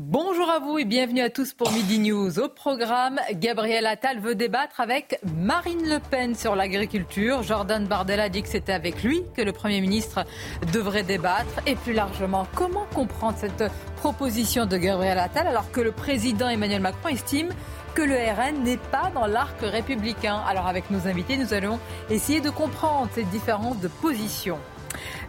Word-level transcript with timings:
Bonjour 0.00 0.48
à 0.48 0.58
vous 0.58 0.78
et 0.78 0.86
bienvenue 0.86 1.20
à 1.20 1.28
tous 1.28 1.52
pour 1.52 1.70
Midi 1.70 1.98
News. 1.98 2.38
Au 2.38 2.48
programme, 2.48 3.20
Gabriel 3.34 3.84
Attal 3.84 4.20
veut 4.20 4.34
débattre 4.34 4.80
avec 4.80 5.20
Marine 5.36 5.86
Le 5.86 5.98
Pen 5.98 6.34
sur 6.34 6.56
l'agriculture. 6.56 7.42
Jordan 7.42 7.86
Bardella 7.86 8.30
dit 8.30 8.42
que 8.42 8.48
c'était 8.48 8.72
avec 8.72 9.02
lui 9.02 9.22
que 9.36 9.42
le 9.42 9.52
Premier 9.52 9.82
ministre 9.82 10.24
devrait 10.72 11.02
débattre. 11.02 11.60
Et 11.66 11.74
plus 11.74 11.92
largement, 11.92 12.46
comment 12.54 12.86
comprendre 12.94 13.36
cette 13.36 13.64
proposition 13.96 14.64
de 14.64 14.78
Gabriel 14.78 15.18
Attal 15.18 15.46
alors 15.46 15.70
que 15.70 15.82
le 15.82 15.92
président 15.92 16.48
Emmanuel 16.48 16.80
Macron 16.80 17.08
estime 17.08 17.50
que 17.94 18.00
le 18.00 18.14
RN 18.14 18.62
n'est 18.64 18.78
pas 18.78 19.10
dans 19.14 19.26
l'arc 19.26 19.60
républicain? 19.60 20.40
Alors 20.48 20.68
avec 20.68 20.90
nos 20.90 21.06
invités, 21.06 21.36
nous 21.36 21.52
allons 21.52 21.78
essayer 22.08 22.40
de 22.40 22.48
comprendre 22.48 23.10
ces 23.12 23.24
différences 23.24 23.78
de 23.80 23.88
position. 23.88 24.58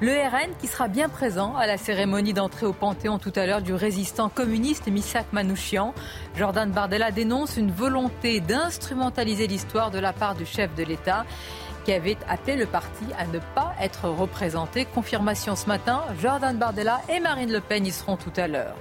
Le 0.02 0.12
RN 0.12 0.56
qui 0.60 0.68
sera 0.68 0.88
bien 0.88 1.10
présent 1.10 1.56
à 1.56 1.68
la 1.68 1.78
cérémonie 1.78 2.34
d'entrée 2.34 2.66
au 2.66 2.74
Panthéon 2.74 3.20
tout 3.20 3.34
à 3.36 3.46
l'heure 3.46 3.62
du 3.62 3.74
résistant 3.74 4.30
communiste 4.30 4.88
Misak 4.88 5.26
Manouchian. 5.32 5.94
Jordan 6.36 6.72
Bardella 6.72 7.12
dénonce 7.12 7.58
une 7.58 7.72
volonté 7.72 8.40
d'instrumentaliser 8.40 9.48
l'histoire 9.48 9.92
de 9.92 10.00
la 10.00 10.14
part 10.14 10.36
du 10.36 10.46
chef 10.46 10.74
de 10.76 10.84
l'État 10.84 11.26
qui 11.86 11.94
avait 11.94 12.18
appelé 12.28 12.56
le 12.56 12.66
parti 12.66 13.06
à 13.18 13.26
ne 13.26 13.40
pas 13.56 13.74
être 13.80 14.08
représenté. 14.10 14.86
Confirmation 14.86 15.56
ce 15.56 15.68
matin, 15.68 16.02
Jordan 16.22 16.58
Bardella 16.58 17.02
et 17.10 17.20
Marine 17.20 17.52
Le 17.52 17.60
Pen 17.60 17.86
y 17.86 17.92
seront 17.92 18.18
tout 18.18 18.34
à 18.38 18.48
l'heure. 18.48 18.76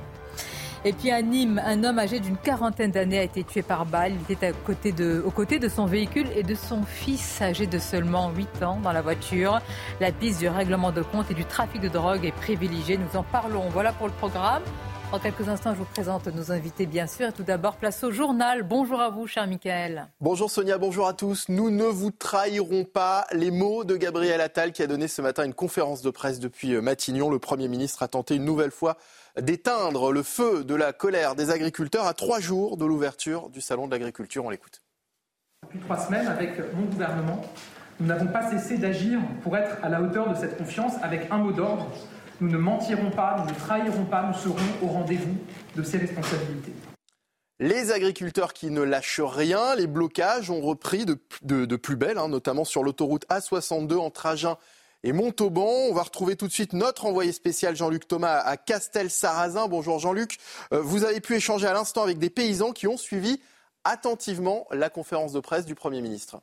Et 0.84 0.92
puis 0.92 1.12
à 1.12 1.22
Nîmes, 1.22 1.62
un 1.64 1.84
homme 1.84 2.00
âgé 2.00 2.18
d'une 2.18 2.36
quarantaine 2.36 2.90
d'années 2.90 3.20
a 3.20 3.22
été 3.22 3.44
tué 3.44 3.62
par 3.62 3.86
balle. 3.86 4.14
Il 4.28 4.32
était 4.32 4.48
à 4.48 4.52
côté 4.52 4.90
de, 4.90 5.22
aux 5.24 5.30
côtés 5.30 5.60
de 5.60 5.68
son 5.68 5.86
véhicule 5.86 6.26
et 6.34 6.42
de 6.42 6.56
son 6.56 6.82
fils 6.82 7.40
âgé 7.40 7.68
de 7.68 7.78
seulement 7.78 8.30
8 8.30 8.64
ans 8.64 8.80
dans 8.82 8.90
la 8.90 9.00
voiture. 9.00 9.60
La 10.00 10.10
piste 10.10 10.40
du 10.40 10.48
règlement 10.48 10.90
de 10.90 11.02
compte 11.02 11.30
et 11.30 11.34
du 11.34 11.44
trafic 11.44 11.80
de 11.80 11.88
drogue 11.88 12.24
est 12.24 12.32
privilégiée. 12.32 12.98
Nous 12.98 13.16
en 13.16 13.22
parlons. 13.22 13.68
Voilà 13.68 13.92
pour 13.92 14.08
le 14.08 14.12
programme. 14.14 14.62
En 15.12 15.20
quelques 15.20 15.48
instants, 15.48 15.72
je 15.74 15.78
vous 15.78 15.84
présente 15.84 16.26
nos 16.26 16.50
invités, 16.50 16.86
bien 16.86 17.06
sûr. 17.06 17.28
Et 17.28 17.32
tout 17.32 17.44
d'abord, 17.44 17.76
place 17.76 18.02
au 18.02 18.10
journal. 18.10 18.64
Bonjour 18.64 19.00
à 19.00 19.10
vous, 19.10 19.28
cher 19.28 19.46
Michael. 19.46 20.08
Bonjour 20.20 20.50
Sonia, 20.50 20.78
bonjour 20.78 21.06
à 21.06 21.12
tous. 21.12 21.48
Nous 21.48 21.70
ne 21.70 21.84
vous 21.84 22.10
trahirons 22.10 22.84
pas. 22.84 23.26
Les 23.30 23.52
mots 23.52 23.84
de 23.84 23.96
Gabriel 23.96 24.40
Attal 24.40 24.72
qui 24.72 24.82
a 24.82 24.88
donné 24.88 25.06
ce 25.06 25.22
matin 25.22 25.44
une 25.44 25.54
conférence 25.54 26.02
de 26.02 26.10
presse 26.10 26.40
depuis 26.40 26.72
Matignon. 26.80 27.30
Le 27.30 27.38
Premier 27.38 27.68
ministre 27.68 28.02
a 28.02 28.08
tenté 28.08 28.34
une 28.34 28.44
nouvelle 28.44 28.72
fois 28.72 28.96
d'éteindre 29.40 30.12
le 30.12 30.22
feu 30.22 30.64
de 30.64 30.74
la 30.74 30.92
colère 30.92 31.34
des 31.34 31.50
agriculteurs 31.50 32.06
à 32.06 32.14
trois 32.14 32.40
jours 32.40 32.76
de 32.76 32.84
l'ouverture 32.84 33.48
du 33.48 33.60
Salon 33.60 33.86
de 33.86 33.92
l'agriculture. 33.92 34.44
On 34.44 34.50
l'écoute. 34.50 34.82
Depuis 35.62 35.80
trois 35.80 35.98
semaines, 35.98 36.26
avec 36.26 36.58
mon 36.74 36.84
gouvernement, 36.84 37.42
nous 38.00 38.06
n'avons 38.06 38.26
pas 38.26 38.50
cessé 38.50 38.78
d'agir 38.78 39.20
pour 39.42 39.56
être 39.56 39.76
à 39.82 39.88
la 39.88 40.02
hauteur 40.02 40.28
de 40.28 40.34
cette 40.34 40.58
confiance 40.58 40.94
avec 41.02 41.30
un 41.30 41.38
mot 41.38 41.52
d'ordre. 41.52 41.90
Nous 42.40 42.48
ne 42.48 42.58
mentirons 42.58 43.10
pas, 43.10 43.36
nous 43.38 43.50
ne 43.50 43.58
trahirons 43.58 44.04
pas, 44.04 44.26
nous 44.26 44.34
serons 44.34 44.56
au 44.82 44.86
rendez-vous 44.88 45.36
de 45.76 45.82
ces 45.82 45.98
responsabilités. 45.98 46.72
Les 47.60 47.92
agriculteurs 47.92 48.54
qui 48.54 48.70
ne 48.70 48.82
lâchent 48.82 49.20
rien, 49.20 49.76
les 49.76 49.86
blocages 49.86 50.50
ont 50.50 50.60
repris 50.60 51.04
de, 51.06 51.16
de, 51.42 51.64
de 51.64 51.76
plus 51.76 51.94
belle, 51.94 52.18
hein, 52.18 52.28
notamment 52.28 52.64
sur 52.64 52.82
l'autoroute 52.82 53.24
A62 53.28 53.98
entre 53.98 54.26
Agen 54.26 54.56
et 55.04 55.12
Montauban. 55.12 55.68
On 55.88 55.94
va 55.94 56.02
retrouver 56.02 56.36
tout 56.36 56.46
de 56.46 56.52
suite 56.52 56.72
notre 56.72 57.06
envoyé 57.06 57.32
spécial 57.32 57.76
Jean-Luc 57.76 58.06
Thomas 58.06 58.38
à 58.38 58.56
Castel-Sarrazin. 58.56 59.68
Bonjour 59.68 59.98
Jean-Luc. 59.98 60.38
Euh, 60.72 60.80
vous 60.80 61.04
avez 61.04 61.20
pu 61.20 61.34
échanger 61.36 61.66
à 61.66 61.72
l'instant 61.72 62.02
avec 62.02 62.18
des 62.18 62.30
paysans 62.30 62.72
qui 62.72 62.86
ont 62.86 62.96
suivi 62.96 63.40
attentivement 63.84 64.66
la 64.70 64.90
conférence 64.90 65.32
de 65.32 65.40
presse 65.40 65.66
du 65.66 65.74
Premier 65.74 66.00
ministre. 66.00 66.40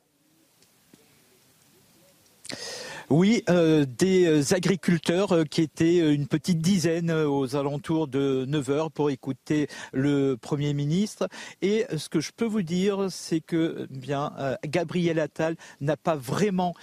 Oui, 3.12 3.42
euh, 3.50 3.86
des 3.98 4.24
euh, 4.24 4.54
agriculteurs 4.54 5.32
euh, 5.32 5.42
qui 5.42 5.62
étaient 5.62 6.14
une 6.14 6.28
petite 6.28 6.60
dizaine 6.60 7.10
aux 7.10 7.56
alentours 7.56 8.06
de 8.06 8.44
9 8.46 8.70
heures 8.70 8.92
pour 8.92 9.10
écouter 9.10 9.66
le 9.92 10.36
Premier 10.40 10.74
ministre. 10.74 11.28
Et 11.60 11.86
ce 11.96 12.08
que 12.08 12.20
je 12.20 12.30
peux 12.30 12.44
vous 12.44 12.62
dire, 12.62 13.08
c'est 13.10 13.40
que 13.40 13.88
bien 13.90 14.32
Gabriel 14.64 15.18
Attal 15.18 15.56
n'a 15.80 15.96
pas 15.96 16.14
vraiment 16.14 16.74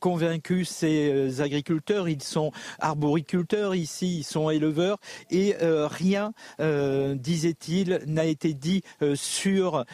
convaincu 0.00 0.66
ces 0.66 1.40
agriculteurs. 1.40 2.08
Ils 2.08 2.22
sont 2.22 2.52
arboriculteurs 2.78 3.74
ici, 3.74 4.18
ils 4.18 4.24
sont 4.24 4.50
éleveurs, 4.50 4.98
et 5.30 5.56
rien, 5.60 6.32
disait-il, 6.58 8.02
n'a 8.06 8.24
été 8.26 8.54
dit 8.54 8.82
sur, 9.14 9.84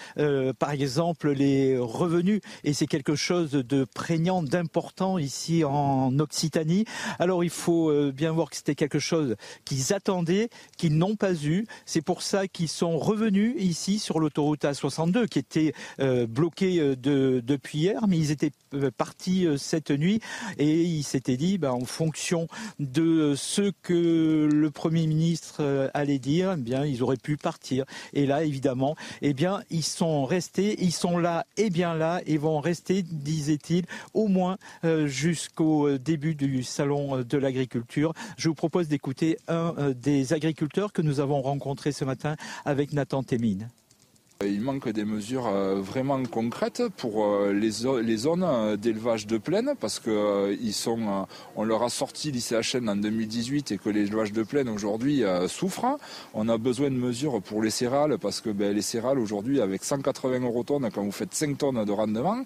par 0.59 0.71
exemple, 0.73 1.31
les 1.31 1.79
revenus. 1.79 2.41
Et 2.65 2.73
c'est 2.73 2.87
quelque 2.87 3.15
chose 3.15 3.53
de 3.53 3.85
prégnant, 3.85 4.43
d'important 4.43 5.19
ici 5.19 5.65
en 5.69 6.19
Occitanie. 6.19 6.85
Alors 7.19 7.45
il 7.45 7.51
faut 7.51 7.91
euh, 7.91 8.13
bien 8.13 8.33
voir 8.33 8.51
que 8.51 8.57
c'était 8.57 8.75
quelque 8.75 8.99
chose 8.99 9.37
qu'ils 9.65 9.93
attendaient, 9.93 10.49
qu'ils 10.77 10.97
n'ont 10.97 11.17
pas 11.17 11.35
eu. 11.35 11.67
C'est 11.87 12.03
pour 12.03 12.23
ça 12.23 12.49
qu'ils 12.49 12.69
sont 12.69 12.99
revenus 12.99 13.55
ici 13.59 13.99
sur 13.99 14.21
l'autoroute 14.21 14.65
A62 14.65 15.27
qui 15.29 15.39
était 15.39 15.73
euh, 16.01 16.27
bloquée 16.27 16.81
euh, 16.81 16.97
de, 16.97 17.43
depuis 17.45 17.79
hier, 17.79 18.07
mais 18.09 18.19
ils 18.19 18.31
étaient 18.31 18.53
partis 18.97 19.47
cette 19.57 19.91
nuit 19.91 20.21
et 20.59 20.83
ils 20.83 21.03
s'étaient 21.03 21.39
dit, 21.39 21.57
ben, 21.57 21.71
en 21.71 21.85
fonction 21.85 22.49
de 22.79 23.35
ce 23.35 23.73
que 23.83 24.49
le 24.53 24.71
Premier 24.71 25.07
ministre 25.07 25.91
allait 25.95 26.19
dire, 26.19 26.55
eh 26.57 26.61
bien 26.61 26.85
ils 26.85 27.03
auraient 27.03 27.17
pu 27.17 27.37
partir. 27.37 27.85
Et 28.13 28.27
là, 28.27 28.45
évidemment, 28.45 28.95
eh 29.23 29.33
bien 29.33 29.63
ils 29.71 29.85
sont 29.85 30.25
restés, 30.27 30.77
ils 30.83 30.93
sont 30.93 31.19
là 31.19 31.47
et 31.57 31.71
bien 31.71 31.95
là 31.95 32.21
et 32.27 32.37
vont 32.37 32.61
rester, 32.61 33.03
disait-il, 33.03 33.87
au 34.13 34.29
moins 34.29 34.59
jusqu'à 35.07 35.58
au 35.61 35.89
euh, 35.89 35.99
début 35.99 36.35
du 36.35 36.63
salon 36.63 37.19
euh, 37.19 37.25
de 37.25 37.39
l'agriculture. 37.39 38.13
Je 38.37 38.49
vous 38.49 38.55
propose 38.55 38.89
d'écouter 38.89 39.39
un 39.49 39.75
euh, 39.79 39.95
des 39.95 40.33
agriculteurs 40.33 40.93
que 40.93 41.03
nous 41.03 41.21
avons 41.21 41.43
rencontré 41.43 41.93
ce 41.93 42.05
matin 42.05 42.37
avec 42.65 42.93
Nathan 42.93 43.23
Témine. 43.23 43.69
Il 44.47 44.61
manque 44.61 44.89
des 44.89 45.05
mesures 45.05 45.49
euh, 45.49 45.81
vraiment 45.81 46.23
concrètes 46.23 46.85
pour 46.97 47.25
euh, 47.25 47.53
les, 47.53 47.71
zones 47.73 48.45
euh, 48.45 48.77
d'élevage 48.77 49.27
de 49.27 49.37
plaine 49.37 49.73
parce 49.81 49.99
que 49.99 50.57
ils 50.61 50.75
sont, 50.75 51.27
on 51.57 51.65
leur 51.65 51.83
a 51.83 51.89
sorti 51.89 52.31
l'ICHN 52.31 52.89
en 52.89 52.95
2018 52.95 53.73
et 53.73 53.79
que 53.79 53.89
l'élevage 53.89 54.33
de 54.33 54.45
plaine 54.45 54.69
aujourd'hui 54.69 55.25
souffre. 55.49 55.99
On 56.35 56.49
a 56.49 56.57
besoin 56.57 56.89
de 56.91 56.95
mesures 56.95 57.43
pour 57.43 57.63
les 57.63 57.71
céréales 57.71 58.17
parce 58.19 58.41
que 58.41 58.51
ben, 58.51 58.73
les 58.73 58.83
céréales 58.83 59.19
aujourd'hui 59.19 59.61
avec 59.61 59.83
180 59.83 60.39
euros 60.45 60.63
tonnes 60.63 60.89
quand 60.95 61.03
vous 61.03 61.11
faites 61.11 61.35
5 61.35 61.59
tonnes 61.59 61.85
de 61.85 61.93
rendement, 61.93 62.45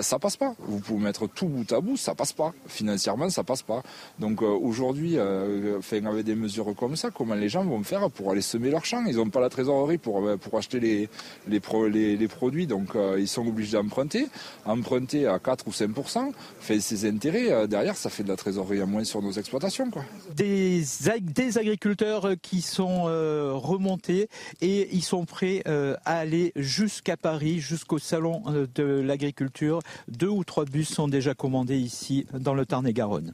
ça 0.00 0.18
passe 0.18 0.36
pas. 0.36 0.54
Vous 0.58 0.80
pouvez 0.80 1.04
mettre 1.04 1.28
tout 1.28 1.46
bout 1.46 1.72
à 1.72 1.80
bout, 1.80 1.96
ça 1.96 2.16
passe 2.16 2.32
pas. 2.32 2.52
Financièrement, 2.66 3.30
ça 3.30 3.44
passe 3.44 3.62
pas. 3.62 3.82
Donc 4.18 4.42
aujourd'hui, 4.42 5.18
avec 5.18 6.24
des 6.24 6.34
mesures 6.34 6.74
comme 6.74 6.96
ça, 6.96 7.10
comment 7.10 7.34
les 7.34 7.48
gens 7.48 7.64
vont 7.64 7.82
faire 7.84 8.10
pour 8.10 8.32
aller 8.32 8.42
semer 8.42 8.70
leurs 8.70 8.84
champs 8.84 9.04
Ils 9.06 9.16
n'ont 9.16 9.30
pas 9.30 9.40
la 9.40 9.50
trésorerie 9.50 9.98
pour, 9.98 10.28
pour 10.38 10.58
acheter 10.58 10.80
les 10.80 11.08
les, 11.48 12.16
les, 12.16 12.28
produits, 12.28 12.66
donc 12.66 12.94
euh, 12.94 13.18
ils 13.18 13.28
sont 13.28 13.46
obligés 13.46 13.76
d'emprunter. 13.76 14.28
Emprunter 14.64 15.26
à 15.26 15.38
4 15.38 15.66
ou 15.66 15.70
5% 15.70 16.32
fait 16.60 16.80
ses 16.80 17.08
intérêts, 17.08 17.50
euh, 17.50 17.66
derrière, 17.66 17.96
ça 17.96 18.10
fait 18.10 18.22
de 18.22 18.28
la 18.28 18.36
trésorerie 18.36 18.80
à 18.80 18.86
moins 18.86 19.04
sur 19.04 19.22
nos 19.22 19.32
exploitations. 19.32 19.90
Quoi. 19.90 20.04
Des, 20.34 20.82
des 21.22 21.58
agriculteurs 21.58 22.32
qui 22.42 22.62
sont 22.62 23.04
euh, 23.06 23.52
remontés 23.54 24.28
et 24.60 24.88
ils 24.94 25.02
sont 25.02 25.24
prêts 25.24 25.62
à 25.66 26.18
aller 26.18 26.52
jusqu'à 26.56 27.16
Paris, 27.16 27.60
jusqu'au 27.60 27.98
salon 27.98 28.42
de 28.74 28.82
l'agriculture. 28.82 29.80
Deux 30.08 30.28
ou 30.28 30.44
trois 30.44 30.64
bus 30.64 30.88
sont 30.88 31.08
déjà 31.08 31.34
commandés 31.34 31.78
ici 31.78 32.26
dans 32.32 32.54
le 32.54 32.66
Tarn-et-Garonne. 32.66 33.32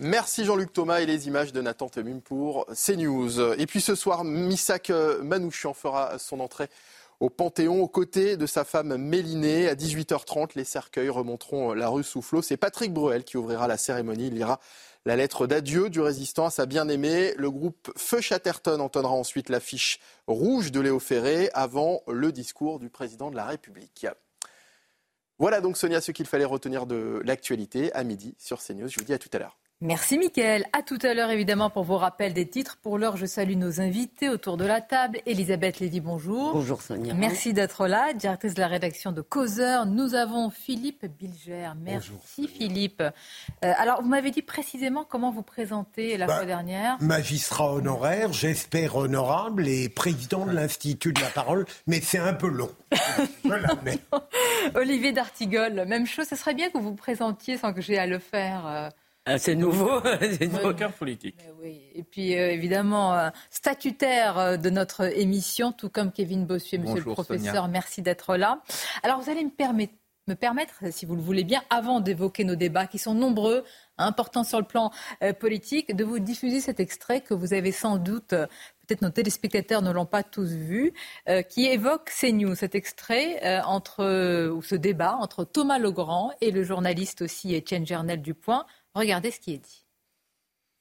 Merci 0.00 0.44
Jean-Luc 0.44 0.72
Thomas 0.72 1.00
et 1.00 1.06
les 1.06 1.26
images 1.26 1.52
de 1.52 1.60
Nathan 1.60 1.88
Temum 1.88 2.20
pour 2.20 2.66
CNews. 2.66 3.40
Et 3.58 3.66
puis 3.66 3.80
ce 3.80 3.96
soir, 3.96 4.22
Missak 4.22 4.92
Manouchian 5.22 5.74
fera 5.74 6.18
son 6.18 6.38
entrée 6.38 6.68
au 7.20 7.30
Panthéon 7.30 7.82
aux 7.82 7.88
côtés 7.88 8.36
de 8.36 8.46
sa 8.46 8.64
femme 8.64 8.96
Mélinée. 8.96 9.68
À 9.68 9.74
18h30, 9.74 10.50
les 10.54 10.64
cercueils 10.64 11.08
remonteront 11.08 11.74
la 11.74 11.88
rue 11.88 12.04
Soufflot. 12.04 12.42
C'est 12.42 12.56
Patrick 12.56 12.92
Bruel 12.92 13.24
qui 13.24 13.36
ouvrira 13.36 13.66
la 13.66 13.76
cérémonie. 13.76 14.28
Il 14.28 14.34
lira 14.34 14.60
la 15.04 15.16
lettre 15.16 15.46
d'adieu 15.46 15.90
du 15.90 16.00
résistant 16.00 16.46
à 16.46 16.50
sa 16.50 16.66
bien-aimée. 16.66 17.34
Le 17.36 17.50
groupe 17.50 17.90
Feu 17.96 18.20
Chatterton 18.20 18.80
entonnera 18.80 19.12
ensuite 19.12 19.48
l'affiche 19.48 20.00
rouge 20.26 20.70
de 20.70 20.80
Léo 20.80 20.98
Ferré 20.98 21.50
avant 21.54 22.02
le 22.06 22.30
discours 22.30 22.78
du 22.78 22.88
président 22.88 23.30
de 23.30 23.36
la 23.36 23.46
République. 23.46 24.06
Voilà 25.38 25.60
donc 25.60 25.76
Sonia 25.76 26.00
ce 26.00 26.12
qu'il 26.12 26.26
fallait 26.26 26.44
retenir 26.44 26.86
de 26.86 27.22
l'actualité 27.24 27.92
à 27.94 28.04
midi 28.04 28.34
sur 28.38 28.60
CNews. 28.60 28.88
Je 28.88 28.98
vous 28.98 29.04
dis 29.04 29.12
à 29.12 29.18
tout 29.18 29.30
à 29.32 29.38
l'heure. 29.38 29.56
Merci 29.80 30.18
Mickaël. 30.18 30.66
À 30.72 30.82
tout 30.82 30.98
à 31.02 31.14
l'heure 31.14 31.30
évidemment 31.30 31.70
pour 31.70 31.84
vos 31.84 31.98
rappels 31.98 32.34
des 32.34 32.48
titres. 32.48 32.78
Pour 32.82 32.98
l'heure, 32.98 33.16
je 33.16 33.26
salue 33.26 33.54
nos 33.54 33.80
invités 33.80 34.28
autour 34.28 34.56
de 34.56 34.64
la 34.64 34.80
table. 34.80 35.20
Elisabeth 35.24 35.78
Lévy, 35.78 36.00
bonjour. 36.00 36.52
Bonjour 36.52 36.82
Sonia. 36.82 37.14
Merci 37.14 37.52
d'être 37.52 37.86
là, 37.86 38.12
directrice 38.12 38.54
de 38.54 38.60
la 38.60 38.66
rédaction 38.66 39.12
de 39.12 39.20
Causeur. 39.20 39.86
Nous 39.86 40.16
avons 40.16 40.50
Philippe 40.50 41.06
Bilger. 41.06 41.70
Merci 41.80 42.48
Philippe. 42.48 43.00
Euh, 43.00 43.12
alors 43.60 44.02
vous 44.02 44.08
m'avez 44.08 44.32
dit 44.32 44.42
précisément 44.42 45.06
comment 45.08 45.30
vous 45.30 45.44
présentez 45.44 46.16
la 46.16 46.26
bah, 46.26 46.38
fois 46.38 46.46
dernière. 46.46 46.96
Magistrat 47.00 47.72
honoraire, 47.74 48.32
j'espère 48.32 48.96
honorable 48.96 49.68
et 49.68 49.88
président 49.88 50.44
de 50.44 50.50
l'Institut 50.50 51.12
de 51.12 51.20
la 51.20 51.28
parole, 51.28 51.66
mais 51.86 52.00
c'est 52.00 52.18
un 52.18 52.34
peu 52.34 52.48
long. 52.48 52.70
voilà, 53.44 53.68
mais... 53.84 54.00
Olivier 54.74 55.12
D'Artigol, 55.12 55.84
même 55.86 56.06
chose. 56.06 56.26
Ce 56.26 56.34
serait 56.34 56.54
bien 56.54 56.68
que 56.68 56.78
vous 56.78 56.90
vous 56.90 56.94
présentiez 56.96 57.58
sans 57.58 57.72
que 57.72 57.80
j'ai 57.80 57.96
à 57.96 58.06
le 58.06 58.18
faire. 58.18 58.90
Ah, 59.30 59.38
c'est 59.38 59.54
nouveau. 59.54 60.00
Aucun 60.64 60.88
politique. 60.98 61.36
Oui. 61.60 61.82
Et 61.94 62.02
puis 62.02 62.34
euh, 62.34 62.50
évidemment, 62.50 63.12
euh, 63.12 63.28
statutaire 63.50 64.38
euh, 64.38 64.56
de 64.56 64.70
notre 64.70 65.14
émission, 65.18 65.70
tout 65.70 65.90
comme 65.90 66.12
Kevin 66.12 66.46
Bossuet, 66.46 66.78
monsieur 66.78 67.04
le 67.04 67.12
professeur, 67.12 67.68
merci 67.68 68.00
d'être 68.00 68.36
là. 68.36 68.62
Alors 69.02 69.20
vous 69.20 69.28
allez 69.28 69.44
me 69.44 69.50
permettre, 69.50 69.92
me 70.28 70.34
permettre, 70.34 70.76
si 70.92 71.04
vous 71.04 71.14
le 71.14 71.20
voulez 71.20 71.44
bien, 71.44 71.62
avant 71.68 72.00
d'évoquer 72.00 72.44
nos 72.44 72.54
débats 72.54 72.86
qui 72.86 72.96
sont 72.96 73.12
nombreux, 73.12 73.64
importants 73.98 74.44
sur 74.44 74.60
le 74.60 74.64
plan 74.64 74.92
politique, 75.40 75.94
de 75.94 76.04
vous 76.04 76.20
diffuser 76.20 76.60
cet 76.60 76.80
extrait 76.80 77.20
que 77.20 77.34
vous 77.34 77.52
avez 77.52 77.72
sans 77.72 77.96
doute 77.96 78.30
peut-être 78.30 79.02
nos 79.02 79.10
téléspectateurs 79.10 79.82
ne 79.82 79.90
l'ont 79.90 80.06
pas 80.06 80.22
tous 80.22 80.52
vu, 80.52 80.92
qui 81.48 81.66
évoque 81.66 82.10
CNews, 82.10 82.54
cet 82.54 82.74
extrait 82.74 83.60
entre, 83.64 84.48
ou 84.50 84.62
ce 84.62 84.74
débat 84.74 85.16
entre 85.16 85.44
Thomas 85.44 85.78
Legrand 85.78 86.30
et 86.40 86.50
le 86.50 86.62
journaliste 86.62 87.22
aussi 87.22 87.54
Étienne 87.54 87.86
Gernel 87.86 88.22
du 88.22 88.34
Point. 88.34 88.66
Regardez 88.94 89.30
ce 89.30 89.40
qui 89.40 89.54
est 89.54 89.58
dit. 89.58 89.87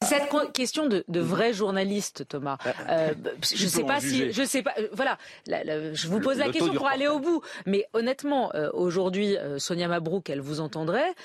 Cette 0.04 0.30
question 0.54 0.86
de, 0.88 1.04
de 1.08 1.20
vrai 1.20 1.54
journaliste, 1.54 2.28
Thomas, 2.30 2.58
euh, 2.68 2.72
euh 2.90 3.14
je 3.42 3.64
ne 3.64 3.70
sais 3.70 3.84
pas 3.84 4.00
si, 4.00 4.32
je 4.32 4.44
sais 4.44 4.62
pas, 4.62 4.74
euh, 4.78 4.88
voilà, 4.94 5.18
je 5.48 6.08
vous 6.08 6.20
pose 6.20 6.38
la 6.38 6.50
question 6.50 6.74
pour 6.74 6.88
aller 6.88 7.08
au 7.08 7.20
bout. 7.20 7.42
Mais 7.66 7.88
honnêtement, 7.94 8.52
euh, 8.54 8.70
aujourd'hui, 8.74 9.36
Sonia 9.58 9.88
Mabrouk, 9.88 10.30
elle 10.30 10.40
vous 10.40 10.60
entendrait, 10.60 11.16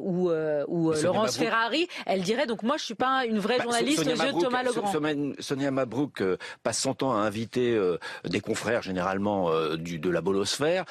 ou, 0.00 0.30
ou 0.30 0.92
Laurence 0.92 1.36
Ferrari, 1.36 1.88
elle 2.06 2.22
dirait 2.22 2.46
donc 2.46 2.62
moi 2.62 2.76
je 2.76 2.84
suis 2.84 2.94
pas 2.94 3.26
une 3.26 3.40
vraie 3.40 3.58
bah, 3.58 3.64
journaliste 3.64 4.06
aux 4.06 4.10
yeux 4.10 4.32
de 4.32 4.40
Thomas 4.40 4.62
Legrand. 4.62 4.92
Sonia 5.40 5.70
Mabrouk 5.72 6.22
passe 6.62 6.78
son 6.78 6.94
temps 6.94 7.12
à 7.12 7.20
inviter 7.20 7.76
des 8.24 8.40
confrères 8.40 8.82
généralement 8.82 9.50
du, 9.74 9.98
de 9.98 10.10
la 10.10 10.20
bolosphère 10.20 10.84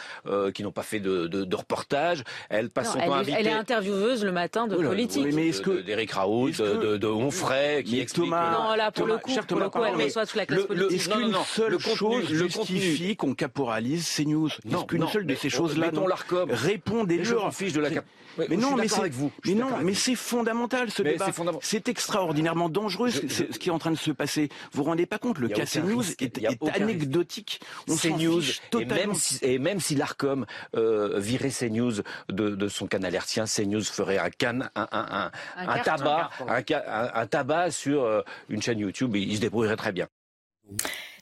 qui 0.53 0.63
n'ont 0.63 0.71
pas 0.71 0.83
fait 0.83 0.99
de, 0.99 1.27
de, 1.27 1.45
de, 1.45 1.55
reportage. 1.55 2.25
Elle 2.49 2.69
passe 2.69 2.91
son 2.91 2.99
temps 2.99 3.13
à 3.13 3.19
inviter. 3.19 3.37
Elle 3.39 3.47
est 3.47 3.51
intervieweuse 3.51 4.25
le 4.25 4.33
matin 4.33 4.67
de 4.67 4.75
politique. 4.75 5.27
mais 5.33 5.47
est-ce 5.47 5.61
que 5.61 5.81
d'Éric 5.81 6.11
Raoult, 6.11 6.49
de, 6.49 6.97
de 6.97 7.20
Onfray 7.21 7.83
qui 7.83 7.99
explique. 7.99 8.25
Thomas, 8.25 8.51
non, 8.51 8.75
là, 8.75 8.91
pour 8.91 9.07
le 9.07 9.17
coup, 9.17 9.31
pour 9.47 9.59
le 9.59 9.69
coup, 9.69 9.83
elle 9.83 9.97
la 10.35 10.45
classe 10.45 10.63
politique. 10.63 10.91
Est-ce 10.91 11.09
qu'une 11.09 11.35
seule 11.45 11.79
chose 11.79 12.27
justifie 12.31 13.15
qu'on 13.15 13.33
caporalise 13.33 14.05
ces 14.05 14.25
news 14.25 14.49
Est-ce 14.49 14.85
qu'une 14.85 15.07
seule 15.07 15.25
de 15.25 15.35
ces 15.35 15.49
choses-là 15.49 15.91
répondez 16.49 17.23
Je 17.23 17.35
fiche 17.51 17.73
de 17.73 17.81
la 17.81 17.89
mais 18.37 18.57
non, 18.57 18.75
mais 18.75 18.87
c'est 18.87 19.09
vous. 19.09 19.31
Mais 19.45 19.53
non, 19.53 19.77
mais 19.81 19.93
c'est 19.93 20.15
fondamental 20.15 20.89
ce 20.91 21.03
débat. 21.03 21.27
C'est 21.61 21.89
extraordinairement 21.89 22.69
dangereux 22.69 23.09
ce 23.09 23.43
qui 23.57 23.69
est 23.69 23.71
en 23.71 23.79
train 23.79 23.91
de 23.91 23.95
se 23.95 24.11
passer. 24.11 24.49
Vous 24.71 24.83
vous 24.83 24.89
rendez 24.89 25.05
pas 25.05 25.17
compte 25.17 25.37
Le 25.37 25.49
cas 25.49 25.65
CNews 25.65 26.03
est, 26.19 26.39
anecdotique. 26.75 27.61
On 27.87 27.95
CNews 27.95 28.41
et 28.79 28.85
même 28.85 29.13
si, 29.13 29.39
et 29.41 29.59
même 29.59 29.79
si 29.79 29.95
l'Arcom 29.95 30.45
euh, 30.75 31.19
virait 31.19 31.49
CNews 31.49 31.93
de, 32.29 32.49
de 32.49 32.67
son 32.67 32.87
canal 32.87 33.13
hertien, 33.13 33.45
CNews 33.45 33.83
ferait 33.83 34.17
un 34.17 34.29
can, 34.29 34.61
un, 34.75 34.87
un, 34.91 35.31
un, 35.57 35.79
tabac, 35.79 36.29
un, 36.47 36.61
tabac 37.27 37.71
sur 37.71 38.03
euh, 38.03 38.21
une 38.49 38.61
chaîne 38.61 38.79
YouTube. 38.79 39.15
Il 39.15 39.35
se 39.35 39.41
débrouillerait 39.41 39.77
très 39.77 39.91
bien. 39.91 40.07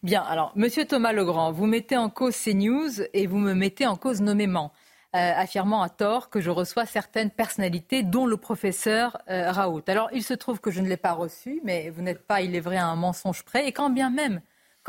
Bien, 0.01 0.21
alors, 0.21 0.53
Monsieur 0.55 0.85
Thomas 0.85 1.11
Legrand, 1.11 1.51
vous 1.51 1.65
mettez 1.65 1.97
en 1.97 2.09
cause 2.09 2.35
CNews 2.35 3.01
et 3.13 3.27
vous 3.27 3.37
me 3.37 3.53
mettez 3.53 3.85
en 3.85 3.95
cause 3.95 4.21
nommément. 4.21 4.71
Euh, 5.15 5.31
affirmant 5.35 5.81
à 5.81 5.89
tort 5.89 6.29
que 6.29 6.39
je 6.39 6.51
reçois 6.51 6.85
certaines 6.85 7.31
personnalités, 7.31 8.03
dont 8.03 8.27
le 8.27 8.37
professeur 8.37 9.17
euh, 9.27 9.51
Raoult. 9.51 9.81
Alors, 9.87 10.07
il 10.13 10.23
se 10.23 10.35
trouve 10.35 10.61
que 10.61 10.69
je 10.69 10.81
ne 10.81 10.87
l'ai 10.87 10.97
pas 10.97 11.13
reçu, 11.13 11.61
mais 11.63 11.89
vous 11.89 12.03
n'êtes 12.03 12.27
pas, 12.27 12.41
il 12.41 12.55
est 12.55 12.59
vrai, 12.59 12.77
à 12.77 12.85
un 12.85 12.95
mensonge 12.95 13.43
près. 13.43 13.67
Et 13.67 13.71
quand 13.71 13.89
bien 13.89 14.11
même, 14.11 14.39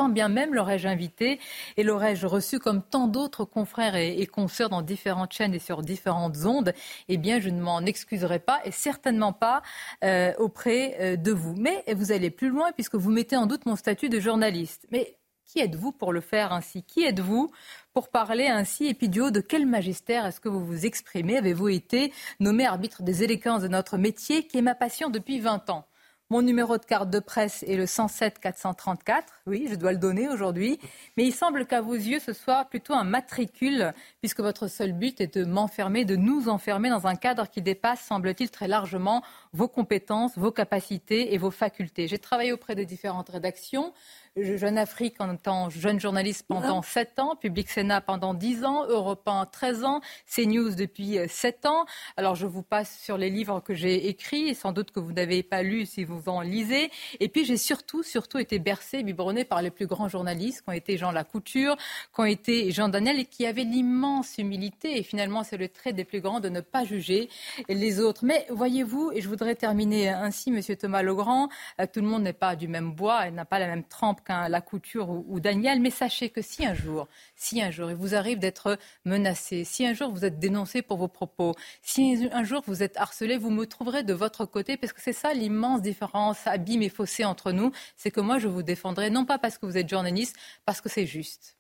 quand 0.00 0.08
bien 0.08 0.31
même 0.31 0.55
l'aurais-je 0.55 0.88
invité 0.88 1.38
et 1.76 1.82
l'aurais-je 1.82 2.26
reçu 2.26 2.58
comme 2.58 2.82
tant 2.82 3.06
d'autres 3.06 3.44
confrères 3.44 3.97
et, 3.97 4.26
consoeurs 4.26 4.70
dans 4.70 4.81
différentes 4.81 5.35
chaînes 5.35 5.52
et 5.52 5.58
sur 5.58 5.82
différentes 5.82 6.47
ondes, 6.47 6.73
eh 7.08 7.19
bien, 7.19 7.38
je 7.38 7.50
ne 7.50 7.61
m'en 7.61 7.81
excuserai 7.82 8.38
pas 8.38 8.61
et 8.64 8.70
certainement 8.70 9.35
pas 9.35 9.61
euh, 10.02 10.32
auprès 10.38 11.19
de 11.19 11.32
vous. 11.32 11.55
Mais 11.55 11.85
vous 11.93 12.12
allez 12.12 12.31
plus 12.31 12.49
loin 12.49 12.73
puisque 12.73 12.94
vous 12.94 13.11
mettez 13.11 13.37
en 13.37 13.44
doute 13.44 13.67
mon 13.67 13.76
statut 13.76 14.08
de 14.08 14.20
journaliste. 14.20 14.87
Mais 14.91 15.19
qui 15.44 15.61
êtes-vous 15.61 15.93
pour 15.93 16.14
le 16.14 16.23
faire 16.23 16.55
ainsi? 16.55 16.82
Qui 16.82 17.05
êtes-vous 17.05 17.50
pour 17.93 18.08
parler 18.08 18.47
ainsi? 18.47 18.87
Et 18.87 18.94
puis 18.94 19.11
de 19.11 19.41
quel 19.41 19.67
magistère 19.67 20.25
est-ce 20.25 20.41
que 20.41 20.49
vous 20.49 20.64
vous 20.64 20.87
exprimez? 20.87 21.37
Avez-vous 21.37 21.69
été 21.69 22.11
nommé 22.38 22.64
arbitre 22.64 23.02
des 23.02 23.23
élégances 23.23 23.62
de 23.62 23.69
notre 23.69 23.99
métier, 23.99 24.47
qui 24.47 24.56
est 24.56 24.62
ma 24.62 24.75
passion 24.75 25.11
depuis 25.11 25.41
20 25.41 25.69
ans? 25.69 25.89
Mon 26.30 26.42
numéro 26.42 26.78
de 26.78 26.84
carte 26.84 27.10
de 27.10 27.18
presse 27.18 27.64
est 27.64 27.74
le 27.74 27.86
107 27.86 28.38
434. 28.38 29.26
Oui, 29.46 29.66
je 29.68 29.74
dois 29.74 29.90
le 29.90 29.98
donner 29.98 30.28
aujourd'hui. 30.28 30.78
Mais 31.16 31.24
il 31.24 31.32
semble 31.32 31.66
qu'à 31.66 31.80
vos 31.80 31.94
yeux, 31.94 32.20
ce 32.20 32.32
soit 32.32 32.64
plutôt 32.66 32.94
un 32.94 33.02
matricule, 33.02 33.92
puisque 34.20 34.38
votre 34.38 34.68
seul 34.68 34.92
but 34.92 35.20
est 35.20 35.36
de 35.36 35.44
m'enfermer, 35.44 36.04
de 36.04 36.14
nous 36.14 36.48
enfermer 36.48 36.88
dans 36.88 37.08
un 37.08 37.16
cadre 37.16 37.48
qui 37.48 37.62
dépasse, 37.62 38.02
semble-t-il, 38.02 38.48
très 38.48 38.68
largement 38.68 39.24
vos 39.52 39.66
compétences, 39.66 40.38
vos 40.38 40.52
capacités 40.52 41.34
et 41.34 41.38
vos 41.38 41.50
facultés. 41.50 42.06
J'ai 42.06 42.18
travaillé 42.18 42.52
auprès 42.52 42.76
de 42.76 42.84
différentes 42.84 43.28
rédactions. 43.28 43.92
Jeune 44.36 44.78
Afrique 44.78 45.20
en 45.20 45.36
tant 45.36 45.70
jeune 45.70 45.98
journaliste 45.98 46.44
pendant 46.46 46.82
7 46.82 47.18
ans, 47.18 47.34
Public 47.34 47.68
Sénat 47.68 48.00
pendant 48.00 48.32
10 48.32 48.64
ans, 48.64 48.86
Europe 48.86 49.26
1 49.26 49.46
13 49.46 49.82
ans, 49.82 50.00
CNews 50.32 50.76
depuis 50.76 51.18
7 51.26 51.66
ans. 51.66 51.84
Alors 52.16 52.36
je 52.36 52.46
vous 52.46 52.62
passe 52.62 52.96
sur 53.00 53.18
les 53.18 53.28
livres 53.28 53.58
que 53.58 53.74
j'ai 53.74 54.06
écrits 54.06 54.50
et 54.50 54.54
sans 54.54 54.70
doute 54.70 54.92
que 54.92 55.00
vous 55.00 55.12
n'avez 55.12 55.42
pas 55.42 55.64
lu 55.64 55.84
si 55.84 56.04
vous 56.04 56.28
en 56.28 56.42
lisez. 56.42 56.92
Et 57.18 57.28
puis 57.28 57.44
j'ai 57.44 57.56
surtout, 57.56 58.04
surtout 58.04 58.38
été 58.38 58.60
bercé, 58.60 59.02
biberonné 59.02 59.44
par 59.44 59.62
les 59.62 59.70
plus 59.70 59.88
grands 59.88 60.08
journalistes 60.08 60.62
qui 60.62 60.68
ont 60.68 60.74
été 60.74 60.96
Jean 60.96 61.10
Lacouture, 61.10 61.76
qui 62.14 62.20
ont 62.20 62.24
été 62.24 62.70
Jean 62.70 62.88
Daniel 62.88 63.18
et 63.18 63.24
qui 63.24 63.46
avaient 63.46 63.64
l'immense 63.64 64.38
humilité. 64.38 64.96
Et 64.96 65.02
finalement, 65.02 65.42
c'est 65.42 65.56
le 65.56 65.68
trait 65.68 65.92
des 65.92 66.04
plus 66.04 66.20
grands 66.20 66.38
de 66.38 66.48
ne 66.48 66.60
pas 66.60 66.84
juger 66.84 67.28
les 67.68 67.98
autres. 67.98 68.24
Mais 68.24 68.46
voyez-vous, 68.48 69.10
et 69.12 69.22
je 69.22 69.28
voudrais 69.28 69.56
terminer 69.56 70.08
ainsi, 70.08 70.52
Monsieur 70.52 70.76
Thomas 70.76 71.02
Legrand, 71.02 71.48
euh, 71.80 71.86
tout 71.92 72.00
le 72.00 72.06
monde 72.06 72.22
n'est 72.22 72.32
pas 72.32 72.54
du 72.54 72.68
même 72.68 72.92
bois 72.92 73.26
et 73.26 73.32
n'a 73.32 73.44
pas 73.44 73.58
la 73.58 73.66
même 73.66 73.82
trempe 73.82 74.19
qu'un 74.22 74.48
La 74.48 74.60
Couture 74.60 75.10
ou, 75.10 75.40
Daniel, 75.40 75.80
mais 75.80 75.90
sachez 75.90 76.30
que 76.30 76.42
si 76.42 76.64
un 76.64 76.74
jour, 76.74 77.08
si 77.36 77.62
un 77.62 77.70
jour 77.70 77.90
il 77.90 77.96
vous 77.96 78.14
arrive 78.14 78.38
d'être 78.38 78.78
menacé, 79.04 79.64
si 79.64 79.86
un 79.86 79.94
jour 79.94 80.10
vous 80.10 80.24
êtes 80.24 80.38
dénoncé 80.38 80.82
pour 80.82 80.98
vos 80.98 81.08
propos, 81.08 81.54
si 81.82 82.28
un 82.32 82.44
jour 82.44 82.62
vous 82.66 82.82
êtes 82.82 82.96
harcelé, 82.96 83.36
vous 83.36 83.50
me 83.50 83.66
trouverez 83.66 84.02
de 84.02 84.14
votre 84.14 84.44
côté, 84.44 84.76
parce 84.76 84.92
que 84.92 85.00
c'est 85.00 85.12
ça 85.12 85.34
l'immense 85.34 85.82
différence, 85.82 86.46
abîme 86.46 86.82
et 86.82 86.88
fossé 86.88 87.24
entre 87.24 87.52
nous, 87.52 87.72
c'est 87.96 88.10
que 88.10 88.20
moi 88.20 88.38
je 88.38 88.48
vous 88.48 88.62
défendrai, 88.62 89.10
non 89.10 89.24
pas 89.24 89.38
parce 89.38 89.58
que 89.58 89.66
vous 89.66 89.76
êtes 89.76 89.88
journaliste, 89.88 90.36
parce 90.64 90.80
que 90.80 90.88
c'est 90.88 91.06
juste. 91.06 91.56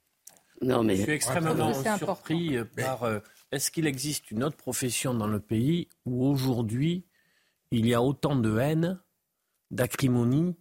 Non, 0.62 0.82
mais... 0.82 0.96
Je 0.96 1.02
suis 1.02 1.12
extrêmement 1.12 1.72
surpris 1.96 2.58
par... 2.76 3.04
Euh, 3.04 3.20
est-ce 3.52 3.70
qu'il 3.70 3.86
existe 3.86 4.30
une 4.30 4.44
autre 4.44 4.56
profession 4.56 5.12
dans 5.12 5.26
le 5.26 5.40
pays 5.40 5.88
où 6.04 6.24
aujourd'hui 6.24 7.04
il 7.72 7.86
y 7.86 7.94
a 7.94 8.02
autant 8.02 8.36
de 8.36 8.58
haine, 8.58 9.00
d'acrimonie 9.70 10.56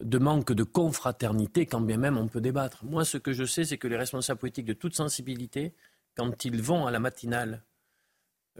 de 0.00 0.18
manque 0.18 0.52
de 0.52 0.62
confraternité, 0.62 1.66
quand 1.66 1.80
bien 1.80 1.96
même 1.96 2.16
on 2.16 2.28
peut 2.28 2.40
débattre. 2.40 2.84
Moi, 2.84 3.04
ce 3.04 3.18
que 3.18 3.32
je 3.32 3.44
sais, 3.44 3.64
c'est 3.64 3.78
que 3.78 3.88
les 3.88 3.96
responsables 3.96 4.38
politiques 4.38 4.66
de 4.66 4.72
toute 4.72 4.94
sensibilité, 4.94 5.74
quand 6.16 6.44
ils 6.44 6.62
vont 6.62 6.86
à 6.86 6.90
la 6.90 7.00
matinale 7.00 7.62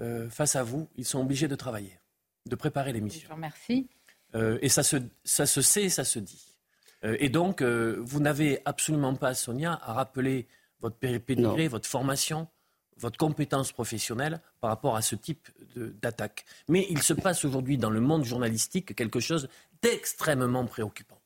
euh, 0.00 0.28
face 0.30 0.57
à 0.57 0.62
vous, 0.62 0.88
ils 0.97 1.04
sont 1.04 1.21
obligés 1.21 1.49
de 1.49 1.57
travailler, 1.57 1.99
de 2.47 2.57
préparer 2.57 2.92
l'émission. 2.92 3.37
Merci. 3.37 3.88
Euh, 4.35 4.59
et 4.62 4.68
ça 4.68 4.83
se, 4.83 4.97
ça 5.25 5.47
se 5.47 5.62
sait, 5.62 5.88
ça 5.88 6.04
se 6.04 6.18
dit. 6.18 6.57
Euh, 7.04 7.16
et 7.21 7.28
donc, 7.28 7.62
vous 7.62 8.21
n'avez 8.21 8.61
absolument 8.64 9.14
pas, 9.14 9.35
Sonia, 9.35 9.78
à 9.83 9.92
rappeler 9.92 10.47
votre 10.80 10.97
pédigré, 10.97 11.68
votre 11.68 11.88
formation, 11.88 12.49
votre 12.97 13.16
compétence 13.16 13.73
professionnelle 13.73 14.40
par 14.61 14.71
rapport 14.71 14.97
à 14.97 15.02
ce 15.02 15.14
type 15.14 15.49
d'attaque. 15.76 16.45
Mais 16.68 16.87
il 16.90 17.02
se 17.02 17.12
passe 17.12 17.45
aujourd'hui 17.45 17.78
dans 17.78 17.90
le 17.90 18.00
monde 18.00 18.25
journalistique 18.25 18.95
quelque 18.95 19.21
chose 19.21 19.49
d'extrêmement 19.83 20.64
préoccupant. 20.66 21.18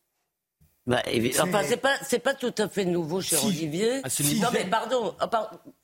Bah, 0.84 1.00
enfin, 1.40 1.62
c'est 1.64 1.76
pas, 1.76 1.94
c'est 2.02 2.18
pas 2.18 2.34
tout 2.34 2.54
à 2.58 2.68
fait 2.68 2.84
nouveau, 2.84 3.20
cher 3.20 3.44
Olivier. 3.44 4.00
Ah, 4.02 4.08
non, 4.40 4.48
mais 4.52 4.64
pardon. 4.64 5.14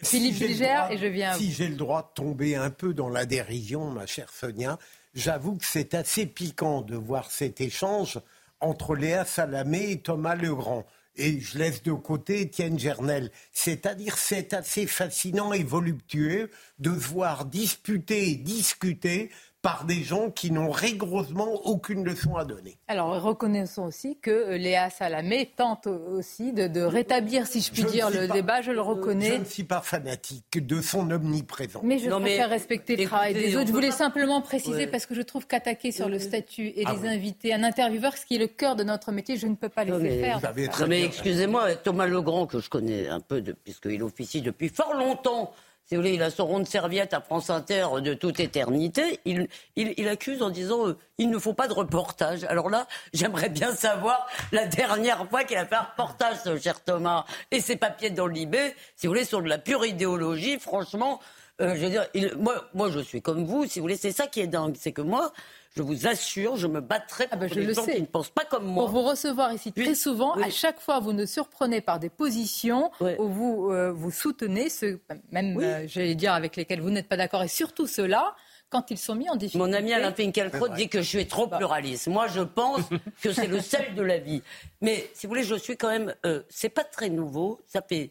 Philippe 0.03 0.35
Gilgère, 0.35 0.91
et 0.91 0.99
je 0.99 1.07
viens. 1.07 1.35
Si 1.35 1.53
j'ai 1.53 1.69
le 1.69 1.77
droit 1.77 2.03
de 2.03 2.21
tomber 2.21 2.57
un 2.57 2.71
peu 2.71 2.95
dans 2.95 3.09
la 3.09 3.25
dérision, 3.25 3.91
ma 3.91 4.07
chère 4.07 4.33
Sonia, 4.33 4.77
j'avoue 5.15 5.57
que 5.57 5.65
c'est 5.65 5.95
assez 5.95 6.27
piquant 6.27 6.83
de 6.83 6.97
voir 6.97 7.31
cet 7.31 7.61
échange 7.61 8.21
entre 8.61 8.97
Léa 8.97 9.25
Salamé 9.25 9.93
et 9.93 10.01
Thomas 10.01 10.35
Legrand. 10.35 10.85
Et 11.21 11.41
je 11.41 11.59
laisse 11.59 11.83
de 11.83 11.93
côté 11.93 12.43
Étienne 12.43 12.79
Gernel. 12.79 13.31
C'est-à-dire, 13.53 14.17
c'est 14.19 14.53
assez 14.53 14.87
fascinant 14.87 15.53
et 15.53 15.65
voluptueux 15.65 16.51
de 16.79 16.91
voir 16.91 17.45
disputer 17.45 18.31
et 18.31 18.37
discuter 18.37 19.31
par 19.69 19.85
des 19.85 20.03
gens 20.03 20.31
qui 20.31 20.51
n'ont 20.51 20.71
rigoureusement 20.71 21.53
aucune 21.67 22.03
leçon 22.03 22.37
à 22.37 22.47
donner. 22.47 22.79
Alors 22.89 23.21
reconnaissons 23.21 23.83
aussi 23.83 24.19
que 24.19 24.31
euh, 24.31 24.57
Léa 24.57 24.89
Salamé 24.89 25.53
tente 25.55 25.87
aussi 25.87 26.55
de, 26.55 26.81
rétablir, 26.81 27.47
si 27.47 27.61
je 27.61 27.71
puis 27.71 27.85
dire, 27.85 28.09
le 28.09 28.29
débat, 28.29 28.63
je 28.63 28.71
le 28.71 28.81
reconnais. 28.81 29.33
Je 29.33 29.41
ne 29.41 29.45
suis 29.45 29.65
pas 29.65 29.83
fanatique 29.83 30.67
de 30.67 30.81
son 30.81 31.11
omniprésence. 31.11 31.83
Mais 31.85 31.99
je 31.99 32.09
préfère 32.09 32.49
respecter 32.49 32.97
le 32.97 33.05
travail 33.05 33.35
des 33.35 33.57
autres. 33.57 33.67
Je 33.67 33.73
voulais 33.73 33.91
simplement 33.91 34.41
préciser, 34.41 34.87
parce 34.87 35.05
que 35.05 35.15
je 35.15 35.21
trouve 35.21 35.47
qu'attaquer 35.47 35.93
sur 35.93 36.09
le 36.09 36.19
statut 36.19 36.69
et 36.69 36.85
ah 36.87 36.95
les 36.95 37.07
invités, 37.07 37.53
un 37.53 37.63
intervieweur, 37.63 38.17
ce 38.17 38.25
qui 38.25 38.37
est 38.37 38.39
le 38.39 38.47
cœur 38.47 38.75
de 38.75 38.85
notre 38.85 39.13
métier, 39.13 39.37
je 39.37 39.47
ne 39.47 39.55
peux 39.55 39.69
pas 39.69 39.85
laisser 39.85 40.21
faire. 40.21 40.41
mais 40.89 41.05
excusez-moi, 41.05 41.75
Thomas 41.75 42.07
Legrand, 42.07 42.47
que 42.47 42.61
je 42.61 42.71
connais 42.71 43.09
un 43.09 43.21
peu, 43.21 43.43
puisqu'il 43.43 44.03
officie 44.03 44.41
depuis 44.41 44.71
fort 44.71 44.95
longtemps 44.95 45.53
si 45.89 45.95
vous 45.95 46.03
voulez, 46.03 46.15
il 46.17 46.23
a 46.23 46.31
son 46.31 46.45
rond 46.45 46.59
de 46.59 46.67
serviette 46.67 47.15
à 47.15 47.23
France 47.23 47.49
Inter 47.49 47.87
de 48.03 48.13
toute 48.13 48.41
éternité. 48.41 49.21
Il, 49.25 49.49
il, 49.75 50.07
accuse 50.07 50.43
en 50.43 50.51
disant 50.51 50.87
euh, 50.87 50.99
il 51.17 51.31
ne 51.31 51.39
faut 51.39 51.55
pas 51.55 51.67
de 51.67 51.73
reportage. 51.73 52.45
Alors 52.45 52.69
là, 52.69 52.87
j'aimerais 53.15 53.49
bien 53.49 53.75
savoir 53.75 54.27
la 54.53 54.67
dernière 54.67 55.27
fois 55.31 55.45
qu'il 55.45 55.57
a 55.57 55.65
fait 55.65 55.77
un 55.77 55.89
reportage, 55.91 56.37
ce 56.45 56.59
cher 56.59 56.85
Thomas, 56.85 57.25
et 57.51 57.63
ses 57.63 57.77
papiers 57.77 58.11
dans 58.11 58.27
l'IB, 58.27 58.55
si 58.97 59.07
vous 59.07 59.15
voulez, 59.15 59.25
sur 59.25 59.41
de 59.41 59.49
la 59.49 59.57
pure 59.57 59.87
idéologie. 59.87 60.59
Franchement, 60.59 61.21
euh, 61.63 61.75
je 61.75 61.87
veux 61.87 61.91
dire, 61.91 62.07
moi, 62.37 62.69
moi, 62.75 62.91
je 62.91 62.99
suis 62.99 63.23
comme 63.23 63.47
vous. 63.47 63.65
Si 63.65 63.79
vous 63.79 63.85
voulez, 63.85 63.97
c'est 63.97 64.13
ça 64.13 64.27
qui 64.27 64.41
est 64.41 64.47
dingue, 64.47 64.77
c'est 64.79 64.93
que 64.93 65.01
moi, 65.01 65.33
je 65.77 65.83
vous 65.83 66.07
assure, 66.07 66.57
je 66.57 66.67
me 66.67 66.81
battrai 66.81 67.27
ah 67.31 67.37
ben, 67.37 67.49
pour 67.49 67.59
les 67.59 67.75
gens 67.75 67.85
qui 67.85 68.01
ne 68.01 68.07
pensent 68.07 68.31
pas 68.31 68.45
comme 68.45 68.67
moi. 68.67 68.85
Pour 68.85 68.93
vous 68.93 69.09
recevoir 69.09 69.53
ici 69.53 69.73
très 69.73 69.95
souvent, 69.95 70.33
à 70.35 70.51
chaque 70.51 70.81
fois, 70.81 71.01
vous 71.01 71.13
nous 71.13 71.27
surprenez 71.27 71.81
par 71.81 71.99
des 71.99 72.09
positions 72.09 72.91
où 73.01 73.29
vous, 73.29 73.71
euh, 73.71 73.93
vous 73.93 74.11
soutenez 74.11 74.71
ceux, 74.71 75.01
même, 75.31 75.59
euh, 75.61 75.87
j'allais 75.87 76.15
dire, 76.15 76.33
avec 76.33 76.57
lesquels 76.57 76.81
vous 76.81 76.91
n'êtes 76.91 77.09
pas 77.09 77.17
d'accord, 77.17 77.43
et 77.43 77.49
surtout 77.49 77.87
ceux-là, 77.87 78.35
quand 78.71 78.91
ils 78.91 78.99
sont 78.99 79.15
mis 79.15 79.31
en 79.31 79.37
difficulté. 79.37 79.67
Mon 79.67 79.73
ami 79.73 79.93
Alain 79.93 80.13
Finkielkraut 80.13 80.69
dit 80.69 80.89
que 80.89 81.01
je 81.01 81.09
suis 81.09 81.27
trop 81.27 81.47
pluraliste. 81.47 82.09
Moi, 82.09 82.27
je 82.29 82.43
pense 82.43 82.83
que 83.23 83.33
c'est 83.33 83.47
le 83.47 83.61
sel 83.61 83.95
de 83.95 84.03
la 84.03 84.19
vie. 84.19 84.43
Mais 84.81 85.11
si 85.15 85.27
vous 85.27 85.31
voulez, 85.31 85.43
je 85.43 85.55
suis 85.55 85.77
quand 85.77 85.89
même. 85.89 86.15
Euh, 86.27 86.43
c'est 86.49 86.69
pas 86.69 86.85
très 86.85 87.09
nouveau. 87.09 87.61
Ça 87.67 87.81
fait 87.81 88.11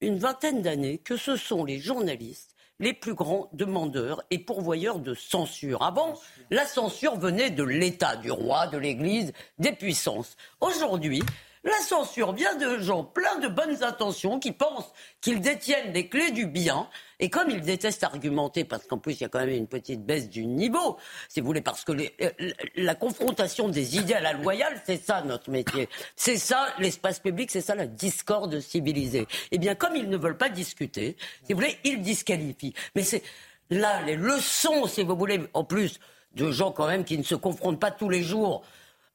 une 0.00 0.18
vingtaine 0.18 0.62
d'années 0.62 0.98
que 0.98 1.16
ce 1.16 1.36
sont 1.36 1.64
les 1.64 1.78
journalistes 1.78 2.51
les 2.82 2.92
plus 2.92 3.14
grands 3.14 3.48
demandeurs 3.52 4.22
et 4.30 4.38
pourvoyeurs 4.38 4.98
de 4.98 5.14
censure. 5.14 5.82
Avant, 5.82 6.14
la 6.50 6.66
censure 6.66 7.16
venait 7.16 7.50
de 7.50 7.62
l'État, 7.62 8.16
du 8.16 8.30
roi, 8.30 8.66
de 8.66 8.76
l'Église, 8.76 9.32
des 9.58 9.72
puissances. 9.72 10.36
Aujourd'hui, 10.60 11.22
la 11.64 11.78
censure 11.86 12.32
vient 12.32 12.56
de 12.56 12.78
gens 12.78 13.04
pleins 13.04 13.38
de 13.38 13.48
bonnes 13.48 13.84
intentions 13.84 14.40
qui 14.40 14.52
pensent 14.52 14.92
qu'ils 15.20 15.40
détiennent 15.40 15.92
les 15.92 16.08
clés 16.08 16.32
du 16.32 16.46
bien. 16.46 16.88
Et 17.20 17.30
comme 17.30 17.50
ils 17.50 17.60
détestent 17.60 18.02
argumenter, 18.02 18.64
parce 18.64 18.84
qu'en 18.86 18.98
plus 18.98 19.14
il 19.14 19.20
y 19.20 19.24
a 19.24 19.28
quand 19.28 19.38
même 19.38 19.50
une 19.50 19.68
petite 19.68 20.04
baisse 20.04 20.28
du 20.28 20.44
niveau, 20.46 20.96
si 21.28 21.40
vous 21.40 21.46
voulez, 21.46 21.60
parce 21.60 21.84
que 21.84 21.92
euh, 21.92 22.30
la 22.74 22.96
confrontation 22.96 23.68
des 23.68 23.96
idées 23.96 24.14
à 24.14 24.20
la 24.20 24.32
loyale, 24.32 24.82
c'est 24.84 25.00
ça 25.00 25.22
notre 25.22 25.50
métier. 25.50 25.88
C'est 26.16 26.36
ça 26.36 26.66
l'espace 26.80 27.20
public, 27.20 27.50
c'est 27.50 27.60
ça 27.60 27.76
la 27.76 27.86
discorde 27.86 28.58
civilisée. 28.58 29.28
Eh 29.52 29.58
bien, 29.58 29.76
comme 29.76 29.94
ils 29.94 30.08
ne 30.08 30.16
veulent 30.16 30.38
pas 30.38 30.48
discuter, 30.48 31.16
si 31.44 31.52
vous 31.52 31.60
voulez, 31.60 31.78
ils 31.84 32.00
disqualifient. 32.02 32.74
Mais 32.96 33.02
c'est 33.02 33.22
là 33.70 34.02
les 34.02 34.16
leçons, 34.16 34.86
si 34.86 35.04
vous 35.04 35.16
voulez, 35.16 35.40
en 35.54 35.62
plus 35.62 36.00
de 36.34 36.50
gens 36.50 36.72
quand 36.72 36.88
même 36.88 37.04
qui 37.04 37.18
ne 37.18 37.22
se 37.22 37.34
confrontent 37.36 37.80
pas 37.80 37.90
tous 37.90 38.08
les 38.08 38.22
jours 38.22 38.64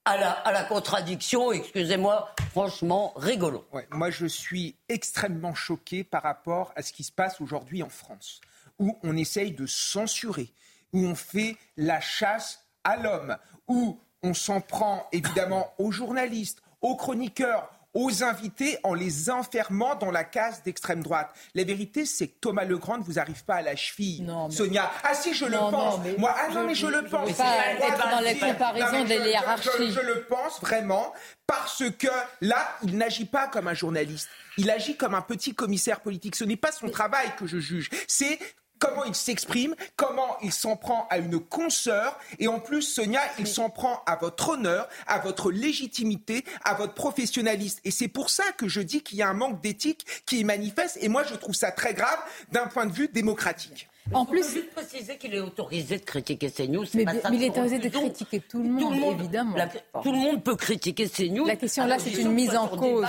à 0.08 0.52
la, 0.54 0.64
contradiction, 0.64 1.52
excusez-moi, 1.52 2.34
franchement, 2.52 3.12
rigolo. 3.18 3.68
moi, 3.92 4.10
je 4.10 4.26
suis 4.26 4.76
extrêmement 4.88 5.54
choqué 5.54 6.06
par 6.06 6.24
rapport 6.24 6.72
à 6.78 6.82
ce 6.82 6.94
qui 6.94 7.04
se 7.04 7.12
passe 7.12 7.42
aujourd'hui 7.42 7.84
en 7.84 7.90
France, 7.90 8.40
où 8.80 8.98
on 9.04 9.18
essaye 9.18 9.52
de 9.52 9.66
censurer, 9.66 10.54
où 10.94 11.06
on 11.06 11.16
fait 11.16 11.58
la 11.76 12.00
chasse 12.00 12.64
à 12.86 12.96
l'homme, 12.96 13.36
où 13.68 14.00
on 14.24 14.34
s'en 14.34 14.62
prend 14.62 15.08
évidemment 15.12 15.74
aux 15.78 15.92
journalistes, 15.92 16.62
aux 16.80 16.96
chroniqueurs, 16.96 17.70
aux 17.98 18.24
invités 18.24 18.78
en 18.84 18.94
les 18.94 19.32
enfermant 19.32 19.96
dans 19.96 20.12
la 20.12 20.24
case 20.24 20.62
d'extrême 20.62 21.02
droite. 21.02 21.32
La 21.56 21.64
vérité, 21.64 22.06
c'est 22.06 22.28
que 22.28 22.40
Thomas 22.40 22.64
Legrand 22.64 23.00
ne 23.00 23.04
vous 23.04 23.18
arrive 23.18 23.44
pas 23.44 23.56
à 23.56 23.62
la 23.64 23.76
cheville. 23.76 24.22
Non, 24.22 24.52
Sonia, 24.52 24.92
ah 25.04 25.16
si, 25.16 25.34
je 25.34 25.46
le 25.46 25.58
pense. 25.58 26.00
Moi, 26.20 26.32
ah 26.38 26.54
non, 26.54 26.68
mais 26.68 26.76
je, 26.76 26.86
le 26.86 27.06
pense. 27.06 27.34
Pas 27.34 27.74
être 27.74 28.12
dans 28.12 28.20
les 28.20 28.38
comparaisons 28.38 29.04
des 29.04 29.16
hiérarchies. 29.16 29.92
Je, 29.92 30.00
le 30.00 30.26
pense 30.26 30.62
vraiment 30.62 31.12
parce 31.48 31.86
que 31.98 32.08
là, 32.42 32.70
il 32.84 33.00
n'agit 33.00 33.26
pas 33.26 33.48
comme 33.48 33.68
un 33.68 33.74
journaliste. 33.74 34.30
Il 34.60 34.70
agit 34.70 34.96
comme 34.96 35.16
un 35.16 35.24
petit 35.24 35.56
commissaire 35.56 36.02
politique. 36.02 36.36
Ce 36.36 36.44
n'est 36.44 36.56
pas 36.56 36.72
son 36.72 36.90
travail 36.90 37.32
que 37.40 37.48
je 37.48 37.58
juge. 37.58 37.90
C'est 38.08 38.38
comment 38.80 39.04
il 39.06 39.16
s'exprime, 39.16 39.76
comment 39.96 40.38
il 40.42 40.52
s'en 40.52 40.76
prend 40.76 41.08
à 41.10 41.18
une 41.18 41.40
consoeur, 41.40 42.18
et 42.40 42.48
en 42.48 42.60
plus, 42.60 42.82
Sonia, 42.82 43.22
il 43.40 43.48
s'en 43.48 43.70
prend 43.70 44.02
à 44.06 44.16
votre 44.16 44.50
honneur, 44.50 44.88
à 45.08 45.20
votre 45.20 45.52
légitimité, 45.52 46.44
à 46.64 46.74
votre 46.74 46.94
professionnalisme. 46.94 47.80
Et 47.84 47.92
c'est 47.92 48.08
pour 48.08 48.30
ça 48.30 48.44
que 48.58 48.68
je 48.68 48.82
dis 48.82 49.02
qu'il 49.02 49.18
y 49.18 49.22
a 49.22 49.30
un 49.30 49.34
manque 49.34 49.62
d'éthique 49.62 50.06
qui 50.26 50.40
est 50.40 50.44
manifeste, 50.44 50.98
et 51.02 51.10
moi, 51.10 51.24
je 51.24 51.36
trouve 51.36 51.56
ça 51.56 51.72
très 51.72 51.94
grave 51.94 52.20
d'un 52.52 52.68
point 52.68 52.86
de 52.86 52.94
vue 52.94 53.08
démocratique. 53.08 53.90
En 54.14 54.26
plus, 54.26 54.54
juste 54.54 54.72
préciser 54.72 55.18
qu'il 55.18 55.34
est 55.34 55.42
autorisé 55.42 55.98
de 55.98 56.04
critiquer 56.06 56.50
CNews. 56.50 56.86
Mais, 56.94 57.04
mais 57.06 57.20
il 57.34 57.44
est 57.44 57.50
autorisé 57.50 57.80
de 57.80 57.90
critiquer 57.90 58.40
tout 58.40 58.64
le 58.64 58.70
monde, 58.70 59.20
évidemment. 59.20 59.58
tout 60.02 60.12
le 60.12 60.18
monde 60.18 60.44
peut 60.44 60.56
critiquer 60.56 61.10
CNews. 61.10 61.46
La 61.46 61.56
question 61.56 61.86
là, 61.86 61.98
c'est 62.00 62.12
une 62.12 62.32
mise 62.32 62.56
en 62.56 62.68
cause 62.70 63.06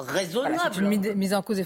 raisonnable. 0.00 0.82
une 0.82 1.14
mise 1.14 1.34
en 1.34 1.42
cause 1.42 1.56
des. 1.56 1.64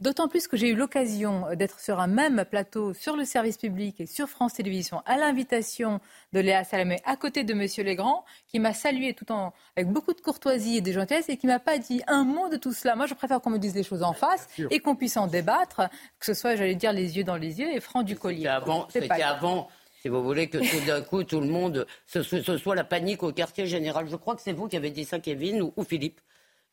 D'autant 0.00 0.28
plus 0.28 0.46
que 0.46 0.56
j'ai 0.56 0.68
eu 0.68 0.74
l'occasion 0.74 1.46
d'être 1.54 1.80
sur 1.80 2.00
un 2.00 2.06
même 2.06 2.44
plateau 2.44 2.94
sur 2.94 3.16
le 3.16 3.24
service 3.24 3.56
public 3.56 4.00
et 4.00 4.06
sur 4.06 4.28
France 4.28 4.54
Télévisions 4.54 5.02
à 5.06 5.16
l'invitation 5.16 6.00
de 6.32 6.40
Léa 6.40 6.64
Salamé 6.64 6.98
à 7.04 7.16
côté 7.16 7.44
de 7.44 7.54
Monsieur 7.54 7.84
Legrand, 7.84 8.24
qui 8.48 8.58
m'a 8.58 8.72
salué 8.72 9.14
tout 9.14 9.30
en 9.32 9.52
avec 9.76 9.88
beaucoup 9.88 10.12
de 10.12 10.20
courtoisie 10.20 10.78
et 10.78 10.80
de 10.80 10.92
gentillesse 10.92 11.28
et 11.28 11.36
qui 11.36 11.46
m'a 11.46 11.58
pas 11.58 11.78
dit 11.78 12.02
un 12.06 12.24
mot 12.24 12.48
de 12.48 12.56
tout 12.56 12.72
cela. 12.72 12.96
Moi, 12.96 13.06
je 13.06 13.14
préfère 13.14 13.40
qu'on 13.40 13.50
me 13.50 13.58
dise 13.58 13.74
les 13.74 13.82
choses 13.82 14.02
en 14.02 14.12
face 14.12 14.48
et 14.70 14.80
qu'on 14.80 14.96
puisse 14.96 15.16
en 15.16 15.26
débattre, 15.26 15.82
que 16.18 16.26
ce 16.26 16.34
soit, 16.34 16.56
j'allais 16.56 16.74
dire, 16.74 16.92
les 16.92 17.16
yeux 17.16 17.24
dans 17.24 17.36
les 17.36 17.60
yeux 17.60 17.68
et 17.72 17.80
franc 17.80 18.02
du 18.02 18.16
collier. 18.16 18.50
C'était 18.90 19.22
avant 19.22 19.68
si 20.02 20.08
vous 20.08 20.22
voulez 20.22 20.48
que 20.48 20.56
tout 20.56 20.86
d'un 20.86 21.02
coup, 21.02 21.24
tout 21.24 21.40
le 21.40 21.46
monde, 21.46 21.86
ce, 22.06 22.22
soit 22.22 22.74
la 22.74 22.84
panique 22.84 23.22
au 23.22 23.32
quartier 23.32 23.66
général. 23.66 24.08
Je 24.08 24.16
crois 24.16 24.34
que 24.34 24.40
c'est 24.40 24.54
vous 24.54 24.66
qui 24.66 24.76
avez 24.76 24.90
dit 24.90 25.04
ça, 25.04 25.18
Kevin, 25.18 25.70
ou 25.76 25.84
Philippe? 25.84 26.20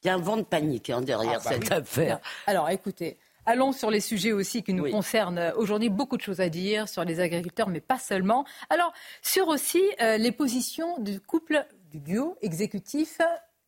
Il 0.08 0.12
y 0.12 0.14
a 0.14 0.16
un 0.16 0.20
vent 0.20 0.38
de 0.38 0.44
panique 0.44 0.90
hein, 0.90 1.02
derrière 1.02 1.42
ah, 1.42 1.50
bah 1.50 1.52
cette 1.52 1.70
affaire. 1.70 2.20
Alors 2.46 2.70
écoutez, 2.70 3.18
Allons 3.46 3.74
sur 3.74 3.92
les 3.92 4.00
sujets 4.00 4.32
aussi 4.32 4.64
qui 4.64 4.74
nous 4.74 4.90
concernent 4.90 5.54
aujourd'hui. 5.58 5.90
Beaucoup 5.90 6.16
de 6.16 6.22
choses 6.22 6.40
à 6.40 6.48
dire 6.48 6.88
sur 6.88 7.04
les 7.04 7.20
agriculteurs, 7.20 7.68
mais 7.68 7.82
pas 7.82 7.98
seulement. 7.98 8.46
Alors, 8.70 8.94
sur 9.22 9.48
aussi 9.50 9.82
euh, 10.02 10.18
les 10.18 10.34
positions 10.34 10.98
du 11.00 11.20
couple, 11.20 11.66
du 11.92 12.00
duo 12.00 12.38
exécutif 12.42 13.20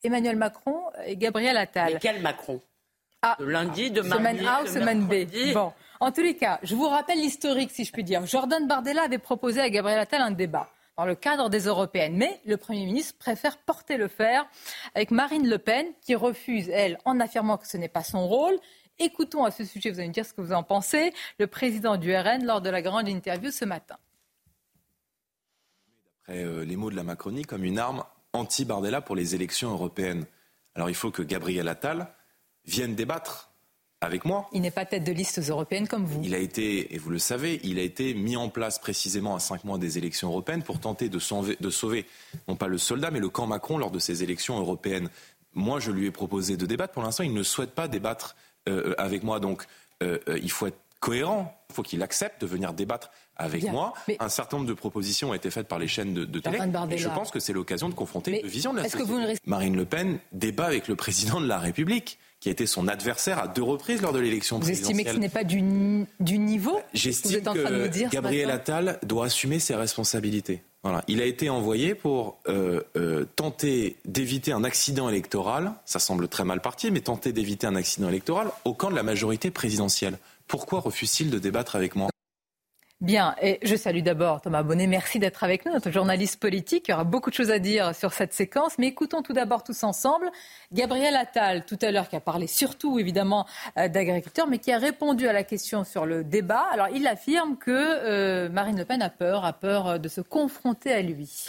Emmanuel 0.04 0.38
Macron 0.38 0.82
et 1.06 1.18
Gabriel 1.18 1.58
Attal. 1.58 1.94
Mais 1.94 2.00
quel 2.00 2.22
Macron 2.22 2.62
ah, 3.22 3.36
lundi, 3.40 3.92
de 3.92 4.00
mardi, 4.02 4.24
Semaine 4.24 4.48
A 4.48 4.62
ou 4.64 4.68
semaine 4.68 5.06
B 5.06 5.54
Bon, 5.54 5.74
en 6.00 6.12
tous 6.14 6.22
les 6.22 6.38
cas, 6.38 6.60
je 6.64 6.74
vous 6.74 6.88
rappelle 6.88 7.20
l'historique, 7.20 7.72
si 7.72 7.84
je 7.84 7.92
puis 7.92 8.06
dire. 8.06 8.26
Jordan 8.26 8.66
Bardella 8.66 9.04
avait 9.04 9.18
proposé 9.18 9.60
à 9.60 9.70
Gabriel 9.70 10.00
Attal 10.00 10.22
un 10.22 10.32
débat 10.32 10.70
dans 11.00 11.06
le 11.06 11.16
cadre 11.16 11.50
des 11.50 11.62
européennes. 11.62 12.18
Mais 12.18 12.42
le 12.46 12.58
Premier 12.58 12.86
ministre 12.86 13.18
préfère 13.18 13.58
porter 13.58 13.96
le 13.96 14.10
fer 14.10 14.46
avec 14.96 15.12
Marine 15.12 15.48
Le 15.50 15.58
Pen, 15.58 15.88
qui 16.02 16.14
refuse, 16.14 16.68
elle, 16.68 16.98
en 17.06 17.22
affirmant 17.22 17.58
que 17.58 17.66
ce 17.66 17.78
n'est 17.78 17.88
pas 17.88 18.04
son 18.04 18.28
rôle. 18.28 18.60
Écoutons 18.98 19.46
à 19.46 19.52
ce 19.52 19.64
sujet, 19.64 19.92
vous 19.92 20.00
allez 20.00 20.10
me 20.10 20.14
dire 20.14 20.26
ce 20.26 20.34
que 20.34 20.42
vous 20.42 20.52
en 20.52 20.62
pensez, 20.62 21.14
le 21.40 21.48
président 21.48 21.96
du 21.96 22.14
RN 22.14 22.44
lors 22.44 22.60
de 22.60 22.70
la 22.70 22.82
grande 22.82 23.08
interview 23.08 23.50
ce 23.50 23.64
matin. 23.64 23.96
D'après 26.28 26.44
euh, 26.44 26.66
les 26.66 26.76
mots 26.76 26.92
de 26.92 26.98
la 26.98 27.04
Macronie, 27.04 27.44
comme 27.44 27.64
une 27.64 27.80
arme 27.80 28.04
anti-Bardella 28.34 29.00
pour 29.00 29.16
les 29.16 29.36
élections 29.36 29.72
européennes. 29.72 30.26
Alors 30.76 30.90
il 30.90 30.96
faut 30.96 31.12
que 31.12 31.22
Gabriel 31.22 31.70
Attal 31.70 32.14
vienne 32.66 32.96
débattre 32.96 33.49
avec 34.02 34.26
moi. 34.26 34.50
Il 34.54 34.62
n'est 34.62 34.72
pas 34.72 34.86
tête 34.86 35.04
de 35.04 35.12
liste 35.12 35.40
européenne 35.50 35.88
comme 35.88 36.06
vous. 36.06 36.22
Il 36.24 36.34
a 36.34 36.38
été, 36.38 36.94
et 36.94 36.98
vous 36.98 37.10
le 37.10 37.20
savez, 37.20 37.60
il 37.64 37.80
a 37.80 37.82
été 37.82 38.14
mis 38.14 38.38
en 38.38 38.50
place 38.50 38.80
précisément 38.80 39.36
à 39.36 39.40
cinq 39.40 39.64
mois 39.64 39.78
des 39.78 39.98
élections 39.98 40.30
européennes 40.30 40.64
pour 40.64 40.80
tenter 40.80 41.10
de 41.10 41.20
sauver, 41.20 41.58
de 41.60 41.70
sauver, 41.70 42.06
non 42.48 42.56
pas 42.56 42.68
le 42.68 42.78
soldat, 42.78 43.12
mais 43.12 43.20
le 43.20 43.30
camp 43.30 43.48
Macron 43.48 43.78
lors 43.78 43.92
de 43.92 44.00
ces 44.00 44.24
élections 44.24 44.58
européennes. 44.60 45.10
Moi, 45.54 45.80
je 45.80 45.92
lui 45.92 46.08
ai 46.08 46.12
proposé 46.12 46.58
de 46.58 46.66
débattre. 46.66 46.94
Pour 46.94 47.04
l'instant, 47.04 47.24
il 47.24 47.34
ne 47.34 47.44
souhaite 47.44 47.72
pas 47.72 47.88
débattre 47.88 48.36
euh, 48.70 48.94
avec 48.98 49.24
moi. 49.24 49.40
Donc, 49.40 49.66
euh, 50.02 50.20
euh, 50.30 50.40
il 50.42 50.52
faut 50.52 50.68
être 50.68 50.80
cohérent. 51.00 51.60
Il 51.70 51.76
faut 51.76 51.84
qu'il 51.84 52.02
accepte 52.04 52.42
de 52.42 52.48
venir 52.48 52.74
débattre 52.74 53.12
avec 53.36 53.64
moi. 53.70 53.94
Un 54.20 54.30
certain 54.30 54.58
nombre 54.58 54.70
de 54.70 54.74
propositions 54.74 55.32
ont 55.32 55.34
été 55.34 55.50
faites 55.50 55.68
par 55.68 55.80
les 55.80 55.88
chaînes 55.88 56.14
de, 56.14 56.26
de 56.26 56.40
télé. 56.40 56.60
Et 56.92 56.98
je 56.98 57.10
pense 57.10 57.32
que 57.32 57.40
c'est 57.40 57.54
l'occasion 57.54 57.90
de 57.90 57.94
confronter 57.94 58.42
une 58.42 58.48
vision 58.48 58.74
de 58.74 58.78
la 58.82 58.90
société. 58.90 59.40
Marine 59.46 59.76
Le 59.76 59.86
Pen 59.86 60.20
débat 60.34 60.66
avec 60.66 60.88
le 60.88 60.96
président 60.96 61.40
de 61.40 61.48
la 61.48 61.58
République 61.58 62.20
qui 62.40 62.50
a 62.50 62.52
été 62.52 62.66
son 62.66 62.88
adversaire 62.88 63.40
à 63.40 63.48
deux 63.48 63.64
reprises 63.64 64.02
lors 64.02 64.14
de 64.14 64.20
l'élection 64.20 64.60
présidentielle. 64.60 64.96
Vous 64.96 65.00
estimez 65.00 65.04
que 65.04 65.16
ce 65.16 65.20
n'est 65.20 65.30
pas 65.30 65.44
du, 65.44 66.06
du 66.20 66.38
niveau 66.38 66.80
J'estime 66.94 67.42
que 67.42 68.10
Gabriel 68.10 68.52
Attal 68.52 69.00
doit 69.04 69.26
assumer 69.26 69.60
ses 69.60 69.76
responsabilités. 69.76 70.64
Voilà. 70.84 71.04
Il 71.10 71.22
a 71.22 71.26
été 71.26 71.50
envoyé 71.50 71.94
pour 71.94 72.40
euh, 72.48 72.82
euh, 72.96 73.26
tenter 73.36 73.98
d'éviter 74.06 74.54
un 74.54 74.64
accident 74.64 75.10
électoral, 75.10 75.74
ça 75.84 76.00
semble 76.00 76.30
très 76.30 76.46
mal 76.46 76.62
parti, 76.62 76.90
mais 76.90 77.02
tenter 77.02 77.34
d'éviter 77.34 77.68
un 77.68 77.76
accident 77.76 78.08
électoral 78.08 78.50
au 78.64 78.74
camp 78.74 78.90
de 78.90 78.96
la 78.96 79.04
majorité 79.04 79.52
présidentielle. 79.52 80.18
Pourquoi 80.48 80.80
refuse-t-il 80.80 81.30
de 81.30 81.38
débattre 81.38 81.76
avec 81.76 81.96
moi? 81.96 82.10
Bien, 83.02 83.34
et 83.42 83.60
je 83.64 83.78
salue 83.78 84.02
d'abord 84.02 84.42
Thomas 84.42 84.62
Bonnet. 84.62 84.86
Merci 84.86 85.20
d'être 85.20 85.46
avec 85.46 85.66
nous, 85.66 85.72
notre 85.72 85.90
journaliste 85.90 86.38
politique. 86.38 86.90
Il 86.90 86.92
y 86.92 86.94
aura 86.94 87.06
beaucoup 87.06 87.30
de 87.30 87.36
choses 87.36 87.50
à 87.50 87.58
dire 87.58 87.96
sur 87.96 88.12
cette 88.12 88.34
séquence, 88.34 88.78
mais 88.78 88.88
écoutons 88.88 89.22
tout 89.22 89.32
d'abord 89.32 89.64
tous 89.64 89.86
ensemble 89.86 90.30
Gabriel 90.74 91.16
Attal, 91.16 91.66
tout 91.66 91.78
à 91.82 91.92
l'heure, 91.92 92.10
qui 92.10 92.18
a 92.18 92.20
parlé 92.20 92.46
surtout 92.46 93.00
évidemment 93.00 93.46
euh, 93.78 93.88
d'agriculteurs, 93.88 94.48
mais 94.48 94.58
qui 94.58 94.74
a 94.74 94.78
répondu 94.78 95.30
à 95.30 95.34
la 95.34 95.46
question 95.46 95.86
sur 95.86 96.06
le 96.06 96.26
débat. 96.26 96.66
Alors, 96.74 96.90
il 96.94 97.08
affirme 97.08 97.56
que 97.56 97.72
euh, 97.72 98.50
Marine 98.50 98.78
Le 98.78 98.84
Pen 98.84 99.02
a 99.02 99.10
peur, 99.10 99.46
a 99.46 99.54
peur 99.54 99.88
euh, 99.88 99.98
de 99.98 100.10
se 100.10 100.20
confronter 100.20 100.92
à 100.92 101.02
lui. 101.02 101.46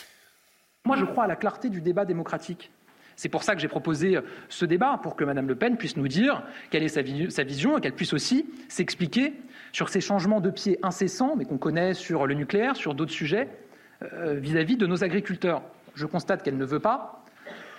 Moi, 0.85 0.97
je 0.97 1.05
crois 1.05 1.25
à 1.25 1.27
la 1.27 1.35
clarté 1.35 1.69
du 1.69 1.81
débat 1.81 2.05
démocratique. 2.05 2.71
C'est 3.17 3.29
pour 3.29 3.43
ça 3.43 3.57
que 3.57 3.61
j'ai 3.61 3.69
proposé 3.69 4.19
ce 4.49 4.65
débat, 4.65 5.01
pour 5.03 5.17
que 5.17 5.25
Mme 5.25 5.49
Le 5.49 5.57
Pen 5.57 5.77
puisse 5.77 5.97
nous 5.97 6.09
dire 6.09 6.45
quelle 6.71 6.85
est 6.85 6.89
sa, 6.89 7.03
vision 7.43 7.77
et 7.77 7.81
qu'elle 7.81 7.93
puisse 7.93 8.15
aussi 8.15 8.47
s'expliquer 8.69 9.35
sur 9.73 9.89
ces 9.89 10.01
changements 10.01 10.41
de 10.41 10.51
pied 10.51 10.79
incessants, 10.83 11.37
mais 11.37 11.45
qu'on 11.45 11.59
connaît 11.59 11.95
sur 11.95 12.27
le 12.27 12.35
nucléaire, 12.35 12.77
sur 12.77 12.95
d'autres 12.95 13.13
sujets, 13.13 13.49
euh, 14.03 14.35
vis-à-vis 14.35 14.77
de 14.77 14.87
nos 14.87 15.05
agriculteurs. 15.05 15.63
Je 15.95 16.07
constate 16.07 16.43
qu'elle 16.43 16.57
ne 16.57 16.65
veut 16.65 16.81
pas. 16.81 17.25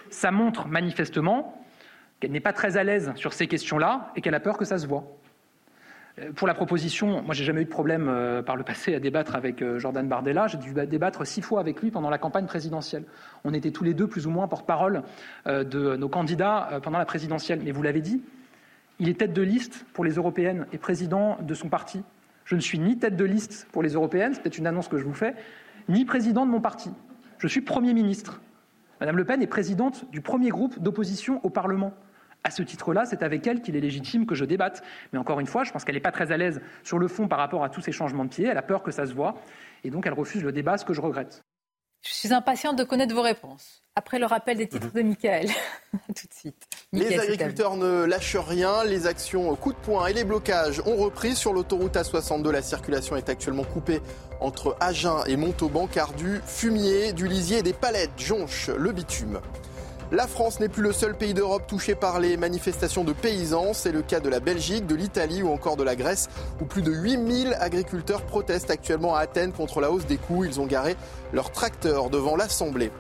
Ça 0.09 0.31
montre 0.31 0.67
manifestement 0.67 1.65
qu'elle 2.19 2.31
n'est 2.31 2.39
pas 2.39 2.53
très 2.53 2.77
à 2.77 2.83
l'aise 2.83 3.11
sur 3.15 3.33
ces 3.33 3.47
questions-là 3.47 4.11
et 4.15 4.21
qu'elle 4.21 4.35
a 4.35 4.39
peur 4.39 4.57
que 4.57 4.65
ça 4.65 4.77
se 4.77 4.85
voit. 4.85 5.03
Euh, 6.19 6.31
pour 6.33 6.47
la 6.47 6.53
proposition, 6.53 7.23
moi 7.23 7.33
j'ai 7.33 7.43
jamais 7.43 7.61
eu 7.61 7.65
de 7.65 7.69
problème 7.69 8.07
euh, 8.07 8.43
par 8.43 8.55
le 8.55 8.63
passé 8.63 8.93
à 8.93 8.99
débattre 8.99 9.35
avec 9.35 9.63
Jordan 9.77 10.07
Bardella. 10.07 10.47
J'ai 10.47 10.57
dû 10.57 10.73
débattre 10.73 11.25
six 11.25 11.41
fois 11.41 11.59
avec 11.59 11.81
lui 11.81 11.89
pendant 11.89 12.09
la 12.09 12.17
campagne 12.17 12.45
présidentielle. 12.45 13.05
On 13.43 13.53
était 13.53 13.71
tous 13.71 13.83
les 13.83 13.93
deux 13.93 14.07
plus 14.07 14.27
ou 14.27 14.29
moins 14.29 14.47
porte-parole 14.47 15.03
de 15.47 15.95
nos 15.95 16.09
candidats 16.09 16.79
pendant 16.83 16.99
la 16.99 17.05
présidentielle. 17.05 17.61
Mais 17.63 17.71
vous 17.71 17.81
l'avez 17.81 18.01
dit, 18.01 18.21
il 19.01 19.09
est 19.09 19.15
tête 19.15 19.33
de 19.33 19.41
liste 19.41 19.83
pour 19.93 20.05
les 20.05 20.13
européennes 20.13 20.67
et 20.71 20.77
président 20.77 21.39
de 21.41 21.55
son 21.55 21.69
parti. 21.69 22.03
Je 22.45 22.55
ne 22.55 22.61
suis 22.61 22.77
ni 22.77 22.99
tête 22.99 23.15
de 23.15 23.25
liste 23.25 23.67
pour 23.71 23.81
les 23.81 23.93
européennes, 23.93 24.35
c'est 24.35 24.43
peut-être 24.43 24.59
une 24.59 24.67
annonce 24.67 24.87
que 24.87 24.99
je 24.99 25.03
vous 25.03 25.15
fais, 25.15 25.33
ni 25.89 26.05
président 26.05 26.45
de 26.45 26.51
mon 26.51 26.61
parti. 26.61 26.91
Je 27.39 27.47
suis 27.47 27.61
Premier 27.61 27.95
ministre. 27.95 28.41
Madame 28.99 29.17
Le 29.17 29.25
Pen 29.25 29.41
est 29.41 29.47
présidente 29.47 30.05
du 30.11 30.21
premier 30.21 30.49
groupe 30.49 30.79
d'opposition 30.79 31.43
au 31.43 31.49
Parlement. 31.49 31.95
À 32.43 32.51
ce 32.51 32.61
titre-là, 32.61 33.05
c'est 33.05 33.23
avec 33.23 33.47
elle 33.47 33.63
qu'il 33.63 33.75
est 33.75 33.79
légitime 33.81 34.27
que 34.27 34.35
je 34.35 34.45
débatte. 34.45 34.83
Mais 35.13 35.17
encore 35.17 35.39
une 35.39 35.47
fois, 35.47 35.63
je 35.63 35.71
pense 35.71 35.83
qu'elle 35.83 35.95
n'est 35.95 36.01
pas 36.01 36.11
très 36.11 36.31
à 36.31 36.37
l'aise 36.37 36.61
sur 36.83 36.99
le 36.99 37.07
fond 37.07 37.27
par 37.27 37.39
rapport 37.39 37.63
à 37.63 37.69
tous 37.69 37.81
ces 37.81 37.91
changements 37.91 38.25
de 38.25 38.29
pied. 38.29 38.45
Elle 38.45 38.57
a 38.57 38.61
peur 38.61 38.83
que 38.83 38.91
ça 38.91 39.07
se 39.07 39.15
voit. 39.15 39.33
Et 39.83 39.89
donc, 39.89 40.05
elle 40.05 40.13
refuse 40.13 40.43
le 40.43 40.51
débat, 40.51 40.77
ce 40.77 40.85
que 40.85 40.93
je 40.93 41.01
regrette. 41.01 41.41
Je 42.01 42.13
suis 42.13 42.33
impatiente 42.33 42.77
de 42.77 42.83
connaître 42.83 43.13
vos 43.13 43.21
réponses. 43.21 43.83
Après 43.95 44.17
le 44.17 44.25
rappel 44.25 44.57
des 44.57 44.67
titres 44.67 44.91
de 44.91 45.01
Michael. 45.01 45.47
Tout 46.07 46.13
de 46.13 46.33
suite. 46.33 46.67
les 46.93 47.19
agriculteurs 47.19 47.75
ne 47.75 48.05
lâchent 48.05 48.37
rien. 48.37 48.83
Les 48.83 49.05
actions 49.05 49.53
coup 49.55 49.73
de 49.73 49.77
poing 49.77 50.07
et 50.07 50.13
les 50.13 50.23
blocages 50.23 50.81
ont 50.85 50.95
repris 50.95 51.35
sur 51.35 51.53
l'autoroute 51.53 51.95
A62. 51.95 52.49
La 52.49 52.61
circulation 52.61 53.15
est 53.17 53.29
actuellement 53.29 53.65
coupée 53.65 54.01
entre 54.39 54.77
Agen 54.79 55.23
et 55.27 55.35
Montauban 55.35 55.87
car 55.87 56.13
du 56.13 56.41
fumier, 56.45 57.13
du 57.13 57.27
lisier 57.27 57.59
et 57.59 57.63
des 57.63 57.73
palettes 57.73 58.11
jonchent 58.17 58.69
le 58.69 58.91
bitume. 58.91 59.39
La 60.13 60.27
France 60.27 60.59
n'est 60.59 60.67
plus 60.67 60.83
le 60.83 60.91
seul 60.91 61.15
pays 61.15 61.33
d'Europe 61.33 61.67
touché 61.67 61.95
par 61.95 62.19
les 62.19 62.35
manifestations 62.35 63.05
de 63.05 63.13
paysans. 63.13 63.73
C'est 63.73 63.93
le 63.93 64.01
cas 64.01 64.19
de 64.19 64.27
la 64.27 64.41
Belgique, 64.41 64.85
de 64.85 64.93
l'Italie 64.93 65.41
ou 65.41 65.49
encore 65.49 65.77
de 65.77 65.83
la 65.83 65.95
Grèce, 65.95 66.27
où 66.59 66.65
plus 66.65 66.81
de 66.81 66.91
8000 66.91 67.55
agriculteurs 67.57 68.23
protestent 68.23 68.71
actuellement 68.71 69.15
à 69.15 69.21
Athènes 69.21 69.53
contre 69.53 69.79
la 69.79 69.89
hausse 69.89 70.05
des 70.05 70.17
coûts. 70.17 70.43
Ils 70.43 70.59
ont 70.59 70.65
garé 70.65 70.97
leurs 71.31 71.53
tracteurs 71.53 72.09
devant 72.09 72.35
l'Assemblée. 72.35 72.91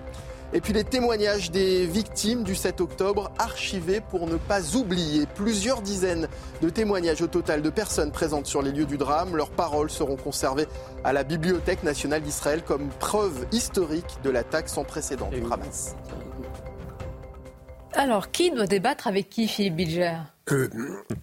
Et 0.53 0.61
puis 0.61 0.71
les 0.71 0.85
témoignages 0.85 1.51
des 1.51 1.85
victimes 1.85 2.43
du 2.43 2.55
7 2.55 2.79
octobre 2.79 3.29
archivés 3.37 3.99
pour 3.99 4.25
ne 4.25 4.37
pas 4.37 4.77
oublier. 4.77 5.25
Plusieurs 5.35 5.81
dizaines 5.81 6.29
de 6.61 6.69
témoignages 6.69 7.21
au 7.21 7.27
total 7.27 7.61
de 7.61 7.69
personnes 7.69 8.13
présentes 8.13 8.45
sur 8.45 8.61
les 8.61 8.71
lieux 8.71 8.85
du 8.85 8.97
drame. 8.97 9.35
Leurs 9.35 9.51
paroles 9.51 9.89
seront 9.89 10.15
conservées 10.15 10.67
à 11.03 11.11
la 11.11 11.25
Bibliothèque 11.25 11.83
nationale 11.83 12.21
d'Israël 12.21 12.63
comme 12.65 12.87
preuve 12.87 13.47
historique 13.51 14.17
de 14.23 14.29
l'attaque 14.29 14.69
sans 14.69 14.85
précédent 14.85 15.29
du 15.29 15.43
Hamas. 15.51 15.95
Alors, 17.93 18.31
qui 18.31 18.51
doit 18.51 18.67
débattre 18.67 19.07
avec 19.07 19.29
qui, 19.29 19.47
Philippe 19.47 19.75
Bilger 19.75 20.15
euh, 20.51 20.69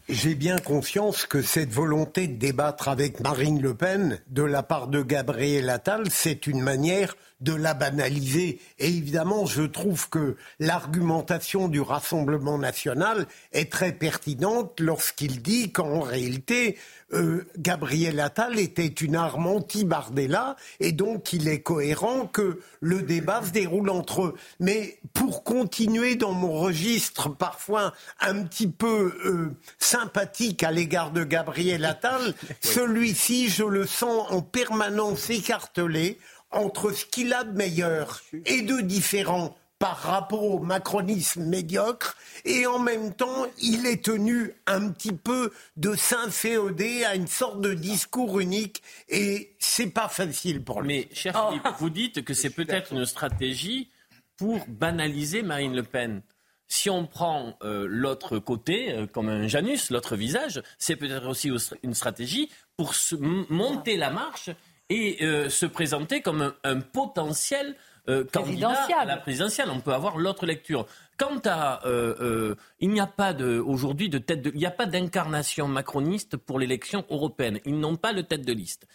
J'ai 0.09 0.35
bien 0.35 0.59
conscience 0.59 1.25
que 1.25 1.41
cette 1.41 1.71
volonté 1.71 2.29
de 2.29 2.37
débattre 2.37 2.89
avec 2.89 3.21
Marine 3.21 3.61
Le 3.61 3.75
Pen 3.75 4.21
de 4.29 4.43
la 4.43 4.63
part 4.63 4.89
de 4.89 5.03
Gabriel 5.03 5.71
Attal, 5.71 6.05
c'est 6.11 6.47
une 6.47 6.61
manière 6.61 7.17
de 7.41 7.53
la 7.53 7.75
banaliser. 7.75 8.61
Et 8.79 8.89
évidemment, 8.89 9.47
je 9.47 9.63
trouve 9.63 10.09
que 10.09 10.37
l'argumentation 10.59 11.69
du 11.69 11.81
Rassemblement 11.81 12.59
national 12.59 13.27
est 13.53 13.71
très 13.71 13.93
pertinente 13.93 14.81
lorsqu'il 14.81 15.43
dit 15.43 15.71
qu'en 15.71 16.01
réalité, 16.01 16.77
euh, 17.15 17.47
Gabriel 17.57 18.21
Attal 18.21 18.59
était 18.59 18.87
une 18.87 19.17
arme 19.17 19.47
anti-Bardella 19.47 20.57
et 20.79 20.93
donc 20.93 21.33
il 21.33 21.49
est 21.49 21.63
cohérent 21.63 22.27
que 22.27 22.61
le 22.81 23.03
débat 23.03 23.43
se 23.43 23.51
déroule 23.51 23.89
entre 23.89 24.25
eux. 24.25 24.35
Mais 24.61 24.99
pour 25.15 25.43
continuer 25.43 26.17
dans 26.17 26.33
mon 26.33 26.53
registre 26.53 27.31
parfois 27.31 27.95
un 28.21 28.43
petit 28.43 28.69
peu 28.69 29.15
euh, 29.25 29.57
sympathique 29.79 30.63
à 30.63 30.71
l'égard 30.71 31.11
de 31.11 31.25
Gabriel 31.25 31.87
Attal, 31.87 32.35
celui-ci, 32.61 33.49
je 33.49 33.65
le 33.65 33.87
sens 33.87 34.27
en 34.31 34.43
permanence 34.43 35.31
écartelé 35.31 36.19
entre 36.51 36.93
ce 36.93 37.05
qu'il 37.05 37.33
a 37.33 37.45
de 37.45 37.57
meilleur 37.57 38.23
et 38.47 38.63
de 38.63 38.81
différent 38.81 39.57
par 39.79 39.99
rapport 39.99 40.43
au 40.43 40.59
macronisme 40.59 41.45
médiocre 41.45 42.17
et 42.45 42.67
en 42.67 42.79
même 42.79 43.15
temps 43.15 43.47
il 43.61 43.87
est 43.87 44.05
tenu 44.05 44.53
un 44.67 44.91
petit 44.91 45.13
peu 45.13 45.53
de 45.77 45.95
s'inféoder 45.95 47.05
à 47.05 47.15
une 47.15 47.29
sorte 47.29 47.61
de 47.61 47.75
discours 47.75 48.41
unique 48.41 48.83
et 49.09 49.55
c'est 49.59 49.91
pas 49.91 50.09
facile 50.09 50.65
pour 50.65 50.83
lui. 50.83 50.89
Mais 50.89 51.09
cher 51.13 51.49
Philippe, 51.49 51.63
oh. 51.67 51.75
vous 51.79 51.91
dites 51.91 52.25
que 52.25 52.35
c'est 52.35 52.51
peut-être 52.51 52.93
une 52.93 53.07
stratégie 53.07 53.91
pour 54.37 54.65
banaliser 54.69 55.43
Marine 55.43 55.75
Le 55.75 55.83
Pen. 55.83 56.23
Si 56.71 56.91
on 56.91 57.07
prend 57.07 57.57
euh, 57.63 57.87
l'autre 57.89 58.39
côté, 58.39 58.93
euh, 58.93 59.07
comme 59.07 59.31
un 59.31 59.49
Janus, 59.49 59.91
l'autre 59.91 60.17
visage, 60.17 60.63
c'est 60.79 60.97
peut-être 60.97 61.27
aussi 61.27 61.51
une 61.83 61.95
stratégie 61.95 62.51
pour 62.77 62.95
se 62.95 63.17
monter 63.17 63.97
la 63.97 64.11
marche 64.11 64.51
et 64.91 65.19
euh, 65.23 65.49
se 65.49 65.67
présenter 65.67 66.21
comme 66.21 66.53
un, 66.65 66.81
potentiel 66.81 67.77
euh, 68.09 68.25
candidat 68.25 68.87
à 68.99 69.05
la 69.05 69.17
présidentielle. 69.17 69.69
On 69.71 69.81
peut 69.81 69.93
avoir 69.93 70.19
l'autre 70.19 70.47
lecture. 70.47 70.87
Quant 71.19 71.41
à, 71.45 71.87
euh, 71.87 72.55
il 72.81 72.91
n'y 72.91 73.01
a 73.01 73.07
pas 73.07 73.35
aujourd'hui 73.35 74.09
de 74.09 74.19
tête 74.19 74.41
de, 74.41 74.51
il 74.55 74.59
n'y 74.59 74.67
a 74.67 74.71
pas 74.71 74.87
d'incarnation 74.87 75.67
macroniste 75.67 76.37
pour 76.37 76.59
l'élection 76.59 77.05
européenne. 77.11 77.61
Ils 77.67 77.79
n'ont 77.79 77.97
pas 77.97 78.15
de 78.15 78.23
tête 78.23 78.47
de 78.47 78.53
liste. 78.53 78.87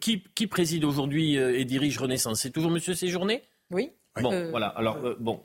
Qui, 0.00 0.22
qui, 0.34 0.46
préside 0.46 0.84
aujourd'hui 0.84 1.34
et 1.34 1.64
dirige 1.64 1.98
Renaissance? 1.98 2.40
C'est 2.40 2.50
toujours 2.50 2.70
Monsieur 2.70 2.94
Séjourné? 2.94 3.42
Oui. 3.70 3.90
Bon, 4.20 4.50
voilà. 4.50 4.68
Alors 4.68 4.98
bon, 5.18 5.42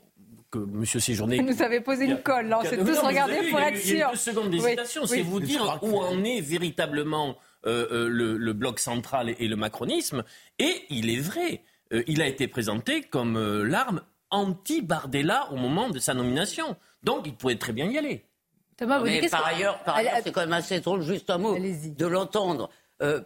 que 0.50 0.58
M. 0.58 0.84
Séjourné. 0.84 1.38
Vous 1.38 1.46
nous 1.46 1.62
avez 1.62 1.80
posé 1.80 2.04
une 2.04 2.22
colle, 2.22 2.46
là. 2.46 2.60
On 2.60 2.64
s'est 2.64 2.78
tous 2.78 2.98
regardés 2.98 3.50
pour 3.50 3.58
être 3.58 3.78
sûr. 3.78 3.96
Il 3.96 3.98
y 3.98 4.02
a 4.02 4.10
deux 4.10 4.16
secondes 4.16 4.50
d'hésitation. 4.50 5.06
C'est 5.06 5.22
vous 5.22 5.40
dire 5.40 5.78
où 5.82 5.98
en 5.98 6.22
est 6.24 6.40
véritablement 6.40 7.36
euh, 7.66 7.86
euh, 7.90 8.08
le, 8.08 8.52
bloc 8.52 8.78
central 8.78 9.34
et, 9.38 9.48
le 9.48 9.56
macronisme. 9.56 10.22
Et 10.58 10.84
il 10.88 11.10
est 11.10 11.20
vrai, 11.20 11.62
euh, 11.92 12.04
il 12.06 12.22
a 12.22 12.26
été 12.28 12.46
présenté 12.46 13.02
comme 13.02 13.38
l'arme 13.64 14.02
anti-Bardella 14.30 15.48
au 15.50 15.56
moment 15.56 15.90
de 15.90 15.98
sa 15.98 16.14
nomination. 16.14 16.76
Donc 17.02 17.26
il 17.26 17.34
pourrait 17.34 17.56
très 17.56 17.72
bien 17.72 17.86
y 17.86 17.98
aller. 17.98 18.24
mais 18.80 19.28
par 19.28 19.46
ailleurs, 19.46 19.82
par 19.82 19.96
ailleurs 19.96 20.14
c'est 20.22 20.30
quand 20.30 20.42
même 20.42 20.52
assez 20.52 20.78
drôle, 20.80 21.02
juste 21.02 21.28
un 21.28 21.38
mot, 21.38 21.56
de 21.58 22.06
l'entendre. 22.06 22.70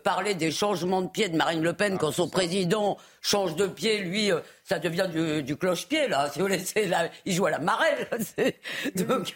parler 0.03 0.35
des 0.35 0.51
changements 0.51 1.03
de 1.03 1.09
pied 1.09 1.29
de 1.29 1.37
Marine 1.37 1.63
Le 1.63 1.75
Pen 1.75 1.99
quand 1.99 2.11
son 2.11 2.29
président 2.31 2.97
change 3.21 3.57
de 3.57 3.67
pied, 3.67 3.99
lui, 3.99 4.31
ça 4.65 4.79
devient 4.79 5.09
du, 5.45 5.57
cloche-pied, 5.57 6.09
là. 6.09 6.31
Si 6.33 6.41
vous 6.41 6.49
il 7.27 7.33
joue 7.35 7.45
à 7.45 7.51
la 7.51 7.59
marelle. 7.59 8.09
Donc, 8.95 9.35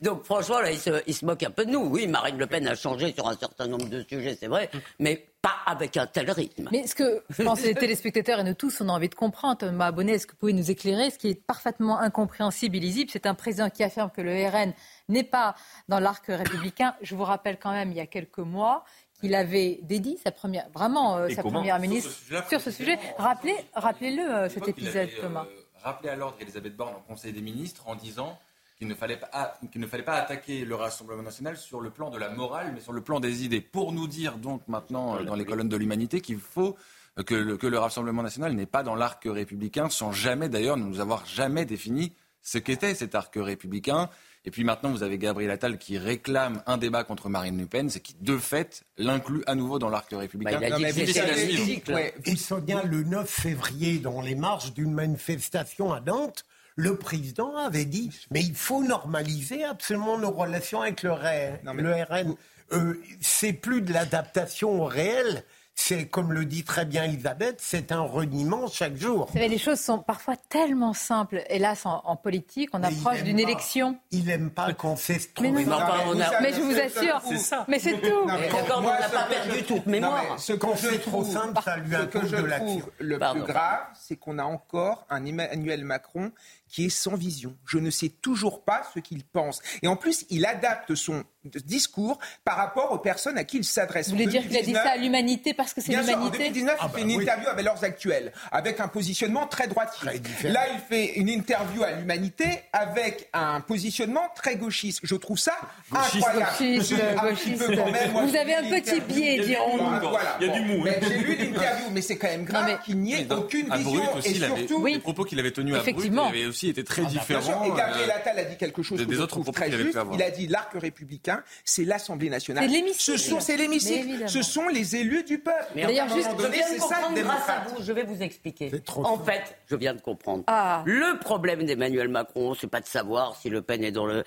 donc 0.00 0.24
franchement, 0.24 0.60
là, 0.60 0.70
il 0.70 1.14
se, 1.14 1.24
moque 1.24 1.42
un 1.42 1.50
peu 1.50 1.64
de 1.64 1.70
nous. 1.70 1.80
Oui, 1.80 2.06
Marine 2.06 2.38
Le 2.38 2.46
Pen 2.46 2.66
a 2.66 2.74
changé 2.74 3.12
sur 3.12 3.26
un 3.28 3.36
certain 3.36 3.66
nombre 3.66 3.88
de 3.88 4.04
sujets, 4.08 4.36
c'est 4.38 4.46
vrai, 4.46 4.70
mais 4.98 5.28
pas 5.40 5.56
avec 5.66 5.96
un 5.96 6.06
tel 6.06 6.30
rythme. 6.30 6.68
Mais 6.72 6.86
ce 6.86 6.94
que 6.94 7.22
je 7.30 7.42
pense 7.42 7.62
les 7.62 7.74
téléspectateurs 7.74 8.40
et 8.40 8.44
nous 8.44 8.54
tous, 8.54 8.80
on 8.80 8.88
a 8.88 8.92
envie 8.92 9.08
de 9.08 9.14
comprendre, 9.14 9.58
Thomas 9.58 9.92
Bonnet, 9.92 10.12
est-ce 10.12 10.26
que 10.26 10.32
vous 10.32 10.38
pouvez 10.38 10.52
nous 10.52 10.70
éclairer 10.70 11.10
Ce 11.10 11.18
qui 11.18 11.28
est 11.28 11.46
parfaitement 11.46 11.98
incompréhensible 11.98 12.76
et 12.76 12.80
lisible, 12.80 13.10
c'est 13.12 13.26
un 13.26 13.34
président 13.34 13.70
qui 13.70 13.84
affirme 13.84 14.10
que 14.10 14.20
le 14.20 14.32
RN 14.48 14.72
n'est 15.08 15.22
pas 15.22 15.54
dans 15.88 16.00
l'arc 16.00 16.26
républicain. 16.26 16.94
Je 17.00 17.14
vous 17.14 17.24
rappelle 17.24 17.58
quand 17.58 17.72
même, 17.72 17.90
il 17.90 17.96
y 17.96 18.00
a 18.00 18.06
quelques 18.06 18.38
mois, 18.38 18.84
qu'il 19.20 19.34
avait 19.34 19.80
dédié 19.82 20.18
sa 20.22 20.30
première, 20.30 20.68
vraiment 20.70 21.16
euh, 21.16 21.28
sa 21.30 21.42
première 21.42 21.78
ministre 21.78 22.10
sur 22.48 22.60
ce 22.60 22.70
sujet. 22.70 22.98
Rappelez, 23.18 23.56
rappelez-le 23.74 24.22
euh, 24.22 24.48
cet 24.48 24.68
épisode, 24.68 25.08
Thomas. 25.20 25.44
Euh, 25.44 25.62
rappelez 25.82 26.10
à 26.10 26.16
l'ordre 26.16 26.36
Elisabeth 26.40 26.76
Borne 26.76 26.94
au 26.96 27.12
Conseil 27.12 27.32
des 27.32 27.40
ministres 27.40 27.82
en 27.86 27.94
disant 27.94 28.38
qu'il 28.76 28.88
ne, 28.88 28.94
fallait 28.94 29.16
pas, 29.16 29.58
ne 29.74 29.86
fallait 29.86 30.02
pas 30.02 30.16
attaquer 30.16 30.64
le 30.64 30.74
Rassemblement 30.74 31.22
national 31.22 31.56
sur 31.56 31.80
le 31.80 31.90
plan 31.90 32.10
de 32.10 32.18
la 32.18 32.30
morale, 32.30 32.72
mais 32.74 32.80
sur 32.80 32.92
le 32.92 33.00
plan 33.00 33.20
des 33.20 33.44
idées. 33.44 33.60
Pour 33.60 33.92
nous 33.92 34.06
dire 34.06 34.36
donc 34.36 34.62
maintenant, 34.68 35.16
euh, 35.16 35.24
dans 35.24 35.34
les 35.34 35.44
colonnes 35.44 35.68
de 35.68 35.76
l'humanité, 35.76 36.20
qu'il 36.20 36.40
faut 36.40 36.76
euh, 37.18 37.22
que 37.22 37.34
le, 37.34 37.56
que 37.56 37.66
le 37.66 37.78
Rassemblement 37.78 38.22
national 38.22 38.52
n'est 38.52 38.66
pas 38.66 38.82
dans 38.82 38.94
l'arc 38.94 39.22
républicain, 39.24 39.88
sans 39.88 40.12
jamais 40.12 40.48
d'ailleurs 40.48 40.76
nous 40.76 41.00
avoir 41.00 41.24
jamais 41.26 41.64
défini 41.64 42.12
ce 42.42 42.58
qu'était 42.58 42.94
cet 42.94 43.14
arc 43.14 43.34
républicain 43.36 44.08
Et 44.44 44.52
puis 44.52 44.62
maintenant, 44.62 44.90
vous 44.90 45.02
avez 45.02 45.18
Gabriel 45.18 45.50
Attal 45.50 45.78
qui 45.78 45.98
réclame 45.98 46.62
un 46.66 46.76
débat 46.76 47.02
contre 47.02 47.28
Marine 47.28 47.58
Le 47.58 47.66
Pen, 47.66 47.90
c'est 47.90 48.00
qui, 48.00 48.14
de 48.20 48.38
fait, 48.38 48.84
l'inclut 48.98 49.42
à 49.46 49.56
nouveau 49.56 49.80
dans 49.80 49.88
l'arc 49.88 50.08
républicain. 50.12 50.60
Bah, 50.60 50.68
il 50.78 50.84
a 50.84 50.92
dit 50.92 51.80
que 51.80 52.86
le 52.86 53.02
9 53.02 53.28
février, 53.28 53.98
dans 53.98 54.20
les 54.20 54.36
marches 54.36 54.74
d'une 54.74 54.92
manifestation 54.92 55.92
à 55.92 56.00
Nantes, 56.00 56.44
le 56.76 56.96
président 56.96 57.56
avait 57.56 57.84
dit 57.86 58.10
mais 58.30 58.42
il 58.42 58.54
faut 58.54 58.82
normaliser 58.82 59.64
absolument 59.64 60.18
nos 60.18 60.30
relations 60.30 60.82
avec 60.82 61.02
le, 61.02 61.12
RN. 61.12 62.36
Euh, 62.72 63.00
c'est 63.20 63.52
plus 63.52 63.80
de 63.80 63.92
l'adaptation 63.92 64.82
au 64.82 64.84
réel, 64.84 65.44
c'est, 65.78 66.06
comme 66.06 66.32
le 66.32 66.46
dit 66.46 66.64
très 66.64 66.86
bien 66.86 67.04
Elisabeth, 67.04 67.58
c'est 67.60 67.92
un 67.92 68.00
reniement 68.00 68.66
chaque 68.66 68.96
jour. 68.96 69.28
les 69.34 69.58
choses 69.58 69.78
sont 69.78 69.98
parfois 69.98 70.34
tellement 70.48 70.94
simples. 70.94 71.44
Hélas, 71.50 71.84
en, 71.84 72.00
en 72.04 72.16
politique, 72.16 72.70
on 72.72 72.82
approche 72.82 73.22
d'une 73.22 73.38
élection. 73.38 73.96
Il 74.10 74.24
n'aime 74.24 74.50
pas 74.50 74.72
qu'on 74.72 74.96
s'est 74.96 75.20
mais, 75.40 75.50
mais, 75.52 75.64
je 75.64 76.60
vous 76.62 76.78
assure, 76.78 77.22
mais 77.68 77.78
c'est 77.78 78.00
tout. 78.00 78.26
D'accord, 78.26 78.78
on 78.78 78.82
n'a 78.82 79.08
pas 79.08 79.24
perdu 79.24 79.62
toute 79.64 79.86
mémoire. 79.86 80.40
ce 80.40 80.54
qu'on 80.54 80.74
fait 80.74 80.98
trop 80.98 81.22
simple, 81.22 81.60
ça 81.62 81.76
lui 81.76 81.94
impose 81.94 82.30
de 82.30 82.42
l'action. 82.42 82.82
Le 82.98 83.18
plus 83.18 83.42
grave, 83.42 83.82
c'est 83.94 84.16
qu'on 84.16 84.38
a 84.38 84.44
encore 84.44 85.06
un 85.10 85.24
Emmanuel 85.26 85.84
Macron 85.84 86.32
qui 86.68 86.86
est 86.86 86.90
sans 86.90 87.14
vision. 87.14 87.56
Je 87.66 87.78
ne 87.78 87.90
sais 87.90 88.08
toujours 88.08 88.62
pas 88.64 88.82
ce 88.94 89.00
qu'il 89.00 89.24
pense. 89.24 89.60
Et 89.82 89.88
en 89.88 89.96
plus, 89.96 90.26
il 90.30 90.44
adapte 90.46 90.94
son 90.94 91.24
discours 91.64 92.18
par 92.44 92.56
rapport 92.56 92.92
aux 92.92 92.98
personnes 92.98 93.38
à 93.38 93.44
qui 93.44 93.58
il 93.58 93.64
s'adresse. 93.64 94.08
Vous 94.08 94.14
voulez 94.14 94.26
dire 94.26 94.42
qu'il 94.42 94.56
a 94.56 94.62
dit 94.62 94.72
ça 94.72 94.90
à 94.90 94.96
l'humanité 94.96 95.54
parce 95.54 95.72
que 95.72 95.80
c'est 95.80 95.92
l'humanité 95.92 96.14
En 96.14 96.30
2019, 96.30 96.78
il 96.82 96.88
fait 96.90 97.02
une 97.02 97.10
interview 97.10 97.48
avec 97.48 97.64
leurs 97.64 97.84
actuels, 97.84 98.32
avec 98.50 98.80
un 98.80 98.88
positionnement 98.88 99.46
très 99.46 99.68
droitier. 99.68 100.20
Là, 100.44 100.66
il 100.72 100.80
fait 100.80 101.14
une 101.14 101.28
interview 101.28 101.82
à 101.82 101.92
l'humanité 101.92 102.44
avec 102.72 103.28
un 103.32 103.60
positionnement 103.60 104.28
très 104.34 104.56
gauchiste. 104.56 105.00
Je 105.02 105.14
trouve 105.14 105.38
ça 105.38 105.54
incroyable. 105.92 106.52
Vous 106.58 108.36
avez 108.36 108.54
un 108.54 108.64
petit 108.64 109.00
pied, 109.00 109.40
dirons-nous. 109.40 110.16
Il 110.40 110.46
y 110.46 110.50
a 110.50 110.52
du 110.52 110.60
mou. 110.62 110.84
Hein. 110.86 110.94
J'ai 111.02 111.18
lu 111.18 111.36
l'interview, 111.36 111.86
mais 111.92 112.02
c'est 112.02 112.16
quand 112.16 112.28
même 112.28 112.44
grave 112.44 112.80
qu'il 112.84 112.98
n'y 112.98 113.14
ait 113.14 113.32
aucune 113.32 113.72
vision. 113.74 114.18
et 114.24 114.34
surtout, 114.34 114.86
les 114.86 114.98
propos 114.98 115.24
qu'il 115.24 115.38
avait 115.38 115.52
tenus 115.52 115.74
à 115.74 115.82
Brut 115.82 116.12
avaient 116.18 116.46
aussi 116.46 116.65
été 116.68 116.84
très 116.84 117.02
ah, 117.02 117.08
différents. 117.08 117.64
Et 117.64 117.76
Gabriel 117.76 118.10
euh, 118.10 118.16
Attal 118.16 118.38
a 118.38 118.44
dit 118.44 118.56
quelque 118.56 118.82
chose 118.82 119.04
des, 119.04 119.20
autres 119.20 119.40
très 119.52 119.70
juste. 119.70 119.98
Il 120.12 120.22
a 120.22 120.30
dit 120.30 120.46
l'arc 120.46 120.72
républicain 120.74 121.42
c'est 121.64 121.84
l'Assemblée 121.84 122.30
nationale. 122.30 122.68
Ce 122.96 123.16
sont, 123.16 123.40
c'est 123.40 123.56
l'hémicycle. 123.56 124.28
Ce 124.28 124.42
sont 124.42 124.68
les 124.68 124.96
élus 124.96 125.24
du 125.24 125.38
peuple. 125.38 125.72
D'ailleurs, 125.74 126.08
juste, 126.08 126.30
je 126.38 126.46
viens 126.46 126.72
de 126.72 126.78
comprendre 126.78 127.14
grâce 127.14 127.48
à 127.48 127.64
vous. 127.68 127.82
Je 127.82 127.92
vais 127.92 128.04
vous 128.04 128.22
expliquer. 128.22 128.70
En 128.96 129.18
fait, 129.18 129.56
je 129.66 129.76
viens 129.76 129.94
de 129.94 130.00
comprendre. 130.00 130.44
Ah. 130.46 130.82
Le 130.86 131.18
problème 131.18 131.64
d'Emmanuel 131.64 132.08
Macron, 132.08 132.54
c'est 132.54 132.66
pas 132.66 132.80
de 132.80 132.86
savoir 132.86 133.36
si 133.36 133.50
Le 133.50 133.62
Pen 133.62 133.82
est 133.84 133.92
dans 133.92 134.06
le, 134.06 134.24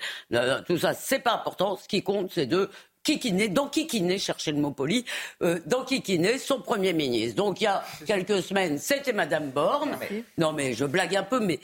tout 0.66 0.78
ça, 0.78 0.94
c'est 0.94 1.18
pas 1.18 1.34
important. 1.34 1.76
Ce 1.76 1.88
qui 1.88 2.02
compte, 2.02 2.30
c'est 2.32 2.46
de 2.46 2.70
Kikiner, 3.02 3.48
dans 3.48 3.68
Kikiner, 3.68 4.18
chercher 4.18 4.52
le 4.52 4.58
mot 4.58 4.70
poli, 4.70 5.04
euh, 5.42 5.58
dans 5.66 5.84
Kikiner, 5.84 6.38
son 6.38 6.60
Premier 6.60 6.92
ministre. 6.92 7.36
Donc 7.36 7.60
il 7.60 7.64
y 7.64 7.66
a 7.66 7.82
quelques 8.06 8.42
semaines, 8.42 8.78
c'était 8.78 9.12
Madame 9.12 9.50
Borne. 9.50 9.96
Non 10.38 10.52
mais 10.52 10.74
je 10.74 10.84
blague 10.84 11.16
un 11.16 11.22
peu, 11.22 11.40
mais 11.40 11.60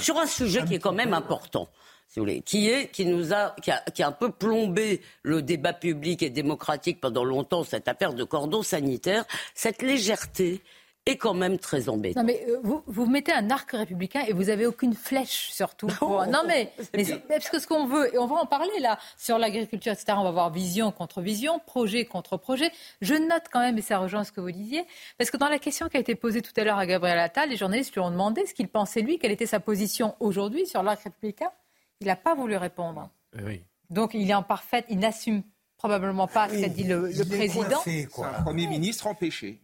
sur 0.00 0.18
un 0.18 0.26
sujet 0.26 0.64
qui 0.64 0.74
est 0.74 0.80
quand 0.80 0.92
même 0.92 1.14
important 1.14 1.68
si 2.08 2.20
vous 2.20 2.24
voulez, 2.24 2.40
qui 2.40 2.68
est 2.68 2.88
qui 2.88 3.04
nous 3.04 3.32
a 3.32 3.54
qui, 3.62 3.70
a 3.70 3.82
qui 3.92 4.02
a 4.02 4.08
un 4.08 4.12
peu 4.12 4.30
plombé 4.30 5.00
le 5.22 5.42
débat 5.42 5.72
public 5.72 6.22
et 6.22 6.30
démocratique 6.30 7.00
pendant 7.00 7.24
longtemps 7.24 7.64
cette 7.64 7.88
affaire 7.88 8.14
de 8.14 8.24
cordon 8.24 8.62
sanitaire, 8.62 9.24
cette 9.54 9.82
légèreté 9.82 10.62
est 11.06 11.16
quand 11.16 11.34
même 11.34 11.58
très 11.58 11.88
embêtante. 11.88 12.16
Non 12.16 12.26
mais 12.26 12.44
euh, 12.48 12.58
vous, 12.62 12.82
vous 12.86 13.06
mettez 13.06 13.32
un 13.32 13.48
arc 13.50 13.70
républicain 13.70 14.24
et 14.26 14.32
vous 14.32 14.50
avez 14.50 14.66
aucune 14.66 14.94
flèche 14.94 15.50
surtout. 15.52 15.86
Pour... 15.86 16.26
non 16.26 16.40
mais, 16.46 16.72
mais 16.94 17.04
parce 17.28 17.48
que 17.48 17.60
ce 17.60 17.66
qu'on 17.66 17.86
veut 17.86 18.12
et 18.12 18.18
on 18.18 18.26
va 18.26 18.36
en 18.36 18.46
parler 18.46 18.78
là 18.80 18.98
sur 19.16 19.38
l'agriculture 19.38 19.92
etc. 19.92 20.14
On 20.18 20.24
va 20.24 20.32
voir 20.32 20.50
vision 20.50 20.90
contre 20.90 21.22
vision, 21.22 21.60
projet 21.60 22.04
contre 22.04 22.36
projet. 22.36 22.70
Je 23.00 23.14
note 23.14 23.44
quand 23.52 23.60
même 23.60 23.78
et 23.78 23.82
ça 23.82 23.98
rejoint 23.98 24.24
ce 24.24 24.32
que 24.32 24.40
vous 24.40 24.50
disiez 24.50 24.84
parce 25.16 25.30
que 25.30 25.36
dans 25.36 25.48
la 25.48 25.60
question 25.60 25.88
qui 25.88 25.96
a 25.96 26.00
été 26.00 26.16
posée 26.16 26.42
tout 26.42 26.52
à 26.56 26.64
l'heure 26.64 26.78
à 26.78 26.86
Gabriel 26.86 27.18
Attal, 27.18 27.50
les 27.50 27.56
journalistes 27.56 27.94
lui 27.94 28.00
ont 28.00 28.10
demandé 28.10 28.44
ce 28.44 28.52
qu'il 28.52 28.68
pensait 28.68 29.00
lui, 29.00 29.18
quelle 29.18 29.32
était 29.32 29.46
sa 29.46 29.60
position 29.60 30.16
aujourd'hui 30.18 30.66
sur 30.66 30.82
l'arc 30.82 31.02
républicain. 31.02 31.50
Il 32.00 32.08
n'a 32.08 32.16
pas 32.16 32.34
voulu 32.34 32.56
répondre. 32.56 33.08
Oui. 33.44 33.62
Donc 33.90 34.14
il 34.14 34.28
est 34.28 34.34
en 34.34 34.42
parfaite, 34.42 34.84
il 34.88 34.98
n'assume 34.98 35.42
probablement 35.76 36.26
pas 36.26 36.48
ce 36.48 36.60
qu'a 36.60 36.68
dit 36.68 36.84
le, 36.84 37.12
président. 37.28 37.80
C'est 37.84 38.08
un 38.18 38.42
Premier 38.42 38.66
ministre 38.66 39.06
empêché. 39.06 39.60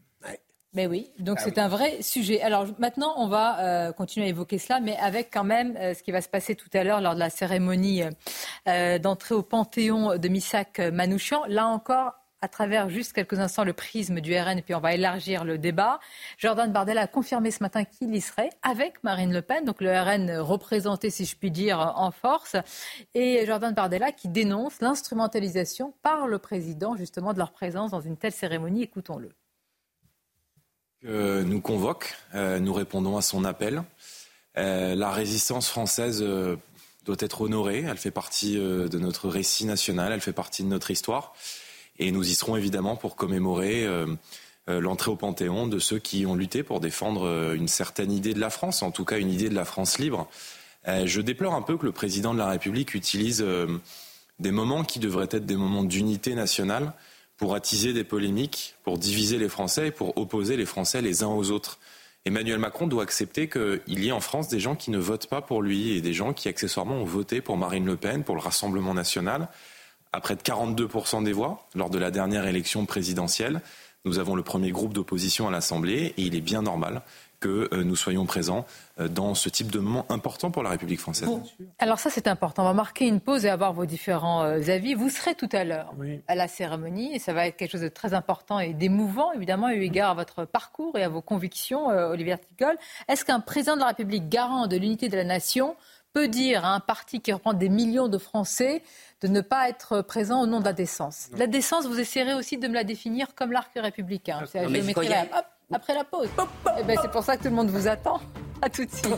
Mais 0.74 0.86
oui, 0.86 1.10
donc 1.18 1.36
ah 1.40 1.44
c'est 1.44 1.58
un 1.58 1.68
vrai 1.68 2.00
sujet. 2.00 2.40
Alors 2.40 2.66
maintenant, 2.78 3.12
on 3.18 3.28
va 3.28 3.60
euh, 3.60 3.92
continuer 3.92 4.26
à 4.26 4.28
évoquer 4.30 4.56
cela, 4.56 4.80
mais 4.80 4.96
avec 4.96 5.28
quand 5.30 5.44
même 5.44 5.76
euh, 5.76 5.92
ce 5.92 6.02
qui 6.02 6.12
va 6.12 6.22
se 6.22 6.30
passer 6.30 6.54
tout 6.54 6.70
à 6.72 6.82
l'heure 6.82 7.02
lors 7.02 7.12
de 7.12 7.18
la 7.18 7.28
cérémonie 7.28 8.02
euh, 8.68 8.98
d'entrée 8.98 9.34
au 9.34 9.42
Panthéon 9.42 10.16
de 10.16 10.28
Missak 10.28 10.78
Manouchian. 10.78 11.44
Là 11.46 11.66
encore, 11.66 12.14
à 12.40 12.48
travers 12.48 12.88
juste 12.88 13.12
quelques 13.12 13.38
instants 13.38 13.64
le 13.64 13.74
prisme 13.74 14.20
du 14.20 14.34
RN, 14.34 14.58
et 14.58 14.62
puis 14.62 14.74
on 14.74 14.80
va 14.80 14.94
élargir 14.94 15.44
le 15.44 15.58
débat. 15.58 16.00
Jordan 16.38 16.72
Bardella 16.72 17.02
a 17.02 17.06
confirmé 17.06 17.50
ce 17.50 17.62
matin 17.62 17.84
qu'il 17.84 18.14
y 18.14 18.20
serait 18.22 18.48
avec 18.62 19.04
Marine 19.04 19.32
Le 19.34 19.42
Pen, 19.42 19.66
donc 19.66 19.82
le 19.82 19.92
RN 19.92 20.38
représenté, 20.38 21.10
si 21.10 21.26
je 21.26 21.36
puis 21.36 21.50
dire, 21.50 21.92
en 21.96 22.10
force, 22.12 22.56
et 23.14 23.44
Jordan 23.44 23.74
Bardella 23.74 24.10
qui 24.10 24.28
dénonce 24.28 24.80
l'instrumentalisation 24.80 25.92
par 26.02 26.26
le 26.26 26.38
président 26.38 26.96
justement 26.96 27.34
de 27.34 27.38
leur 27.38 27.52
présence 27.52 27.90
dans 27.90 28.00
une 28.00 28.16
telle 28.16 28.32
cérémonie. 28.32 28.82
Écoutons-le. 28.82 29.28
Nous 31.04 31.60
convoque, 31.60 32.14
euh, 32.34 32.58
nous 32.58 32.72
répondons 32.72 33.16
à 33.16 33.22
son 33.22 33.44
appel. 33.44 33.82
Euh, 34.56 34.94
la 34.94 35.10
résistance 35.10 35.68
française 35.68 36.22
euh, 36.22 36.56
doit 37.04 37.16
être 37.18 37.40
honorée, 37.40 37.84
elle 37.88 37.96
fait 37.96 38.10
partie 38.10 38.54
de 38.56 38.98
notre 38.98 39.28
récit 39.28 39.64
national, 39.64 40.12
elle 40.12 40.20
fait 40.20 40.32
partie 40.32 40.62
de 40.62 40.68
notre 40.68 40.90
histoire. 40.90 41.34
Et 41.98 42.12
nous 42.12 42.28
y 42.28 42.34
serons 42.34 42.56
évidemment 42.56 42.96
pour 42.96 43.16
commémorer 43.16 43.86
l'entrée 44.68 45.10
au 45.10 45.16
Panthéon 45.16 45.66
de 45.66 45.80
ceux 45.80 45.98
qui 45.98 46.24
ont 46.26 46.36
lutté 46.36 46.62
pour 46.62 46.78
défendre 46.78 47.52
une 47.54 47.66
certaine 47.66 48.12
idée 48.12 48.34
de 48.34 48.40
la 48.40 48.50
France, 48.50 48.82
en 48.82 48.92
tout 48.92 49.04
cas 49.04 49.18
une 49.18 49.30
idée 49.30 49.48
de 49.48 49.54
la 49.54 49.64
France 49.64 49.98
libre. 49.98 50.28
Je 50.86 51.20
déplore 51.20 51.54
un 51.54 51.62
peu 51.62 51.76
que 51.76 51.84
le 51.84 51.92
président 51.92 52.32
de 52.32 52.38
la 52.38 52.48
République 52.48 52.94
utilise 52.94 53.44
des 54.38 54.50
moments 54.52 54.84
qui 54.84 55.00
devraient 55.00 55.28
être 55.30 55.44
des 55.44 55.56
moments 55.56 55.84
d'unité 55.84 56.36
nationale 56.36 56.92
pour 57.36 57.54
attiser 57.54 57.92
des 57.92 58.04
polémiques, 58.04 58.74
pour 58.82 58.98
diviser 58.98 59.38
les 59.38 59.48
Français 59.48 59.88
et 59.88 59.90
pour 59.90 60.16
opposer 60.16 60.56
les 60.56 60.66
Français 60.66 61.02
les 61.02 61.22
uns 61.22 61.28
aux 61.28 61.50
autres. 61.50 61.78
Emmanuel 62.24 62.58
Macron 62.58 62.86
doit 62.86 63.02
accepter 63.02 63.48
qu'il 63.48 63.80
y 63.86 64.08
ait 64.08 64.12
en 64.12 64.20
France 64.20 64.48
des 64.48 64.60
gens 64.60 64.76
qui 64.76 64.92
ne 64.92 64.98
votent 64.98 65.26
pas 65.26 65.42
pour 65.42 65.60
lui 65.60 65.96
et 65.96 66.00
des 66.00 66.12
gens 66.12 66.32
qui 66.32 66.48
accessoirement 66.48 66.96
ont 66.96 67.04
voté 67.04 67.40
pour 67.40 67.56
Marine 67.56 67.84
Le 67.84 67.96
Pen, 67.96 68.22
pour 68.22 68.36
le 68.36 68.40
Rassemblement 68.40 68.94
national 68.94 69.48
à 70.12 70.20
près 70.20 70.36
de 70.36 70.42
42% 70.42 71.24
des 71.24 71.32
voix 71.32 71.66
lors 71.74 71.90
de 71.90 71.98
la 71.98 72.10
dernière 72.10 72.46
élection 72.46 72.86
présidentielle. 72.86 73.62
Nous 74.04 74.18
avons 74.18 74.34
le 74.34 74.42
premier 74.42 74.70
groupe 74.70 74.92
d'opposition 74.92 75.48
à 75.48 75.50
l'Assemblée 75.50 76.14
et 76.16 76.22
il 76.22 76.34
est 76.34 76.40
bien 76.40 76.62
normal 76.62 77.02
que 77.42 77.68
euh, 77.72 77.82
nous 77.82 77.96
soyons 77.96 78.24
présents 78.24 78.64
euh, 79.00 79.08
dans 79.08 79.34
ce 79.34 79.48
type 79.48 79.70
de 79.70 79.80
moment 79.80 80.06
important 80.08 80.50
pour 80.50 80.62
la 80.62 80.70
République 80.70 81.00
française. 81.00 81.28
Alors 81.78 81.98
ça 81.98 82.08
c'est 82.08 82.28
important. 82.28 82.62
On 82.62 82.66
va 82.66 82.72
marquer 82.72 83.06
une 83.06 83.20
pause 83.20 83.44
et 83.44 83.50
avoir 83.50 83.72
vos 83.72 83.84
différents 83.84 84.44
euh, 84.44 84.68
avis. 84.68 84.94
Vous 84.94 85.10
serez 85.10 85.34
tout 85.34 85.48
à 85.52 85.64
l'heure 85.64 85.92
à 86.28 86.34
la 86.34 86.48
cérémonie 86.48 87.14
et 87.14 87.18
ça 87.18 87.32
va 87.32 87.48
être 87.48 87.56
quelque 87.56 87.72
chose 87.72 87.82
de 87.82 87.88
très 87.88 88.14
important 88.14 88.60
et 88.60 88.72
d'émouvant 88.72 89.32
évidemment 89.32 89.68
eu 89.70 89.82
égard 89.82 90.10
à 90.10 90.14
votre 90.14 90.44
parcours 90.44 90.96
et 90.96 91.02
à 91.02 91.08
vos 91.08 91.20
convictions, 91.20 91.88
Olivier 91.88 92.38
Ticol. 92.38 92.76
Est-ce 93.08 93.24
qu'un 93.24 93.40
président 93.40 93.74
de 93.74 93.80
la 93.80 93.88
République 93.88 94.28
garant 94.28 94.68
de 94.68 94.76
l'unité 94.76 95.08
de 95.08 95.16
la 95.16 95.24
nation 95.24 95.74
peut 96.12 96.28
dire 96.28 96.64
à 96.64 96.74
un 96.74 96.80
parti 96.80 97.20
qui 97.20 97.32
reprend 97.32 97.54
des 97.54 97.68
millions 97.68 98.08
de 98.08 98.18
Français 98.18 98.82
de 99.20 99.28
ne 99.28 99.40
pas 99.40 99.68
être 99.68 100.02
présent 100.02 100.42
au 100.42 100.46
nom 100.46 100.60
de 100.60 100.64
la 100.64 100.72
décence? 100.72 101.28
La 101.36 101.46
décence, 101.48 101.86
vous 101.86 101.98
essayerez 101.98 102.34
aussi 102.34 102.58
de 102.58 102.68
me 102.68 102.74
la 102.74 102.84
définir 102.84 103.34
comme 103.34 103.50
l'arc 103.50 103.72
républicain. 103.74 104.44
Après 105.72 105.94
la 105.94 106.04
pause. 106.04 106.28
Eh 106.78 106.82
ben, 106.84 106.96
c'est 107.00 107.10
pour 107.10 107.22
ça 107.22 107.36
que 107.36 107.42
tout 107.42 107.48
le 107.48 107.54
monde 107.54 107.70
vous 107.70 107.88
attend. 107.88 108.20
À 108.60 108.70
tout 108.70 108.84
de 108.84 108.90
suite. 108.90 109.12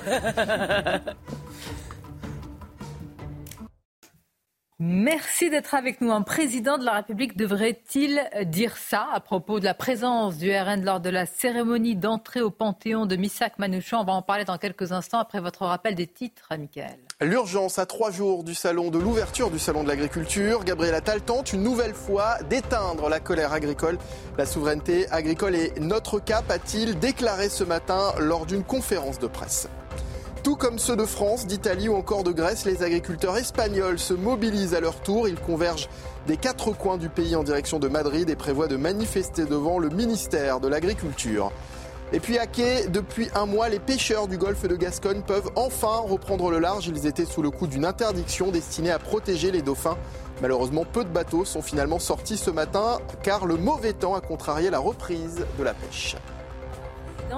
Merci 4.81 5.51
d'être 5.51 5.75
avec 5.75 6.01
nous. 6.01 6.11
Un 6.11 6.23
président 6.23 6.79
de 6.79 6.85
la 6.85 6.95
République 6.95 7.37
devrait-il 7.37 8.21
dire 8.47 8.77
ça 8.77 9.07
à 9.13 9.21
propos 9.21 9.61
de 9.61 9.65
la 9.65 9.75
présence 9.75 10.37
du 10.37 10.51
RN 10.51 10.85
lors 10.85 11.01
de 11.01 11.11
la 11.11 11.27
cérémonie 11.27 11.95
d'entrée 11.95 12.41
au 12.41 12.51
Panthéon 12.51 13.07
de 13.07 13.15
Missak 13.17 13.59
Manouchian? 13.59 14.01
On 14.01 14.05
va 14.05 14.15
en 14.15 14.23
parler 14.23 14.45
dans 14.45 14.59
quelques 14.59 14.93
instants 14.93 15.21
après 15.21 15.41
votre 15.41 15.65
rappel 15.65 15.95
des 15.95 16.09
titres, 16.09 16.49
Michael. 16.51 17.04
L'urgence 17.21 17.79
à 17.79 17.87
trois 17.87 18.11
jours 18.11 18.43
du 18.43 18.57
salon 18.57 18.91
de 18.91 18.99
l'ouverture 18.99 19.49
du 19.49 19.61
salon 19.61 19.85
de 19.85 19.89
l'agriculture. 19.89 20.65
Gabriel 20.65 20.97
Attal 20.97 21.23
tente 21.23 21.53
une 21.53 21.63
nouvelle 21.63 21.95
fois 21.95 22.39
d'éteindre 22.51 23.09
la 23.09 23.21
colère 23.21 23.53
agricole. 23.53 23.99
La 24.37 24.47
souveraineté 24.47 25.09
agricole 25.13 25.55
est 25.55 25.79
notre 25.79 26.19
cap, 26.19 26.51
a-t-il 26.51 26.99
déclaré 26.99 27.49
ce 27.49 27.63
matin 27.63 28.13
lors 28.19 28.47
d'une 28.47 28.65
conférence 28.65 29.21
de 29.21 29.29
presse. 29.29 29.69
Tout 30.43 30.57
comme 30.57 30.81
ceux 30.81 30.97
de 30.97 31.07
France, 31.07 31.47
d'Italie 31.47 31.89
ou 31.89 31.95
encore 31.95 32.25
de 32.25 32.33
Grèce, 32.33 32.65
les 32.65 32.83
agriculteurs 32.83 33.37
espagnols 33.37 34.01
se 34.01 34.13
mobilisent 34.13 34.75
à 34.75 34.81
leur 34.81 35.01
tour. 35.01 35.29
Ils 35.29 35.39
convergent 35.39 35.89
des 36.27 36.37
quatre 36.37 36.73
coins 36.73 36.99
du 36.99 37.09
pays 37.09 37.37
en 37.37 37.45
direction 37.45 37.79
de 37.79 37.87
Madrid 37.87 38.29
et 38.29 38.35
prévoient 38.35 38.67
de 38.67 38.77
manifester 38.77 39.45
devant 39.45 39.79
le 39.79 39.89
ministère 39.89 40.59
de 40.59 40.67
l'Agriculture. 40.67 41.53
Et 42.13 42.21
puis 42.21 42.39
à 42.39 42.47
quai, 42.47 42.87
depuis 42.89 43.29
un 43.35 43.47
mois, 43.47 43.69
les 43.69 43.81
pêcheurs 43.81 44.29
du 44.29 44.39
golfe 44.39 44.67
de 44.67 44.77
Gascogne 44.77 45.23
peuvent 45.23 45.51
enfin 45.57 46.03
reprendre 46.07 46.51
le 46.51 46.59
large. 46.59 46.87
Ils 46.87 47.07
étaient 47.07 47.25
sous 47.25 47.43
le 47.43 47.51
coup 47.51 47.67
d'une 47.67 47.85
interdiction 47.85 48.51
destinée 48.51 48.91
à 48.91 48.99
protéger 48.99 49.51
les 49.51 49.63
dauphins. 49.63 49.97
Malheureusement, 50.43 50.85
peu 50.85 51.05
de 51.05 51.09
bateaux 51.09 51.45
sont 51.45 51.63
finalement 51.63 51.99
sortis 51.99 52.37
ce 52.37 52.51
matin 52.51 52.99
car 53.23 53.47
le 53.47 53.57
mauvais 53.57 53.93
temps 53.93 54.15
a 54.15 54.21
contrarié 54.21 54.71
la 54.71 54.79
reprise 54.79 55.45
de 55.59 55.65
la 55.65 55.75
pêche 55.75 56.17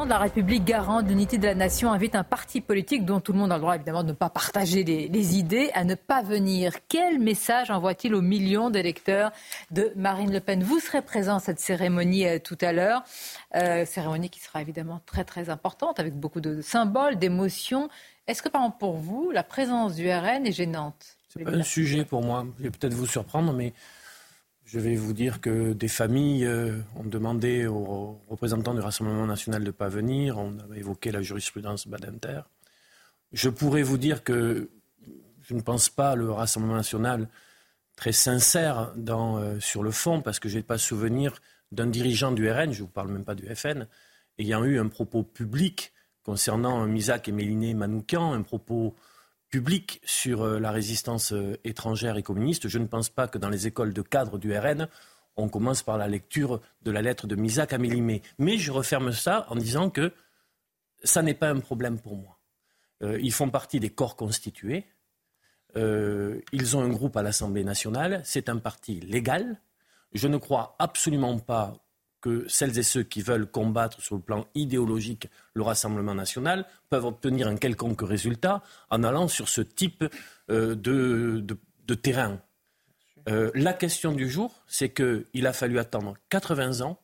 de 0.05 0.11
la 0.11 0.19
République 0.19 0.65
garant 0.65 1.01
de 1.01 1.09
l'unité 1.09 1.39
de 1.39 1.47
la 1.47 1.55
nation 1.55 1.91
invite 1.91 2.15
un 2.15 2.25
parti 2.25 2.61
politique 2.61 3.07
dont 3.07 3.21
tout 3.21 3.33
le 3.33 3.39
monde 3.39 3.51
a 3.51 3.55
le 3.55 3.61
droit 3.61 3.77
évidemment 3.77 4.03
de 4.03 4.09
ne 4.09 4.13
pas 4.13 4.29
partager 4.29 4.85
les, 4.85 5.39
idées 5.39 5.71
à 5.73 5.85
ne 5.85 5.95
pas 5.95 6.23
venir. 6.23 6.73
Quel 6.89 7.19
message 7.19 7.71
envoie-t-il 7.71 8.15
aux 8.15 8.21
millions 8.21 8.69
d'électeurs 8.69 9.31
de 9.71 9.93
Marine 9.97 10.33
Le 10.33 10.41
Pen? 10.41 10.63
Vous 10.63 10.81
serez 10.81 11.01
présent 11.01 11.37
à 11.37 11.41
cette 11.41 11.61
cérémonie 11.61 12.27
euh, 12.27 12.39
tout 12.39 12.59
à 12.61 12.73
l'heure, 12.73 13.05
euh, 13.55 13.87
cérémonie 13.87 14.29
qui 14.29 14.41
sera 14.41 14.61
évidemment 14.61 15.01
très 15.07 15.25
très 15.25 15.49
importante 15.49 15.99
avec 15.99 16.15
beaucoup 16.15 16.41
de 16.41 16.61
symboles, 16.61 17.17
d'émotions. 17.17 17.89
Est-ce 18.27 18.43
que 18.43 18.49
par 18.49 18.63
exemple 18.63 18.79
pour 18.79 18.97
vous, 18.97 19.31
la 19.31 19.45
présence 19.45 19.95
du 19.95 20.11
RN 20.11 20.47
est 20.47 20.53
gênante? 20.53 21.17
C'est 21.29 21.43
pas 21.43 21.53
un 21.53 21.63
sujet 21.63 22.05
pour 22.05 22.23
moi. 22.23 22.47
Je 22.59 22.65
vais 22.65 22.71
peut-être 22.71 22.95
vous 22.95 23.07
surprendre, 23.07 23.53
mais 23.53 23.73
je 24.67 24.81
vais 24.81 24.97
vous 24.97 25.13
dire 25.13 25.41
que 25.41 25.73
des 25.73 25.89
familles 25.89 26.45
euh, 26.45 26.81
ont 26.97 27.05
demandé 27.05 27.67
aux 27.67 28.21
représentants 28.29 28.75
du 28.75 28.81
Rassemblement 28.81 29.27
national 29.27 29.63
de 29.63 29.69
ne 29.69 29.71
pas 29.71 29.89
venir. 29.89 30.39
On 30.39 30.59
avait 30.59 30.79
évoqué 30.79 31.13
la 31.13 31.23
jurisprudence 31.23 31.87
Badinter. 31.87 32.41
Je 33.33 33.49
pourrais 33.49 33.85
vous 33.85 33.97
dire 33.97 34.25
que 34.25 34.69
je 35.43 35.55
ne 35.55 35.61
pense 35.61 35.89
pas 35.89 36.17
le 36.17 36.33
Rassemblement 36.33 36.75
national 36.75 37.29
très 37.95 38.11
sincère 38.11 38.93
euh, 39.09 39.61
sur 39.61 39.85
le 39.85 39.93
fond, 39.93 40.21
parce 40.21 40.41
que 40.41 40.49
je 40.49 40.57
n'ai 40.57 40.65
pas 40.65 40.79
souvenir 40.79 41.41
d'un 41.71 41.87
dirigeant 41.87 42.33
du 42.33 42.51
RN, 42.51 42.73
je 42.73 42.81
ne 42.81 42.87
vous 42.87 42.93
parle 42.93 43.09
même 43.09 43.25
pas 43.25 43.37
du 43.37 43.47
FN, 43.55 43.87
ayant 44.39 44.65
eu 44.65 44.81
un 44.81 44.89
propos 44.89 45.23
public 45.23 45.93
concernant 46.25 46.85
Misak 46.87 47.29
et 47.29 47.33
Méliné 47.33 47.73
Manoukian, 47.73 48.33
un 48.33 48.43
propos 48.43 48.97
public 49.51 50.01
sur 50.05 50.43
euh, 50.43 50.59
la 50.59 50.71
résistance 50.71 51.33
euh, 51.33 51.59
étrangère 51.65 52.17
et 52.17 52.23
communiste. 52.23 52.69
Je 52.69 52.79
ne 52.79 52.87
pense 52.87 53.09
pas 53.09 53.29
que 53.29 53.39
dans 53.39 53.49
les 53.49 53.67
écoles 53.67 53.93
de 53.93 54.03
cadre 54.03 54.39
du 54.39 54.57
RN, 54.57 54.89
on 55.37 55.49
commence 55.49 55.83
par 55.83 55.99
la 55.99 56.09
lecture 56.09 56.61
de 56.83 56.91
la 56.91 57.03
lettre 57.03 57.27
de 57.27 57.37
Misak 57.37 57.73
à. 57.73 57.79
Mais 57.79 58.59
je 58.59 58.73
referme 58.73 59.13
ça 59.13 59.47
en 59.49 59.57
disant 59.57 59.91
que 59.91 60.13
ça 61.05 61.23
n'est 61.23 61.35
pas 61.35 61.51
un 61.51 61.61
problème 61.61 62.01
pour 62.01 62.17
moi. 62.17 62.39
Euh, 63.03 63.19
ils 63.21 63.33
font 63.33 63.51
partie 63.51 63.81
des 63.81 63.91
corps 63.91 64.17
constitués. 64.17 64.87
ils 65.75 66.77
ont 66.77 66.81
un 66.81 66.89
groupe 66.89 67.17
à 67.19 67.23
l'Assemblée 67.23 67.65
nationale. 67.65 68.23
C'est 68.25 68.49
un 68.49 68.57
parti 68.57 69.01
légal. 69.01 69.61
Je 70.15 70.27
ne 70.27 70.39
crois 70.39 70.75
absolument 70.79 71.39
pas 71.39 71.86
que 72.27 72.45
celles 72.49 72.77
et 72.77 72.83
ceux 72.83 73.05
qui 73.05 73.23
veulent 73.23 73.47
combattre 73.47 74.03
sur 74.03 74.17
le 74.17 74.21
plan 74.21 74.47
idéologique 74.57 75.29
le 75.55 75.63
Rassemblement 75.63 76.15
national 76.15 76.67
peuvent 76.89 77.05
obtenir 77.05 77.47
un 77.47 77.57
quelconque 77.57 78.03
résultat 78.03 78.65
en 78.91 79.05
allant 79.05 79.29
sur 79.29 79.49
ce 79.49 79.61
type 79.61 80.05
euh, 80.51 80.75
de, 80.75 81.95
terrain. 81.95 82.41
Euh, 83.29 83.53
la 83.55 83.73
question 83.73 84.11
du 84.11 84.29
jour, 84.29 84.65
c'est 84.67 84.93
qu'il 84.93 85.47
a 85.47 85.53
fallu 85.53 85.79
attendre 85.79 86.15
80 86.31 86.81
ans 86.81 86.99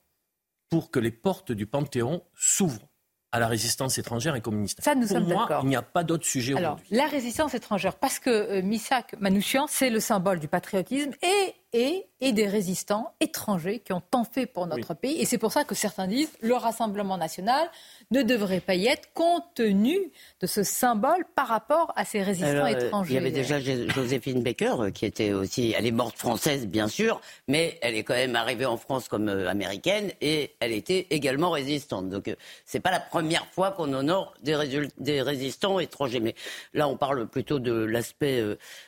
pour 0.71 0.91
que 0.91 0.99
les 0.99 1.13
portes 1.13 1.53
du 1.53 1.67
Panthéon 1.67 2.25
s'ouvrent 2.35 2.89
à 3.31 3.39
la 3.39 3.47
résistance 3.47 3.99
étrangère 3.99 4.35
et 4.35 4.41
communiste. 4.41 4.83
Ça, 4.83 4.97
nous 4.97 5.07
Pour 5.07 5.19
sommes 5.19 5.29
moi, 5.29 5.61
il 5.63 5.69
n'y 5.69 5.77
a 5.77 5.83
pas 5.83 6.03
d'autre 6.03 6.27
sujet 6.27 6.57
Alors, 6.57 6.81
la 6.91 7.07
résistance 7.07 7.55
étrangère, 7.55 7.95
parce 7.95 8.19
que 8.19 8.31
euh, 8.31 8.63
Misak 8.63 9.15
Manouchian, 9.21 9.69
c'est 9.69 9.89
le 9.89 10.01
symbole 10.01 10.41
du 10.41 10.49
patriotisme 10.49 11.13
et 11.23 11.55
et, 11.73 12.07
et, 12.21 12.33
des 12.33 12.47
résistants 12.47 13.13
étrangers 13.21 13.79
qui 13.79 13.93
ont 13.93 14.03
tant 14.11 14.25
fait 14.25 14.47
pour 14.47 14.67
notre 14.67 14.95
pays. 14.95 15.21
Et 15.21 15.25
c'est 15.25 15.39
pour 15.39 15.53
ça 15.53 15.65
que 15.65 15.75
certains 15.75 16.07
disent 16.07 16.33
le 16.41 16.55
Rassemblement 16.55 17.17
national 17.17 17.69
ne 18.11 18.23
devrait 18.23 18.61
pas 18.61 18.75
y 18.75 18.87
être 18.87 19.13
compte 19.15 19.45
tenu 19.55 19.99
de 20.41 20.47
ce 20.47 20.63
symbole 20.63 21.25
par 21.35 21.49
rapport 21.49 21.93
à 21.97 22.05
ces 22.05 22.23
résistants 22.23 22.67
étrangers. 22.67 23.13
Il 23.13 23.15
y 23.15 23.19
avait 23.19 23.31
déjà 23.31 23.59
Joséphine 23.59 24.43
Baker 24.43 24.75
euh, 24.79 24.91
qui 24.91 25.07
était 25.07 25.33
aussi, 25.33 25.75
elle 25.77 25.87
est 25.87 25.93
morte 25.93 26.19
française 26.19 26.67
bien 26.67 26.89
sûr, 26.89 27.21
mais 27.49 27.79
elle 27.81 27.95
est 27.95 28.03
quand 28.03 28.15
même 28.15 28.37
arrivée 28.37 28.67
en 28.67 28.77
France 28.77 29.09
comme 29.09 29.29
euh, 29.29 29.49
américaine 29.49 30.13
et 30.21 30.55
elle 30.61 30.73
était 30.73 31.07
également 31.11 31.51
résistante. 31.51 32.11
Donc 32.11 32.29
euh, 32.29 32.37
c'est 32.67 32.81
pas 32.81 32.91
la 32.91 33.01
première 33.01 33.47
fois 33.47 33.71
qu'on 33.71 33.93
honore 33.95 34.35
des, 34.43 34.89
des, 34.99 35.23
résistants 35.23 35.79
étrangers. 35.79 36.21
Mais 36.21 36.35
là 36.75 36.89
on 36.89 36.97
parle 36.97 37.27
plutôt 37.27 37.59
de 37.59 37.73
l'aspect 37.73 38.43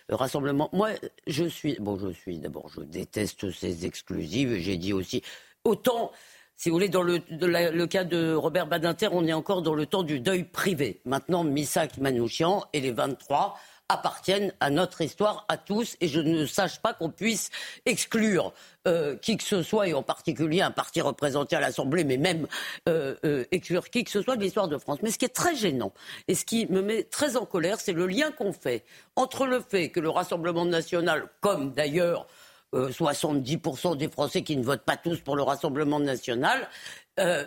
rassemblement. 0.08 0.68
Moi 0.72 0.90
je 1.26 1.44
suis, 1.44 1.76
bon 1.80 1.98
je 1.98 2.10
suis 2.10 2.38
d'abord 2.38 2.68
je 2.68 2.80
déteste 2.80 3.50
ces 3.50 3.86
exclusives. 3.86 4.56
J'ai 4.58 4.76
dit 4.76 4.92
aussi, 4.92 5.22
autant, 5.64 6.12
si 6.56 6.68
vous 6.68 6.76
voulez, 6.76 6.88
dans 6.88 7.02
le, 7.02 7.20
le, 7.30 7.86
cas 7.86 8.04
de 8.04 8.32
Robert 8.34 8.66
Badinter, 8.66 9.08
on 9.10 9.26
est 9.26 9.32
encore 9.32 9.62
dans 9.62 9.74
le 9.74 9.86
temps 9.86 10.04
du 10.04 10.20
deuil 10.20 10.44
privé. 10.44 11.00
Maintenant, 11.04 11.42
Missak 11.42 11.98
Manouchian 11.98 12.64
et 12.72 12.80
les 12.80 12.92
23 12.92 13.58
appartiennent 13.88 14.52
à 14.60 14.70
notre 14.70 15.02
histoire, 15.02 15.44
à 15.48 15.56
tous, 15.58 15.96
et 16.00 16.08
je 16.08 16.20
ne 16.20 16.46
sache 16.46 16.80
pas 16.80 16.94
qu'on 16.94 17.10
puisse 17.10 17.50
exclure 17.84 18.52
euh, 18.88 19.16
qui 19.16 19.36
que 19.36 19.44
ce 19.44 19.62
soit, 19.62 19.88
et 19.88 19.94
en 19.94 20.02
particulier 20.02 20.62
un 20.62 20.70
parti 20.70 21.00
représenté 21.02 21.54
à 21.54 21.60
l'Assemblée, 21.60 22.04
mais 22.04 22.16
même 22.16 22.46
euh, 22.88 23.14
euh, 23.24 23.44
exclure 23.50 23.90
qui 23.90 24.04
que 24.04 24.10
ce 24.10 24.22
soit 24.22 24.36
de 24.36 24.42
l'histoire 24.42 24.68
de 24.68 24.78
France. 24.78 24.98
Mais 25.02 25.10
ce 25.10 25.18
qui 25.18 25.26
est 25.26 25.34
très 25.34 25.54
gênant, 25.54 25.92
et 26.28 26.34
ce 26.34 26.44
qui 26.46 26.66
me 26.66 26.80
met 26.80 27.02
très 27.02 27.36
en 27.36 27.44
colère, 27.44 27.78
c'est 27.78 27.92
le 27.92 28.06
lien 28.06 28.30
qu'on 28.30 28.52
fait 28.52 28.84
entre 29.16 29.46
le 29.46 29.60
fait 29.60 29.90
que 29.90 30.00
le 30.00 30.08
Rassemblement 30.08 30.64
national, 30.64 31.28
comme 31.40 31.72
d'ailleurs 31.72 32.26
70% 32.72 33.92
euh, 33.92 33.94
des 33.96 34.08
Français 34.08 34.42
qui 34.42 34.56
ne 34.56 34.64
votent 34.64 34.84
pas 34.84 34.96
tous 34.96 35.20
pour 35.20 35.36
le 35.36 35.42
Rassemblement 35.42 36.00
national. 36.00 36.68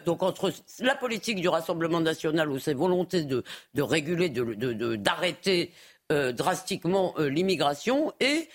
Donc 0.06 0.24
entre 0.24 0.54
la 0.80 0.96
politique 0.96 1.42
du 1.42 1.50
Rassemblement 1.50 2.00
national 2.00 2.50
ou 2.50 2.58
ses 2.58 2.74
volontés 2.74 3.24
de, 3.26 3.44
réguler, 3.76 4.30
d'arrêter 4.30 5.74
euh, 6.12 6.32
drastiquement 6.32 7.16
l'immigration 7.18 8.14
et 8.20 8.48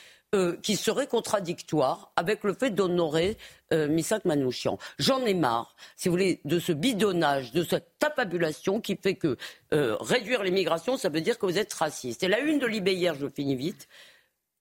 qui 0.62 0.76
serait 0.76 1.06
contradictoire 1.06 2.10
avec 2.16 2.42
le 2.42 2.54
fait 2.54 2.70
d'honorer 2.70 3.36
Misak 3.70 4.24
Manouchian. 4.24 4.78
J'en 4.98 5.20
ai 5.26 5.34
marre, 5.34 5.76
si 5.94 6.08
vous 6.08 6.14
voulez, 6.14 6.40
de 6.46 6.58
ce 6.58 6.72
bidonnage, 6.72 7.52
de 7.52 7.62
cette 7.62 7.98
tapabulation 7.98 8.80
qui 8.80 8.96
fait 8.96 9.16
que 9.16 9.36
réduire 9.70 10.42
l'immigration, 10.42 10.96
ça 10.96 11.10
veut 11.10 11.20
dire 11.20 11.38
que 11.38 11.44
vous 11.44 11.58
êtes 11.58 11.74
raciste. 11.74 12.22
Et 12.22 12.28
la 12.28 12.40
une 12.40 12.58
de 12.58 12.66
Libé 12.66 12.94
hier, 12.94 13.14
je 13.14 13.26
finis 13.28 13.56
vite, 13.56 13.88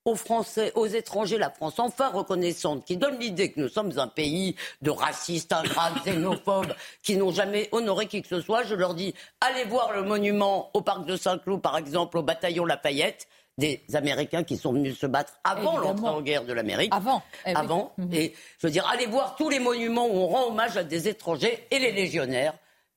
aux 0.06 0.16
Français, 0.16 0.72
aux 0.76 0.88
étrangers, 0.88 1.38
la 1.38 1.50
France 1.50 1.78
enfin 1.78 2.10
reconnaissante, 2.10 2.86
qui 2.86 2.98
donne 2.98 3.20
l'idée 3.20 3.52
que 3.52 3.60
nous 3.60 3.70
sommes 3.70 3.92
un 3.98 4.08
pays 4.08 4.56
de 4.82 4.90
racistes, 4.90 5.54
ingrats, 5.54 5.92
xénophobes, 6.06 6.74
qui 7.04 7.18
n'ont 7.18 7.32
jamais 7.32 7.70
honoré 7.72 8.08
qui 8.08 8.22
que 8.22 8.28
ce 8.28 8.42
soit, 8.42 8.64
je 8.64 8.76
leur 8.76 8.94
dis 8.96 9.14
allez 9.42 9.66
voir 9.66 9.92
le 9.94 10.04
monument 10.04 10.70
au 10.74 10.82
parc 10.82 11.06
de 11.06 11.16
Saint-Cloud, 11.16 11.62
par 11.62 11.78
exemple, 11.78 12.18
au 12.18 12.24
bataillon 12.24 12.66
Lafayette 12.66 13.28
des 13.58 13.84
Américains 13.94 14.44
qui 14.44 14.58
sont 14.58 14.74
venus 14.74 14.98
se 14.98 15.06
battre 15.06 15.34
avant 15.44 15.78
l'entrée 15.78 16.08
en 16.08 16.22
guerre 16.22 16.46
de 16.46 16.54
l'Amérique. 16.54 16.94
Avant. 16.94 17.22
Eh 17.46 17.54
avant. 17.54 17.94
Mhm. 17.98 18.14
Et 18.14 18.34
je 18.58 18.68
veux 18.68 18.72
dire, 18.72 18.88
allez 18.92 19.06
voir 19.06 19.36
tous 19.36 19.50
les 19.50 19.60
monuments 19.60 20.08
où 20.08 20.16
on 20.16 20.28
rend 20.28 20.48
hommage 20.48 20.78
à 20.78 20.84
des 20.84 21.08
étrangers 21.08 21.68
et 21.70 21.80
les 21.80 21.92
légionnaires. 21.92 22.54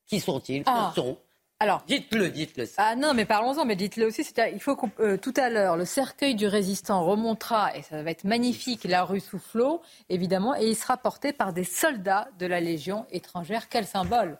Qui 0.07 0.21
sont-ils? 0.21 0.63
Ah. 0.67 0.93
Sont 0.95 1.17
alors, 1.65 1.83
dites-le, 1.87 2.29
dites-le. 2.29 2.67
Ah 2.77 2.95
non, 2.95 3.15
mais 3.15 3.25
parlons-en, 3.25 3.65
mais 3.65 3.75
dites-le 3.75 4.05
aussi. 4.05 4.23
Il 4.53 4.61
faut 4.61 4.77
que 4.77 4.85
euh, 5.01 5.17
tout 5.17 5.33
à 5.35 5.49
l'heure, 5.49 5.79
le 5.79 5.87
cercueil 5.87 6.35
du 6.35 6.47
résistant 6.47 7.03
remontera, 7.03 7.75
et 7.75 7.81
ça 7.81 8.03
va 8.03 8.11
être 8.11 8.25
magnifique, 8.25 8.85
la 8.85 9.03
rue 9.03 9.19
Soufflot, 9.19 9.81
évidemment, 10.11 10.55
et 10.55 10.67
il 10.67 10.77
sera 10.77 10.99
porté 10.99 11.33
par 11.33 11.55
des 11.55 11.65
soldats 11.65 12.29
de 12.39 12.45
la 12.45 12.61
Légion 12.61 13.07
étrangère. 13.11 13.71
Quel 13.71 13.87
symbole 13.87 14.39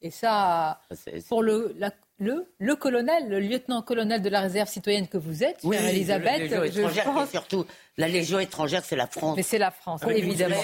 Et 0.00 0.10
ça, 0.10 0.80
pour 1.28 1.42
le, 1.42 1.74
la, 1.76 1.90
le, 2.22 2.46
le 2.58 2.76
colonel, 2.76 3.28
le 3.28 3.40
lieutenant-colonel 3.40 4.22
de 4.22 4.28
la 4.28 4.40
réserve 4.40 4.68
citoyenne 4.68 5.08
que 5.08 5.18
vous 5.18 5.42
êtes, 5.42 5.58
oui, 5.64 5.76
Elisabeth, 5.76 6.50
je 6.72 7.02
pense... 7.02 7.30
surtout 7.30 7.66
la 7.98 8.06
Légion 8.06 8.38
étrangère, 8.38 8.84
c'est 8.84 8.94
la 8.94 9.08
France. 9.08 9.36
Mais 9.36 9.42
c'est 9.42 9.58
la 9.58 9.72
France, 9.72 10.02
évidemment. 10.08 10.54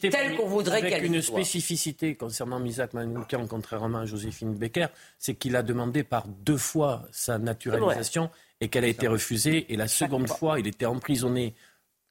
Telle 0.00 0.36
qu'on 0.36 0.46
voudrait 0.46 0.78
Avec 0.78 1.04
une 1.04 1.20
spécificité 1.20 2.14
concernant 2.14 2.60
Misak 2.60 2.94
Manoukian, 2.94 3.46
contrairement 3.48 3.98
à 3.98 4.06
Joséphine 4.06 4.54
Becker, 4.54 4.86
c'est 5.18 5.34
qu'il 5.34 5.56
a 5.56 5.62
demandé 5.62 6.04
par 6.04 6.28
deux 6.28 6.56
fois 6.56 7.02
sa 7.10 7.38
naturalisation 7.38 8.30
et 8.60 8.68
qu'elle 8.68 8.84
a 8.84 8.88
été 8.88 9.08
refusée. 9.08 9.72
Et 9.72 9.76
la 9.76 9.88
seconde 9.88 10.28
fois, 10.28 10.60
il 10.60 10.68
était 10.68 10.86
emprisonné 10.86 11.54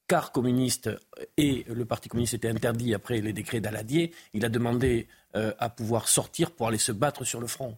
car 0.08 0.32
communiste 0.32 0.89
et 1.38 1.65
le 1.67 1.86
Parti 1.86 2.10
communiste 2.10 2.34
était 2.34 2.50
interdit 2.50 2.93
après 2.93 3.22
les 3.22 3.34
décrets 3.34 3.62
d'Aladier. 3.62 4.13
Il 4.34 4.46
a 4.46 4.50
demandé 4.50 5.08
euh, 5.36 5.54
à 5.60 5.70
pouvoir 5.70 6.08
sortir 6.10 6.52
pour 6.52 6.67
aller 6.67 6.78
se 6.78 6.91
battre 6.91 7.24
sur 7.24 7.39
le 7.39 7.48
front. 7.48 7.78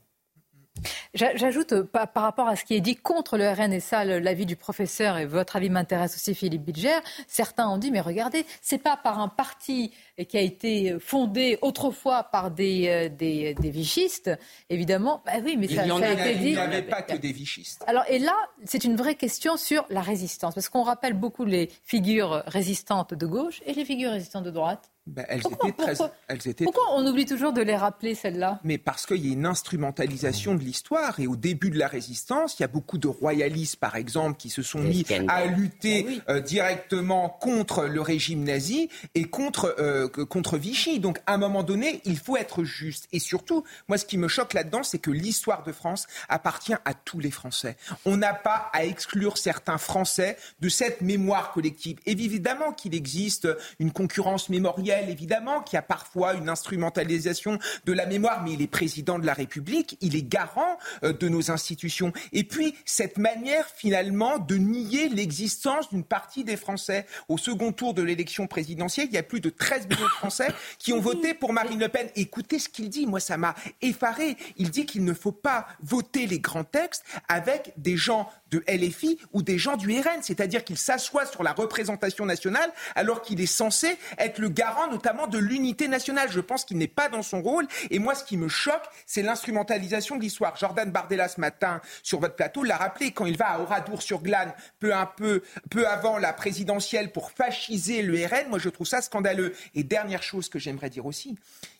J'ajoute 1.14 1.74
euh, 1.74 1.84
par, 1.84 2.24
rapport 2.24 2.48
à 2.48 2.56
ce 2.56 2.66
qui 2.66 2.76
est 2.76 2.82
dit 2.82 2.96
contre 2.96 3.38
le 3.38 3.50
RNSA, 3.50 4.06
l'avis 4.06 4.46
du 4.46 4.56
professeur 4.56 5.18
et 5.18 5.26
votre 5.26 5.56
avis 5.56 5.70
m'intéresse 5.70 6.16
aussi, 6.16 6.36
Philippe 6.36 6.64
Bilger. 6.64 7.00
Certains 7.28 7.68
ont 7.68 7.78
dit 7.78 7.92
mais 7.92 8.02
regardez, 8.02 8.46
c'est 8.62 8.78
pas 8.78 8.98
par 8.98 9.20
un 9.20 9.28
parti 9.28 9.92
qui 10.28 10.38
a 10.38 10.42
été 10.42 10.98
fondé 11.00 11.58
autrefois 11.62 12.24
par 12.24 12.52
des, 12.52 12.88
euh, 12.88 13.10
des, 13.10 13.54
des 13.54 13.70
vichistes, 13.70 14.32
évidemment. 14.70 15.22
Bah 15.26 15.34
oui, 15.44 15.56
mais 15.58 15.68
ça, 15.68 15.82
a, 15.82 16.12
été 16.12 16.36
dit. 16.36 16.50
Il 16.50 16.54
n'y 16.54 16.58
avait 16.58 16.82
pas 16.82 17.02
que 17.02 17.18
des 17.18 17.32
vichistes. 17.32 17.84
Alors 17.88 18.04
et 18.10 18.20
là, 18.20 18.36
c'est 18.66 18.84
une 18.84 18.96
vraie 18.96 19.16
question 19.16 19.58
sur 19.58 19.86
la 19.90 20.02
résistance, 20.02 20.56
parce 20.56 20.70
qu'on 20.70 20.84
rappelle 20.84 21.14
beaucoup 21.14 21.46
les 21.46 21.70
figures 21.84 22.44
résistantes 22.48 23.14
de 23.14 23.26
gauche 23.26 23.62
et 23.66 23.74
les 23.74 23.86
figures 23.86 24.12
résistantes 24.12 24.44
de 24.46 24.52
droite. 24.52 24.90
Ben, 25.08 25.26
elles, 25.28 25.40
étaient 25.40 25.72
très, 25.72 25.94
elles 26.28 26.48
étaient 26.48 26.66
Pourquoi 26.66 26.84
on 26.94 27.06
oublie 27.08 27.26
toujours 27.26 27.52
de 27.52 27.62
les 27.62 27.76
rappeler, 27.76 28.14
celles-là? 28.14 28.60
Mais 28.64 28.78
parce 28.78 29.08
qu'il 29.08 29.26
y 29.26 29.30
a 29.30 29.34
une 29.34 29.48
instrumentalisation 29.48 30.54
de 30.54 30.60
l'histoire. 30.60 31.20
Et 31.20 31.26
au 31.26 31.36
début 31.36 31.72
de 31.72 31.80
la 31.80 31.88
résistance, 31.88 32.60
il 32.60 32.62
y 32.62 32.66
a 32.66 32.68
beaucoup 32.68 33.00
de 33.00 33.08
royalistes, 33.08 33.78
par 33.78 33.96
exemple, 33.96 34.38
qui 34.38 34.50
se 34.50 34.62
sont 34.62 34.80
mis 34.80 35.06
à 35.28 35.46
lutter 35.46 36.22
ah 36.28 36.34
euh, 36.34 36.42
directement 36.42 37.30
contre 37.30 37.86
le 37.86 38.02
régime 38.02 38.44
nazi 38.44 38.90
et 39.16 39.24
contre, 39.26 39.76
euh, 39.80 40.08
contre 40.08 40.58
Vichy. 40.58 41.00
Donc, 41.00 41.20
à 41.26 41.34
un 41.34 41.38
moment 41.38 41.64
donné, 41.64 42.02
il 42.06 42.18
faut 42.18 42.38
être 42.38 42.64
juste. 42.64 43.08
Et 43.12 43.20
surtout, 43.20 43.64
moi, 43.88 43.98
ce 43.98 44.06
qui 44.06 44.18
me 44.18 44.28
choque 44.28 44.54
là-dedans, 44.54 44.84
c'est 44.84 45.00
que 45.00 45.12
l'histoire 45.12 45.64
de 45.64 45.72
France 45.72 46.06
appartient 46.28 46.76
à 46.86 46.94
tous 46.94 47.20
les 47.20 47.32
Français. 47.32 47.78
On 48.06 48.18
n'a 48.18 48.34
pas 48.34 48.70
à 48.74 48.86
exclure 48.86 49.40
certains 49.40 49.80
Français 49.80 50.38
de 50.60 50.70
cette 50.70 51.02
mémoire 51.02 51.52
collective. 51.52 51.98
évidemment 52.06 52.74
qu'il 52.74 52.94
existe 52.94 53.48
une 53.80 53.92
concurrence 53.92 54.50
mémorielle 54.50 54.89
évidemment, 54.90 55.62
qui 55.62 55.78
a 55.78 55.82
parfois 55.82 56.34
une 56.34 56.50
instrumentalisation 56.50 57.60
de 57.86 57.94
la 57.94 58.06
mémoire, 58.06 58.44
mais 58.44 58.54
il 58.54 58.62
est 58.62 58.68
président 58.68 59.20
de 59.20 59.26
la 59.26 59.34
République, 59.34 59.98
il 60.02 60.16
est 60.16 60.28
garant 60.28 60.78
euh, 61.04 61.14
de 61.14 61.30
nos 61.30 61.52
institutions. 61.52 62.12
Et 62.34 62.44
puis, 62.44 62.76
cette 62.86 63.18
manière, 63.18 63.68
finalement, 63.76 64.40
de 64.40 64.56
nier 64.56 65.10
l'existence 65.10 65.90
d'une 65.90 66.04
partie 66.04 66.44
des 66.44 66.58
Français. 66.58 67.06
Au 67.28 67.38
second 67.38 67.72
tour 67.72 67.94
de 67.94 68.02
l'élection 68.02 68.48
présidentielle, 68.48 69.08
il 69.10 69.14
y 69.14 69.18
a 69.18 69.24
plus 69.24 69.42
de 69.42 69.50
13 69.50 69.88
millions 69.88 70.06
de 70.06 70.10
Français 70.10 70.48
qui 70.78 70.94
ont 70.94 71.00
voté 71.00 71.34
pour 71.34 71.54
Marine 71.54 71.80
Le 71.80 71.90
Pen. 71.90 72.08
Écoutez 72.16 72.60
ce 72.60 72.70
qu'il 72.70 72.90
dit, 72.90 73.06
moi, 73.06 73.20
ça 73.20 73.38
m'a 73.38 73.56
effaré. 73.82 74.38
Il 74.58 74.70
dit 74.70 74.86
qu'il 74.86 75.04
ne 75.04 75.14
faut 75.14 75.32
pas 75.32 75.68
voter 75.82 76.28
les 76.28 76.40
grands 76.40 76.64
textes 76.64 77.04
avec 77.28 77.74
des 77.78 77.98
gens 77.98 78.30
de 78.52 78.64
LFI 78.68 79.20
ou 79.34 79.42
des 79.42 79.58
gens 79.58 79.78
du 79.78 79.90
RN, 80.00 80.22
c'est-à-dire 80.22 80.64
qu'il 80.64 80.78
s'assoit 80.78 81.26
sur 81.26 81.44
la 81.44 81.54
représentation 81.54 82.26
nationale 82.26 82.72
alors 82.96 83.22
qu'il 83.22 83.42
est 83.42 83.46
censé 83.46 83.98
être 84.18 84.40
le 84.40 84.50
garant 84.50 84.88
notamment 84.88 85.28
de 85.28 85.38
l'unité 85.38 85.88
nationale. 85.88 86.30
Je 86.32 86.40
pense 86.40 86.66
qu'il 86.66 86.78
n'est 86.78 86.88
pas 86.88 87.10
dans 87.10 87.24
son 87.24 87.42
rôle. 87.42 87.68
Et 87.90 88.00
moi, 88.00 88.16
ce 88.16 88.24
qui 88.24 88.38
me 88.38 88.48
choque, 88.48 88.84
c'est 89.06 89.22
l'instrumentalisation 89.22 90.16
de 90.16 90.22
l'histoire. 90.22 90.56
Jordan 90.58 90.92
Bardella, 90.92 91.28
ce 91.28 91.40
matin, 91.40 91.82
sur 92.04 92.20
votre 92.20 92.36
plateau, 92.36 92.64
l'a 92.64 92.78
rappelé 92.78 93.12
quand 93.12 93.26
il 93.26 93.38
va 93.38 93.52
à 93.52 93.60
Oradour-sur-Glane, 93.60 94.54
peu 94.80 94.94
un 94.94 95.06
peu, 95.06 95.44
peu 95.70 95.88
avant 95.88 96.18
la 96.18 96.34
présidentielle, 96.34 97.12
pour 97.12 97.32
fasciser 97.32 98.02
le 98.02 98.26
RN. 98.26 98.50
Moi, 98.50 98.60
je 98.60 98.70
trouve 98.70 98.88
ça 98.88 99.02
scandaleux. 99.02 99.54
Et 99.76 99.84
dernière 99.84 100.24
chose 100.24 100.50
que 100.50 100.60
j'aimerais 100.60 100.90
dire 100.90 101.06
aussi, 101.06 101.38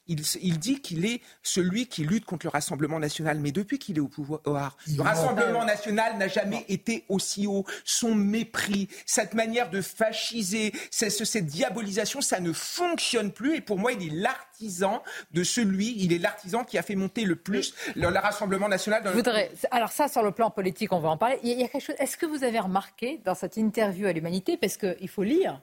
il, 0.10 0.60
dit 0.60 0.82
qu'il 0.82 1.06
est 1.06 1.22
celui 1.44 1.88
qui 1.88 2.04
lutte 2.04 2.26
contre 2.26 2.46
le 2.46 2.50
Rassemblement 2.50 3.00
national. 3.00 3.40
Mais 3.40 3.52
depuis 3.52 3.80
qu'il 3.80 3.98
est 3.98 4.02
au 4.02 4.08
pouvoir, 4.08 4.78
le 4.88 5.02
Rassemblement 5.02 5.66
national 5.66 6.18
n'a 6.18 6.28
jamais 6.28 6.66
été 6.68 7.06
aussi 7.10 7.48
haut. 7.48 7.66
Son 7.86 8.16
mépris, 8.16 8.90
cette 9.06 9.34
manière 9.34 9.70
de 9.70 9.82
fasciser, 9.82 10.74
cette 10.90 11.46
diabolisation, 11.46 12.22
ça 12.22 12.40
ne 12.40 12.52
fonctionne 12.52 13.32
plus. 13.32 13.58
Et 13.58 13.62
pour 13.62 13.78
moi, 13.78 13.92
il 13.92 14.08
est 14.08 14.16
l'artisan 14.16 15.04
de 15.32 15.44
celui, 15.44 15.96
il 15.98 16.12
est 16.12 16.18
l'artisan 16.18 16.64
qui 16.64 16.78
a 16.78 16.82
fait 16.82 16.96
monter 16.96 17.24
le 17.24 17.36
plus 17.36 17.74
le, 17.96 18.10
Rassemblement 18.20 18.68
national. 18.68 19.02
Dans 19.04 19.12
voudrais, 19.12 19.50
alors 19.72 19.92
ça, 19.92 20.10
sur 20.10 20.24
le 20.24 20.32
plan 20.32 20.50
politique, 20.50 20.92
on 20.92 21.00
va 21.00 21.10
en 21.10 21.18
parler. 21.18 21.40
Il 21.44 21.58
y 21.58 21.64
a 21.64 21.68
quelque 21.70 21.82
chose. 21.82 21.96
Est-ce 22.00 22.18
que 22.18 22.26
vous 22.26 22.44
avez 22.44 22.60
remarqué 22.60 23.22
dans 23.24 23.36
cette 23.36 23.56
interview 23.56 24.08
à 24.08 24.12
l'Humanité, 24.12 24.58
parce 24.58 24.76
qu'il 24.76 25.08
faut 25.08 25.24
lire 25.24 25.62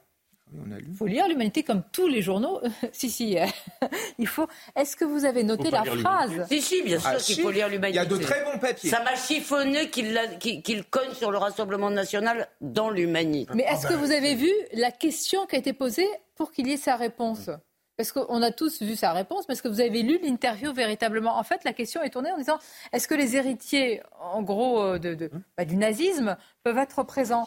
il 0.53 0.95
faut 0.95 1.07
lire 1.07 1.29
l'humanité 1.29 1.63
comme 1.63 1.83
tous 1.93 2.07
les 2.07 2.23
journaux. 2.23 2.61
si, 2.93 3.11
si, 3.11 3.39
euh, 3.39 3.47
il 4.19 4.27
faut. 4.27 4.47
Est-ce 4.75 4.97
que 4.97 5.05
vous 5.05 5.25
avez 5.25 5.43
noté 5.43 5.71
la 5.71 5.85
phrase 5.85 6.47
Si, 6.49 6.63
si, 6.63 6.83
bien 6.83 6.99
sûr 6.99 7.11
ah, 7.13 7.17
qu'il 7.17 7.41
faut 7.41 7.51
lire 7.51 7.69
l'humanité. 7.69 7.99
Il 7.99 8.03
y 8.03 8.07
a 8.07 8.07
de 8.07 8.17
très 8.17 8.45
bons 8.45 8.59
papiers. 8.59 8.91
Ça 8.91 9.03
m'a 9.03 9.17
chiffonné 9.17 9.91
qu'il 9.91 10.85
cogne 10.91 11.15
sur 11.15 11.31
le 11.31 11.39
Rassemblement 11.39 11.91
national 11.91 12.49
dans 12.61 12.91
l'humanité. 12.91 13.53
Mais 13.55 13.65
est-ce 13.65 13.87
que 13.87 13.95
vous 13.95 14.13
avez 14.13 14.35
vu 14.35 14.51
la 14.73 14.91
question 14.91 15.47
qui 15.47 15.57
a 15.57 15.59
été 15.59 15.73
posée 15.73 16.09
pour 16.37 16.53
qu'il 16.53 16.69
y 16.69 16.73
ait 16.73 16.77
sa 16.77 16.97
réponse? 16.97 17.51
Parce 17.97 18.13
qu'on 18.13 18.43
a 18.43 18.51
tous 18.51 18.83
vu 18.83 18.95
sa 18.95 19.13
réponse, 19.13 19.49
mais 19.49 19.55
est-ce 19.55 19.63
que 19.63 19.69
vous 19.69 19.81
avez 19.81 20.03
lu 20.03 20.19
l'interview 20.23 20.73
véritablement? 20.73 21.37
En 21.39 21.43
fait, 21.43 21.65
la 21.65 21.73
question 21.73 22.03
est 22.03 22.11
tournée 22.11 22.31
en 22.31 22.37
disant 22.37 22.59
est-ce 22.93 23.09
que 23.09 23.15
les 23.15 23.37
héritiers, 23.37 24.03
en 24.21 24.43
gros, 24.43 24.83
euh, 24.83 24.99
de, 24.99 25.31
bah, 25.57 25.65
du 25.65 25.77
nazisme 25.77 26.37
peuvent 26.63 26.79
être 26.79 27.03
présents? 27.05 27.47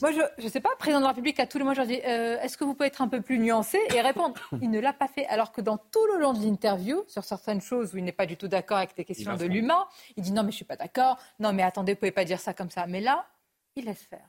Moi, 0.00 0.12
je 0.12 0.44
ne 0.44 0.48
sais 0.48 0.60
pas, 0.60 0.70
président 0.78 0.98
de 0.98 1.04
la 1.04 1.10
République, 1.10 1.40
à 1.40 1.46
tous 1.46 1.58
les 1.58 1.64
mois, 1.64 1.74
je 1.74 1.82
dis 1.82 2.00
euh, 2.06 2.40
est-ce 2.40 2.56
que 2.56 2.64
vous 2.64 2.74
pouvez 2.74 2.86
être 2.86 3.02
un 3.02 3.08
peu 3.08 3.20
plus 3.20 3.38
nuancé 3.38 3.78
et 3.94 4.00
répondre 4.00 4.34
Il 4.62 4.70
ne 4.70 4.80
l'a 4.80 4.92
pas 4.92 5.08
fait. 5.08 5.26
Alors 5.26 5.52
que 5.52 5.60
dans 5.60 5.76
tout 5.76 6.06
le 6.14 6.20
long 6.20 6.32
de 6.32 6.44
l'interview, 6.44 7.02
sur 7.08 7.24
certaines 7.24 7.60
choses 7.60 7.94
où 7.94 7.98
il 7.98 8.04
n'est 8.04 8.12
pas 8.12 8.26
du 8.26 8.36
tout 8.36 8.48
d'accord 8.48 8.78
avec 8.78 8.96
les 8.96 9.04
questions 9.04 9.36
de 9.36 9.44
l'humain, 9.44 9.86
il 10.16 10.22
dit 10.22 10.32
non, 10.32 10.42
mais 10.42 10.50
je 10.50 10.54
ne 10.54 10.56
suis 10.56 10.64
pas 10.64 10.76
d'accord, 10.76 11.18
non, 11.38 11.52
mais 11.52 11.62
attendez, 11.62 11.92
vous 11.92 11.96
ne 11.96 12.00
pouvez 12.00 12.12
pas 12.12 12.24
dire 12.24 12.40
ça 12.40 12.54
comme 12.54 12.70
ça. 12.70 12.86
Mais 12.86 13.00
là, 13.00 13.26
il 13.74 13.86
laisse 13.86 14.02
faire. 14.02 14.28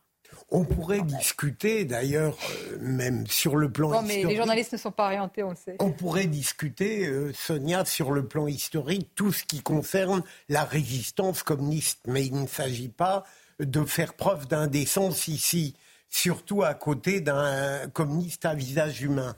On 0.50 0.66
pourrait 0.66 1.02
discuter 1.02 1.86
d'ailleurs, 1.86 2.38
euh, 2.72 2.78
même 2.82 3.26
sur 3.28 3.56
le 3.56 3.72
plan 3.72 3.90
non, 3.90 4.02
mais 4.02 4.24
les 4.24 4.36
journalistes 4.36 4.74
ne 4.74 4.78
sont 4.78 4.92
pas 4.92 5.06
orientés, 5.06 5.44
on 5.44 5.52
le 5.52 5.56
sait. 5.56 5.76
On 5.80 5.92
pourrait 5.92 6.26
discuter, 6.26 7.08
euh, 7.08 7.32
Sonia, 7.34 7.86
sur 7.86 8.12
le 8.12 8.26
plan 8.26 8.48
historique, 8.48 9.10
tout 9.16 9.32
ce 9.32 9.46
qui 9.46 9.62
concerne 9.62 10.24
la 10.50 10.66
résistance 10.66 11.44
communiste. 11.44 12.00
Mais 12.08 12.26
il 12.26 12.42
ne 12.42 12.48
s'agit 12.48 12.90
pas 12.90 13.24
de 13.60 13.84
faire 13.86 14.14
preuve 14.14 14.48
d'indécence 14.48 15.28
ici, 15.28 15.76
surtout 16.10 16.64
à 16.64 16.74
côté 16.74 17.22
d'un 17.22 17.88
communiste 17.94 18.46
à 18.46 18.54
visage 18.54 19.02
humain. 19.02 19.36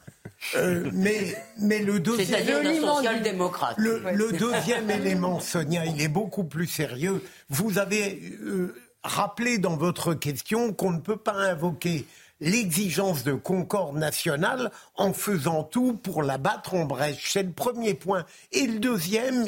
Euh, 0.56 0.90
mais, 0.94 1.36
mais 1.60 1.80
le 1.80 2.00
deuxième, 2.00 2.46
social-démocrate. 2.82 3.76
Le, 3.78 4.32
deuxième 4.38 4.90
élément, 4.90 5.40
Sonia, 5.40 5.86
il 5.86 6.02
est 6.02 6.08
beaucoup 6.08 6.44
plus 6.44 6.68
sérieux. 6.68 7.24
Vous 7.50 7.78
avez 7.78 8.38
rappelé 9.04 9.58
dans 9.58 9.78
votre 9.78 10.14
question 10.14 10.74
qu'on 10.74 10.92
ne 10.92 11.00
peut 11.00 11.18
pas 11.18 11.34
invoquer 11.34 12.06
l'exigence 12.44 13.24
de 13.24 13.34
concorde 13.34 13.96
nationale 13.96 14.72
en 14.96 15.14
faisant 15.14 15.64
tout 15.64 15.94
pour 15.94 16.24
la 16.24 16.38
battre 16.38 16.74
en 16.74 16.86
brèche. 16.86 17.32
C'est 17.32 17.44
le 17.44 17.52
premier 17.52 17.94
point. 17.94 18.26
Et 18.52 18.68
le 18.68 18.80
deuxième, 18.80 19.48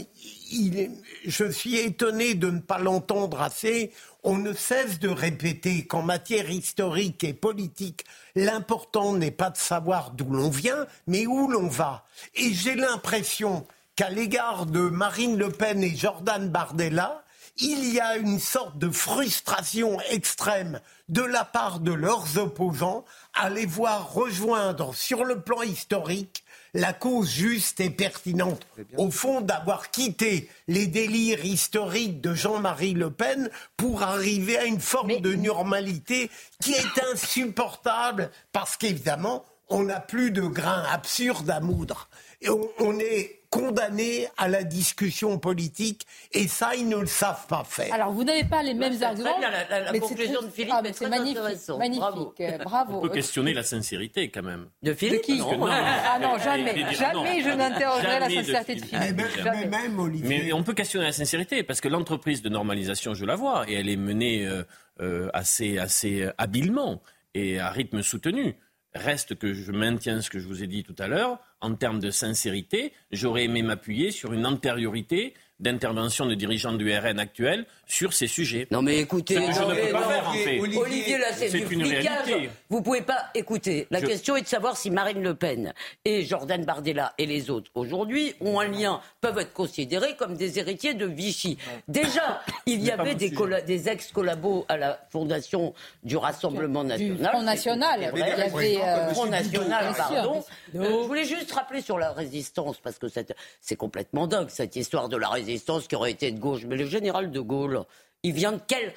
je 1.25 1.51
suis 1.51 1.77
étonné 1.77 2.35
de 2.35 2.49
ne 2.49 2.59
pas 2.59 2.79
l'entendre 2.79 3.41
assez. 3.41 3.91
On 4.23 4.37
ne 4.37 4.53
cesse 4.53 4.99
de 4.99 5.09
répéter 5.09 5.85
qu'en 5.85 6.03
matière 6.03 6.49
historique 6.49 7.23
et 7.23 7.33
politique, 7.33 8.05
l'important 8.35 9.13
n'est 9.13 9.29
pas 9.29 9.49
de 9.49 9.57
savoir 9.57 10.11
d'où 10.11 10.29
l'on 10.29 10.49
vient, 10.49 10.87
mais 11.05 11.27
où 11.27 11.49
l'on 11.49 11.67
va. 11.67 12.05
Et 12.35 12.53
j'ai 12.53 12.75
l'impression 12.75 13.67
qu'à 13.95 14.09
l'égard 14.09 14.65
de 14.65 14.81
Marine 14.81 15.37
Le 15.37 15.49
Pen 15.49 15.83
et 15.83 15.95
Jordan 15.95 16.49
Bardella, 16.49 17.24
il 17.57 17.93
y 17.93 17.99
a 17.99 18.17
une 18.17 18.39
sorte 18.39 18.77
de 18.77 18.89
frustration 18.89 19.97
extrême 20.09 20.81
de 21.07 21.21
la 21.21 21.45
part 21.45 21.79
de 21.79 21.93
leurs 21.93 22.37
opposants 22.37 23.05
à 23.33 23.49
les 23.49 23.65
voir 23.65 24.13
rejoindre 24.13 24.93
sur 24.93 25.23
le 25.23 25.39
plan 25.41 25.61
historique 25.61 26.43
la 26.73 26.91
cause 26.91 27.29
juste 27.29 27.79
et 27.79 27.89
pertinente, 27.89 28.67
au 28.97 29.09
fond, 29.09 29.39
d'avoir 29.39 29.91
quitté 29.91 30.49
les 30.67 30.87
délires 30.87 31.45
historiques 31.45 32.19
de 32.19 32.33
Jean-Marie 32.33 32.93
Le 32.93 33.09
Pen 33.09 33.49
pour 33.77 34.03
arriver 34.03 34.57
à 34.57 34.65
une 34.65 34.81
forme 34.81 35.21
de 35.21 35.35
normalité 35.35 36.29
qui 36.61 36.73
est 36.73 37.01
insupportable 37.13 38.29
parce 38.51 38.75
qu'évidemment, 38.75 39.45
on 39.69 39.83
n'a 39.83 40.01
plus 40.01 40.31
de 40.31 40.41
grains 40.41 40.83
absurdes 40.91 41.49
à 41.49 41.61
moudre. 41.61 42.09
On 42.49 42.99
est 42.99 43.39
condamnés 43.55 44.27
à 44.37 44.49
la 44.49 44.63
discussion 44.63 45.39
politique 45.39 46.05
et 46.33 46.47
ça, 46.47 46.75
ils 46.75 46.89
ne 46.89 46.97
le 46.97 47.05
savent 47.05 47.47
pas 47.47 47.63
faire. 47.63 47.93
Alors, 47.93 48.11
vous 48.11 48.25
n'avez 48.25 48.43
pas 48.43 48.61
les 48.61 48.73
mêmes 48.73 49.01
arguments. 49.01 49.39
la, 49.39 49.97
conclusion 49.99 50.41
de 50.41 50.49
Philippe 50.49 50.73
ah, 50.73 50.81
c'est 50.91 51.07
magnifique. 51.07 51.39
Magnifique, 51.77 52.63
bravo. 52.63 52.97
On 52.97 53.01
peut 53.01 53.09
questionner 53.09 53.53
la 53.53 53.63
sincérité 53.63 54.29
quand 54.29 54.43
même. 54.43 54.67
De 54.83 54.93
Philippe 54.93 55.21
qui 55.21 55.41
Ah 55.41 56.19
non, 56.21 56.37
jamais. 56.37 56.75
jamais 56.93 57.41
je 57.41 57.49
n'interrogerai 57.49 58.19
la 58.19 58.29
sincérité 58.29 58.75
de, 58.75 58.85
Philippe. 58.85 59.21
Mais, 59.45 59.65
même, 59.67 59.99
Olivier. 59.99 60.43
mais 60.43 60.53
on 60.53 60.63
peut 60.63 60.73
questionner 60.73 61.05
la 61.05 61.13
sincérité 61.13 61.63
parce 61.63 61.79
que 61.79 61.87
l'entreprise 61.87 62.41
de 62.41 62.49
normalisation, 62.49 63.13
je 63.13 63.25
la 63.25 63.35
vois, 63.35 63.69
et 63.69 63.75
elle 63.75 63.87
est 63.89 63.95
menée 63.95 64.45
euh, 64.45 64.63
euh, 64.99 65.29
assez, 65.33 65.77
assez 65.77 66.27
habilement 66.37 67.01
et 67.33 67.59
à 67.59 67.69
rythme 67.69 68.01
soutenu. 68.01 68.55
Reste 68.95 69.35
que 69.35 69.53
je 69.53 69.73
maintiens 69.73 70.21
ce 70.21 70.29
que 70.29 70.39
je 70.39 70.47
vous 70.47 70.63
ai 70.63 70.67
dit 70.67 70.83
tout 70.83 70.95
à 70.99 71.07
l'heure. 71.07 71.37
En 71.59 71.75
termes 71.75 71.99
de 71.99 72.11
sincérité, 72.11 72.93
j'aurais 73.11 73.43
aimé 73.43 73.61
m'appuyer 73.61 74.09
sur 74.09 74.31
une 74.31 74.45
antériorité 74.45 75.33
d'intervention 75.59 76.25
de 76.25 76.35
dirigeants 76.35 76.73
du 76.73 76.93
RN 76.93 77.19
actuel 77.19 77.65
sur 77.87 78.13
ces 78.13 78.27
sujets. 78.27 78.67
Non 78.71 78.81
mais 78.81 78.99
écoutez, 78.99 79.37
Olivier, 79.37 81.17
là 81.17 81.27
c'est 81.33 81.49
une 81.51 81.83
réalité. 81.83 82.49
Vous 82.69 82.81
pouvez 82.81 83.01
pas 83.01 83.29
écouter. 83.33 83.87
La 83.91 84.01
question 84.01 84.35
est 84.35 84.41
de 84.41 84.47
savoir 84.47 84.75
si 84.75 84.91
Marine 84.91 85.21
Le 85.21 85.33
Pen 85.33 85.73
et 86.03 86.23
Jordan 86.23 86.65
Bardella 86.65 87.13
et 87.17 87.25
les 87.25 87.49
autres 87.49 87.71
aujourd'hui 87.75 88.33
ont 88.41 88.59
un 88.59 88.67
lien, 88.67 88.99
peuvent 89.21 89.39
être 89.39 89.53
considérés 89.53 90.15
comme 90.15 90.35
des 90.35 90.59
héritiers 90.59 90.93
de 90.93 91.05
Vichy. 91.05 91.57
Déjà, 91.87 92.41
il 92.65 92.83
y 92.83 92.91
avait 92.91 93.15
des, 93.15 93.33
des 93.65 93.89
ex-collabos 93.89 94.65
à 94.67 94.77
la 94.77 94.99
fondation 95.09 95.73
du 96.03 96.17
Rassemblement 96.17 96.83
national. 96.83 97.31
Front 97.31 97.43
national. 97.43 98.11
Il 98.13 98.19
y 98.19 98.23
avait 98.23 98.77
euh, 98.81 99.13
Front 99.13 99.27
national, 99.27 99.93
pardon. 99.95 100.43
Je 100.83 101.07
voulais 101.07 101.25
juste 101.25 101.51
rappeler 101.51 101.81
sur 101.81 101.97
la 101.97 102.11
résistance 102.11 102.77
parce 102.79 102.97
que 102.97 103.07
c'est 103.07 103.75
complètement 103.75 104.27
dingue 104.27 104.49
cette 104.49 104.75
histoire 104.75 105.09
de 105.09 105.17
la 105.17 105.29
résistance 105.29 105.87
qui 105.87 105.95
aurait 105.95 106.11
été 106.11 106.31
de 106.31 106.39
gauche. 106.39 106.65
Mais 106.65 106.75
le 106.75 106.85
général 106.85 107.31
de 107.31 107.39
Gaulle, 107.39 107.83
il 108.23 108.33
vient 108.33 108.53
de 108.53 108.61
quel 108.67 108.93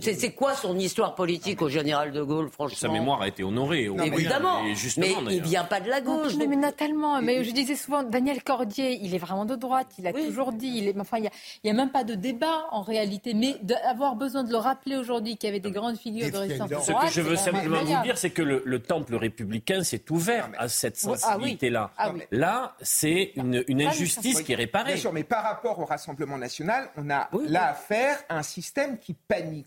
c'est 0.00 0.32
quoi 0.32 0.54
son 0.54 0.78
histoire 0.78 1.14
politique 1.14 1.62
au 1.62 1.68
général 1.68 2.12
de 2.12 2.22
Gaulle, 2.22 2.48
franchement? 2.50 2.76
Sa 2.76 2.88
mémoire 2.88 3.22
a 3.22 3.28
été 3.28 3.44
honorée. 3.44 3.88
Évidemment, 4.04 4.62
mais 4.96 5.14
il 5.30 5.42
vient 5.42 5.64
pas 5.64 5.80
de 5.80 5.88
la 5.88 6.00
gauche. 6.00 6.34
mais, 6.36 6.46
mais 6.46 6.72
tellement. 6.72 7.20
Mais 7.22 7.44
je 7.44 7.50
disais 7.50 7.76
souvent, 7.76 8.02
Daniel 8.02 8.42
Cordier, 8.42 8.98
il 9.00 9.14
est 9.14 9.18
vraiment 9.18 9.44
de 9.44 9.56
droite. 9.56 9.88
Il 9.98 10.06
a 10.06 10.12
toujours 10.12 10.52
dit. 10.52 10.72
Il 10.76 10.88
est, 10.88 10.98
enfin, 10.98 11.18
il 11.18 11.30
n'y 11.64 11.70
a, 11.70 11.72
même 11.72 11.90
pas 11.90 12.04
de 12.04 12.14
débat 12.14 12.66
en 12.70 12.82
réalité. 12.82 13.32
Mais 13.34 13.56
d'avoir 13.62 14.16
besoin 14.16 14.44
de 14.44 14.50
le 14.50 14.58
rappeler 14.58 14.96
aujourd'hui 14.96 15.36
qu'il 15.36 15.48
y 15.48 15.50
avait 15.50 15.60
des 15.60 15.70
grandes 15.70 15.96
figures 15.96 16.30
de 16.30 16.36
résistance 16.36 16.70
droite. 16.70 16.84
Ce 16.84 17.06
que 17.06 17.12
je 17.12 17.20
veux 17.20 17.36
simplement 17.36 17.82
vous 17.84 18.02
dire, 18.02 18.18
c'est 18.18 18.30
que 18.30 18.42
le, 18.42 18.80
temple 18.80 19.14
républicain 19.14 19.84
s'est 19.84 20.10
ouvert 20.10 20.50
à 20.58 20.68
cette 20.68 20.98
ah 21.04 21.16
sensibilité-là. 21.16 21.90
Ah 21.96 22.12
là, 22.30 22.74
c'est 22.80 23.32
une, 23.36 23.82
injustice 23.82 24.42
qui 24.42 24.52
est 24.52 24.56
réparée. 24.56 24.92
Bien 24.92 25.00
sûr, 25.00 25.12
mais 25.12 25.24
par 25.24 25.44
rapport 25.44 25.78
au 25.78 25.84
Rassemblement 25.84 26.38
national, 26.38 26.90
on 26.96 27.08
a 27.10 27.28
là 27.46 27.70
affaire 27.70 28.18
à 28.28 28.38
un 28.38 28.42
système 28.42 28.98
qui 28.98 29.14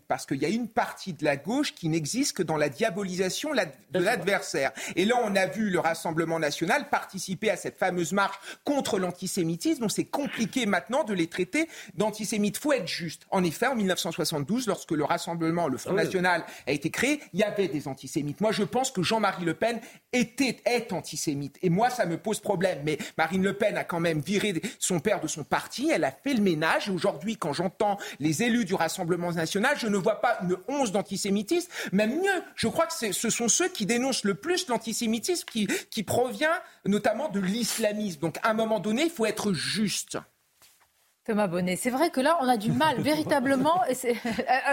parce 0.08 0.26
qu'il 0.26 0.42
y 0.42 0.44
a 0.44 0.48
une 0.48 0.68
partie 0.68 1.12
de 1.12 1.24
la 1.24 1.36
gauche 1.36 1.74
qui 1.74 1.88
n'existe 1.88 2.36
que 2.36 2.42
dans 2.42 2.56
la 2.56 2.68
diabolisation 2.68 3.52
de 3.52 3.98
l'adversaire. 3.98 4.72
Et 4.96 5.04
là, 5.04 5.16
on 5.24 5.34
a 5.36 5.46
vu 5.46 5.70
le 5.70 5.78
Rassemblement 5.78 6.38
national 6.38 6.88
participer 6.88 7.50
à 7.50 7.56
cette 7.56 7.78
fameuse 7.78 8.12
marche 8.12 8.38
contre 8.64 8.98
l'antisémitisme. 8.98 9.80
Donc 9.80 9.92
c'est 9.92 10.04
compliqué 10.04 10.66
maintenant 10.66 11.04
de 11.04 11.14
les 11.14 11.26
traiter 11.26 11.68
d'antisémites. 11.94 12.58
faut 12.58 12.72
être 12.72 12.88
juste. 12.88 13.22
En 13.30 13.44
effet, 13.44 13.66
en 13.66 13.74
1972, 13.74 14.66
lorsque 14.66 14.92
le 14.92 15.04
Rassemblement, 15.04 15.68
le 15.68 15.78
Front 15.78 15.92
ah 15.92 16.04
National 16.04 16.44
a 16.66 16.72
été 16.72 16.90
créé, 16.90 17.20
il 17.32 17.40
y 17.40 17.42
avait 17.42 17.68
des 17.68 17.88
antisémites. 17.88 18.40
Moi, 18.40 18.52
je 18.52 18.62
pense 18.62 18.90
que 18.90 19.02
Jean-Marie 19.02 19.44
Le 19.44 19.54
Pen 19.54 19.80
était, 20.12 20.60
est 20.64 20.92
antisémite. 20.92 21.58
Et 21.62 21.70
moi, 21.70 21.90
ça 21.90 22.06
me 22.06 22.18
pose 22.18 22.40
problème. 22.40 22.80
Mais 22.84 22.98
Marine 23.18 23.42
Le 23.42 23.52
Pen 23.52 23.76
a 23.76 23.84
quand 23.84 24.00
même 24.00 24.20
viré 24.20 24.60
son 24.78 25.00
père 25.00 25.20
de 25.20 25.26
son 25.26 25.44
parti. 25.44 25.90
Elle 25.90 26.04
a 26.04 26.10
fait 26.10 26.34
le 26.34 26.42
ménage. 26.42 26.88
Et 26.88 26.90
aujourd'hui, 26.90 27.36
quand 27.36 27.52
j'entends 27.52 27.98
les 28.20 28.42
élus 28.42 28.64
du 28.64 28.74
Rassemblement 28.74 29.32
national, 29.32 29.78
je 29.84 29.88
ne 29.88 29.96
vois 29.96 30.20
pas 30.20 30.38
une 30.42 30.56
once 30.68 30.92
d'antisémitisme. 30.92 31.70
Même 31.92 32.20
mieux, 32.20 32.42
je 32.56 32.68
crois 32.68 32.86
que 32.86 33.12
ce 33.12 33.30
sont 33.30 33.48
ceux 33.48 33.68
qui 33.68 33.86
dénoncent 33.86 34.24
le 34.24 34.34
plus 34.34 34.68
l'antisémitisme 34.68 35.46
qui, 35.50 35.66
qui 35.90 36.02
provient 36.02 36.58
notamment 36.84 37.28
de 37.28 37.40
l'islamisme. 37.40 38.20
Donc, 38.20 38.38
à 38.42 38.50
un 38.50 38.54
moment 38.54 38.80
donné, 38.80 39.04
il 39.04 39.10
faut 39.10 39.26
être 39.26 39.52
juste. 39.52 40.18
Thomas 41.24 41.46
Bonnet, 41.46 41.76
c'est 41.76 41.88
vrai 41.88 42.10
que 42.10 42.20
là, 42.20 42.36
on 42.42 42.48
a 42.48 42.58
du 42.58 42.70
mal, 42.70 43.00
véritablement. 43.00 43.80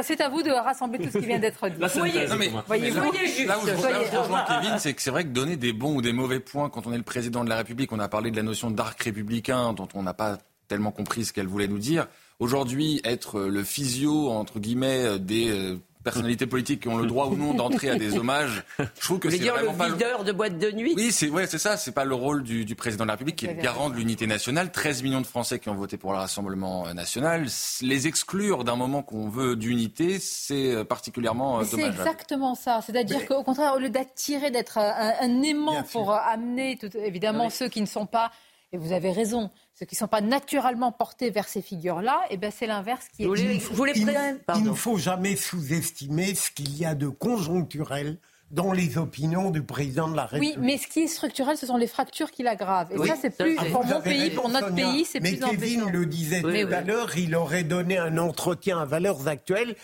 C'est 0.04 0.22
à 0.22 0.28
vous 0.28 0.44
de 0.44 0.52
rassembler 0.52 1.00
tout 1.00 1.10
ce 1.10 1.18
qui 1.18 1.26
vient 1.26 1.40
d'être 1.40 1.70
dit. 1.70 1.80
Là, 1.80 1.88
voyez, 1.88 2.28
non, 2.28 2.36
mais, 2.36 2.52
voyez, 2.68 2.92
juste. 2.92 3.48
Là 3.48 3.58
où 3.58 3.66
je, 3.66 4.18
rejoins 4.18 4.44
Kevin, 4.46 4.78
c'est 4.78 4.94
que 4.94 5.02
c'est 5.02 5.12
vrai 5.12 5.24
que 5.24 5.30
donner 5.30 5.56
des 5.56 5.72
bons 5.72 5.96
ou 5.96 6.02
des 6.02 6.12
mauvais 6.12 6.42
points 6.42 6.70
quand 6.70 6.88
on 6.88 6.94
est 6.94 6.98
le 6.98 7.04
président 7.04 7.46
de 7.46 7.50
la 7.50 7.56
République, 7.56 7.94
on 7.94 8.00
a 8.00 8.10
parlé 8.10 8.32
de 8.32 8.36
la 8.36 8.44
notion 8.44 8.70
d'arc 8.70 9.02
républicain 9.02 9.72
dont 9.72 9.88
on 9.94 10.04
n'a 10.04 10.14
pas 10.14 10.40
tellement 10.68 10.92
compris 10.92 11.24
ce 11.24 11.32
qu'elle 11.32 11.48
voulait 11.48 11.70
nous 11.70 11.80
dire. 11.80 12.08
Aujourd'hui, 12.42 13.00
être 13.04 13.42
le 13.42 13.64
physio, 13.64 14.32
entre 14.32 14.60
guillemets, 14.60 15.20
des 15.20 15.52
euh, 15.52 15.78
personnalités 16.04 16.48
politiques 16.48 16.82
qui 16.82 16.88
ont 16.88 16.98
le 16.98 17.06
droit 17.06 17.28
ou 17.28 17.36
non 17.36 17.54
d'entrer 17.54 17.92
à 17.92 17.98
des 17.98 18.18
hommages. 18.18 18.64
Je 18.80 19.02
trouve 19.02 19.20
que 19.20 19.30
c'est 19.30 19.38
vraiment 19.38 19.86
le 19.86 19.94
videur 19.94 20.24
de 20.24 20.32
boîte 20.32 20.58
de 20.58 20.72
nuit? 20.72 20.96
Oui, 20.98 21.12
c'est 21.12 21.30
ouais, 21.30 21.46
c'est 21.46 21.60
ça. 21.60 21.78
C'est 21.78 21.92
pas 21.92 22.04
le 22.04 22.16
rôle 22.16 22.42
du, 22.42 22.66
du, 22.66 22.74
président 22.74 23.04
de 23.04 23.10
la 23.10 23.14
République 23.14 23.36
qui 23.36 23.46
est 23.46 23.54
le 23.54 23.62
garant 23.62 23.92
de 23.92 23.96
l'unité 23.96 24.26
nationale. 24.26 24.72
13 24.72 25.04
millions 25.04 25.22
de 25.22 25.28
Français 25.28 25.60
qui 25.60 25.70
ont 25.70 25.76
voté 25.76 25.98
pour 25.98 26.14
le 26.14 26.18
Rassemblement 26.18 26.88
euh, 26.88 26.94
national. 26.94 27.46
Les 27.82 28.08
exclure 28.08 28.64
d'un 28.64 28.76
moment 28.76 29.04
qu'on 29.04 29.30
veut 29.30 29.56
d'unité, 29.56 30.18
c'est 30.18 30.74
euh, 30.74 30.84
particulièrement 30.84 31.62
dommage. 31.62 31.70
C'est 31.70 31.86
exactement 31.86 32.56
ça. 32.56 32.82
C'est-à-dire 32.84 33.28
qu'au 33.28 33.44
contraire, 33.44 33.76
au 33.76 33.80
lieu 33.80 33.92
d'attirer, 33.92 34.50
d'être 34.50 34.80
un, 34.80 35.14
un, 35.22 35.44
aimant 35.44 35.84
pour 35.84 36.12
amener, 36.12 36.76
tout, 36.78 36.90
évidemment, 36.98 37.52
ceux 37.52 37.68
qui 37.68 37.82
ne 37.82 37.86
sont 37.86 38.08
pas 38.08 38.32
et 38.72 38.78
vous 38.78 38.94
avez 38.94 39.12
raison, 39.12 39.50
ceux 39.78 39.86
qui 39.86 39.96
ne 39.96 40.00
sont 40.00 40.08
pas 40.08 40.22
naturellement 40.22 40.92
portés 40.92 41.30
vers 41.30 41.48
ces 41.48 41.62
figures-là, 41.62 42.22
et 42.30 42.36
eh 42.36 42.38
ben 42.38 42.52
c'est 42.56 42.68
l'inverse 42.68 43.08
qui 43.16 43.24
est. 43.24 43.28
Vous 43.28 43.36
il, 43.36 43.60
faut, 43.60 43.86
il, 43.86 44.64
ne 44.64 44.74
faut 44.74 44.98
jamais 44.98 45.36
sous-estimer 45.36 46.36
ce 46.36 46.52
qu'il 46.52 46.76
y 46.78 46.86
a 46.86 46.96
de 46.96 47.08
conjoncturel 47.08 48.18
dans 48.50 48.74
les 48.74 48.98
opinions 48.98 49.50
du 49.50 49.64
président 49.64 50.10
de 50.10 50.16
la 50.16 50.26
République. 50.26 50.58
Oui, 50.58 50.64
mais 50.66 50.78
ce 50.78 50.88
qui 50.88 51.02
est 51.02 51.08
structurel, 51.08 51.58
ce 51.58 51.66
sont 51.66 51.78
les 51.78 51.88
fractures 51.88 52.32
qui 52.32 52.44
l'aggravent. 52.44 52.92
Et 52.92 53.08
ça, 53.08 53.16
c'est 53.20 53.36
plus, 53.36 53.56
pour 53.72 53.86
mon 53.86 54.02
pays, 54.02 54.30
pour 54.30 54.50
notre 54.50 54.74
pays, 54.74 55.06
c'est 55.06 55.20
plus 55.20 55.40
Mais 55.40 55.50
Kevin 55.50 55.90
le 55.90 56.06
disait 56.06 56.42
tout 56.42 56.74
à 56.74 56.82
l'heure, 56.82 57.18
il 57.18 57.36
aurait 57.36 57.64
donné 57.64 57.98
un 57.98 58.18
entretien 58.18 58.80
à 58.80 58.86
valeurs 58.86 59.28
actuelles 59.28 59.76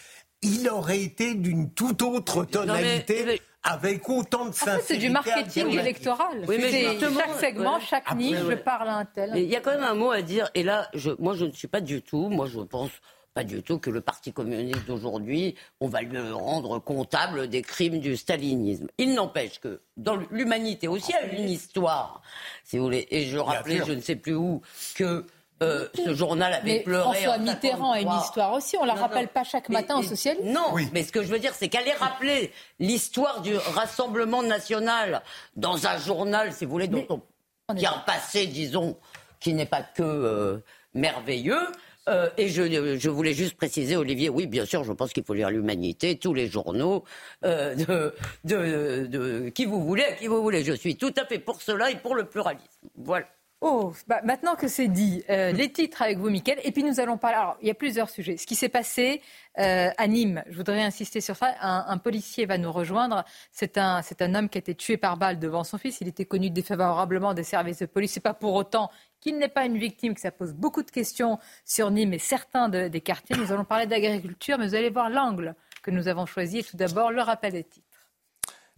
il 0.41 0.69
aurait 0.69 1.01
été 1.01 1.35
d'une 1.35 1.71
toute 1.71 2.01
autre 2.01 2.45
tonalité 2.45 3.41
avec 3.68 4.07
autant 4.09 4.45
de 4.45 4.53
sincérité. 4.53 4.86
c'est 4.88 4.97
du 4.97 5.09
marketing 5.09 5.68
électoral. 5.80 6.45
Oui, 6.47 6.57
mais 6.59 6.97
chaque 6.99 7.39
segment, 7.39 7.80
chaque 7.80 8.15
niche, 8.15 8.38
je 8.38 8.55
parle 8.55 8.89
à 8.89 8.95
un 8.97 9.05
tel. 9.05 9.32
Il 9.36 9.43
y 9.43 9.55
a 9.55 9.61
quand 9.61 9.72
même 9.72 9.84
un 9.84 9.93
mot 9.93 10.11
à 10.11 10.22
dire, 10.22 10.49
et 10.55 10.63
là, 10.63 10.88
je, 10.93 11.11
moi 11.20 11.36
je 11.36 11.45
ne 11.45 11.51
suis 11.51 11.68
pas 11.68 11.82
du 11.82 12.01
tout, 12.01 12.30
moi 12.30 12.47
je 12.47 12.59
pense 12.59 12.91
pas 13.34 13.43
du 13.43 13.61
tout 13.61 13.78
que 13.78 13.91
le 13.91 14.01
Parti 14.01 14.34
communiste 14.34 14.88
d'aujourd'hui, 14.88 15.53
on 15.80 15.88
va 15.88 16.01
le 16.01 16.34
rendre 16.34 16.80
comptable 16.80 17.47
des 17.47 17.61
crimes 17.61 17.99
du 17.99 18.18
stalinisme. 18.18 18.88
Il 18.97 19.13
n'empêche 19.13 19.59
que 19.59 19.82
dans 19.95 20.15
l'humanité 20.32 20.88
aussi 20.88 21.13
a 21.13 21.24
une 21.24 21.47
histoire, 21.47 22.24
si 22.63 22.80
vous 22.80 22.86
voulez. 22.86 23.07
Et 23.11 23.26
je 23.26 23.38
rappelais, 23.38 23.82
je 23.86 23.91
ne 23.91 24.01
sais 24.01 24.15
plus 24.15 24.34
où, 24.34 24.63
que 24.95 25.24
euh, 25.63 25.87
ce 25.95 26.13
journal 26.13 26.53
avait 26.53 26.63
mais 26.63 26.79
pleuré. 26.81 27.21
François 27.21 27.37
Mitterrand 27.39 27.91
a 27.91 28.01
une 28.01 28.13
histoire 28.13 28.53
aussi. 28.53 28.77
On 28.79 28.85
la 28.85 28.93
rappelle 28.93 29.27
pas 29.27 29.43
chaque 29.43 29.69
matin 29.69 29.97
au 29.97 30.03
socialisme. 30.03 30.47
Non, 30.47 30.75
mais 30.93 31.03
ce 31.03 31.11
que 31.11 31.23
je 31.23 31.27
veux 31.27 31.39
dire, 31.39 31.53
c'est 31.55 31.67
qu'elle 31.67 31.87
ait 31.87 31.93
rappelé 31.93 32.51
l'histoire 32.79 33.41
du 33.41 33.55
Rassemblement 33.57 34.43
national 34.43 35.23
dans 35.55 35.87
un 35.87 35.97
journal, 35.97 36.53
si 36.53 36.65
vous 36.65 36.71
voulez, 36.71 36.87
dont 36.87 37.05
on, 37.09 37.75
qui 37.75 37.85
a 37.85 37.95
un 37.95 37.99
passé, 37.99 38.45
disons, 38.45 38.97
qui 39.39 39.53
n'est 39.53 39.65
pas 39.65 39.81
que 39.81 40.03
euh, 40.03 40.57
merveilleux. 40.93 41.67
Euh, 42.07 42.29
et 42.37 42.47
je, 42.47 42.97
je, 42.97 43.09
voulais 43.09 43.33
juste 43.33 43.57
préciser, 43.57 43.97
Olivier, 43.97 44.29
oui, 44.29 44.47
bien 44.47 44.63
sûr, 44.63 44.85
je 44.85 44.93
pense 44.93 45.11
qu'il 45.11 45.25
faut 45.25 45.33
lire 45.33 45.49
l'Humanité, 45.49 46.17
tous 46.17 46.33
les 46.33 46.47
journaux, 46.47 47.03
de, 47.41 48.13
de, 48.45 49.07
de, 49.07 49.49
qui 49.49 49.65
vous 49.65 49.83
voulez, 49.83 50.05
à 50.05 50.11
qui 50.13 50.27
vous 50.27 50.41
voulez. 50.41 50.63
Je 50.63 50.71
suis 50.71 50.95
tout 50.95 51.13
à 51.17 51.25
fait 51.25 51.39
pour 51.39 51.61
cela 51.61 51.91
et 51.91 51.97
pour 51.97 52.15
le 52.15 52.25
pluralisme. 52.25 52.69
Voilà. 52.95 53.25
Oh, 53.59 53.91
bah 54.05 54.21
maintenant 54.23 54.55
que 54.55 54.67
c'est 54.67 54.87
dit, 54.87 55.23
euh, 55.31 55.51
les 55.53 55.71
titres 55.71 56.03
avec 56.03 56.19
vous, 56.19 56.29
Mickaël. 56.29 56.59
Et 56.63 56.71
puis 56.71 56.83
nous 56.83 56.99
allons 56.99 57.17
parler. 57.17 57.37
Alors, 57.37 57.57
il 57.59 57.67
y 57.67 57.71
a 57.71 57.73
plusieurs 57.73 58.09
sujets. 58.09 58.37
Ce 58.37 58.45
qui 58.45 58.53
s'est 58.53 58.69
passé 58.69 59.21
euh, 59.57 59.89
à 59.97 60.07
Nîmes, 60.07 60.43
je 60.47 60.57
voudrais 60.57 60.83
insister 60.83 61.21
sur 61.21 61.35
ça. 61.35 61.55
Un, 61.59 61.97
policier 61.97 62.45
va 62.45 62.59
nous 62.59 62.71
rejoindre. 62.71 63.25
C'est 63.51 63.79
un, 63.79 64.03
c'est 64.03 64.21
un 64.21 64.35
homme 64.35 64.47
qui 64.47 64.59
a 64.59 64.61
été 64.61 64.75
tué 64.75 64.97
par 64.97 65.17
balle 65.17 65.39
devant 65.39 65.63
son 65.63 65.79
fils. 65.79 66.01
Il 66.01 66.07
était 66.07 66.25
connu 66.25 66.51
défavorablement 66.51 67.33
des 67.33 67.43
services 67.43 67.79
de 67.79 67.87
police. 67.87 68.11
C'est 68.11 68.19
pas 68.19 68.35
pour 68.35 68.53
autant 68.53 68.91
qu'il 69.19 69.39
n'est 69.39 69.49
pas 69.49 69.65
une 69.65 69.79
victime, 69.79 70.13
que 70.13 70.21
ça 70.21 70.31
pose 70.31 70.53
beaucoup 70.53 70.83
de 70.83 70.91
questions 70.91 71.39
sur 71.65 71.89
Nîmes 71.89 72.13
et 72.13 72.19
certains 72.19 72.69
des 72.69 73.01
quartiers. 73.01 73.35
Nous 73.37 73.51
allons 73.51 73.65
parler 73.65 73.87
d'agriculture, 73.87 74.59
mais 74.59 74.67
vous 74.67 74.75
allez 74.75 74.91
voir 74.91 75.09
l'angle 75.09 75.55
que 75.81 75.89
nous 75.89 76.07
avons 76.07 76.27
choisi. 76.27 76.59
Et 76.59 76.63
tout 76.63 76.77
d'abord, 76.77 77.11
le 77.11 77.21
rappel 77.23 77.53
des 77.53 77.63
titres. 77.63 77.86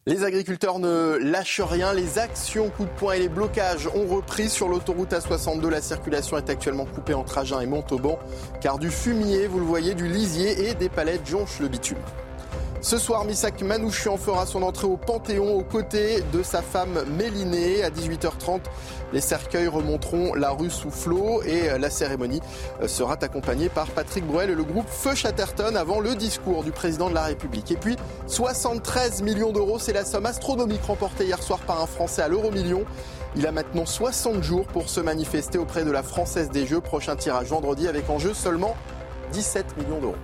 Les 0.09 0.23
agriculteurs 0.23 0.79
ne 0.79 1.19
lâchent 1.21 1.61
rien. 1.61 1.93
Les 1.93 2.17
actions 2.17 2.71
coup 2.71 2.85
de 2.85 2.89
poing 2.89 3.13
et 3.13 3.19
les 3.19 3.29
blocages 3.29 3.87
ont 3.93 4.07
repris 4.07 4.49
sur 4.49 4.67
l'autoroute 4.67 5.11
A62. 5.11 5.69
La 5.69 5.83
circulation 5.83 6.35
est 6.35 6.49
actuellement 6.49 6.85
coupée 6.85 7.13
entre 7.13 7.37
Agen 7.37 7.61
et 7.61 7.67
Montauban 7.67 8.17
car 8.59 8.79
du 8.79 8.89
fumier, 8.89 9.45
vous 9.45 9.59
le 9.59 9.65
voyez, 9.65 9.93
du 9.93 10.07
lisier 10.07 10.67
et 10.67 10.73
des 10.73 10.89
palettes 10.89 11.27
jonchent 11.27 11.59
le 11.59 11.67
bitume. 11.67 11.99
Ce 12.81 12.97
soir, 12.97 13.25
Misak 13.25 13.61
Manouchian 13.61 14.15
fera 14.15 14.45
son 14.45 14.63
entrée 14.63 14.87
au 14.87 14.95
Panthéon 14.95 15.53
aux 15.53 15.63
côtés 15.63 16.23
de 16.31 16.41
sa 16.43 16.61
femme 16.61 17.03
Mélinée. 17.17 17.83
À 17.83 17.89
18h30, 17.89 18.61
les 19.11 19.19
cercueils 19.19 19.67
remonteront 19.67 20.33
la 20.33 20.51
rue 20.51 20.69
sous 20.69 20.89
flot 20.89 21.43
et 21.43 21.77
la 21.77 21.89
cérémonie 21.89 22.39
sera 22.87 23.17
accompagnée 23.19 23.67
par 23.67 23.87
Patrick 23.87 24.25
Bruel 24.25 24.51
et 24.51 24.55
le 24.55 24.63
groupe 24.63 24.87
Feu 24.87 25.13
Chatterton 25.13 25.75
avant 25.75 25.99
le 25.99 26.15
discours 26.15 26.63
du 26.63 26.71
président 26.71 27.09
de 27.09 27.15
la 27.15 27.23
République. 27.23 27.69
Et 27.69 27.75
puis, 27.75 27.97
73 28.27 29.23
millions 29.23 29.51
d'euros, 29.51 29.77
c'est 29.77 29.93
la 29.93 30.05
somme 30.05 30.25
astronomique 30.25 30.83
remportée 30.83 31.25
hier 31.25 31.43
soir 31.43 31.59
par 31.59 31.81
un 31.81 31.87
Français 31.87 32.21
à 32.21 32.29
l'euro 32.29 32.49
million. 32.49 32.85
Il 33.35 33.45
a 33.45 33.51
maintenant 33.51 33.85
60 33.85 34.41
jours 34.41 34.65
pour 34.67 34.87
se 34.87 35.01
manifester 35.01 35.57
auprès 35.57 35.83
de 35.83 35.91
la 35.91 36.01
Française 36.01 36.49
des 36.49 36.65
Jeux. 36.65 36.79
Prochain 36.79 37.17
tirage 37.17 37.47
vendredi 37.47 37.89
avec 37.89 38.09
en 38.09 38.19
jeu 38.19 38.33
seulement 38.33 38.77
17 39.33 39.77
millions 39.77 39.99
d'euros. 39.99 40.15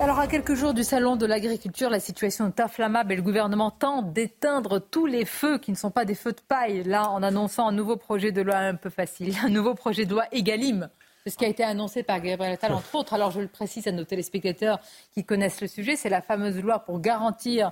Alors, 0.00 0.18
à 0.18 0.26
quelques 0.26 0.54
jours 0.54 0.72
du 0.72 0.82
salon 0.82 1.16
de 1.16 1.26
l'agriculture, 1.26 1.90
la 1.90 2.00
situation 2.00 2.46
est 2.46 2.58
inflammable 2.58 3.12
et 3.12 3.16
le 3.16 3.22
gouvernement 3.22 3.70
tente 3.70 4.14
d'éteindre 4.14 4.78
tous 4.78 5.04
les 5.04 5.26
feux 5.26 5.58
qui 5.58 5.72
ne 5.72 5.76
sont 5.76 5.90
pas 5.90 6.06
des 6.06 6.14
feux 6.14 6.32
de 6.32 6.40
paille. 6.40 6.84
Là, 6.84 7.10
en 7.10 7.22
annonçant 7.22 7.68
un 7.68 7.72
nouveau 7.72 7.98
projet 7.98 8.32
de 8.32 8.40
loi 8.40 8.56
un 8.56 8.76
peu 8.76 8.88
facile, 8.88 9.34
un 9.44 9.50
nouveau 9.50 9.74
projet 9.74 10.06
de 10.06 10.12
loi 10.12 10.24
Egalim. 10.32 10.88
Ce 11.26 11.36
qui 11.36 11.44
a 11.44 11.48
été 11.48 11.62
annoncé 11.62 12.02
par 12.02 12.18
Gabriel 12.22 12.54
Attal, 12.54 12.72
entre 12.72 12.94
autres. 12.94 13.12
Alors, 13.12 13.30
je 13.30 13.42
le 13.42 13.46
précise 13.46 13.86
à 13.88 13.92
nos 13.92 14.04
téléspectateurs 14.04 14.80
qui 15.12 15.22
connaissent 15.22 15.60
le 15.60 15.68
sujet, 15.68 15.96
c'est 15.96 16.08
la 16.08 16.22
fameuse 16.22 16.56
loi 16.62 16.78
pour 16.78 16.98
garantir 16.98 17.70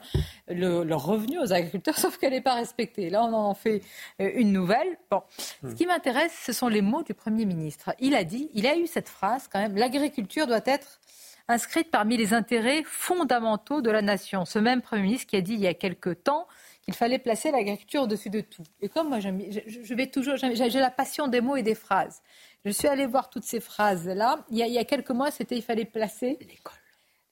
le, 0.49 0.85
le 0.85 0.95
revenu 0.97 1.39
aux 1.39 1.51
agriculteurs, 1.55 1.97
sauf 1.99 2.19
qu'elle 2.19 2.35
n'est 2.35 2.43
pas 2.43 2.57
respectée. 2.57 3.09
Là, 3.09 3.25
on 3.25 3.33
en 3.33 3.55
fait 3.55 3.81
euh, 4.21 4.31
une 4.35 4.53
nouvelle. 4.53 4.99
Bon, 5.11 5.23
ce 5.67 5.75
qui 5.75 5.87
m'intéresse, 5.87 6.39
ce 6.45 6.53
sont 6.53 6.69
les 6.69 6.83
mots 6.83 7.03
du 7.03 7.15
Premier 7.15 7.47
ministre. 7.47 7.95
Il 8.01 8.15
a 8.15 8.23
dit, 8.23 8.51
il 8.53 8.67
a 8.67 8.77
eu 8.77 8.87
cette 8.87 9.09
phrase 9.09 9.49
quand 9.51 9.61
même, 9.61 9.77
l'agriculture 9.77 10.47
doit 10.47 10.61
être 10.67 11.01
inscrite 11.49 11.91
parmi 11.91 12.17
les 12.17 12.35
intérêts 12.35 12.83
fondamentaux 12.85 13.81
de 13.81 13.91
la 13.91 14.03
nation. 14.03 14.45
Ce 14.45 14.59
même 14.59 14.83
Premier 14.83 15.03
ministre 15.03 15.27
qui 15.27 15.37
a 15.37 15.41
dit 15.41 15.55
il 15.55 15.61
y 15.61 15.67
a 15.67 15.75
quelque 15.75 16.11
temps 16.11 16.47
qu'il 16.83 16.95
fallait 16.95 17.19
placer 17.19 17.51
l'agriculture 17.51 18.03
au-dessus 18.03 18.31
de 18.31 18.41
tout. 18.41 18.63
Et 18.81 18.89
comme 18.89 19.09
moi, 19.09 19.19
je, 19.21 19.95
vais 19.95 20.07
toujours, 20.07 20.37
j'ai 20.37 20.69
la 20.71 20.91
passion 20.91 21.29
des 21.29 21.41
mots 21.41 21.57
et 21.57 21.63
des 21.63 21.75
phrases. 21.75 22.23
Je 22.65 22.71
suis 22.71 22.89
allée 22.89 23.07
voir 23.07 23.31
toutes 23.31 23.45
ces 23.45 23.61
phrases-là. 23.61 24.45
Il, 24.51 24.59
il, 24.59 24.73
y 24.73 24.79
a 24.79 24.85
quelques 24.85 25.11
mois, 25.11 25.31
c'était 25.31 25.57
il 25.57 25.63
fallait 25.63 25.85
placer 25.85 26.39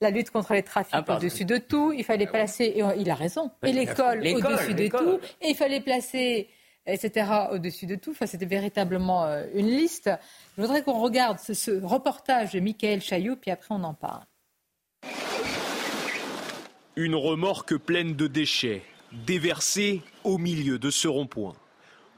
la 0.01 0.11
lutte 0.11 0.31
contre 0.31 0.53
les 0.53 0.62
trafics 0.62 0.95
ah, 1.07 1.17
au-dessus 1.17 1.45
de 1.45 1.57
tout. 1.57 1.93
Il 1.93 2.05
fallait 2.05 2.27
placer, 2.27 2.64
et 2.64 2.83
il 2.99 3.11
a 3.11 3.14
raison, 3.14 3.51
et 3.62 3.73
l'école 3.73 4.19
au-dessus 4.19 4.75
de 4.75 4.89
tout. 4.89 5.19
Et 5.41 5.51
il 5.51 5.57
fallait 5.57 5.81
placer, 5.81 6.49
etc., 6.87 7.30
au-dessus 7.53 7.87
de 7.87 7.97
tout. 7.97 8.11
Enfin, 8.11 8.26
c'était 8.26 8.47
véritablement 8.47 9.24
euh, 9.24 9.45
une 9.55 9.68
liste. 9.68 10.11
Je 10.57 10.62
voudrais 10.62 10.82
qu'on 10.82 11.01
regarde 11.01 11.39
ce, 11.39 11.84
reportage 11.84 12.53
de 12.53 12.61
Michael 12.61 13.01
Chaillot, 13.01 13.37
puis 13.37 13.51
après 13.51 13.74
on 13.74 13.84
en 13.84 13.95
parle. 13.95 14.24
Une 16.97 17.14
remorque 17.14 17.76
pleine 17.76 18.14
de 18.14 18.26
déchets, 18.26 18.82
déversée 19.26 20.03
au 20.24 20.39
milieu 20.39 20.78
de 20.78 20.91
ce 20.91 21.09
rond-point. 21.09 21.55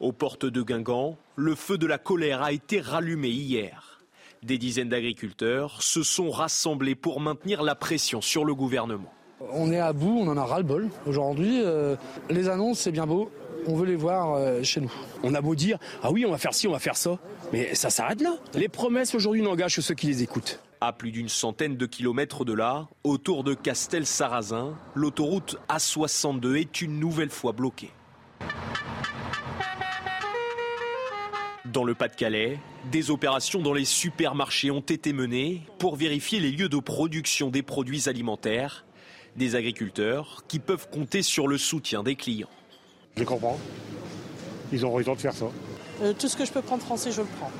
Aux 0.00 0.12
portes 0.12 0.46
de 0.46 0.62
Guingamp, 0.62 1.16
le 1.34 1.56
feu 1.56 1.76
de 1.76 1.86
la 1.86 1.98
colère 1.98 2.42
a 2.42 2.52
été 2.52 2.80
rallumé 2.80 3.28
hier. 3.28 3.98
Des 4.44 4.56
dizaines 4.56 4.88
d'agriculteurs 4.88 5.82
se 5.82 6.04
sont 6.04 6.30
rassemblés 6.30 6.94
pour 6.94 7.20
maintenir 7.20 7.64
la 7.64 7.74
pression 7.74 8.20
sur 8.20 8.44
le 8.44 8.54
gouvernement. 8.54 9.12
On 9.52 9.72
est 9.72 9.80
à 9.80 9.92
bout, 9.92 10.18
on 10.20 10.28
en 10.28 10.36
a 10.36 10.44
ras-le-bol. 10.44 10.88
Aujourd'hui, 11.06 11.60
euh, 11.64 11.96
les 12.30 12.48
annonces, 12.48 12.80
c'est 12.80 12.92
bien 12.92 13.06
beau. 13.06 13.30
On 13.70 13.74
veut 13.74 13.84
les 13.84 13.96
voir 13.96 14.32
euh, 14.32 14.62
chez 14.62 14.80
nous. 14.80 14.90
On 15.22 15.34
a 15.34 15.42
beau 15.42 15.54
dire, 15.54 15.78
ah 16.02 16.10
oui, 16.10 16.24
on 16.24 16.30
va 16.30 16.38
faire 16.38 16.54
ci, 16.54 16.66
on 16.66 16.72
va 16.72 16.78
faire 16.78 16.96
ça. 16.96 17.18
Mais 17.52 17.74
ça 17.74 17.90
s'arrête 17.90 18.22
là. 18.22 18.36
Les 18.54 18.68
promesses 18.68 19.14
aujourd'hui 19.14 19.42
n'engagent 19.42 19.76
que 19.76 19.82
ceux 19.82 19.94
qui 19.94 20.06
les 20.06 20.22
écoutent. 20.22 20.60
À 20.80 20.94
plus 20.94 21.10
d'une 21.10 21.28
centaine 21.28 21.76
de 21.76 21.84
kilomètres 21.84 22.46
de 22.46 22.54
là, 22.54 22.88
autour 23.04 23.44
de 23.44 23.52
Castel-Sarrazin, 23.52 24.74
l'autoroute 24.94 25.58
A62 25.68 26.56
est 26.56 26.80
une 26.80 26.98
nouvelle 26.98 27.28
fois 27.28 27.52
bloquée. 27.52 27.90
Dans 31.66 31.84
le 31.84 31.94
Pas-de-Calais, 31.94 32.58
des 32.90 33.10
opérations 33.10 33.60
dans 33.60 33.74
les 33.74 33.84
supermarchés 33.84 34.70
ont 34.70 34.80
été 34.80 35.12
menées 35.12 35.60
pour 35.78 35.96
vérifier 35.96 36.40
les 36.40 36.52
lieux 36.52 36.70
de 36.70 36.78
production 36.78 37.50
des 37.50 37.62
produits 37.62 38.08
alimentaires. 38.08 38.86
Des 39.36 39.56
agriculteurs 39.56 40.44
qui 40.48 40.58
peuvent 40.58 40.88
compter 40.88 41.22
sur 41.22 41.46
le 41.46 41.58
soutien 41.58 42.02
des 42.02 42.16
clients. 42.16 42.48
Je 43.18 43.24
comprends. 43.24 43.58
Ils 44.72 44.86
ont 44.86 44.94
raison 44.94 45.14
de 45.14 45.20
faire 45.20 45.32
ça. 45.32 45.46
Euh, 46.02 46.12
tout 46.16 46.28
ce 46.28 46.36
que 46.36 46.44
je 46.44 46.52
peux 46.52 46.62
prendre 46.62 46.82
français, 46.82 47.10
je 47.10 47.22
le 47.22 47.26
prends. 47.38 47.50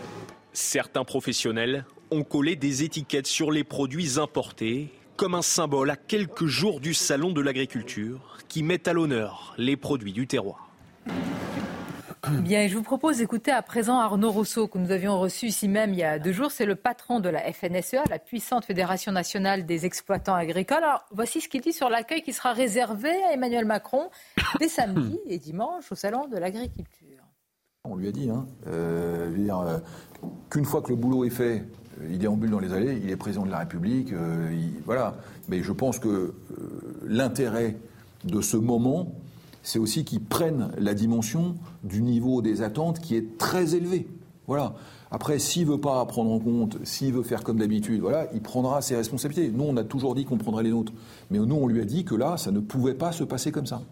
Certains 0.53 1.05
professionnels 1.05 1.85
ont 2.13 2.23
collé 2.23 2.55
des 2.55 2.85
étiquettes 2.85 3.27
sur 3.27 3.51
les 3.51 3.65
produits 3.65 4.21
importés 4.21 4.93
comme 5.17 5.35
un 5.35 5.43
symbole 5.43 5.91
à 5.91 5.97
quelques 5.97 6.47
jours 6.47 6.79
du 6.79 6.95
salon 6.95 7.33
de 7.33 7.41
l'agriculture 7.41 8.39
qui 8.47 8.63
met 8.63 8.89
à 8.89 8.93
l'honneur 8.93 9.53
les 9.59 9.77
produits 9.77 10.13
du 10.13 10.29
terroir. 10.29 10.71
Bien, 12.27 12.67
je 12.67 12.77
vous 12.77 12.83
propose 12.83 13.19
d'écouter 13.19 13.51
à 13.51 13.63
présent 13.63 13.99
Arnaud 13.99 14.31
Rousseau, 14.31 14.67
que 14.67 14.79
nous 14.79 14.91
avions 14.91 15.19
reçu 15.21 15.47
ici 15.47 15.69
même 15.69 15.93
il 15.93 16.01
y 16.01 16.03
a 16.03 16.19
deux 16.19 16.33
jours. 16.33 16.51
C'est 16.51 16.67
le 16.67 16.75
patron 16.75 17.21
de 17.21 17.29
la 17.29 17.41
FNSEA, 17.53 18.03
la 18.11 18.19
puissante 18.19 18.65
Fédération 18.65 19.13
nationale 19.13 19.67
des 19.67 19.87
exploitants 19.87 20.35
agricoles. 20.35 20.83
Alors, 20.83 21.05
voici 21.13 21.41
ce 21.41 21.49
qu'il 21.49 21.61
dit 21.61 21.73
sur 21.73 21.89
l'accueil 21.89 22.23
qui 22.23 22.33
sera 22.33 22.53
réservé 22.53 23.11
à 23.25 23.33
Emmanuel 23.33 23.65
Macron 23.65 24.11
dès 24.59 24.69
samedi 24.69 25.19
et 25.27 25.39
dimanche 25.39 25.91
au 25.93 25.95
Salon 25.95 26.27
de 26.27 26.37
l'agriculture. 26.37 27.23
On 27.85 27.97
lui 27.97 28.09
a 28.09 28.13
dit, 28.13 28.29
hein, 28.29 28.47
euh, 28.67 29.31
euh, 29.37 29.79
qu'une 30.51 30.65
fois 30.65 30.83
que 30.83 30.91
le 30.91 30.97
boulot 30.97 31.25
est 31.25 31.31
fait, 31.31 31.65
euh, 32.01 32.09
il 32.11 32.19
déambule 32.19 32.51
dans 32.51 32.59
les 32.59 32.73
allées, 32.73 33.01
il 33.03 33.11
est 33.11 33.17
président 33.17 33.47
de 33.47 33.51
la 33.51 33.59
République, 33.59 34.13
voilà. 34.85 35.17
Mais 35.49 35.63
je 35.63 35.73
pense 35.73 35.99
que 35.99 36.35
l'intérêt 37.07 37.77
de 38.25 38.41
ce 38.41 38.57
moment, 38.57 39.13
c'est 39.69 39.79
aussi 39.79 40.03
qu'ils 40.03 40.23
prennent 40.23 40.71
la 40.79 40.95
dimension 40.95 41.55
du 41.85 42.01
niveau 42.01 42.41
des 42.41 42.63
attentes 42.63 43.01
qui 43.01 43.17
est 43.17 43.37
très 43.37 43.75
élevé. 43.75 44.09
Voilà. 44.47 44.75
Après, 45.11 45.39
s'il 45.39 45.67
veut 45.67 45.79
pas 45.79 46.03
prendre 46.07 46.31
en 46.31 46.39
compte, 46.39 46.79
s'il 46.85 47.13
veut 47.13 47.23
faire 47.23 47.45
comme 47.45 47.59
d'habitude, 47.59 48.01
voilà, 48.01 48.29
il 48.33 48.41
prendra 48.41 48.81
ses 48.81 48.97
responsabilités. 48.97 49.51
Nous, 49.51 49.65
on 49.65 49.77
a 49.77 49.85
toujours 49.85 50.15
dit 50.15 50.25
qu'on 50.25 50.39
prendrait 50.39 50.63
les 50.63 50.71
nôtres. 50.71 50.95
Mais 51.31 51.39
nous, 51.39 51.55
on 51.55 51.67
lui 51.67 51.83
a 51.83 51.85
dit 51.85 52.07
que 52.07 52.15
là, 52.15 52.39
ça 52.39 52.51
ne 52.51 52.61
pouvait 52.61 52.95
pas 52.95 53.13
se 53.13 53.25
passer 53.25 53.53
comme 53.53 53.67
ça. 53.67 53.83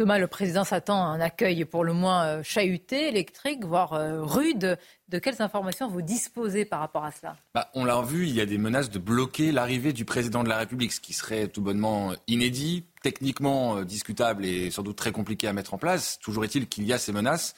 Thomas, 0.00 0.16
le 0.16 0.28
président 0.28 0.64
s'attend 0.64 1.02
à 1.02 1.08
un 1.08 1.20
accueil 1.20 1.66
pour 1.66 1.84
le 1.84 1.92
moins 1.92 2.24
euh, 2.24 2.42
chahuté, 2.42 3.08
électrique, 3.08 3.66
voire 3.66 3.92
euh, 3.92 4.22
rude. 4.22 4.78
De 5.10 5.18
quelles 5.18 5.42
informations 5.42 5.88
vous 5.88 6.00
disposez 6.00 6.64
par 6.64 6.80
rapport 6.80 7.04
à 7.04 7.12
cela? 7.12 7.36
Bah, 7.54 7.68
On 7.74 7.84
l'a 7.84 8.00
vu, 8.00 8.26
il 8.26 8.34
y 8.34 8.40
a 8.40 8.46
des 8.46 8.56
menaces 8.56 8.88
de 8.88 8.98
bloquer 8.98 9.52
l'arrivée 9.52 9.92
du 9.92 10.06
président 10.06 10.42
de 10.42 10.48
la 10.48 10.56
République, 10.56 10.94
ce 10.94 11.00
qui 11.00 11.12
serait 11.12 11.48
tout 11.48 11.60
bonnement 11.60 12.14
inédit, 12.28 12.86
techniquement 13.02 13.76
euh, 13.76 13.84
discutable 13.84 14.46
et 14.46 14.70
sans 14.70 14.82
doute 14.82 14.96
très 14.96 15.12
compliqué 15.12 15.48
à 15.48 15.52
mettre 15.52 15.74
en 15.74 15.78
place. 15.78 16.18
Toujours 16.18 16.46
est-il 16.46 16.66
qu'il 16.66 16.84
y 16.84 16.94
a 16.94 16.98
ces 16.98 17.12
menaces. 17.12 17.54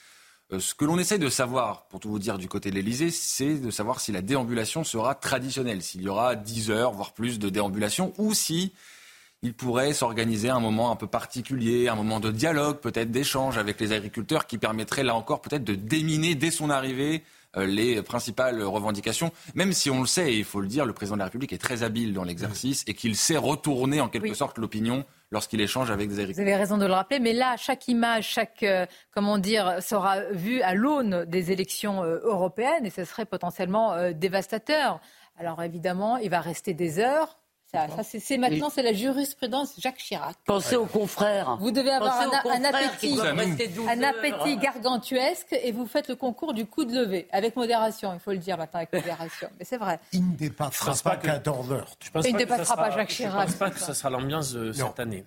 Ce 0.59 0.75
que 0.75 0.85
l'on 0.85 0.99
essaie 0.99 1.19
de 1.19 1.29
savoir, 1.29 1.87
pour 1.87 2.01
tout 2.01 2.11
vous 2.11 2.19
dire 2.19 2.39
du 2.39 2.49
côté 2.49 2.71
de 2.71 2.75
l'Elysée, 2.75 3.13
c'est 3.13 3.55
de 3.55 3.71
savoir 3.71 4.01
si 4.01 4.11
la 4.11 4.21
déambulation 4.21 4.83
sera 4.83 5.15
traditionnelle, 5.15 5.81
s'il 5.81 6.03
y 6.03 6.09
aura 6.09 6.35
10 6.35 6.73
heures, 6.73 6.91
voire 6.91 7.13
plus 7.13 7.39
de 7.39 7.49
déambulation, 7.51 8.13
ou 8.19 8.35
si 8.35 8.73
il 9.43 9.55
pourrait 9.55 9.93
s'organiser 9.93 10.51
un 10.51 10.61
moment 10.61 10.93
un 10.93 10.97
peu 10.97 11.09
particulier, 11.09 11.89
un 11.89 11.97
moment 11.97 12.21
de 12.21 12.31
dialogue, 12.31 12.79
peut-être 12.79 13.11
d'échange 13.11 13.59
avec 13.59 13.81
les 13.81 13.93
agriculteurs 13.93 14.47
qui 14.47 14.57
permettrait 14.57 15.03
là 15.03 15.17
encore 15.17 15.41
peut-être 15.41 15.65
de 15.65 15.75
déminer 15.75 16.37
dès 16.37 16.53
son 16.53 16.71
arrivée 16.71 17.25
euh, 17.57 17.67
les 17.67 18.01
principales 18.03 18.63
revendications, 18.63 19.33
même 19.55 19.73
si 19.73 19.91
on 19.91 20.01
le 20.01 20.07
sait, 20.07 20.33
et 20.33 20.39
il 20.39 20.45
faut 20.45 20.61
le 20.61 20.69
dire, 20.69 20.87
le 20.87 20.93
président 20.93 21.17
de 21.17 21.19
la 21.19 21.25
République 21.27 21.53
est 21.53 21.61
très 21.61 21.83
habile 21.83 22.15
dans 22.15 22.23
l'exercice 22.23 22.85
et 22.87 22.95
qu'il 22.95 23.17
sait 23.17 23.37
retourner 23.37 24.01
en 24.01 24.09
quelque 24.09 24.33
sorte 24.33 24.59
l'opinion 24.59 25.05
lorsqu'il 25.33 25.61
échange 25.61 25.91
avec 25.91 26.09
des 26.09 26.21
agriculteurs. 26.21 26.45
Vous 26.45 26.51
avez 26.51 26.57
raison 26.57 26.79
de 26.79 26.87
le 26.87 26.93
rappeler, 26.93 27.19
mais 27.19 27.33
là, 27.33 27.57
chaque 27.57 27.89
image, 27.89 28.29
chaque, 28.29 28.63
euh, 28.63 28.87
comment 29.13 29.39
dire, 29.39 29.83
sera 29.83 30.21
vue 30.31 30.63
à 30.63 30.75
l'aune 30.75 31.25
des 31.27 31.51
élections 31.51 32.05
euh, 32.05 32.21
européennes 32.23 32.87
et 32.87 32.91
ce 32.91 33.05
serait 33.05 33.27
potentiellement 33.27 34.13
dévastateur. 34.13 35.01
Alors 35.37 35.63
évidemment, 35.63 36.17
il 36.19 36.31
va 36.31 36.41
rester 36.41 36.75
des 36.75 37.01
heures 37.01 37.42
c'est 38.03 38.37
maintenant, 38.37 38.69
c'est 38.71 38.83
la 38.83 38.93
jurisprudence 38.93 39.75
Jacques 39.79 39.97
Chirac. 39.97 40.37
Pensez 40.45 40.77
aux 40.77 40.87
confrères. 40.87 41.57
Vous 41.61 41.71
devez 41.71 41.91
avoir 41.91 42.21
un, 42.21 42.65
appétit, 42.65 43.19
un 43.89 44.03
appétit 44.03 44.57
gargantuesque 44.59 45.53
et 45.63 45.73
vous 45.73 45.87
faites 45.87 46.09
le 46.09 46.17
concours 46.17 46.53
du 46.53 46.67
coup 46.67 46.85
de 46.85 46.93
lever, 46.93 47.27
avec 47.33 47.57
modération, 47.57 48.13
il 48.13 48.21
faut 48.21 48.33
le 48.33 48.39
dire 48.39 48.59
maintenant, 48.59 48.81
avec 48.81 48.93
modération. 48.93 49.49
Mais 49.59 49.65
c'est 49.65 49.79
vrai. 49.79 49.99
Il 50.13 50.33
ne 50.33 50.37
dépassera 50.37 50.95
pas, 51.03 51.17
14 51.17 51.73
heures. 51.73 51.97
il 52.25 52.33
ne 52.35 52.39
dépassera 52.39 52.77
pas 52.77 52.91
Jacques 52.91 53.09
Chirac. 53.09 53.49
Je 53.49 53.55
ne 53.55 53.59
pense 53.59 53.59
pas 53.59 53.71
que 53.71 53.81
ce 53.81 53.95
sera 53.95 54.11
l'ambiance 54.11 54.53
de 54.53 54.73
cette 54.73 55.01
année. 55.01 55.25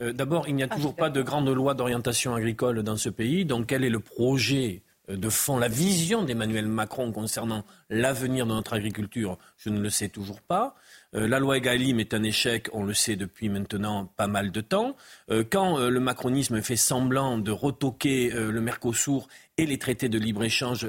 Euh, 0.00 0.12
d'abord, 0.12 0.48
il 0.48 0.56
n'y 0.56 0.64
a 0.64 0.68
ah, 0.68 0.74
toujours 0.74 0.96
pas 0.96 1.10
de 1.10 1.22
grande 1.22 1.48
loi 1.48 1.74
d'orientation 1.74 2.34
agricole 2.34 2.82
dans 2.82 2.96
ce 2.96 3.08
pays. 3.08 3.44
Donc, 3.44 3.66
quel 3.66 3.84
est 3.84 3.90
le 3.90 4.00
projet 4.00 4.82
euh, 5.08 5.16
de 5.16 5.28
fond, 5.28 5.56
la 5.56 5.68
vision 5.68 6.24
d'Emmanuel 6.24 6.66
Macron 6.66 7.12
concernant 7.12 7.64
l'avenir 7.90 8.44
de 8.46 8.52
notre 8.52 8.72
agriculture? 8.72 9.38
Je 9.56 9.70
ne 9.70 9.78
le 9.78 9.90
sais 9.90 10.08
toujours 10.08 10.40
pas. 10.40 10.74
Euh, 11.14 11.28
la 11.28 11.38
loi 11.38 11.58
Egalim 11.58 12.00
est 12.00 12.14
un 12.14 12.22
échec, 12.22 12.68
on 12.72 12.82
le 12.82 12.94
sait 12.94 13.16
depuis 13.16 13.48
maintenant 13.48 14.06
pas 14.16 14.26
mal 14.26 14.50
de 14.50 14.60
temps. 14.60 14.96
Euh, 15.30 15.44
quand 15.48 15.78
euh, 15.78 15.88
le 15.88 16.00
macronisme 16.00 16.60
fait 16.60 16.76
semblant 16.76 17.38
de 17.38 17.50
retoquer 17.50 18.30
le 18.34 18.60
Mercosur 18.60 19.28
et 19.56 19.66
les 19.66 19.78
traités 19.78 20.08
de 20.08 20.18
libre-échange, 20.18 20.88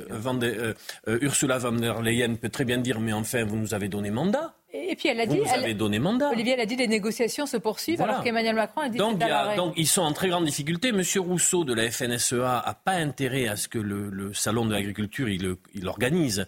Ursula 1.07 1.57
von 1.57 1.73
der 1.73 2.01
Leyen 2.01 2.35
peut 2.35 2.49
très 2.49 2.65
bien 2.65 2.77
dire 2.77 2.99
mais 2.99 3.13
enfin 3.13 3.43
vous 3.43 3.57
nous 3.57 3.73
avez 3.73 3.87
donné 3.87 4.09
mandat. 4.09 4.55
Et 4.73 4.95
puis 4.95 5.07
elle 5.07 5.21
a 5.21 5.25
dit, 5.25 5.39
vous 5.39 5.53
avez 5.53 5.73
donné 5.73 5.99
mandat. 5.99 6.29
Olivier, 6.31 6.53
elle 6.53 6.59
a 6.59 6.65
dit 6.65 6.75
les 6.75 6.87
négociations 6.87 7.45
se 7.45 7.57
poursuivent 7.57 8.01
alors 8.01 8.23
qu'Emmanuel 8.23 8.55
Macron 8.55 8.81
a 8.81 8.89
dit 8.89 8.97
donc, 8.97 9.21
donc 9.55 9.73
ils 9.77 9.87
sont 9.87 10.01
en 10.01 10.11
très 10.11 10.27
grande 10.29 10.45
difficulté. 10.45 10.91
Monsieur 10.91 11.21
Rousseau 11.21 11.63
de 11.63 11.73
la 11.73 11.89
FNSEA 11.89 12.59
a 12.59 12.73
pas 12.73 12.93
intérêt 12.93 13.47
à 13.47 13.55
ce 13.55 13.67
que 13.67 13.79
le, 13.79 14.33
salon 14.33 14.65
de 14.65 14.73
l'agriculture 14.73 15.29
il, 15.29 15.55
il 15.73 15.87
organise 15.87 16.47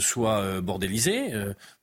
soit 0.00 0.60
bordélisé 0.60 1.32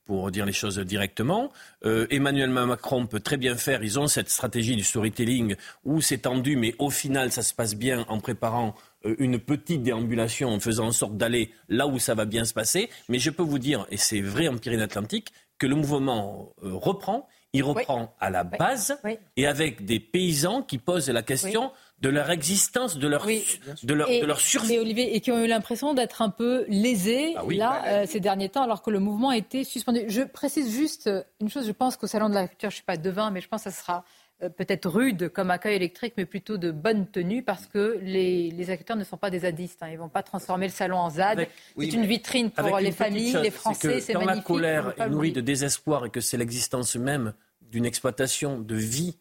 pour 0.10 0.32
dire 0.32 0.48
les 0.48 0.54
choses 0.54 0.80
directement. 0.80 1.52
Euh, 1.86 2.08
Emmanuel 2.10 2.50
Macron 2.50 3.06
peut 3.06 3.20
très 3.20 3.38
bien 3.38 3.56
faire, 3.56 3.84
ils 3.84 4.00
ont 4.00 4.08
cette 4.08 4.32
stratégie 4.32 4.76
du 4.76 4.84
storytelling 4.84 5.56
où 5.86 6.02
c'est 6.02 6.18
tendu, 6.18 6.56
mais 6.56 6.74
au 6.80 6.90
final, 6.90 7.32
ça 7.32 7.44
se 7.44 7.54
passe 7.54 7.76
bien 7.76 8.06
en 8.08 8.20
préparant 8.20 8.74
euh, 9.06 9.14
une 9.20 9.38
petite 9.38 9.84
déambulation, 9.84 10.50
en 10.50 10.60
faisant 10.60 10.88
en 10.88 10.92
sorte 10.92 11.16
d'aller 11.16 11.52
là 11.68 11.86
où 11.86 12.00
ça 12.00 12.16
va 12.16 12.26
bien 12.26 12.44
se 12.44 12.56
passer. 12.56 12.90
Mais 13.08 13.20
je 13.20 13.30
peux 13.30 13.44
vous 13.44 13.60
dire, 13.60 13.86
et 13.92 13.98
c'est 13.98 14.20
vrai 14.20 14.48
en 14.48 14.58
Pyrénées-Atlantiques, 14.58 15.32
que 15.60 15.68
le 15.68 15.76
mouvement 15.76 16.54
euh, 16.64 16.74
reprend. 16.74 17.28
Il 17.54 17.64
reprend 17.64 18.16
à 18.20 18.32
la 18.32 18.44
base 18.44 19.00
et 19.36 19.46
avec 19.48 19.86
des 19.86 20.00
paysans 20.00 20.64
qui 20.64 20.78
posent 20.78 21.10
la 21.10 21.24
question 21.24 21.72
de 22.02 22.10
leur 22.10 22.30
existence, 22.32 22.98
de 22.98 23.08
leur, 23.08 23.26
de 23.26 23.94
leur, 23.94 24.08
de 24.08 24.26
leur 24.26 24.40
survie. 24.40 24.76
Et 24.76 24.80
Olivier, 24.80 25.16
et 25.16 25.22
qui 25.22 25.32
ont 25.32 25.44
eu 25.44 25.48
l'impression 25.48 25.94
d'être 25.94 26.22
un 26.22 26.30
peu 26.30 26.66
lésés 26.68 27.34
ah 27.36 27.44
là 27.50 27.84
euh, 27.88 28.06
ces 28.08 28.20
derniers 28.20 28.50
temps, 28.50 28.64
alors 28.64 28.82
que 28.82 28.90
le 28.90 29.00
mouvement 29.00 29.30
a 29.30 29.38
été 29.38 29.64
suspendu. 29.64 30.04
Je 30.08 30.22
précise 30.22 30.74
juste 30.74 31.10
une 31.42 31.50
chose. 31.50 31.68
Je 31.68 31.72
pense 31.72 31.98
qu'au 31.98 32.08
salon 32.08 32.30
de 32.30 32.36
la 32.36 32.48
culture, 32.48 32.70
je 32.70 32.76
suis 32.76 32.86
pas 32.86 32.98
devin, 32.98 33.32
mais 33.32 33.42
je 33.42 33.48
pense 33.48 33.64
que 33.64 33.70
ça 33.70 33.78
sera 33.78 34.06
euh, 34.42 34.48
peut-être 34.48 34.90
rude 34.90 35.28
comme 35.30 35.52
accueil 35.52 35.76
électrique, 35.76 36.14
mais 36.16 36.26
plutôt 36.26 36.58
de 36.58 36.72
bonne 36.72 37.06
tenue, 37.08 37.44
parce 37.44 37.66
que 37.66 38.00
les, 38.02 38.50
les 38.52 38.64
agriculteurs 38.64 38.96
ne 38.96 39.04
sont 39.04 39.18
pas 39.18 39.30
des 39.30 39.40
zadistes. 39.40 39.84
Hein. 39.84 39.88
Ils 39.90 39.96
ne 39.96 40.00
vont 40.00 40.10
pas 40.10 40.24
transformer 40.24 40.68
le 40.68 40.72
salon 40.72 40.98
en 40.98 41.10
ZAD. 41.10 41.48
c'est 41.78 41.94
une 41.94 42.06
vitrine 42.06 42.50
pour 42.50 42.78
les 42.78 42.94
familles, 42.94 43.38
les 43.44 43.52
Français. 43.52 44.00
C'est 44.00 44.14
quand 44.14 44.24
la 44.24 44.40
colère 44.40 44.94
est 44.98 45.10
nourrie 45.10 45.34
de 45.34 45.42
désespoir 45.42 46.06
et 46.06 46.10
que 46.10 46.22
c'est 46.22 46.38
l'existence 46.38 46.96
même 46.96 47.34
d'une 47.62 47.86
exploitation 47.86 48.60
de 48.60 48.76
vie 48.76 49.18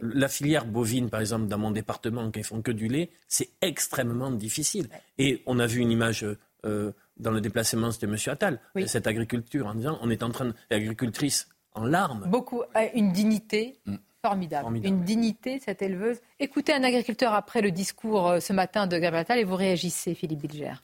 la 0.00 0.28
filière 0.28 0.64
bovine, 0.64 1.10
par 1.10 1.20
exemple, 1.20 1.46
dans 1.46 1.58
mon 1.58 1.70
département, 1.70 2.30
qui 2.30 2.42
font 2.42 2.62
que 2.62 2.72
du 2.72 2.88
lait, 2.88 3.10
c'est 3.28 3.50
extrêmement 3.60 4.30
difficile. 4.30 4.88
Et 5.18 5.42
on 5.46 5.58
a 5.58 5.66
vu 5.66 5.80
une 5.80 5.90
image 5.90 6.26
euh, 6.64 6.92
dans 7.18 7.30
le 7.30 7.40
déplacement, 7.40 7.90
c'était 7.90 8.06
M. 8.06 8.16
Attal, 8.26 8.60
cette 8.86 9.06
agriculture, 9.06 9.66
en 9.66 9.74
disant 9.74 9.98
on 10.02 10.10
est 10.10 10.22
en 10.22 10.30
train 10.30 10.46
de. 10.46 10.54
L'agricultrice 10.70 11.48
en 11.74 11.84
larmes. 11.84 12.26
Beaucoup. 12.28 12.62
Une 12.94 13.12
dignité. 13.12 13.78
Mm. 13.86 13.96
Formidable. 14.24 14.76
Une 14.84 15.02
dignité, 15.02 15.58
cette 15.58 15.82
éleveuse. 15.82 16.20
Écoutez 16.38 16.72
un 16.72 16.84
agriculteur 16.84 17.34
après 17.34 17.60
le 17.60 17.72
discours 17.72 18.28
euh, 18.28 18.38
ce 18.38 18.52
matin 18.52 18.86
de 18.86 18.96
Gabriel 18.96 19.22
Attal 19.22 19.40
et 19.40 19.44
vous 19.44 19.56
réagissez, 19.56 20.14
Philippe 20.14 20.42
Bilger. 20.42 20.74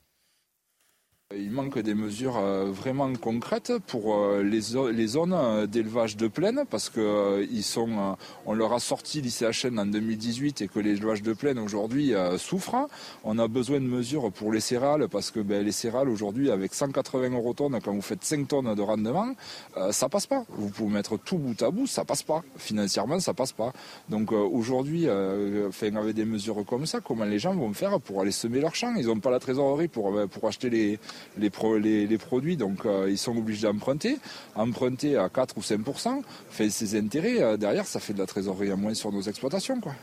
Il 1.36 1.50
manque 1.50 1.78
des 1.78 1.92
mesures 1.92 2.38
euh, 2.38 2.70
vraiment 2.72 3.12
concrètes 3.12 3.74
pour 3.86 4.16
euh, 4.16 4.42
les, 4.42 4.62
zones 4.62 5.34
euh, 5.34 5.66
d'élevage 5.66 6.16
de 6.16 6.26
plaine 6.26 6.64
parce 6.70 6.88
que 6.88 7.46
ils 7.50 7.62
sont, 7.62 8.16
on 8.46 8.54
leur 8.54 8.72
a 8.72 8.80
sorti 8.80 9.20
l'ICHN 9.20 9.78
en 9.78 9.84
2018 9.84 10.62
et 10.62 10.68
que 10.68 10.78
l'élevage 10.78 11.20
de 11.20 11.34
plaine 11.34 11.58
aujourd'hui 11.58 12.14
souffre. 12.38 12.88
On 13.24 13.38
a 13.38 13.46
besoin 13.46 13.78
de 13.78 13.84
mesures 13.84 14.32
pour 14.32 14.52
les 14.52 14.60
céréales 14.60 15.06
parce 15.08 15.30
que 15.30 15.40
ben, 15.40 15.62
les 15.62 15.72
céréales 15.72 16.08
aujourd'hui 16.08 16.50
avec 16.50 16.72
180 16.72 17.28
euros 17.36 17.52
tonnes 17.52 17.78
quand 17.84 17.92
vous 17.92 18.00
faites 18.00 18.24
5 18.24 18.48
tonnes 18.48 18.74
de 18.74 18.82
rendement, 18.82 19.34
ça 19.90 20.08
passe 20.08 20.26
pas. 20.26 20.44
Vous 20.48 20.70
pouvez 20.70 20.94
mettre 20.94 21.18
tout 21.18 21.36
bout 21.36 21.62
à 21.62 21.70
bout, 21.70 21.86
ça 21.86 22.06
passe 22.06 22.22
pas. 22.22 22.42
Financièrement, 22.56 23.20
ça 23.20 23.34
passe 23.34 23.52
pas. 23.52 23.74
Donc 24.08 24.32
aujourd'hui, 24.32 25.08
avec 25.08 26.14
des 26.14 26.24
mesures 26.24 26.64
comme 26.64 26.86
ça, 26.86 27.00
comment 27.00 27.24
les 27.24 27.38
gens 27.38 27.54
vont 27.54 27.74
faire 27.74 28.00
pour 28.00 28.22
aller 28.22 28.32
semer 28.32 28.60
leurs 28.60 28.74
champs 28.74 28.94
Ils 28.96 29.06
n'ont 29.06 29.20
pas 29.20 29.30
la 29.30 29.40
trésorerie 29.40 29.88
pour, 29.88 30.18
pour 30.28 30.48
acheter 30.48 30.70
les 30.70 30.98
les, 31.36 32.06
les, 32.06 32.18
produits, 32.18 32.56
donc 32.56 32.84
euh, 32.84 33.10
ils 33.10 33.18
sont 33.18 33.36
obligés 33.36 33.66
d'emprunter. 33.66 34.18
Emprunter 34.54 35.16
à 35.16 35.28
4 35.28 35.56
ou 35.56 35.60
5% 35.60 36.22
fait 36.50 36.70
ses 36.70 36.98
intérêts, 36.98 37.42
euh, 37.42 37.56
derrière, 37.56 37.86
ça 37.86 38.00
fait 38.00 38.12
de 38.12 38.18
la 38.18 38.26
trésorerie 38.26 38.70
à 38.70 38.76
moins 38.76 38.94
sur 38.94 39.12
nos 39.12 39.22
exploitations. 39.22 39.80
Quoi. 39.80 39.94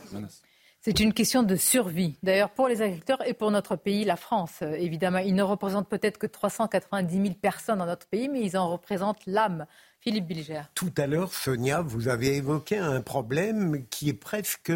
C'est 0.82 1.00
une 1.00 1.14
question 1.14 1.44
de 1.44 1.56
survie, 1.56 2.16
d'ailleurs, 2.22 2.52
pour 2.52 2.68
les 2.68 2.82
agriculteurs 2.82 3.28
et 3.28 3.34
pour 3.34 3.52
notre 3.52 3.76
pays, 3.76 4.06
la 4.06 4.18
France. 4.18 4.60
Euh, 4.62 4.74
évidemment, 4.74 5.20
ils 5.20 5.36
ne 5.36 5.44
représentent 5.44 5.90
peut-être 5.90 6.18
que 6.18 6.28
390 6.28 7.16
000 7.16 7.34
personnes 7.42 7.80
dans 7.80 7.86
notre 7.86 8.08
pays, 8.08 8.30
mais 8.30 8.42
ils 8.42 8.58
en 8.58 8.70
représentent 8.70 9.26
l'âme. 9.26 9.66
Philippe 10.00 10.28
Bilger. 10.28 10.62
Tout 10.76 10.94
à 10.98 11.08
l'heure, 11.08 11.34
Sonia, 11.34 11.82
vous 11.82 12.08
avez 12.08 12.36
évoqué 12.36 12.78
un 12.78 13.02
problème 13.02 13.86
qui 13.90 14.10
est 14.10 14.14
presque 14.14 14.72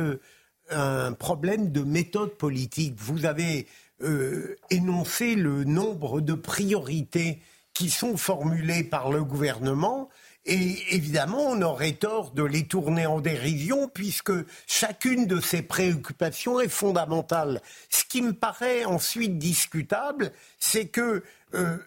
un 0.72 1.14
problème 1.14 1.72
de 1.72 1.82
méthode 1.82 2.32
politique. 2.32 2.96
Vous 2.98 3.26
avez 3.26 3.68
euh, 4.02 4.56
énoncer 4.70 5.36
le 5.36 5.64
nombre 5.64 6.22
de 6.22 6.34
priorités 6.34 7.42
qui 7.74 7.90
sont 7.90 8.18
formulées 8.18 8.84
par 8.84 9.12
le 9.12 9.24
gouvernement. 9.24 10.10
Et 10.46 10.96
évidemment, 10.96 11.42
on 11.42 11.62
aurait 11.62 11.94
tort 11.94 12.32
de 12.32 12.44
les 12.44 12.66
tourner 12.66 13.06
en 13.06 13.20
dérision 13.20 13.88
puisque 13.88 14.32
chacune 14.68 15.28
de 15.28 15.40
ces 15.40 15.62
préoccupations 15.62 16.60
est 16.60 16.70
fondamentale. 16.70 17.62
Ce 17.90 18.04
qui 18.06 18.22
me 18.22 18.34
paraît 18.34 18.86
ensuite 18.86 19.38
discutable, 19.38 20.32
c'est 20.60 20.88
que 20.88 21.24
euh, 21.54 21.78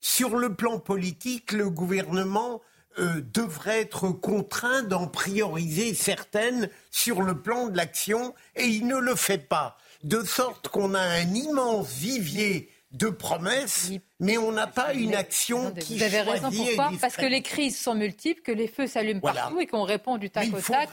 sur 0.00 0.36
le 0.36 0.54
plan 0.54 0.78
politique, 0.78 1.52
le 1.52 1.70
gouvernement 1.70 2.60
euh, 2.98 3.22
devrait 3.32 3.80
être 3.80 4.08
contraint 4.08 4.82
d'en 4.82 5.06
prioriser 5.06 5.94
certaines 5.94 6.68
sur 6.90 7.22
le 7.22 7.40
plan 7.40 7.68
de 7.68 7.76
l'action 7.76 8.34
et 8.56 8.64
il 8.64 8.86
ne 8.86 8.98
le 8.98 9.14
fait 9.14 9.48
pas 9.48 9.78
de 10.02 10.22
sorte 10.24 10.68
qu'on 10.68 10.94
a 10.94 11.00
un 11.00 11.34
immense 11.34 11.88
vivier 11.92 12.68
de 12.92 13.08
promesses, 13.08 13.90
mais 14.20 14.36
on 14.36 14.52
n'a 14.52 14.66
pas 14.66 14.92
une 14.92 15.14
action 15.14 15.72
qui 15.72 15.96
Vous 15.96 16.02
avez 16.02 16.20
raison, 16.20 16.50
pourquoi? 16.50 16.90
Parce 17.00 17.16
que 17.16 17.24
les 17.24 17.40
crises 17.40 17.80
sont 17.80 17.94
multiples, 17.94 18.42
que 18.42 18.52
les 18.52 18.68
feux 18.68 18.86
s'allument 18.86 19.20
partout 19.20 19.60
et 19.60 19.66
qu'on 19.66 19.82
répond 19.82 20.18
du 20.18 20.28
tac 20.30 20.48
au 20.52 20.60
tac 20.60 20.90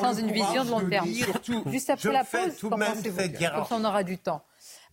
sans 0.00 0.14
une 0.18 0.30
vision 0.30 0.64
de 0.64 0.70
long 0.70 0.88
terme. 0.88 1.08
Juste 1.66 1.90
après 1.90 2.12
la 2.12 2.24
pause, 2.24 2.54
pensez-vous? 2.60 3.18
on 3.70 3.84
aura 3.84 4.02
du 4.04 4.18
temps. 4.18 4.42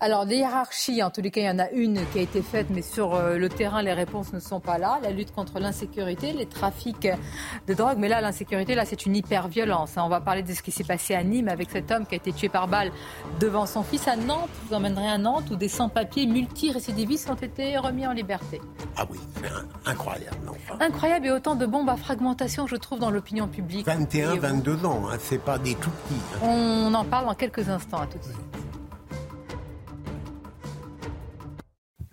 Alors, 0.01 0.25
des 0.25 0.35
hiérarchies, 0.35 1.01
en 1.01 1.09
tous 1.09 1.21
les 1.21 1.31
cas, 1.31 1.39
il 1.39 1.45
y 1.45 1.49
en 1.49 1.57
a 1.57 1.69
une 1.69 2.01
qui 2.11 2.19
a 2.19 2.21
été 2.21 2.41
faite, 2.41 2.67
mais 2.69 2.81
sur 2.81 3.15
euh, 3.15 3.37
le 3.37 3.47
terrain, 3.47 3.81
les 3.81 3.93
réponses 3.93 4.33
ne 4.33 4.39
sont 4.39 4.59
pas 4.59 4.77
là. 4.77 4.99
La 5.01 5.11
lutte 5.11 5.31
contre 5.31 5.57
l'insécurité, 5.59 6.33
les 6.33 6.45
trafics 6.45 7.07
de 7.65 7.73
drogue. 7.73 7.97
Mais 7.97 8.09
là, 8.09 8.19
l'insécurité, 8.19 8.75
là, 8.75 8.83
c'est 8.83 9.05
une 9.05 9.15
hyper-violence. 9.15 9.97
Hein. 9.97 10.03
On 10.05 10.09
va 10.09 10.19
parler 10.19 10.43
de 10.43 10.51
ce 10.51 10.61
qui 10.61 10.71
s'est 10.71 10.83
passé 10.83 11.15
à 11.15 11.23
Nîmes 11.23 11.47
avec 11.47 11.71
cet 11.71 11.91
homme 11.91 12.05
qui 12.05 12.15
a 12.15 12.17
été 12.17 12.33
tué 12.33 12.49
par 12.49 12.67
balle 12.67 12.91
devant 13.39 13.65
son 13.65 13.83
fils. 13.83 14.05
À 14.09 14.17
Nantes, 14.17 14.49
vous 14.67 14.75
emmènerez 14.75 15.07
à 15.07 15.17
Nantes 15.17 15.49
où 15.49 15.55
des 15.55 15.69
sans-papiers 15.69 16.27
multirécidivistes 16.27 17.29
ont 17.29 17.35
été 17.35 17.77
remis 17.77 18.05
en 18.05 18.11
liberté. 18.11 18.59
Ah 18.97 19.05
oui, 19.09 19.19
incroyable. 19.85 20.37
Non, 20.45 20.53
Incroyable 20.81 21.27
et 21.27 21.31
autant 21.31 21.55
de 21.55 21.65
bombes 21.65 21.89
à 21.89 21.95
fragmentation, 21.95 22.67
je 22.67 22.75
trouve, 22.75 22.99
dans 22.99 23.11
l'opinion 23.11 23.47
publique. 23.47 23.85
21, 23.85 24.35
22 24.35 24.85
ans, 24.85 25.03
hein, 25.09 25.15
c'est 25.21 25.41
pas 25.41 25.57
des 25.57 25.75
tout 25.75 25.89
petits. 25.89 26.21
Hein. 26.35 26.47
On 26.47 26.93
en 26.93 27.05
parle 27.05 27.27
dans 27.27 27.33
quelques 27.33 27.69
instants, 27.69 28.01
à 28.01 28.07
tout 28.07 28.17
de 28.17 28.23
suite. 28.23 28.35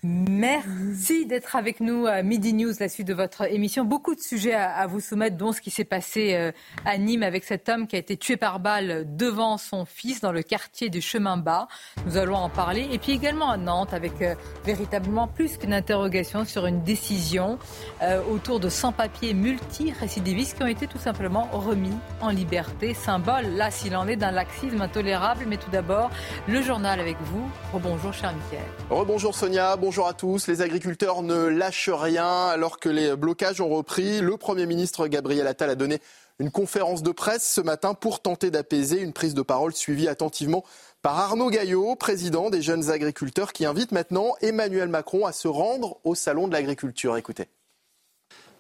Merci 0.04 1.26
d'être 1.26 1.54
avec 1.54 1.78
nous 1.78 2.08
à 2.08 2.22
Midi 2.24 2.54
News, 2.54 2.72
la 2.80 2.88
suite 2.88 3.06
de 3.06 3.14
votre 3.14 3.42
émission. 3.42 3.84
Beaucoup 3.84 4.16
de 4.16 4.20
sujets 4.20 4.52
à, 4.52 4.84
vous 4.88 4.98
soumettre, 4.98 5.36
dont 5.36 5.52
ce 5.52 5.60
qui 5.60 5.70
s'est 5.70 5.84
passé 5.84 6.34
euh, 6.34 6.50
à 6.84 6.98
Nîmes 6.98 7.22
avec 7.22 7.44
cet 7.44 7.68
homme 7.68 7.86
qui 7.86 7.94
a 7.94 8.00
été 8.00 8.16
tué 8.16 8.36
par 8.36 8.58
balle 8.58 9.06
devant 9.16 9.58
son 9.58 9.84
fils 9.84 10.20
dans 10.20 10.32
le 10.32 10.42
quartier 10.42 10.90
du 10.90 11.00
Chemin 11.00 11.36
Bas. 11.36 11.68
Nous 12.04 12.16
allons 12.16 12.34
en 12.34 12.48
parler. 12.48 12.88
Et 12.90 12.98
puis 12.98 13.12
également 13.12 13.48
à 13.48 13.56
Nantes, 13.56 13.94
avec 13.94 14.20
euh, 14.22 14.34
véritablement 14.64 15.28
plus 15.28 15.56
qu'une 15.56 15.72
interrogation 15.72 16.44
sur 16.44 16.66
une 16.66 16.82
décision 16.82 17.60
euh, 18.02 18.20
autour 18.28 18.58
de 18.58 18.68
100 18.68 18.90
papiers 18.90 19.34
multi-récidivistes 19.34 20.56
qui 20.56 20.64
ont 20.64 20.66
été 20.66 20.88
tout 20.88 20.98
simplement 20.98 21.46
remis 21.52 21.94
en 22.20 22.30
liberté. 22.30 22.92
Symbole, 22.92 23.46
là, 23.54 23.70
s'il 23.70 23.94
en 23.94 24.08
est, 24.08 24.16
d'un 24.16 24.32
laxisme 24.32 24.80
intolérable. 24.80 25.44
Mais 25.46 25.58
tout 25.58 25.70
d'abord, 25.70 26.10
le 26.48 26.60
journal 26.60 26.98
avec 26.98 27.18
vous. 27.20 27.48
Rebonjour, 27.72 28.12
cher 28.12 28.34
Michael. 28.34 28.68
Rebonjour, 28.90 29.32
Sonia. 29.32 29.76
Bonjour 29.92 30.08
à 30.08 30.14
tous. 30.14 30.46
Les 30.46 30.62
agriculteurs 30.62 31.20
ne 31.20 31.48
lâchent 31.48 31.90
rien 31.90 32.46
alors 32.46 32.80
que 32.80 32.88
les 32.88 33.14
blocages 33.14 33.60
ont 33.60 33.68
repris. 33.68 34.22
Le 34.22 34.38
Premier 34.38 34.64
ministre 34.64 35.06
Gabriel 35.06 35.46
Attal 35.46 35.68
a 35.68 35.74
donné 35.74 36.00
une 36.38 36.50
conférence 36.50 37.02
de 37.02 37.10
presse 37.10 37.46
ce 37.46 37.60
matin 37.60 37.92
pour 37.92 38.22
tenter 38.22 38.50
d'apaiser 38.50 39.02
une 39.02 39.12
prise 39.12 39.34
de 39.34 39.42
parole 39.42 39.74
suivie 39.74 40.08
attentivement 40.08 40.64
par 41.02 41.18
Arnaud 41.18 41.50
Gaillot, 41.50 41.94
président 41.94 42.48
des 42.48 42.62
jeunes 42.62 42.88
agriculteurs, 42.88 43.52
qui 43.52 43.66
invite 43.66 43.92
maintenant 43.92 44.34
Emmanuel 44.40 44.88
Macron 44.88 45.26
à 45.26 45.32
se 45.32 45.46
rendre 45.46 45.98
au 46.04 46.14
Salon 46.14 46.48
de 46.48 46.54
l'agriculture. 46.54 47.18
Écoutez. 47.18 47.48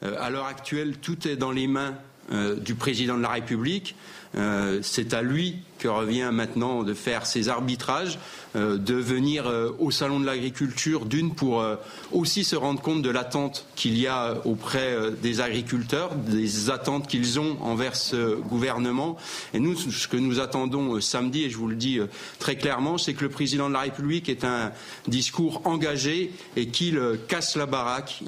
Euh, 0.02 0.14
à 0.20 0.28
l'heure 0.28 0.44
actuelle, 0.44 0.98
tout 0.98 1.26
est 1.26 1.36
dans 1.36 1.50
les 1.50 1.66
mains 1.66 1.96
euh, 2.30 2.56
du 2.56 2.76
président 2.76 3.16
de 3.16 3.22
la 3.22 3.30
République. 3.30 3.96
Euh, 4.36 4.78
c'est 4.82 5.12
à 5.12 5.22
lui 5.22 5.56
que 5.78 5.88
revient 5.88 6.30
maintenant 6.32 6.84
de 6.84 6.94
faire 6.94 7.26
ses 7.26 7.48
arbitrages, 7.48 8.18
euh, 8.54 8.78
de 8.78 8.94
venir 8.94 9.52
au 9.80 9.90
salon 9.90 10.20
de 10.20 10.24
l'agriculture, 10.24 11.04
d'une 11.04 11.34
pour 11.34 11.64
aussi 12.12 12.44
se 12.44 12.54
rendre 12.54 12.80
compte 12.80 13.02
de 13.02 13.10
l'attente 13.10 13.66
qu'il 13.74 13.98
y 13.98 14.06
a 14.06 14.36
auprès 14.44 14.96
des 15.20 15.40
agriculteurs, 15.40 16.14
des 16.14 16.70
attentes 16.70 17.08
qu'ils 17.08 17.40
ont 17.40 17.58
envers 17.60 17.96
ce 17.96 18.36
gouvernement. 18.36 19.16
Et 19.52 19.58
nous, 19.58 19.76
ce 19.76 20.06
que 20.06 20.16
nous 20.16 20.38
attendons 20.38 21.00
samedi, 21.00 21.42
et 21.42 21.50
je 21.50 21.56
vous 21.56 21.68
le 21.68 21.76
dis 21.76 21.98
très 22.38 22.56
clairement, 22.56 22.98
c'est 22.98 23.14
que 23.14 23.24
le 23.24 23.30
président 23.30 23.68
de 23.68 23.74
la 23.74 23.80
République 23.80 24.28
ait 24.28 24.44
un 24.44 24.70
discours 25.08 25.62
engagé 25.64 26.30
et 26.56 26.68
qu'il 26.68 27.00
casse 27.26 27.56
la 27.56 27.66
baraque. 27.66 28.22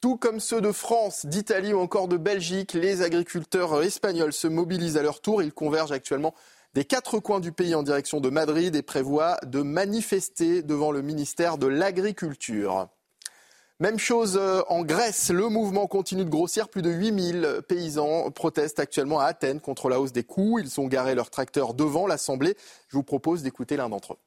Tout 0.00 0.16
comme 0.16 0.40
ceux 0.40 0.62
de 0.62 0.72
France, 0.72 1.26
d'Italie 1.26 1.74
ou 1.74 1.78
encore 1.78 2.08
de 2.08 2.16
Belgique, 2.16 2.72
les 2.72 3.02
agriculteurs 3.02 3.82
espagnols 3.82 4.32
se 4.32 4.46
mobilisent 4.46 4.96
à 4.96 5.02
leur 5.02 5.20
tour. 5.20 5.42
Ils 5.42 5.52
convergent 5.52 5.92
actuellement 5.92 6.34
des 6.72 6.86
quatre 6.86 7.18
coins 7.18 7.38
du 7.38 7.52
pays 7.52 7.74
en 7.74 7.82
direction 7.82 8.18
de 8.18 8.30
Madrid 8.30 8.74
et 8.74 8.80
prévoient 8.80 9.36
de 9.44 9.60
manifester 9.60 10.62
devant 10.62 10.90
le 10.90 11.02
ministère 11.02 11.58
de 11.58 11.66
l'Agriculture. 11.66 12.88
Même 13.78 13.98
chose 13.98 14.38
euh, 14.40 14.62
en 14.68 14.84
Grèce, 14.84 15.30
le 15.30 15.48
mouvement 15.50 15.86
continue 15.86 16.24
de 16.24 16.30
grossir. 16.30 16.70
Plus 16.70 16.80
de 16.80 16.90
8000 16.90 17.60
paysans 17.68 18.30
protestent 18.30 18.80
actuellement 18.80 19.20
à 19.20 19.26
Athènes 19.26 19.60
contre 19.60 19.90
la 19.90 20.00
hausse 20.00 20.12
des 20.12 20.24
coûts. 20.24 20.58
Ils 20.58 20.80
ont 20.80 20.86
garé 20.86 21.14
leurs 21.14 21.28
tracteurs 21.28 21.74
devant 21.74 22.06
l'Assemblée. 22.06 22.56
Je 22.88 22.96
vous 22.96 23.02
propose 23.02 23.42
d'écouter 23.42 23.76
l'un 23.76 23.90
d'entre 23.90 24.14
eux. 24.14 24.18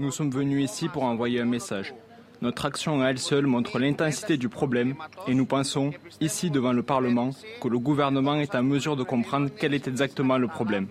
Nous 0.00 0.12
sommes 0.12 0.30
venus 0.30 0.70
ici 0.70 0.88
pour 0.88 1.02
envoyer 1.02 1.40
un 1.40 1.44
message. 1.44 1.92
Notre 2.40 2.66
action 2.66 3.02
à 3.02 3.08
elle 3.10 3.18
seule 3.18 3.46
montre 3.46 3.80
l'intensité 3.80 4.36
du 4.36 4.48
problème 4.48 4.94
et 5.26 5.34
nous 5.34 5.44
pensons, 5.44 5.90
ici 6.20 6.50
devant 6.50 6.72
le 6.72 6.84
Parlement, 6.84 7.30
que 7.60 7.66
le 7.66 7.80
gouvernement 7.80 8.36
est 8.36 8.54
en 8.54 8.62
mesure 8.62 8.94
de 8.94 9.02
comprendre 9.02 9.50
quel 9.58 9.74
est 9.74 9.88
exactement 9.88 10.38
le 10.38 10.46
problème. 10.46 10.86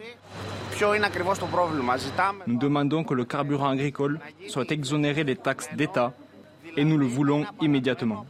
Nous 2.48 2.58
demandons 2.58 3.06
que 3.06 3.14
le 3.14 3.24
carburant 3.24 3.70
agricole 3.70 4.20
soit 4.50 4.70
exonéré 4.72 5.24
des 5.24 5.38
taxes 5.38 5.70
d'État 5.74 6.12
et 6.76 6.84
nous 6.84 6.98
le 6.98 7.06
voulons 7.06 7.46
immédiatement. 7.62 8.26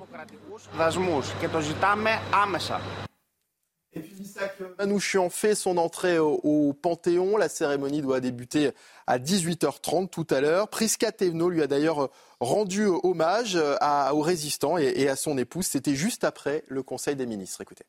Et 3.98 4.00
puis 4.00 4.16
Isaac 4.22 4.56
Manouchian 4.78 5.30
fait 5.30 5.56
son 5.56 5.78
entrée 5.78 6.20
au, 6.20 6.74
Panthéon. 6.74 7.38
La 7.38 7.50
cérémonie 7.50 8.02
doit 8.02 8.20
débuter 8.20 8.72
à 9.08 9.18
18h30 9.18 10.10
tout 10.10 10.28
à 10.30 10.42
l'heure. 10.42 10.68
Prisca 10.68 11.12
Thévenot 11.12 11.50
lui 11.50 11.62
a 11.62 11.68
d'ailleurs 11.68 12.10
rendu 12.40 12.86
hommage 12.86 13.58
aux 14.12 14.22
résistants 14.22 14.78
et, 14.78 14.94
et 14.96 15.10
à 15.10 15.16
son 15.16 15.38
épouse. 15.38 15.66
C'était 15.66 15.96
juste 15.96 16.24
après 16.24 16.64
le 16.68 16.84
Conseil 16.84 17.16
des 17.16 17.26
ministres. 17.26 17.62
Écoutez. 17.62 17.86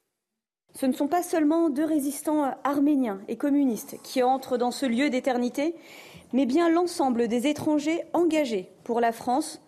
Ce 0.74 0.86
ne 0.86 0.92
sont 0.92 1.08
pas 1.08 1.22
seulement 1.22 1.70
deux 1.70 1.84
résistants 1.84 2.54
arméniens 2.64 3.20
et 3.28 3.36
communistes 3.36 3.96
qui 4.02 4.22
entrent 4.22 4.58
dans 4.58 4.70
ce 4.70 4.86
lieu 4.86 5.10
d'éternité, 5.10 5.74
mais 6.32 6.46
bien 6.46 6.70
l'ensemble 6.70 7.28
des 7.28 7.46
étrangers 7.46 8.04
engagés 8.12 8.70
pour 8.84 9.00
la 9.00 9.12
France, 9.12 9.60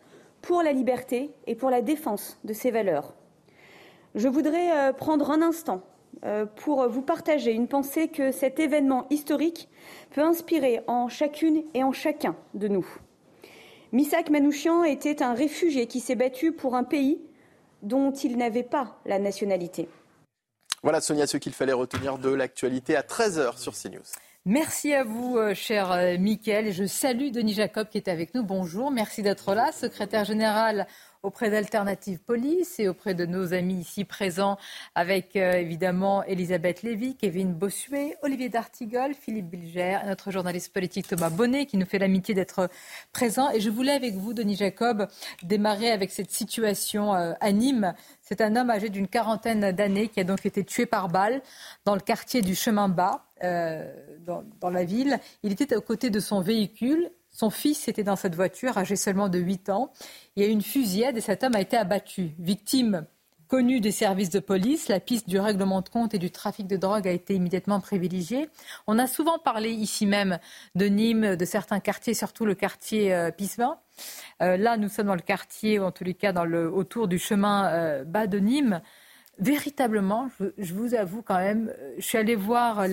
pour 0.42 0.62
la 0.62 0.72
liberté 0.72 1.30
et 1.46 1.54
pour 1.54 1.70
la 1.70 1.82
défense 1.82 2.38
de 2.44 2.52
ses 2.52 2.70
valeurs. 2.70 3.14
Je 4.14 4.28
voudrais 4.28 4.76
euh, 4.76 4.92
prendre 4.92 5.30
un 5.30 5.42
instant 5.42 5.76
euh, 5.76 5.99
pour 6.56 6.88
vous 6.88 7.02
partager 7.02 7.52
une 7.52 7.68
pensée 7.68 8.08
que 8.08 8.30
cet 8.30 8.60
événement 8.60 9.06
historique 9.10 9.68
peut 10.10 10.20
inspirer 10.20 10.80
en 10.86 11.08
chacune 11.08 11.62
et 11.72 11.82
en 11.82 11.92
chacun 11.92 12.36
de 12.54 12.68
nous. 12.68 12.86
Misak 13.92 14.30
Manouchian 14.30 14.84
était 14.84 15.22
un 15.22 15.34
réfugié 15.34 15.86
qui 15.86 16.00
s'est 16.00 16.14
battu 16.14 16.52
pour 16.52 16.76
un 16.76 16.84
pays 16.84 17.20
dont 17.82 18.12
il 18.12 18.36
n'avait 18.36 18.62
pas 18.62 19.00
la 19.06 19.18
nationalité. 19.18 19.88
Voilà 20.82 21.00
Sonia 21.00 21.26
ce 21.26 21.36
qu'il 21.36 21.52
fallait 21.52 21.72
retenir 21.72 22.18
de 22.18 22.30
l'actualité 22.30 22.96
à 22.96 23.02
13h 23.02 23.58
sur 23.58 23.74
CNews. 23.74 24.00
Merci 24.46 24.94
à 24.94 25.04
vous, 25.04 25.36
euh, 25.36 25.54
cher 25.54 25.92
euh, 25.92 26.16
Mickaël. 26.16 26.72
Je 26.72 26.84
salue 26.84 27.30
Denis 27.30 27.52
Jacob 27.52 27.88
qui 27.90 27.98
est 27.98 28.08
avec 28.08 28.34
nous. 28.34 28.42
Bonjour, 28.42 28.90
merci 28.90 29.22
d'être 29.22 29.54
là. 29.54 29.70
Secrétaire 29.72 30.24
général 30.24 30.86
auprès 31.22 31.50
d'Alternative 31.50 32.18
Police 32.18 32.80
et 32.80 32.88
auprès 32.88 33.14
de 33.14 33.26
nos 33.26 33.52
amis 33.52 33.80
ici 33.80 34.04
présents, 34.04 34.56
avec 34.94 35.36
euh, 35.36 35.52
évidemment 35.52 36.22
Elisabeth 36.24 36.82
Lévy, 36.82 37.16
Kevin 37.16 37.52
Bossuet, 37.52 38.16
Olivier 38.22 38.48
D'Artigol, 38.48 39.14
Philippe 39.14 39.50
Bilger, 39.50 39.98
notre 40.06 40.30
journaliste 40.30 40.72
politique 40.72 41.06
Thomas 41.08 41.30
Bonnet, 41.30 41.66
qui 41.66 41.76
nous 41.76 41.86
fait 41.86 41.98
l'amitié 41.98 42.34
d'être 42.34 42.68
présent. 43.12 43.50
Et 43.50 43.60
je 43.60 43.70
voulais 43.70 43.92
avec 43.92 44.14
vous, 44.14 44.32
Denis 44.32 44.56
Jacob, 44.56 45.06
démarrer 45.42 45.90
avec 45.90 46.10
cette 46.10 46.30
situation 46.30 47.12
à 47.12 47.52
Nîmes. 47.52 47.94
C'est 48.22 48.40
un 48.40 48.56
homme 48.56 48.70
âgé 48.70 48.88
d'une 48.88 49.08
quarantaine 49.08 49.72
d'années 49.72 50.08
qui 50.08 50.20
a 50.20 50.24
donc 50.24 50.46
été 50.46 50.64
tué 50.64 50.86
par 50.86 51.08
balle 51.08 51.42
dans 51.84 51.94
le 51.94 52.00
quartier 52.00 52.42
du 52.42 52.54
Chemin 52.54 52.88
Bas. 52.88 53.26
Euh, 53.42 53.90
dans, 54.60 54.70
la 54.70 54.84
ville. 54.84 55.18
Il 55.42 55.52
était 55.52 55.74
aux 55.74 55.80
côtés 55.80 56.10
de 56.10 56.20
son 56.20 56.42
véhicule. 56.42 57.10
Son 57.40 57.48
fils 57.48 57.88
était 57.88 58.04
dans 58.04 58.16
cette 58.16 58.34
voiture, 58.34 58.76
âgé 58.76 58.96
seulement 58.96 59.30
de 59.30 59.38
8 59.38 59.70
ans. 59.70 59.90
Il 60.36 60.42
y 60.42 60.46
a 60.46 60.48
eu 60.50 60.52
une 60.52 60.60
fusillade 60.60 61.16
et 61.16 61.22
cet 61.22 61.42
homme 61.42 61.54
a 61.54 61.60
été 61.62 61.74
abattu. 61.74 62.32
Victime 62.38 63.06
connue 63.48 63.80
des 63.80 63.92
services 63.92 64.28
de 64.28 64.40
police, 64.40 64.88
la 64.88 65.00
piste 65.00 65.26
du 65.26 65.40
règlement 65.40 65.80
de 65.80 65.88
compte 65.88 66.12
et 66.12 66.18
du 66.18 66.30
trafic 66.30 66.66
de 66.66 66.76
drogue 66.76 67.08
a 67.08 67.10
été 67.10 67.34
immédiatement 67.34 67.80
privilégiée. 67.80 68.50
On 68.86 68.98
a 68.98 69.06
souvent 69.06 69.38
parlé 69.38 69.70
ici 69.70 70.04
même 70.04 70.38
de 70.74 70.84
Nîmes, 70.84 71.34
de 71.36 71.44
certains 71.46 71.80
quartiers, 71.80 72.12
surtout 72.12 72.44
le 72.44 72.54
quartier 72.54 73.14
euh. 73.14 73.30
Euh, 74.42 74.58
là, 74.58 74.76
nous 74.76 74.90
sommes 74.90 75.06
dans 75.06 75.14
le 75.14 75.22
quartier, 75.22 75.78
ou 75.78 75.84
en 75.84 75.92
tous 75.92 76.04
les 76.04 76.14
cas 76.14 76.32
dans 76.32 76.44
le, 76.44 76.70
autour 76.70 77.08
du 77.08 77.18
chemin 77.18 78.04
bas 78.04 78.26
de 78.26 78.38
Nîmes 78.38 78.82
véritablement, 79.40 80.30
je, 80.58 80.74
vous 80.74 80.94
avoue 80.94 81.22
quand 81.22 81.38
même, 81.38 81.72
euh, 81.78 81.94
je 81.98 82.04
suis 82.04 82.18
allée 82.18 82.36
voir 82.36 82.84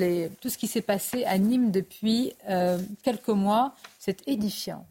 tout 0.42 0.50
ce 0.50 0.58
qui 0.58 0.68
s'est 0.68 0.82
passé 0.82 1.26
à 1.26 1.38
Nîmes 1.38 1.72
depuis 1.72 2.34
euh, 2.50 2.80
quelques 3.04 3.28
mois. 3.30 3.76
C'est 4.00 4.28
édifiant. 4.28 4.86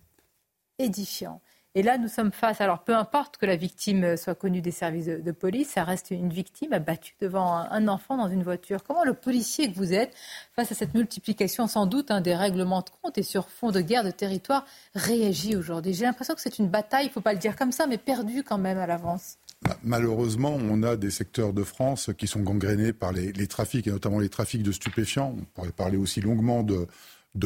Édifiant. 0.78 1.40
Et 1.74 1.82
là, 1.82 1.98
nous 1.98 2.08
sommes 2.08 2.32
face. 2.32 2.62
Alors, 2.62 2.84
peu 2.84 2.94
importe 2.94 3.36
que 3.36 3.44
la 3.44 3.56
victime 3.56 4.16
soit 4.16 4.34
connue 4.34 4.62
des 4.62 4.70
services 4.70 5.04
de, 5.04 5.32
police, 5.32 5.68
ça 5.68 5.84
reste 5.84 6.10
une 6.10 6.32
victime 6.32 6.72
abattue 6.72 7.14
devant 7.20 7.54
un, 7.54 7.86
enfant 7.88 8.16
dans 8.16 8.28
une 8.28 8.42
voiture. 8.42 8.82
Comment 8.82 9.04
le 9.04 9.12
policier 9.12 9.70
que 9.70 9.76
vous 9.76 9.92
êtes, 9.92 10.14
face 10.54 10.72
à 10.72 10.74
cette 10.74 10.94
multiplication 10.94 11.66
sans 11.66 11.84
doute 11.84 12.10
hein, 12.10 12.22
des 12.22 12.34
règlements 12.34 12.80
de 12.80 12.88
compte 13.02 13.18
et 13.18 13.22
sur 13.22 13.50
fond 13.50 13.72
de 13.72 13.82
guerre 13.82 14.04
de 14.04 14.10
territoire, 14.10 14.64
réagit 14.94 15.54
aujourd'hui? 15.54 15.92
J'ai 15.92 16.06
l'impression 16.06 16.34
que 16.34 16.40
c'est 16.40 16.58
une 16.58 16.68
bataille, 16.68 17.04
il 17.04 17.08
ne 17.08 17.12
faut 17.12 17.20
pas 17.20 17.34
le 17.34 17.38
dire 17.38 17.56
comme 17.56 17.72
ça, 17.72 17.86
mais 17.86 17.98
perdue 17.98 18.42
quand 18.42 18.56
même 18.56 18.78
à 18.78 18.86
l'avance. 18.86 19.36
Malheureusement, 19.82 20.54
on 20.54 20.82
a 20.82 20.96
des 20.96 21.10
secteurs 21.10 21.52
de 21.52 21.64
France 21.64 22.10
qui 22.16 22.26
sont 22.26 22.40
gangrénés 22.40 22.92
par 22.92 23.12
les, 23.12 23.46
trafics, 23.46 23.86
et 23.86 23.90
notamment 23.90 24.18
les 24.18 24.28
trafics 24.28 24.62
de 24.62 24.72
stupéfiants. 24.72 25.34
On 25.38 25.44
pourrait 25.44 25.72
parler 25.72 25.96
aussi 25.96 26.20
longuement 26.20 26.62
de, 26.62 26.86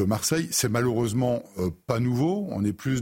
Marseille. 0.05 0.47
C'est 0.51 0.69
malheureusement 0.69 1.43
euh, 1.57 1.69
pas 1.85 1.99
nouveau. 1.99 2.47
On 2.51 2.63
est 2.63 2.73
plus 2.73 3.01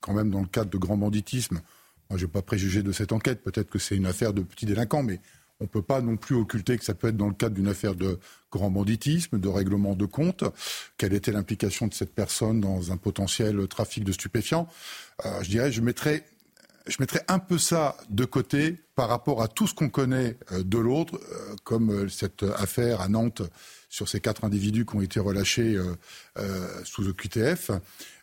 quand 0.00 0.12
même 0.12 0.30
dans 0.30 0.40
le 0.40 0.46
cadre 0.46 0.70
de 0.70 0.78
grand 0.78 0.96
banditisme. 0.96 1.60
Moi, 2.08 2.18
je 2.18 2.24
n'ai 2.24 2.30
pas 2.30 2.42
préjugé 2.42 2.82
de 2.82 2.92
cette 2.92 3.12
enquête. 3.12 3.42
Peut-être 3.42 3.68
que 3.68 3.78
c'est 3.78 3.96
une 3.96 4.06
affaire 4.06 4.32
de 4.32 4.42
petits 4.42 4.66
délinquants, 4.66 5.02
mais 5.02 5.20
on 5.60 5.64
ne 5.64 5.68
peut 5.68 5.82
pas 5.82 6.00
non 6.00 6.16
plus 6.16 6.36
occulter 6.36 6.76
que 6.78 6.84
ça 6.84 6.94
peut 6.94 7.08
être 7.08 7.16
dans 7.16 7.28
le 7.28 7.34
cadre 7.34 7.54
d'une 7.54 7.68
affaire 7.68 7.94
de 7.94 8.18
grand 8.52 8.70
banditisme, 8.70 9.38
de 9.38 9.48
règlement 9.48 9.94
de 9.94 10.04
compte. 10.04 10.44
Quelle 10.98 11.14
était 11.14 11.32
l'implication 11.32 11.86
de 11.86 11.94
cette 11.94 12.14
personne 12.14 12.60
dans 12.60 12.92
un 12.92 12.96
potentiel 12.96 13.66
trafic 13.68 14.04
de 14.04 14.12
stupéfiants? 14.12 14.68
Euh, 15.24 15.42
Je 15.42 15.50
dirais, 15.50 15.72
je 15.72 15.80
mettrais 15.80 16.24
je 16.86 16.96
mettrais 17.00 17.22
un 17.28 17.38
peu 17.38 17.58
ça 17.58 17.96
de 18.10 18.24
côté 18.24 18.78
par 18.94 19.08
rapport 19.08 19.42
à 19.42 19.48
tout 19.48 19.66
ce 19.66 19.74
qu'on 19.74 19.88
connaît 19.88 20.36
euh, 20.52 20.62
de 20.62 20.78
l'autre, 20.78 21.18
euh, 21.32 21.54
comme 21.64 21.90
euh, 21.90 22.08
cette 22.08 22.42
affaire 22.42 23.00
à 23.00 23.08
Nantes 23.08 23.42
sur 23.88 24.08
ces 24.08 24.20
quatre 24.20 24.44
individus 24.44 24.84
qui 24.84 24.96
ont 24.96 25.00
été 25.00 25.20
relâchés 25.20 25.78
sous 26.82 27.02
le 27.02 27.12
QTF. 27.12 27.70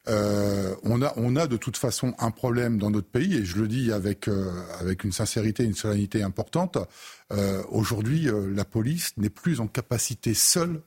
on, 0.07 1.01
a, 1.01 1.13
on 1.15 1.35
a 1.37 1.47
de 1.47 1.55
toute 1.55 1.77
façon 1.77 2.13
un 2.19 2.29
problème 2.29 2.77
dans 2.77 2.91
notre 2.91 3.07
pays, 3.07 3.37
et 3.37 3.45
je 3.45 3.57
le 3.57 3.69
dis 3.69 3.93
avec, 3.93 4.27
avec 4.81 5.05
une 5.05 5.13
sincérité 5.13 5.63
et 5.63 5.67
une 5.67 5.73
solennité 5.73 6.23
importante. 6.23 6.77
Aujourd'hui, 7.69 8.27
la 8.53 8.65
police 8.65 9.13
n'est 9.15 9.29
plus 9.29 9.61
en 9.61 9.67
capacité 9.67 10.33
seule 10.33 10.81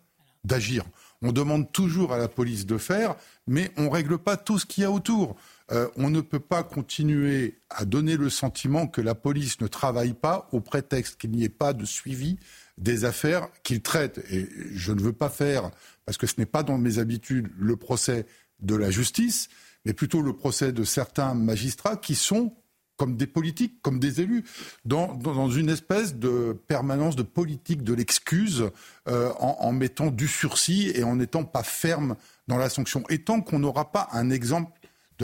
d'agir. 0.45 0.85
On 1.23 1.33
demande 1.33 1.73
toujours 1.73 2.13
à 2.13 2.19
la 2.19 2.29
police 2.29 2.67
de 2.67 2.77
faire, 2.77 3.17
mais 3.47 3.71
on 3.79 3.85
ne 3.85 3.89
règle 3.89 4.19
pas 4.19 4.37
tout 4.37 4.59
ce 4.59 4.67
qu'il 4.67 4.83
y 4.83 4.85
a 4.85 4.91
autour. 4.91 5.35
Euh, 5.73 5.89
on 5.97 6.11
ne 6.11 6.21
peut 6.21 6.41
pas 6.41 6.63
continuer 6.63 7.59
à 7.71 7.85
donner 7.85 8.17
le 8.17 8.29
sentiment 8.29 8.87
que 8.87 9.01
la 9.01 9.15
police 9.15 9.61
ne 9.61 9.67
travaille 9.67 10.13
pas 10.13 10.49
au 10.53 10.61
prétexte 10.61 11.17
qu'il 11.17 11.31
n'y 11.31 11.45
ait 11.45 11.49
pas 11.49 11.73
de 11.73 11.87
suivi 11.87 12.39
des 12.77 13.05
affaires 13.05 13.49
qu'il 13.63 13.81
traite. 13.81 14.23
Et 14.31 14.47
je 14.73 14.93
ne 14.93 15.01
veux 15.01 15.15
pas 15.15 15.31
faire, 15.31 15.71
parce 16.05 16.19
que 16.19 16.27
ce 16.27 16.35
n'est 16.39 16.47
pas 16.47 16.63
dans 16.63 16.77
mes 16.77 16.99
habitudes, 16.99 17.51
le 17.59 17.77
procès 17.77 18.27
de 18.61 18.75
la 18.75 18.91
justice, 18.91 19.49
mais 19.87 19.95
plutôt 19.95 20.21
le 20.21 20.35
procès 20.35 20.73
de 20.73 20.85
certains 20.85 21.35
magistrats 21.35 21.97
qui 21.97 22.15
sont 22.15 22.55
comme 22.97 23.17
des 23.17 23.27
politiques, 23.27 23.83
comme 23.83 23.99
des 23.99 24.21
élus, 24.21 24.45
dans, 24.85 25.19
une 25.51 25.69
espèce 25.69 26.15
de 26.15 26.57
permanence 26.69 27.17
de 27.17 27.25
politique 27.25 27.83
de 27.83 27.93
l'excuse, 27.93 28.71
euh, 29.09 29.33
en, 29.41 29.57
en, 29.61 29.73
mettant 29.73 30.11
du 30.11 30.29
sursis 30.29 30.93
et 30.95 31.03
en 31.03 31.17
n'étant 31.17 31.45
pas 31.45 31.65
ferme 31.65 32.15
dans 32.47 32.57
la 32.57 32.71
sanction. 32.71 33.03
Et 33.09 33.25
tant 33.25 33.41
qu'on 33.41 33.59
n'aura 33.59 33.91
pas 33.91 34.09
un 34.13 34.31
exemple 34.31 34.71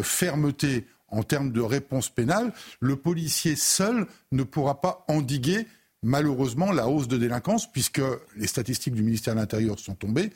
fermeté 0.03 0.87
en 1.09 1.23
termes 1.23 1.53
de 1.53 1.61
réponse 1.61 2.09
pénale, 2.09 2.53
le 2.79 2.97
policier 2.97 3.57
seul 3.57 4.07
ne 4.33 4.43
pourra 4.43 4.81
pas 4.81 5.05
endiguer 5.09 5.67
malheureusement 6.03 6.73
la 6.73 6.89
hausse 6.89 7.09
de 7.09 7.19
délinquance, 7.19 7.71
puisque 7.71 8.03
les 8.37 8.47
statistiques 8.47 8.95
du 8.95 9.03
ministère 9.03 9.35
de 9.35 9.41
l'Intérieur 9.41 9.79
sont 9.79 9.95
tombées. 9.95 10.31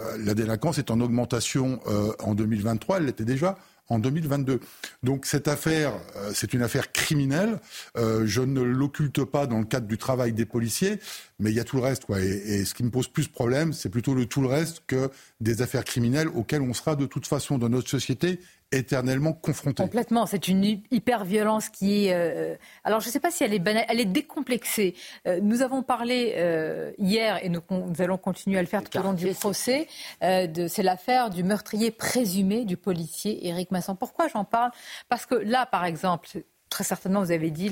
Euh, 0.00 0.16
la 0.18 0.34
délinquance 0.34 0.78
est 0.78 0.90
en 0.90 1.00
augmentation 1.00 1.80
euh, 1.86 2.12
en 2.20 2.34
2023, 2.34 2.98
elle 2.98 3.06
l'était 3.06 3.24
déjà 3.24 3.58
en 3.88 3.98
2022. 3.98 4.60
Donc 5.02 5.26
cette 5.26 5.48
affaire, 5.48 5.92
euh, 6.16 6.30
c'est 6.32 6.54
une 6.54 6.62
affaire 6.62 6.92
criminelle. 6.92 7.58
je 7.96 8.40
ne 8.40 8.62
l'occulte 8.62 9.24
pas 9.24 9.48
dans 9.48 9.58
le 9.58 9.64
cadre 9.64 9.88
du 9.88 9.98
travail 9.98 10.32
des 10.32 10.46
policiers, 10.46 11.00
mais 11.40 11.50
il 11.50 11.56
y 11.56 11.60
a 11.60 11.64
tout 11.64 11.76
le 11.76 11.82
reste. 11.82 12.04
Et, 12.16 12.60
et 12.60 12.64
ce 12.64 12.72
qui 12.72 12.84
me 12.84 12.90
pose 12.90 13.08
plus 13.08 13.26
problème, 13.26 13.72
c'est 13.72 13.88
plutôt 13.88 14.14
le 14.14 14.26
tout 14.26 14.40
le 14.40 14.46
reste 14.46 14.84
que 14.86 15.10
des 15.40 15.60
affaires 15.60 15.84
criminelles 15.84 16.28
auxquelles 16.28 16.62
on 16.62 16.72
sera 16.72 16.94
de 16.94 17.06
toute 17.06 17.26
façon 17.26 17.58
dans 17.58 17.68
notre 17.68 17.90
société 17.90 18.38
éternellement 18.72 19.32
confrontée. 19.32 19.82
Complètement. 19.82 20.26
C'est 20.26 20.48
une 20.48 20.64
hyper-violence 20.90 21.68
qui 21.68 22.06
est... 22.06 22.14
Euh, 22.14 22.54
alors, 22.84 23.00
je 23.00 23.08
ne 23.08 23.12
sais 23.12 23.20
pas 23.20 23.30
si 23.30 23.44
elle 23.44 23.54
est 23.54 23.62
elle 23.88 24.00
est 24.00 24.04
décomplexée. 24.04 24.94
Euh, 25.26 25.40
nous 25.42 25.62
avons 25.62 25.82
parlé 25.82 26.34
euh, 26.36 26.92
hier, 26.98 27.44
et 27.44 27.48
nous, 27.48 27.62
allons 27.98 28.18
continuer 28.18 28.58
à 28.58 28.62
le 28.62 28.68
faire 28.68 28.82
tout 28.82 28.98
au 28.98 29.02
long 29.02 29.12
du 29.12 29.28
procès, 29.34 29.86
c'est 30.20 30.82
l'affaire 30.82 31.30
du 31.30 31.42
meurtrier 31.42 31.90
présumé 31.90 32.64
du 32.64 32.76
policier 32.76 33.46
Éric 33.46 33.70
Masson. 33.70 33.96
Pourquoi 33.96 34.28
j'en 34.28 34.44
parle? 34.44 34.70
Parce 35.08 35.26
que 35.26 35.34
là, 35.34 35.66
par 35.66 35.84
exemple, 35.84 36.28
très 36.68 36.84
certainement, 36.84 37.20
vous 37.20 37.32
avez 37.32 37.50
dit, 37.50 37.70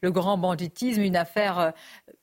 le 0.00 0.10
grand 0.10 0.36
banditisme, 0.36 1.02
une 1.02 1.16
affaire 1.16 1.72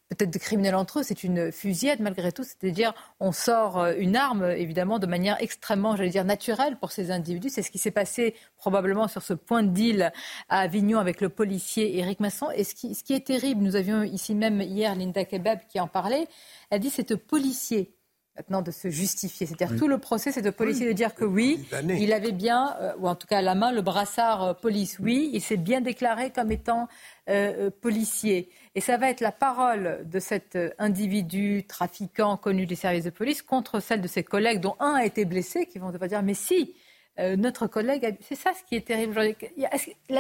peut-être 0.09 0.29
des 0.29 0.39
criminels 0.39 0.75
entre 0.75 0.99
eux, 0.99 1.03
c'est 1.03 1.23
une 1.23 1.51
fusillade 1.51 1.99
malgré 1.99 2.31
tout. 2.31 2.43
C'est-à-dire, 2.43 2.93
on 3.19 3.31
sort 3.31 3.79
euh, 3.79 3.93
une 3.97 4.15
arme, 4.15 4.43
évidemment, 4.43 4.99
de 4.99 5.07
manière 5.07 5.37
extrêmement, 5.41 5.95
j'allais 5.95 6.09
dire, 6.09 6.25
naturelle 6.25 6.77
pour 6.77 6.91
ces 6.91 7.11
individus. 7.11 7.49
C'est 7.49 7.61
ce 7.61 7.71
qui 7.71 7.77
s'est 7.77 7.91
passé 7.91 8.35
probablement 8.57 9.07
sur 9.07 9.21
ce 9.21 9.33
point 9.33 9.63
de 9.63 9.69
deal 9.69 10.11
à 10.49 10.59
Avignon 10.59 10.99
avec 10.99 11.21
le 11.21 11.29
policier 11.29 11.97
Éric 11.99 12.19
Masson. 12.19 12.49
Et 12.55 12.63
ce 12.63 12.73
qui, 12.73 12.95
ce 12.95 13.03
qui 13.03 13.13
est 13.13 13.25
terrible, 13.25 13.61
nous 13.61 13.75
avions 13.75 14.03
ici 14.03 14.35
même 14.35 14.61
hier 14.61 14.95
Linda 14.95 15.25
Kebab 15.25 15.59
qui 15.67 15.79
en 15.79 15.87
parlait, 15.87 16.27
elle 16.69 16.79
dit 16.79 16.89
c'est 16.89 17.17
policier 17.17 17.96
maintenant 18.37 18.61
de 18.61 18.71
se 18.71 18.89
justifier. 18.89 19.47
C'est-à-dire 19.47 19.77
tout 19.77 19.87
le 19.87 19.97
procès, 19.97 20.31
c'est 20.31 20.41
de 20.41 20.49
policier 20.49 20.85
de 20.85 20.93
dire 20.93 21.15
que 21.15 21.25
oui, 21.25 21.67
il 21.89 22.13
avait 22.13 22.31
bien, 22.31 22.75
euh, 22.79 22.93
ou 22.99 23.07
en 23.07 23.15
tout 23.15 23.27
cas 23.27 23.39
à 23.39 23.41
la 23.41 23.55
main, 23.55 23.71
le 23.71 23.81
brassard 23.81 24.43
euh, 24.43 24.53
police. 24.53 24.97
Oui, 24.99 25.29
il 25.33 25.41
s'est 25.41 25.57
bien 25.57 25.81
déclaré 25.81 26.29
comme 26.29 26.51
étant 26.51 26.87
euh, 27.29 27.71
policier. 27.81 28.49
Et 28.75 28.81
ça 28.81 28.97
va 28.97 29.09
être 29.09 29.21
la 29.21 29.31
parole 29.31 30.05
de 30.05 30.19
cet 30.19 30.57
individu 30.77 31.65
trafiquant 31.67 32.37
connu 32.37 32.65
des 32.65 32.75
services 32.75 33.05
de 33.05 33.09
police 33.09 33.41
contre 33.41 33.79
celle 33.79 34.01
de 34.01 34.07
ses 34.07 34.23
collègues, 34.23 34.59
dont 34.59 34.75
un 34.79 34.93
a 34.93 35.05
été 35.05 35.25
blessé, 35.25 35.65
qui 35.65 35.79
vont 35.79 35.91
devoir 35.91 36.09
dire 36.09 36.21
mais 36.21 36.35
si, 36.35 36.75
notre 37.19 37.65
collègue, 37.65 38.15
c'est 38.21 38.35
ça 38.35 38.51
ce 38.53 38.63
qui 38.63 38.75
est 38.75 38.85
terrible 38.85 39.17
aujourd'hui. 39.17 39.35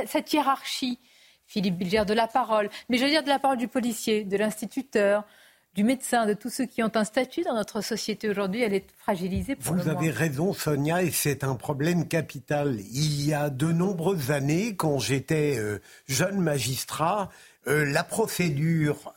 Cette 0.07 0.33
hiérarchie, 0.33 0.97
Philippe 1.45 1.77
Bilger, 1.77 2.05
de 2.05 2.15
la 2.15 2.25
parole, 2.25 2.71
mais 2.89 2.97
je 2.97 3.03
veux 3.03 3.11
dire 3.11 3.21
de 3.21 3.29
la 3.29 3.37
parole 3.37 3.57
du 3.57 3.67
policier, 3.67 4.23
de 4.23 4.35
l'instituteur, 4.35 5.23
du 5.77 5.83
médecin, 5.83 6.25
de 6.25 6.33
tous 6.33 6.49
ceux 6.49 6.65
qui 6.65 6.81
ont 6.81 6.91
un 6.95 7.03
statut 7.03 7.43
dans 7.43 7.53
notre 7.53 7.81
société 7.81 8.27
aujourd'hui, 8.27 8.63
elle 8.63 8.73
est 8.73 8.87
fragilisée 8.97 9.55
pour 9.55 9.75
Vous 9.75 9.87
avez 9.87 10.09
raison, 10.09 10.51
Sonia, 10.51 11.03
et 11.03 11.11
c'est 11.11 11.43
un 11.43 11.53
problème 11.53 12.07
capital. 12.07 12.79
Il 12.91 13.23
y 13.23 13.31
a 13.31 13.51
de 13.51 13.71
nombreuses 13.71 14.31
années, 14.31 14.75
quand 14.75 14.97
j'étais 14.97 15.55
euh, 15.59 15.79
jeune 16.07 16.39
magistrat, 16.39 17.29
euh, 17.67 17.85
la 17.85 18.03
procédure 18.03 19.13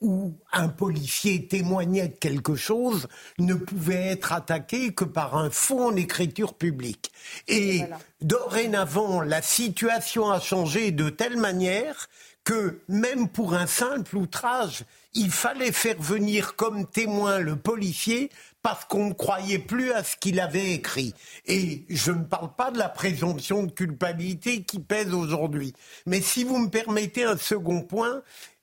où 0.00 0.34
un 0.52 0.68
policier 0.68 1.48
témoignait 1.48 2.06
de 2.06 2.14
quelque 2.14 2.54
chose 2.54 3.08
ne 3.40 3.54
pouvait 3.54 4.06
être 4.06 4.32
attaqué 4.32 4.94
que 4.94 5.04
par 5.04 5.36
un 5.36 5.50
faux 5.50 5.88
en 5.88 5.96
écriture 5.96 6.54
publique. 6.54 7.10
Et 7.48 7.82
dorénavant, 8.20 9.20
la 9.20 9.42
situation 9.42 10.30
a 10.30 10.38
changé 10.38 10.92
de 10.92 11.10
telle 11.10 11.38
manière 11.38 12.08
que 12.44 12.78
même 12.86 13.28
pour 13.28 13.54
un 13.54 13.66
simple 13.66 14.16
outrage, 14.16 14.84
il 15.18 15.32
fallait 15.32 15.72
faire 15.72 16.00
venir 16.00 16.54
comme 16.54 16.86
témoin 16.86 17.40
le 17.40 17.56
policier 17.56 18.30
parce 18.62 18.84
qu'on 18.84 19.08
ne 19.08 19.14
croyait 19.14 19.58
plus 19.58 19.92
à 19.92 20.04
ce 20.04 20.16
qu'il 20.16 20.38
avait 20.38 20.70
écrit. 20.70 21.12
Et 21.44 21.84
je 21.88 22.12
ne 22.12 22.22
parle 22.22 22.54
pas 22.54 22.70
de 22.70 22.78
la 22.78 22.88
présomption 22.88 23.64
de 23.64 23.72
culpabilité 23.72 24.62
qui 24.62 24.78
pèse 24.78 25.12
aujourd'hui. 25.12 25.74
Mais 26.06 26.20
si 26.20 26.44
vous 26.44 26.58
me 26.58 26.70
permettez 26.70 27.24
un 27.24 27.36
second 27.36 27.82
point, 27.82 28.22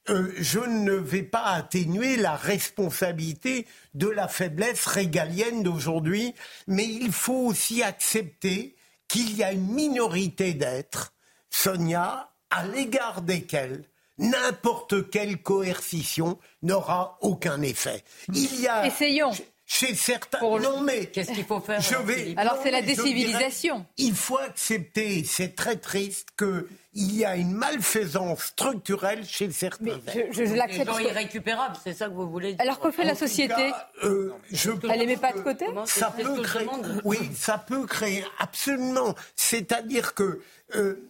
euh, 0.09 0.31
je 0.37 0.59
ne 0.59 0.93
vais 0.93 1.23
pas 1.23 1.43
atténuer 1.43 2.15
la 2.15 2.37
responsabilité 2.37 3.67
de 3.93 4.07
la 4.07 4.29
faiblesse 4.29 4.85
régalienne 4.85 5.61
d'aujourd'hui, 5.61 6.35
mais 6.67 6.85
il 6.85 7.11
faut 7.11 7.47
aussi 7.47 7.83
accepter 7.83 8.77
qu'il 9.09 9.35
y 9.35 9.43
a 9.43 9.51
une 9.51 9.73
minorité 9.73 10.53
d'êtres, 10.53 11.13
Sonia, 11.49 12.31
à 12.49 12.65
l'égard 12.65 13.23
desquels 13.23 13.83
n'importe 14.17 15.09
quelle 15.09 15.41
coercition 15.41 16.37
n'aura 16.61 17.17
aucun 17.21 17.61
effet. 17.61 18.03
Il 18.33 18.61
y 18.61 18.67
a. 18.67 18.85
Essayons. 18.85 19.31
Chez 19.67 19.95
certains. 19.95 20.39
Non, 20.41 20.81
mais. 20.81 21.07
Qu'est-ce 21.07 21.31
qu'il 21.31 21.43
faut 21.43 21.59
faire 21.59 21.81
je 21.81 21.95
vais, 21.95 22.35
Alors, 22.37 22.59
c'est 22.61 22.69
la 22.69 22.83
décivilisation. 22.83 23.83
il 23.97 24.13
faut 24.13 24.37
accepter, 24.37 25.23
c'est 25.23 25.55
très 25.55 25.77
triste, 25.77 26.27
qu'il 26.37 27.15
y 27.15 27.25
a 27.25 27.35
une 27.35 27.51
malfaisance 27.51 28.43
structurelle 28.43 29.25
chez 29.25 29.49
certains. 29.49 29.99
Mais 30.05 30.29
je, 30.31 30.45
je, 30.45 30.53
l'accepte. 30.53 30.95
Des 30.95 31.05
irrécupérables, 31.05 31.75
c'est 31.83 31.93
ça 31.93 32.07
que 32.09 32.13
vous 32.13 32.29
voulez 32.29 32.53
dire 32.53 32.61
Alors, 32.61 32.79
que 32.79 32.91
fait 32.91 33.05
la 33.05 33.15
société 33.15 33.71
euh, 34.03 34.33
je 34.51 34.69
Elle 34.87 34.99
les 34.99 35.07
met 35.07 35.17
pas 35.17 35.33
de 35.33 35.39
côté 35.39 35.65
ça 35.85 36.11
peut 36.11 36.41
créer, 36.43 36.67
Oui, 37.03 37.17
ça 37.33 37.57
peut 37.57 37.87
créer, 37.87 38.23
absolument. 38.37 39.15
C'est-à-dire 39.35 40.13
que. 40.13 40.41
Euh, 40.75 41.09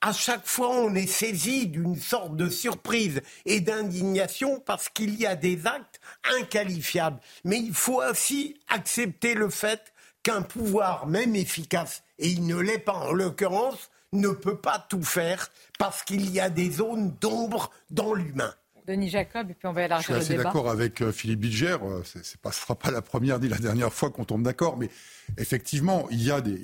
à 0.00 0.12
chaque 0.12 0.46
fois, 0.46 0.70
on 0.70 0.94
est 0.94 1.08
saisi 1.08 1.66
d'une 1.66 1.96
sorte 1.96 2.36
de 2.36 2.48
surprise 2.48 3.20
et 3.46 3.60
d'indignation 3.60 4.60
parce 4.60 4.88
qu'il 4.88 5.18
y 5.18 5.26
a 5.26 5.34
des 5.34 5.66
actes 5.66 6.00
inqualifiables. 6.38 7.18
Mais 7.44 7.58
il 7.58 7.74
faut 7.74 8.02
aussi 8.02 8.60
accepter 8.68 9.34
le 9.34 9.50
fait 9.50 9.92
qu'un 10.22 10.42
pouvoir, 10.42 11.06
même 11.06 11.34
efficace, 11.34 12.02
et 12.18 12.28
il 12.28 12.46
ne 12.46 12.56
l'est 12.56 12.78
pas 12.78 12.94
en 12.94 13.12
l'occurrence, 13.12 13.90
ne 14.12 14.28
peut 14.28 14.56
pas 14.56 14.84
tout 14.88 15.02
faire 15.02 15.50
parce 15.78 16.02
qu'il 16.02 16.30
y 16.30 16.40
a 16.40 16.50
des 16.50 16.70
zones 16.70 17.14
d'ombre 17.20 17.70
dans 17.90 18.14
l'humain. 18.14 18.54
Denis 18.86 19.10
Jacob, 19.10 19.50
et 19.50 19.54
puis 19.54 19.68
on 19.68 19.72
va 19.72 19.82
élargir 19.82 20.14
le 20.14 20.14
débat. 20.14 20.20
Je 20.20 20.24
suis 20.24 20.34
assez 20.34 20.44
d'accord 20.44 20.70
avec 20.70 21.02
euh, 21.02 21.12
Philippe 21.12 21.40
Bilger. 21.40 21.76
Euh, 21.82 22.02
ce 22.04 22.18
ne 22.18 22.52
sera 22.52 22.74
pas 22.74 22.90
la 22.90 23.02
première 23.02 23.38
ni 23.38 23.48
la 23.48 23.58
dernière 23.58 23.92
fois 23.92 24.10
qu'on 24.10 24.24
tombe 24.24 24.42
d'accord, 24.42 24.78
mais 24.78 24.88
effectivement, 25.36 26.06
il 26.10 26.22
y 26.22 26.30
a 26.30 26.40
des, 26.40 26.58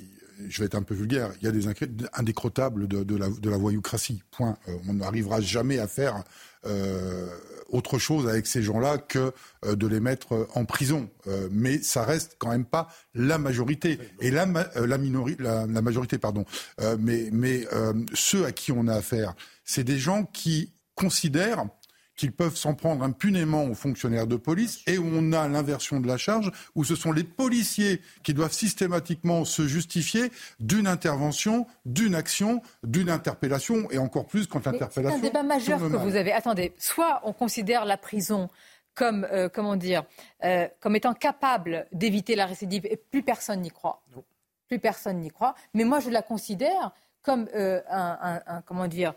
je 0.47 0.59
vais 0.59 0.65
être 0.65 0.75
un 0.75 0.83
peu 0.83 0.95
vulgaire, 0.95 1.31
il 1.41 1.45
y 1.45 1.47
a 1.47 1.51
des 1.51 1.67
indécrottables 2.13 2.87
de, 2.87 3.15
la, 3.15 3.57
voyoucratie. 3.57 4.23
Point. 4.31 4.57
Euh, 4.67 4.77
on 4.87 4.95
n'arrivera 4.95 5.41
jamais 5.41 5.79
à 5.79 5.87
faire 5.87 6.23
euh, 6.65 7.27
autre 7.69 7.97
chose 7.99 8.27
avec 8.27 8.47
ces 8.47 8.63
gens-là 8.63 8.97
que 8.97 9.31
euh, 9.65 9.75
de 9.75 9.87
les 9.87 9.99
mettre 9.99 10.47
en 10.53 10.65
prison. 10.65 11.09
mais 11.51 11.79
ça 11.79 12.03
reste 12.03 12.35
quand 12.39 12.49
même 12.49 12.65
pas 12.65 12.89
la 13.13 13.37
majorité. 13.37 13.99
Et 14.19 14.31
la, 14.31 14.45
la, 14.45 15.81
majorité, 15.81 16.17
pardon. 16.17 16.45
mais 16.99 17.29
mais 17.31 17.65
ceux 18.13 18.45
à 18.45 18.51
qui 18.51 18.71
on 18.71 18.87
a 18.87 18.95
affaire, 18.95 19.35
c'est 19.63 19.83
des 19.83 19.97
gens 19.97 20.25
qui 20.25 20.73
considèrent 20.95 21.65
qu'ils 22.15 22.31
peuvent 22.31 22.55
s'en 22.55 22.73
prendre 22.73 23.03
impunément 23.03 23.65
aux 23.65 23.73
fonctionnaires 23.73 24.27
de 24.27 24.35
police 24.35 24.81
et 24.87 24.97
où 24.97 25.05
on 25.05 25.33
a 25.33 25.47
l'inversion 25.47 25.99
de 25.99 26.07
la 26.07 26.17
charge, 26.17 26.51
où 26.75 26.83
ce 26.83 26.95
sont 26.95 27.11
les 27.11 27.23
policiers 27.23 28.01
qui 28.23 28.33
doivent 28.33 28.53
systématiquement 28.53 29.45
se 29.45 29.67
justifier 29.67 30.31
d'une 30.59 30.87
intervention, 30.87 31.67
d'une 31.85 32.15
action, 32.15 32.61
d'une 32.83 33.09
interpellation 33.09 33.89
et 33.91 33.97
encore 33.97 34.27
plus 34.27 34.47
quand 34.47 34.65
l'interpellation. 34.65 35.19
C'est 35.19 35.25
un 35.25 35.29
débat 35.29 35.43
majeur 35.43 35.79
que 35.79 35.97
vous 35.97 36.15
avez. 36.15 36.31
Attendez, 36.31 36.73
soit 36.77 37.21
on 37.23 37.33
considère 37.33 37.85
la 37.85 37.97
prison 37.97 38.49
comme, 38.93 39.27
euh, 39.31 39.49
comment 39.49 39.75
dire, 39.75 40.05
euh, 40.43 40.67
comme 40.79 40.95
étant 40.95 41.13
capable 41.13 41.85
d'éviter 41.91 42.35
la 42.35 42.45
récidive 42.45 42.85
et 42.85 42.95
plus 42.95 43.23
personne 43.23 43.61
n'y 43.61 43.69
croit. 43.69 44.01
Plus 44.67 44.79
personne 44.79 45.19
n'y 45.19 45.29
croit. 45.29 45.53
Mais 45.73 45.83
moi, 45.83 45.99
je 45.99 46.09
la 46.09 46.21
considère 46.21 46.91
comme 47.21 47.47
euh, 47.55 47.81
un, 47.89 48.41
un, 48.47 48.61
comment 48.61 48.87
dire, 48.87 49.13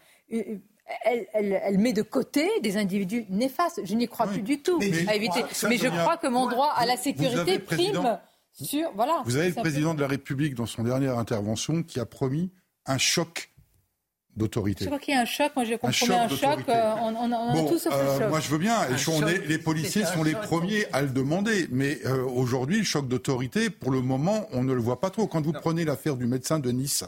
elle, 1.02 1.78
met 1.78 1.92
de 1.92 2.02
côté 2.02 2.48
des 2.62 2.76
individus 2.76 3.24
néfastes. 3.28 3.80
Je 3.84 3.94
n'y 3.94 4.08
crois 4.08 4.26
plus 4.26 4.42
du 4.42 4.62
tout 4.62 4.78
mais 4.78 5.08
à 5.08 5.14
éviter. 5.14 5.44
mais 5.68 5.76
je 5.76 5.88
crois 5.88 6.16
que 6.16 6.28
mon 6.28 6.48
droit 6.48 6.72
à 6.76 6.86
la 6.86 6.96
sécurité 6.96 7.58
prime 7.58 8.18
sur. 8.52 8.90
Voilà, 8.94 9.22
vous 9.24 9.36
avez 9.36 9.48
le 9.48 9.54
président 9.54 9.94
de 9.94 10.00
la 10.00 10.08
République 10.08 10.54
dans 10.54 10.66
son 10.66 10.82
dernière 10.82 11.18
intervention 11.18 11.82
qui 11.82 12.00
a 12.00 12.06
promis 12.06 12.50
un 12.86 12.98
choc 12.98 13.50
d'autorité. 14.38 14.84
Je 14.84 14.88
crois 14.88 14.98
qu'il 14.98 15.14
y 15.14 15.16
a 15.16 15.20
un 15.20 15.26
choc. 15.26 15.52
Moi, 15.54 15.64
j'ai 15.64 15.76
compris 15.76 16.12
un 16.12 16.28
choc. 16.28 16.68
Euh, 16.68 16.94
on, 17.02 17.14
on, 17.14 17.32
a 17.32 17.68
tous 17.68 17.78
ce 17.78 17.88
euh, 17.90 18.18
choc. 18.18 18.28
Moi, 18.30 18.40
je 18.40 18.48
veux 18.48 18.58
bien. 18.58 18.76
les 19.46 19.58
policiers 19.58 20.06
sont 20.06 20.22
les 20.22 20.32
premiers 20.32 20.86
à 20.92 21.02
le 21.02 21.08
demander. 21.08 21.66
Mais 21.70 21.98
euh, 22.06 22.24
aujourd'hui, 22.24 22.78
le 22.78 22.84
choc 22.84 23.08
d'autorité, 23.08 23.68
pour 23.68 23.90
le 23.90 24.00
moment, 24.00 24.48
on 24.52 24.62
ne 24.62 24.72
le 24.72 24.80
voit 24.80 25.00
pas 25.00 25.10
trop. 25.10 25.26
Quand 25.26 25.44
vous 25.44 25.52
prenez 25.52 25.84
l'affaire 25.84 26.16
du 26.16 26.26
médecin 26.26 26.58
de 26.58 26.70
Nice, 26.70 27.04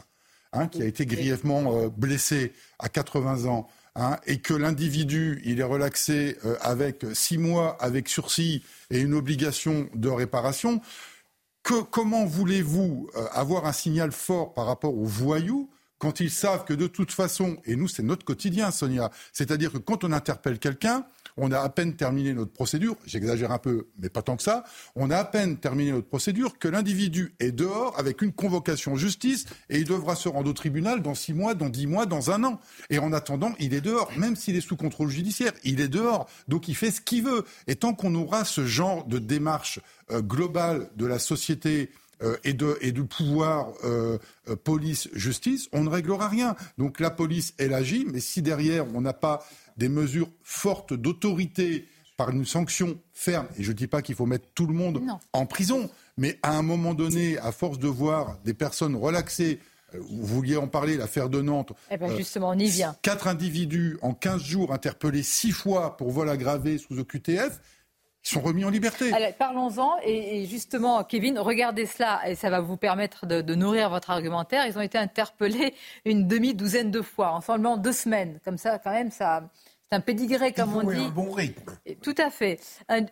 Hein, 0.53 0.67
qui 0.67 0.81
a 0.81 0.85
été 0.85 1.05
grièvement 1.05 1.77
euh, 1.77 1.87
blessé 1.87 2.51
à 2.77 2.89
80 2.89 3.45
ans, 3.45 3.69
hein, 3.95 4.17
et 4.25 4.39
que 4.39 4.53
l'individu, 4.53 5.41
il 5.45 5.61
est 5.61 5.63
relaxé 5.63 6.37
euh, 6.43 6.57
avec 6.59 7.05
six 7.13 7.37
mois 7.37 7.77
avec 7.79 8.09
sursis 8.09 8.61
et 8.89 8.99
une 8.99 9.13
obligation 9.13 9.87
de 9.95 10.09
réparation, 10.09 10.81
que, 11.63 11.81
comment 11.81 12.25
voulez-vous 12.25 13.09
euh, 13.15 13.27
avoir 13.31 13.65
un 13.65 13.71
signal 13.71 14.11
fort 14.11 14.53
par 14.53 14.65
rapport 14.65 14.93
aux 14.93 15.05
voyous 15.05 15.69
quand 15.99 16.19
ils 16.19 16.31
savent 16.31 16.65
que 16.65 16.73
de 16.73 16.87
toute 16.87 17.13
façon, 17.13 17.55
et 17.63 17.77
nous 17.77 17.87
c'est 17.87 18.03
notre 18.03 18.25
quotidien 18.25 18.71
Sonia, 18.71 19.09
c'est-à-dire 19.31 19.71
que 19.71 19.77
quand 19.77 20.03
on 20.03 20.11
interpelle 20.11 20.59
quelqu'un, 20.59 21.05
on 21.37 21.51
a 21.51 21.59
à 21.59 21.69
peine 21.69 21.95
terminé 21.95 22.33
notre 22.33 22.51
procédure, 22.51 22.95
j'exagère 23.05 23.51
un 23.51 23.57
peu, 23.57 23.87
mais 23.99 24.09
pas 24.09 24.21
tant 24.21 24.37
que 24.37 24.43
ça, 24.43 24.63
on 24.95 25.09
a 25.09 25.17
à 25.17 25.25
peine 25.25 25.57
terminé 25.57 25.91
notre 25.91 26.07
procédure 26.07 26.57
que 26.59 26.67
l'individu 26.67 27.33
est 27.39 27.51
dehors 27.51 27.97
avec 27.97 28.21
une 28.21 28.31
convocation 28.31 28.95
justice 28.95 29.45
et 29.69 29.79
il 29.79 29.85
devra 29.85 30.15
se 30.15 30.29
rendre 30.29 30.49
au 30.49 30.53
tribunal 30.53 31.01
dans 31.01 31.15
six 31.15 31.33
mois, 31.33 31.53
dans 31.53 31.69
dix 31.69 31.87
mois, 31.87 32.05
dans 32.05 32.31
un 32.31 32.43
an. 32.43 32.59
Et 32.89 32.99
en 32.99 33.13
attendant, 33.13 33.53
il 33.59 33.73
est 33.73 33.81
dehors, 33.81 34.11
même 34.17 34.35
s'il 34.35 34.55
est 34.55 34.61
sous 34.61 34.75
contrôle 34.77 35.09
judiciaire, 35.09 35.53
il 35.63 35.81
est 35.81 35.87
dehors, 35.87 36.27
donc 36.47 36.67
il 36.67 36.75
fait 36.75 36.91
ce 36.91 37.01
qu'il 37.01 37.23
veut. 37.23 37.45
Et 37.67 37.75
tant 37.75 37.93
qu'on 37.93 38.13
aura 38.15 38.45
ce 38.45 38.65
genre 38.65 39.05
de 39.05 39.19
démarche 39.19 39.79
euh, 40.11 40.21
globale 40.21 40.89
de 40.95 41.05
la 41.05 41.19
société, 41.19 41.91
euh, 42.23 42.37
et, 42.43 42.91
du 42.91 43.03
pouvoir 43.05 43.69
euh, 43.83 44.19
police-justice, 44.63 45.69
on 45.73 45.83
ne 45.83 45.89
réglera 45.89 46.27
rien. 46.27 46.55
Donc 46.77 46.99
la 46.99 47.09
police, 47.09 47.55
elle 47.57 47.73
agit, 47.73 48.05
mais 48.05 48.19
si 48.19 48.43
derrière 48.43 48.85
on 48.93 49.01
n'a 49.01 49.13
pas 49.13 49.43
des 49.81 49.89
mesures 49.89 50.29
fortes 50.43 50.93
d'autorité 50.93 51.87
par 52.15 52.29
une 52.29 52.45
sanction 52.45 52.99
ferme. 53.13 53.47
Et 53.57 53.63
je 53.63 53.71
ne 53.71 53.75
dis 53.75 53.87
pas 53.87 54.03
qu'il 54.03 54.13
faut 54.13 54.27
mettre 54.27 54.45
tout 54.53 54.67
le 54.67 54.75
monde 54.75 55.01
en 55.33 55.47
prison, 55.47 55.89
mais 56.17 56.37
à 56.43 56.55
un 56.55 56.61
moment 56.61 56.93
donné, 56.93 57.39
à 57.39 57.51
force 57.51 57.79
de 57.79 57.87
voir 57.87 58.37
des 58.45 58.53
personnes 58.53 58.95
relaxées, 58.95 59.59
euh, 59.95 59.97
vous 59.99 60.35
vouliez 60.35 60.55
en 60.55 60.67
parler, 60.67 60.97
l'affaire 60.97 61.29
de 61.29 61.41
Nantes. 61.41 61.73
Eh 61.89 61.97
bien, 61.97 62.15
justement, 62.15 62.49
on 62.49 62.59
y 62.59 62.67
vient. 62.67 62.95
Quatre 63.01 63.27
individus 63.27 63.97
en 64.03 64.13
15 64.13 64.43
jours 64.43 64.71
interpellés 64.71 65.23
six 65.23 65.51
fois 65.51 65.97
pour 65.97 66.11
vol 66.11 66.29
aggravé 66.29 66.77
sous 66.77 66.99
OQTF. 66.99 67.59
Ils 68.23 68.29
sont 68.29 68.41
remis 68.41 68.63
en 68.65 68.69
liberté. 68.69 69.11
Parlons-en. 69.39 69.95
Et, 70.03 70.45
justement, 70.45 71.03
Kevin, 71.03 71.39
regardez 71.39 71.87
cela 71.87 72.21
et 72.29 72.35
ça 72.35 72.51
va 72.51 72.61
vous 72.61 72.77
permettre 72.77 73.25
de, 73.25 73.41
de, 73.41 73.55
nourrir 73.55 73.89
votre 73.89 74.11
argumentaire. 74.11 74.67
Ils 74.67 74.77
ont 74.77 74.81
été 74.81 74.99
interpellés 74.99 75.73
une 76.05 76.27
demi-douzaine 76.27 76.91
de 76.91 77.01
fois 77.01 77.31
en 77.31 77.41
seulement 77.41 77.77
deux 77.77 77.93
semaines. 77.93 78.39
Comme 78.45 78.59
ça, 78.59 78.77
quand 78.77 78.91
même, 78.91 79.09
ça, 79.09 79.49
c'est 79.91 79.97
un 79.97 80.01
pédigré, 80.01 80.53
comme 80.53 80.73
on 80.73 80.89
dit. 80.89 81.01
un 81.01 81.09
bon 81.09 81.31
rythme. 81.31 81.69
Tout 82.01 82.15
à 82.17 82.29
fait. 82.29 82.61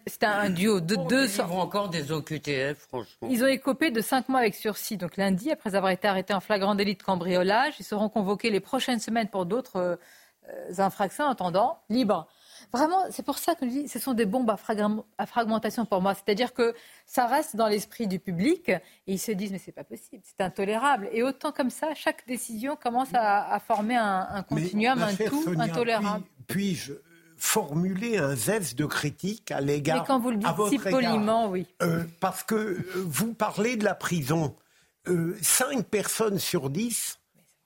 C'est 0.07 0.23
un, 0.23 0.49
duo 0.49 0.80
de 0.80 0.95
deux... 0.95 1.27
Ils 1.27 1.41
ont 1.41 1.59
encore 1.59 1.89
des 1.89 2.09
OQTF, 2.09 2.77
franchement. 2.88 3.27
Ils 3.30 3.43
ont 3.43 3.47
écopé 3.47 3.91
de 3.91 3.99
cinq 3.99 4.30
mois 4.30 4.39
avec 4.39 4.55
sursis. 4.55 4.95
Donc 4.95 5.17
lundi, 5.17 5.51
après 5.51 5.75
avoir 5.75 5.91
été 5.91 6.07
arrêtés 6.07 6.34
en 6.34 6.39
flagrant 6.39 6.75
délit 6.75 6.95
de 6.95 7.03
cambriolage, 7.03 7.73
ils 7.82 7.84
seront 7.84 8.07
convoqués 8.07 8.49
les 8.49 8.61
prochaines 8.61 8.99
semaines 8.99 9.27
pour 9.27 9.45
d'autres 9.45 9.99
euh, 10.47 10.73
infractions. 10.77 11.25
En 11.25 11.32
attendant, 11.32 11.80
libres. 11.89 12.30
Vraiment, 12.72 13.05
c'est 13.09 13.26
pour 13.26 13.39
ça 13.39 13.55
que 13.55 13.65
je 13.65 13.72
dis, 13.72 13.88
ce 13.88 13.97
sont 13.97 14.13
des 14.13 14.26
bombes 14.26 14.49
à, 14.49 15.26
fragmentation 15.26 15.86
pour 15.86 16.01
moi. 16.01 16.13
C'est-à-dire 16.13 16.53
que 16.53 16.76
ça 17.05 17.26
reste 17.26 17.55
dans 17.55 17.67
l'esprit 17.67 18.07
du 18.07 18.20
public 18.20 18.70
et 18.70 18.82
ils 19.07 19.20
se 19.20 19.32
disent 19.32 19.51
mais 19.51 19.57
c'est 19.63 19.72
pas 19.72 19.84
possible, 19.84 20.22
c'est 20.24 20.43
intolérable. 20.43 21.09
Et 21.11 21.24
autant 21.24 21.51
comme 21.51 21.72
ça, 21.72 21.95
chaque 21.95 22.28
décision 22.28 22.76
commence 22.76 23.09
à, 23.13 23.59
former 23.59 23.95
un, 23.95 24.43
continuum, 24.43 25.01
un 25.01 25.15
tout 25.15 25.55
intolérable. 25.57 26.24
Puis-je 26.47 26.93
formuler 27.39 28.17
un 28.17 28.36
zeste 28.36 28.78
de 28.78 28.86
critique 28.86 29.49
à 29.51 29.61
l'égard. 29.61 30.01
Mais 30.01 30.07
quand 30.07 30.20
vous 30.20 30.32
le 30.32 30.38
dites 30.38 30.49
si 30.70 30.78
poliment, 30.78 31.49
oui. 31.49 31.65
Euh, 31.82 32.03
parce 32.20 32.43
que 32.43 32.55
euh, 32.55 32.84
vous 32.95 33.34
parlez 33.34 33.78
de 33.78 33.86
la 33.86 33.95
prison. 33.95 34.55
Euh, 35.07 35.38
cinq 35.41 35.86
personnes 35.86 36.38
sur 36.38 36.70
dix 36.70 37.17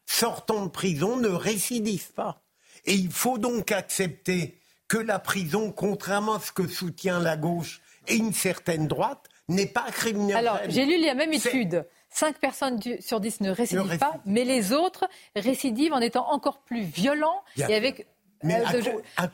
sortant 0.05 0.65
de 0.65 0.69
prison 0.69 1.17
ne 1.17 1.29
récidivent 1.29 2.13
pas. 2.13 2.41
Et 2.85 2.93
il 2.93 3.11
faut 3.11 3.37
donc 3.37 3.71
accepter 3.71 4.59
que 4.93 4.99
la 4.99 5.17
prison, 5.17 5.71
contrairement 5.71 6.35
à 6.35 6.39
ce 6.39 6.51
que 6.51 6.67
soutient 6.67 7.19
la 7.19 7.35
gauche 7.35 7.81
et 8.07 8.13
une 8.13 8.31
certaine 8.31 8.87
droite, 8.87 9.27
n'est 9.49 9.65
pas 9.65 9.89
criminelle. 9.89 10.37
Alors, 10.37 10.59
j'ai 10.67 10.85
lu 10.85 11.03
la 11.03 11.15
même 11.15 11.33
étude. 11.33 11.87
5 12.11 12.37
personnes 12.37 12.79
sur 12.99 13.19
10 13.19 13.41
ne 13.41 13.49
récidivent 13.49 13.97
pas, 13.97 14.21
mais 14.27 14.43
les 14.43 14.71
autres 14.71 15.05
récidivent 15.35 15.93
en 15.93 15.99
étant 15.99 16.31
encore 16.31 16.59
plus 16.59 16.83
violents 16.83 17.43
et 17.57 17.73
avec 17.73 18.07
mais 18.43 18.59
euh, 18.59 18.81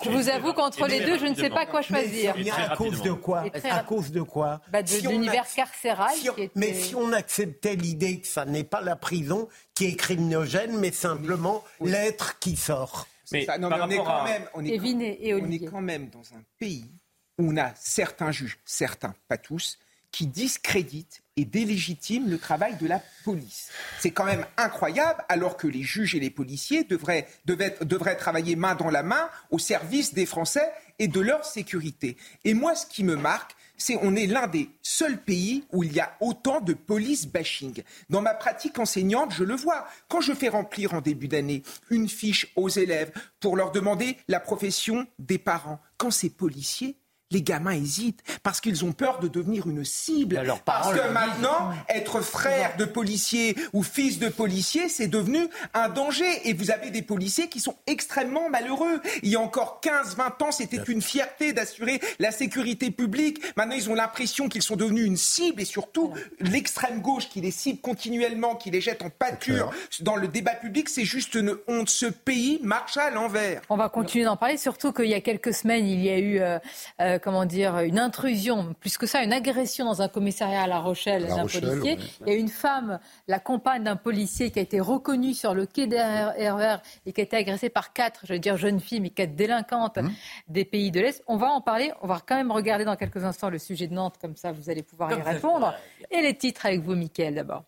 je, 0.03 0.09
vous 0.09 0.29
avoue 0.29 0.53
qu'entre 0.53 0.85
les 0.85 0.99
deux, 0.99 1.17
je 1.17 1.25
ne 1.25 1.33
sais 1.33 1.49
pas 1.49 1.65
quoi 1.65 1.81
choisir. 1.81 2.35
Mais, 2.37 2.51
à 2.51 2.75
cause 2.75 3.01
de 3.01 3.11
quoi 3.11 3.43
À 3.63 3.79
cause 3.79 4.11
de 4.11 4.21
quoi 4.21 4.61
bah, 4.71 4.83
De 4.83 5.09
l'univers 5.09 5.47
carcéral. 5.53 6.13
Mais 6.55 6.75
si 6.75 6.95
on 6.95 7.11
acceptait 7.11 7.75
l'idée 7.75 8.21
que 8.21 8.27
ça 8.27 8.45
n'est 8.45 8.63
pas 8.63 8.81
la 8.81 8.95
prison 8.95 9.49
qui 9.73 9.87
est 9.87 9.95
criminogène, 9.95 10.77
mais 10.77 10.91
simplement 10.91 11.63
l'être 11.81 12.37
qui 12.37 12.55
sort. 12.55 13.07
Mais 13.31 13.47
on 13.59 13.89
est 13.89 13.97
quand 13.97 14.23
même, 14.23 14.43
on 14.53 14.65
est 14.65 15.65
quand 15.69 15.81
même 15.81 16.09
dans 16.09 16.33
un 16.33 16.43
pays 16.59 16.89
où 17.37 17.51
on 17.51 17.57
a 17.57 17.73
certains 17.75 18.31
juges, 18.31 18.57
certains, 18.65 19.15
pas 19.27 19.37
tous, 19.37 19.79
qui 20.11 20.27
discréditent 20.27 21.21
et 21.37 21.45
délégitiment 21.45 22.27
le 22.27 22.37
travail 22.37 22.75
de 22.77 22.87
la 22.87 23.01
police. 23.23 23.69
C'est 23.99 24.11
quand 24.11 24.25
même 24.25 24.45
incroyable, 24.57 25.23
alors 25.29 25.55
que 25.55 25.67
les 25.67 25.83
juges 25.83 26.15
et 26.15 26.19
les 26.19 26.29
policiers 26.29 26.83
devraient, 26.83 27.27
devraient, 27.45 28.17
travailler 28.17 28.55
main 28.55 28.75
dans 28.75 28.89
la 28.89 29.03
main 29.03 29.29
au 29.51 29.59
service 29.59 30.13
des 30.13 30.25
Français 30.25 30.69
et 30.97 31.07
de 31.07 31.19
leur 31.19 31.45
sécurité. 31.45 32.17
Et 32.43 32.53
moi, 32.53 32.75
ce 32.75 32.85
qui 32.85 33.03
me 33.03 33.15
marque, 33.15 33.55
c'est 33.79 33.97
on 34.03 34.15
est 34.15 34.27
l'un 34.27 34.45
des 34.45 34.69
seuls 34.83 35.17
pays 35.23 35.63
où 35.71 35.83
il 35.83 35.93
y 35.93 35.99
a 35.99 36.15
autant 36.19 36.61
de 36.61 36.73
police 36.73 37.25
bashing. 37.25 37.81
Dans 38.09 38.21
ma 38.21 38.35
pratique 38.35 38.77
enseignante, 38.77 39.33
je 39.33 39.43
le 39.43 39.55
vois. 39.55 39.87
Quand 40.07 40.21
je 40.21 40.33
fais 40.33 40.49
remplir 40.49 40.93
en 40.93 41.01
début 41.01 41.27
d'année 41.27 41.63
une 41.89 42.07
fiche 42.07 42.51
aux 42.55 42.69
élèves 42.69 43.11
pour 43.39 43.55
leur 43.55 43.71
demander 43.71 44.17
la 44.27 44.39
profession 44.39 45.07
des 45.17 45.39
parents, 45.39 45.79
quand 45.97 46.11
c'est 46.11 46.29
policier, 46.29 46.97
les 47.31 47.41
gamins 47.41 47.71
hésitent 47.71 48.23
parce 48.43 48.59
qu'ils 48.61 48.85
ont 48.85 48.91
peur 48.91 49.19
de 49.19 49.27
devenir 49.27 49.67
une 49.67 49.85
cible. 49.85 50.41
parce 50.65 50.93
que 50.93 51.09
maintenant, 51.11 51.71
être 51.87 52.21
frère 52.21 52.75
de 52.77 52.85
policier 52.85 53.55
ou 53.73 53.83
fils 53.83 54.19
de 54.19 54.29
policier, 54.29 54.89
c'est 54.89 55.07
devenu 55.07 55.47
un 55.73 55.89
danger. 55.89 56.47
Et 56.47 56.53
vous 56.53 56.71
avez 56.71 56.89
des 56.89 57.01
policiers 57.01 57.47
qui 57.47 57.59
sont 57.59 57.75
extrêmement 57.87 58.49
malheureux. 58.49 59.01
Il 59.21 59.29
y 59.29 59.35
a 59.35 59.39
encore 59.39 59.81
15-20 59.83 60.43
ans, 60.43 60.51
c'était 60.51 60.83
une 60.87 61.01
fierté 61.01 61.53
d'assurer 61.53 61.99
la 62.19 62.31
sécurité 62.31 62.91
publique. 62.91 63.41
Maintenant, 63.55 63.75
ils 63.75 63.89
ont 63.89 63.95
l'impression 63.95 64.49
qu'ils 64.49 64.63
sont 64.63 64.75
devenus 64.75 65.05
une 65.05 65.17
cible 65.17 65.61
et 65.61 65.65
surtout 65.65 66.13
l'extrême 66.39 67.01
gauche 67.01 67.29
qui 67.29 67.41
les 67.41 67.51
cible 67.51 67.79
continuellement, 67.79 68.55
qui 68.55 68.71
les 68.71 68.81
jette 68.81 69.01
en 69.01 69.09
pâture 69.09 69.71
dans 70.01 70.15
le 70.15 70.27
débat 70.27 70.55
public, 70.55 70.89
c'est 70.89 71.05
juste 71.05 71.35
une 71.35 71.57
honte. 71.67 71.89
Ce 71.89 72.05
pays 72.05 72.59
marche 72.63 72.97
à 72.97 73.09
l'envers. 73.09 73.61
On 73.69 73.77
va 73.77 73.89
continuer 73.89 74.25
d'en 74.25 74.37
parler, 74.37 74.57
surtout 74.57 74.91
qu'il 74.93 75.05
y 75.05 75.13
a 75.13 75.21
quelques 75.21 75.53
semaines, 75.53 75.85
il 75.85 76.01
y 76.03 76.09
a 76.09 76.17
eu 76.17 76.39
euh, 76.39 76.59
euh, 77.01 77.18
comment 77.19 77.45
dire, 77.45 77.79
une 77.79 77.99
intrusion, 77.99 78.73
plus 78.79 78.97
que 78.97 79.05
ça, 79.05 79.23
une 79.23 79.33
agression 79.33 79.85
dans 79.85 80.01
un 80.01 80.07
commissariat 80.07 80.63
à 80.63 80.67
La 80.67 80.79
Rochelle 80.79 81.27
d'un 81.27 81.45
policier. 81.45 81.97
Il 82.25 82.33
y 82.33 82.35
a 82.35 82.37
une 82.37 82.49
femme, 82.49 82.99
la 83.27 83.39
compagne 83.39 83.83
d'un 83.83 83.95
policier, 83.95 84.51
qui 84.51 84.59
a 84.59 84.61
été 84.61 84.79
reconnue 84.79 85.33
sur 85.33 85.53
le 85.53 85.65
quai 85.65 85.87
d'RER 85.87 86.77
et 87.05 87.13
qui 87.13 87.21
a 87.21 87.23
été 87.23 87.37
agressée 87.37 87.69
par 87.69 87.93
quatre, 87.93 88.21
je 88.25 88.33
veux 88.33 88.39
dire 88.39 88.57
jeunes 88.57 88.79
filles, 88.79 89.01
mais 89.01 89.09
quatre 89.09 89.35
délinquantes 89.35 89.97
hum. 89.97 90.11
des 90.47 90.65
pays 90.65 90.91
de 90.91 90.99
l'Est. 90.99 91.23
On 91.27 91.37
va 91.37 91.47
en 91.47 91.61
parler. 91.61 91.91
On 92.01 92.07
va 92.07 92.21
quand 92.25 92.35
même 92.35 92.51
regarder 92.51 92.85
dans 92.85 92.95
quelques 92.95 93.23
instants 93.23 93.49
le 93.49 93.59
sujet 93.59 93.87
de 93.87 93.93
Nantes, 93.93 94.15
comme 94.19 94.35
ça 94.35 94.51
vous 94.51 94.69
allez 94.69 94.83
pouvoir 94.83 95.11
y 95.11 95.21
répondre. 95.21 95.73
Et 96.11 96.21
les 96.21 96.35
titres 96.35 96.65
avec 96.65 96.81
vous, 96.81 96.95
Mickaël, 96.95 97.35
d'abord. 97.35 97.63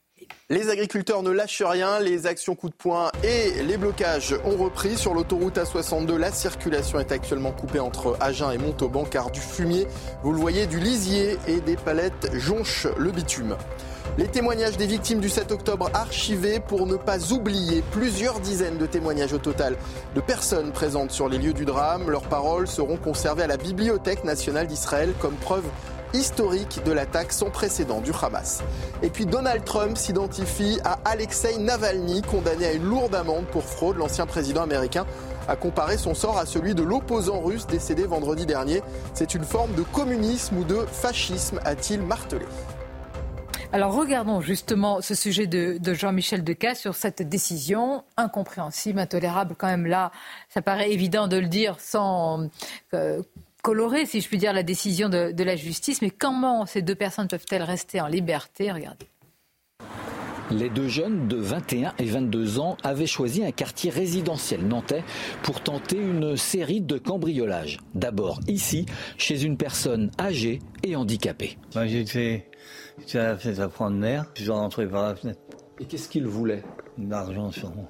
Les 0.50 0.70
agriculteurs 0.70 1.24
ne 1.24 1.30
lâchent 1.30 1.64
rien, 1.66 2.00
les 2.00 2.28
actions 2.28 2.56
coup 2.56 2.68
de 2.68 2.74
poing 2.74 3.10
et 3.24 3.64
les 3.64 3.78
blocages 3.78 4.36
ont 4.44 4.58
repris. 4.58 4.98
Sur 4.98 5.14
l'autoroute 5.14 5.58
A62, 5.58 6.18
la 6.18 6.32
circulation 6.32 7.00
est 7.00 7.14
actuellement 7.14 7.54
coupée 7.54 7.80
entre 7.80 8.18
Agen 8.20 8.52
et 8.52 8.58
Montauban 8.58 9.06
car 9.06 9.32
du 9.32 9.40
fumier, 9.40 9.88
vous 10.24 10.34
le 10.34 10.38
voyez, 10.38 10.68
du 10.68 10.80
lisier 10.80 11.38
et 11.48 11.62
des 11.62 11.78
palettes 11.78 12.32
jonchent 12.34 12.88
le 12.98 13.12
bitume. 13.12 13.56
Les 14.18 14.28
témoignages 14.28 14.76
des 14.76 14.88
victimes 14.88 15.22
du 15.22 15.30
7 15.30 15.54
octobre 15.54 15.90
archivés 15.94 16.60
pour 16.60 16.86
ne 16.86 16.98
pas 16.98 17.32
oublier 17.32 17.82
plusieurs 17.92 18.42
dizaines 18.42 18.78
de 18.78 18.86
témoignages 18.86 19.32
au 19.32 19.38
total 19.38 19.78
de 20.16 20.20
personnes 20.20 20.74
présentes 20.74 21.12
sur 21.12 21.30
les 21.30 21.38
lieux 21.38 21.54
du 21.54 21.64
drame. 21.64 22.10
Leurs 22.10 22.28
paroles 22.28 22.68
seront 22.68 22.98
conservées 22.98 23.44
à 23.44 23.48
la 23.48 23.58
Bibliothèque 23.58 24.26
nationale 24.26 24.68
d'Israël 24.68 25.14
comme 25.22 25.36
preuve 25.36 25.64
historique 26.14 26.82
de 26.86 26.92
l'attaque 26.92 27.32
sans 27.32 27.50
précédent 27.50 28.02
du 28.02 28.12
Hamas. 28.22 28.64
Et 29.02 29.10
puis 29.10 29.26
Donald 29.26 29.64
Trump 29.64 29.98
s'identifie 29.98 30.80
à 30.84 31.00
Alexei 31.06 31.58
Navalny, 31.58 32.22
condamné 32.22 32.66
à 32.66 32.74
une 32.74 32.84
lourde 32.84 33.16
amende 33.16 33.46
pour 33.46 33.64
fraude. 33.64 33.98
L'ancien 33.98 34.26
président 34.26 34.62
américain 34.62 35.06
a 35.48 35.56
comparé 35.56 35.98
son 35.98 36.14
sort 36.14 36.38
à 36.38 36.46
celui 36.46 36.76
de 36.76 36.84
l'opposant 36.84 37.40
russe 37.42 37.68
décédé 37.68 38.04
vendredi 38.04 38.46
dernier. 38.46 38.82
C'est 39.14 39.34
une 39.34 39.44
forme 39.44 39.74
de 39.76 39.84
communisme 39.84 40.58
ou 40.58 40.64
de 40.64 40.86
fascisme, 40.92 41.60
a-t-il 41.66 42.02
martelé. 42.02 42.46
Alors 43.74 43.94
regardons 43.94 44.42
justement 44.42 45.00
ce 45.00 45.16
sujet 45.16 45.48
de, 45.48 45.80
Jean-Michel 45.94 46.44
Decaze 46.44 46.78
sur 46.78 46.94
cette 46.94 47.22
décision 47.22 48.04
incompréhensible, 48.18 49.00
intolérable 49.00 49.56
quand 49.58 49.68
même 49.68 49.86
là. 49.86 50.12
Ça 50.50 50.62
paraît 50.62 50.92
évident 50.92 51.30
de 51.30 51.38
le 51.38 51.48
dire 51.48 51.80
sans 51.80 52.50
euh, 52.94 53.22
colorer, 53.62 54.06
si 54.06 54.22
je 54.22 54.28
puis 54.28 54.38
dire, 54.38 54.54
la 54.54 54.64
décision 54.64 55.10
de, 55.10 55.44
la 55.44 55.56
justice. 55.56 56.02
Mais 56.02 56.10
comment 56.10 56.66
ces 56.66 56.82
deux 56.82 56.96
personnes 56.96 57.28
peuvent-elles 57.28 57.64
rester 57.64 58.02
en 58.02 58.08
liberté? 58.08 58.72
Regardez. 58.72 59.08
Les 60.52 60.70
deux 60.70 60.90
jeunes 60.90 61.30
de 61.30 61.38
21 61.38 61.94
et 61.98 62.04
22 62.04 62.60
ans 62.60 62.76
avaient 62.84 63.08
choisi 63.08 63.42
un 63.42 63.52
quartier 63.52 63.90
résidentiel 63.90 64.68
nantais 64.68 65.04
pour 65.44 65.62
tenter 65.62 65.96
une 65.96 66.36
série 66.36 66.82
de 66.82 66.98
cambriolages. 66.98 67.80
D'abord 67.96 68.42
ici, 68.48 68.86
chez 69.18 69.44
une 69.44 69.56
personne 69.56 70.12
âgée 70.20 70.60
et 70.84 70.98
handicapée. 70.98 71.58
J'étais 71.86 72.48
à 73.14 73.24
la 73.24 73.38
fenêtre 73.38 73.62
à 73.62 73.70
prendre 73.70 74.02
l'air, 74.02 74.26
je 74.36 74.42
suis 74.42 74.52
rentré 74.52 74.88
par 74.88 75.08
la 75.08 75.16
fenêtre. 75.16 75.40
Et 75.80 75.86
qu'est-ce 75.86 76.10
qu'il 76.10 76.28
voulait 76.28 76.64
L'argent 76.98 77.50
sûrement. 77.52 77.90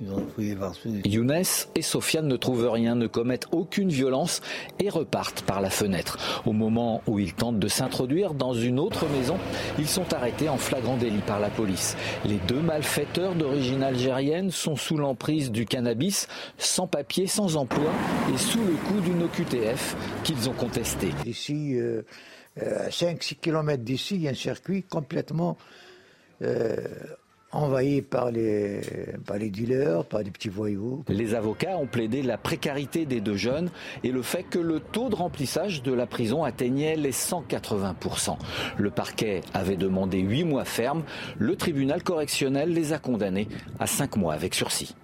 Younes 0.00 1.42
et 1.74 1.82
Sofiane 1.82 2.28
ne 2.28 2.36
trouvent 2.36 2.68
rien, 2.68 2.94
ne 2.94 3.06
commettent 3.06 3.46
aucune 3.50 3.88
violence 3.88 4.42
et 4.78 4.90
repartent 4.90 5.42
par 5.42 5.60
la 5.60 5.70
fenêtre. 5.70 6.42
Au 6.44 6.52
moment 6.52 7.02
où 7.06 7.18
ils 7.18 7.32
tentent 7.32 7.58
de 7.58 7.68
s'introduire 7.68 8.34
dans 8.34 8.52
une 8.52 8.78
autre 8.78 9.08
maison, 9.08 9.38
ils 9.78 9.88
sont 9.88 10.12
arrêtés 10.12 10.50
en 10.50 10.58
flagrant 10.58 10.96
délit 10.96 11.22
par 11.26 11.40
la 11.40 11.48
police. 11.48 11.96
Les 12.26 12.38
deux 12.46 12.60
malfaiteurs 12.60 13.34
d'origine 13.34 13.82
algérienne 13.82 14.50
sont 14.50 14.76
sous 14.76 14.98
l'emprise 14.98 15.50
du 15.50 15.64
cannabis, 15.64 16.28
sans 16.58 16.86
papier, 16.86 17.26
sans 17.26 17.56
emploi 17.56 17.90
et 18.34 18.36
sous 18.36 18.64
le 18.64 18.74
coup 18.74 19.00
d'une 19.00 19.22
OQTF 19.22 19.96
qu'ils 20.24 20.48
ont 20.50 20.54
contestée. 20.54 21.12
Ici, 21.24 21.74
euh, 21.76 22.02
euh, 22.62 22.86
à 22.86 22.90
5-6 22.90 23.36
km 23.36 23.82
d'ici, 23.82 24.16
il 24.16 24.22
y 24.22 24.28
a 24.28 24.32
un 24.32 24.34
circuit 24.34 24.82
complètement 24.82 25.56
euh, 26.42 26.76
envahis 27.56 28.02
par 28.02 28.30
les, 28.30 28.80
par 29.26 29.38
les 29.38 29.50
dealers, 29.50 30.04
par 30.04 30.22
les 30.22 30.30
petits 30.30 30.48
voyous. 30.48 31.04
Les 31.08 31.34
avocats 31.34 31.76
ont 31.76 31.86
plaidé 31.86 32.22
la 32.22 32.38
précarité 32.38 33.06
des 33.06 33.20
deux 33.20 33.36
jeunes 33.36 33.70
et 34.04 34.10
le 34.10 34.22
fait 34.22 34.44
que 34.44 34.58
le 34.58 34.80
taux 34.80 35.08
de 35.08 35.14
remplissage 35.14 35.82
de 35.82 35.92
la 35.92 36.06
prison 36.06 36.44
atteignait 36.44 36.96
les 36.96 37.12
180%. 37.12 38.36
Le 38.76 38.90
parquet 38.90 39.40
avait 39.54 39.76
demandé 39.76 40.18
8 40.18 40.44
mois 40.44 40.64
ferme. 40.64 41.04
Le 41.38 41.56
tribunal 41.56 42.02
correctionnel 42.02 42.72
les 42.72 42.92
a 42.92 42.98
condamnés 42.98 43.48
à 43.78 43.86
5 43.86 44.16
mois 44.16 44.34
avec 44.34 44.54
sursis. 44.54 44.94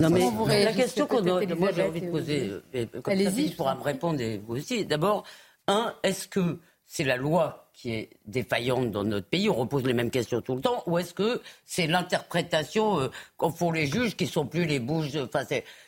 Non 0.00 0.08
mais 0.08 0.64
la 0.64 0.72
question 0.72 1.06
qu'on 1.06 1.22
moi 1.22 1.70
j'ai 1.74 1.82
envie 1.82 2.00
de 2.00 2.10
poser, 2.10 2.50
euh, 2.74 2.86
comme 3.02 3.18
ça, 3.18 3.30
pourra 3.56 3.74
me 3.74 3.82
répondre 3.82 4.20
et 4.20 4.38
vous 4.38 4.56
aussi. 4.56 4.86
D'abord, 4.86 5.24
un, 5.68 5.94
est-ce 6.02 6.28
que 6.28 6.58
c'est 6.94 7.04
la 7.04 7.16
loi 7.16 7.70
qui 7.72 7.94
est 7.94 8.10
défaillante 8.26 8.90
dans 8.90 9.02
notre 9.02 9.26
pays 9.26 9.48
On 9.48 9.54
repose 9.54 9.82
les 9.84 9.94
mêmes 9.94 10.10
questions 10.10 10.42
tout 10.42 10.54
le 10.54 10.60
temps. 10.60 10.82
Ou 10.84 10.98
est-ce 10.98 11.14
que 11.14 11.40
c'est 11.64 11.86
l'interprétation 11.86 13.00
euh, 13.00 13.08
qu'en 13.38 13.50
font 13.50 13.72
les 13.72 13.86
juges 13.86 14.14
qui 14.14 14.26
sont 14.26 14.44
plus 14.44 14.66
les 14.66 14.78
bouches 14.78 15.16
Enfin, 15.16 15.42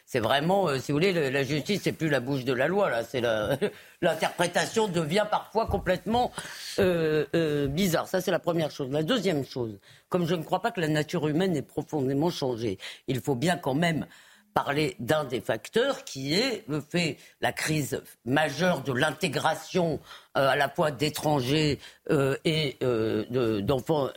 c'est 0.07 0.19
vraiment, 0.19 0.67
euh, 0.67 0.79
si 0.79 0.93
vous 0.93 0.97
voulez, 0.97 1.31
la 1.31 1.43
justice, 1.43 1.83
c'est 1.85 1.93
plus 1.93 2.09
la 2.09 2.21
bouche 2.21 2.47
de 2.47 2.55
la 2.55 2.69
loi. 2.69 2.89
Là, 2.89 3.05
c'est 3.05 3.21
l'interprétation 4.01 4.89
devient 4.89 5.27
parfois 5.31 5.67
complètement 5.67 6.33
euh, 6.79 7.69
bizarre. 7.69 8.09
Ça, 8.09 8.23
c'est 8.23 8.31
la 8.31 8.39
première 8.39 8.71
chose. 8.71 8.91
La 8.91 9.03
deuxième 9.03 9.45
chose, 9.45 9.79
comme 10.09 10.27
je 10.27 10.35
ne 10.35 10.43
crois 10.43 10.63
pas 10.63 10.71
que 10.71 10.81
la 10.81 10.89
nature 10.89 11.29
humaine 11.29 11.55
ait 11.55 11.61
profondément 11.61 12.31
changé, 12.31 12.79
il 13.09 13.21
faut 13.21 13.35
bien 13.35 13.59
quand 13.59 13.75
même 13.75 14.07
parler 14.55 14.97
d'un 15.01 15.25
des 15.25 15.41
facteurs 15.41 16.05
qui 16.05 16.35
est 16.35 16.65
le 16.69 16.81
fait, 16.81 17.19
la 17.41 17.53
crise 17.53 18.01
majeure 18.25 18.83
de 18.83 18.93
l'intégration 18.93 20.01
euh, 20.37 20.49
à 20.49 20.57
la 20.57 20.69
fois 20.69 20.91
d'étrangers 20.91 21.79
euh, 22.11 22.37
et 22.45 22.77
euh, 22.83 23.61
d'enfants 23.61 24.09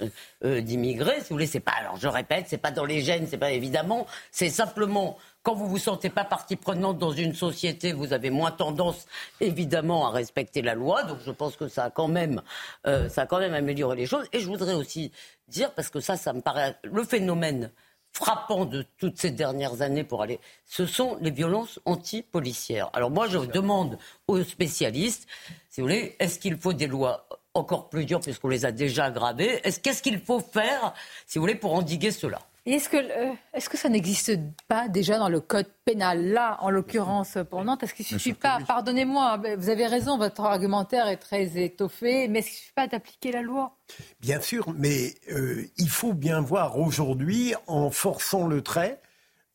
d'immigrés. 0.43 1.19
Si 1.21 1.29
vous 1.29 1.35
voulez, 1.35 1.47
c'est 1.47 1.59
pas, 1.59 1.73
alors 1.79 1.97
je 1.97 2.07
répète, 2.07 2.45
c'est 2.47 2.57
pas 2.57 2.71
dans 2.71 2.85
les 2.85 3.01
gènes, 3.01 3.27
c'est 3.27 3.38
pas 3.38 3.51
évidemment, 3.51 4.05
c'est 4.31 4.49
simplement 4.49 5.17
quand 5.47 5.55
vous 5.55 5.69
vous 5.69 5.77
sentez 5.77 6.09
pas 6.09 6.25
partie 6.25 6.57
prenante 6.57 6.97
dans 6.97 7.13
une 7.13 7.33
société, 7.33 7.93
vous 7.93 8.11
avez 8.11 8.29
moins 8.31 8.51
tendance, 8.51 9.05
évidemment, 9.39 10.05
à 10.05 10.09
respecter 10.09 10.61
la 10.61 10.75
loi. 10.75 11.03
Donc 11.03 11.19
je 11.25 11.31
pense 11.31 11.55
que 11.55 11.69
ça 11.69 11.85
a 11.85 11.89
quand 11.89 12.09
même, 12.09 12.41
euh, 12.85 13.07
ça 13.07 13.21
a 13.21 13.25
quand 13.27 13.39
même 13.39 13.53
amélioré 13.53 13.95
les 13.95 14.05
choses. 14.05 14.25
Et 14.33 14.41
je 14.41 14.45
voudrais 14.45 14.73
aussi 14.73 15.09
dire, 15.47 15.71
parce 15.71 15.89
que 15.89 16.01
ça, 16.01 16.17
ça 16.17 16.33
me 16.33 16.41
paraît 16.41 16.75
le 16.83 17.01
phénomène 17.05 17.71
frappant 18.14 18.66
de 18.66 18.86
toutes 18.97 19.20
ces 19.20 19.32
dernières 19.32 19.82
années 19.82 20.03
pour 20.03 20.22
aller, 20.24 20.39
ce 20.66 20.86
sont 20.86 21.18
les 21.22 21.32
violences 21.32 21.80
anti-policières. 21.86 22.89
Alors 22.93 23.12
moi, 23.12 23.28
je 23.28 23.38
demande 23.38 23.97
aux 24.28 24.43
spécialistes, 24.43 25.28
si 25.70 25.82
vous 25.82 25.88
voulez, 25.88 26.16
est-ce 26.20 26.39
qu'il 26.39 26.58
faut 26.58 26.74
des 26.74 26.88
lois 26.88 27.28
encore 27.53 27.89
plus 27.89 28.05
dures 28.05 28.20
puisqu'on 28.20 28.49
les 28.49 28.66
a 28.66 28.72
déjà 28.72 29.05
aggravées 29.05 29.62
Qu'est-ce 29.84 30.01
qu'il 30.01 30.20
faut 30.20 30.39
faire, 30.39 30.93
si 31.26 31.38
vous 31.38 31.43
voulez, 31.43 31.55
pour 31.55 31.74
endiguer 31.74 32.12
cela? 32.12 32.39
Est-ce 32.74 32.89
que, 32.89 32.97
euh, 32.97 33.34
est 33.53 33.70
que 33.70 33.78
ça 33.78 33.89
n'existe 33.89 34.38
pas 34.68 34.89
déjà 34.89 35.18
dans 35.18 35.30
le 35.30 35.39
code 35.39 35.70
pénal? 35.86 36.32
Là, 36.32 36.57
en 36.61 36.70
l'occurrence, 36.70 37.38
pour 37.49 37.63
Nantes, 37.63 37.84
est-ce 37.84 37.93
qu'il 37.93 38.03
ne 38.03 38.20
suffit 38.20 38.34
pas, 38.34 38.59
pardonnez-moi, 38.68 39.41
vous 39.57 39.70
avez 39.70 39.88
raison, 39.88 40.18
votre 40.18 40.41
argumentaire 40.41 41.07
est 41.07 41.18
très 41.18 41.57
étoffé, 41.63 42.28
mais 42.28 42.39
est-ce 42.39 42.47
qu'il 42.47 42.55
ne 42.55 42.59
suffit 42.59 42.74
pas 42.74 42.88
d'appliquer 42.88 43.32
la 43.32 43.41
loi? 43.41 43.78
Bien 44.20 44.41
sûr, 44.41 44.74
mais 44.76 45.15
euh, 45.32 45.63
il 45.78 45.89
faut 45.89 46.13
bien 46.13 46.41
voir 46.41 46.78
aujourd'hui, 46.78 47.53
en 47.68 47.89
forçant 47.89 48.47
le 48.47 48.61
trait, 48.61 49.01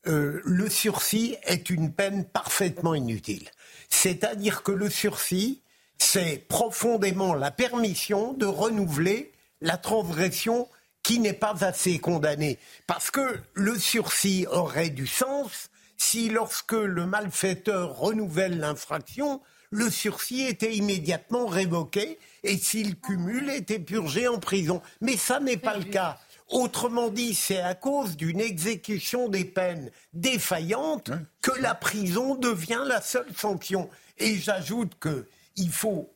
euh, 0.07 0.41
le 0.43 0.69
sursis 0.69 1.37
est 1.43 1.69
une 1.69 1.93
peine 1.93 2.25
parfaitement 2.25 2.93
inutile. 2.93 3.49
C'est-à-dire 3.89 4.63
que 4.63 4.71
le 4.71 4.89
sursis, 4.89 5.61
c'est 5.97 6.45
profondément 6.47 7.33
la 7.33 7.51
permission 7.51 8.33
de 8.33 8.45
renouveler 8.45 9.31
la 9.61 9.77
transgression 9.77 10.67
qui 11.03 11.19
n'est 11.19 11.33
pas 11.33 11.63
assez 11.63 11.99
condamné. 11.99 12.57
Parce 12.87 13.11
que 13.11 13.37
le 13.53 13.77
sursis 13.77 14.47
aurait 14.49 14.89
du 14.89 15.05
sens 15.05 15.69
si 15.97 16.29
lorsque 16.29 16.73
le 16.73 17.05
malfaiteur 17.05 17.97
renouvelle 17.97 18.59
l'infraction, 18.59 19.41
le 19.69 19.89
sursis 19.89 20.41
était 20.41 20.75
immédiatement 20.75 21.45
révoqué 21.45 22.19
et 22.43 22.57
s'il 22.57 22.99
cumule, 22.99 23.49
était 23.49 23.79
purgé 23.79 24.27
en 24.27 24.39
prison. 24.39 24.81
Mais 25.01 25.17
ça 25.17 25.39
n'est 25.39 25.57
pas 25.57 25.77
le 25.77 25.85
cas. 25.85 26.19
Autrement 26.49 27.09
dit, 27.09 27.33
c'est 27.33 27.61
à 27.61 27.73
cause 27.73 28.15
d'une 28.15 28.39
exécution 28.39 29.29
des 29.29 29.45
peines 29.45 29.89
défaillante 30.13 31.11
que 31.41 31.59
la 31.59 31.73
prison 31.73 32.35
devient 32.35 32.83
la 32.85 33.01
seule 33.01 33.33
sanction. 33.35 33.89
Et 34.19 34.35
j'ajoute 34.37 34.93
qu'il 35.01 35.71
faut, 35.71 36.13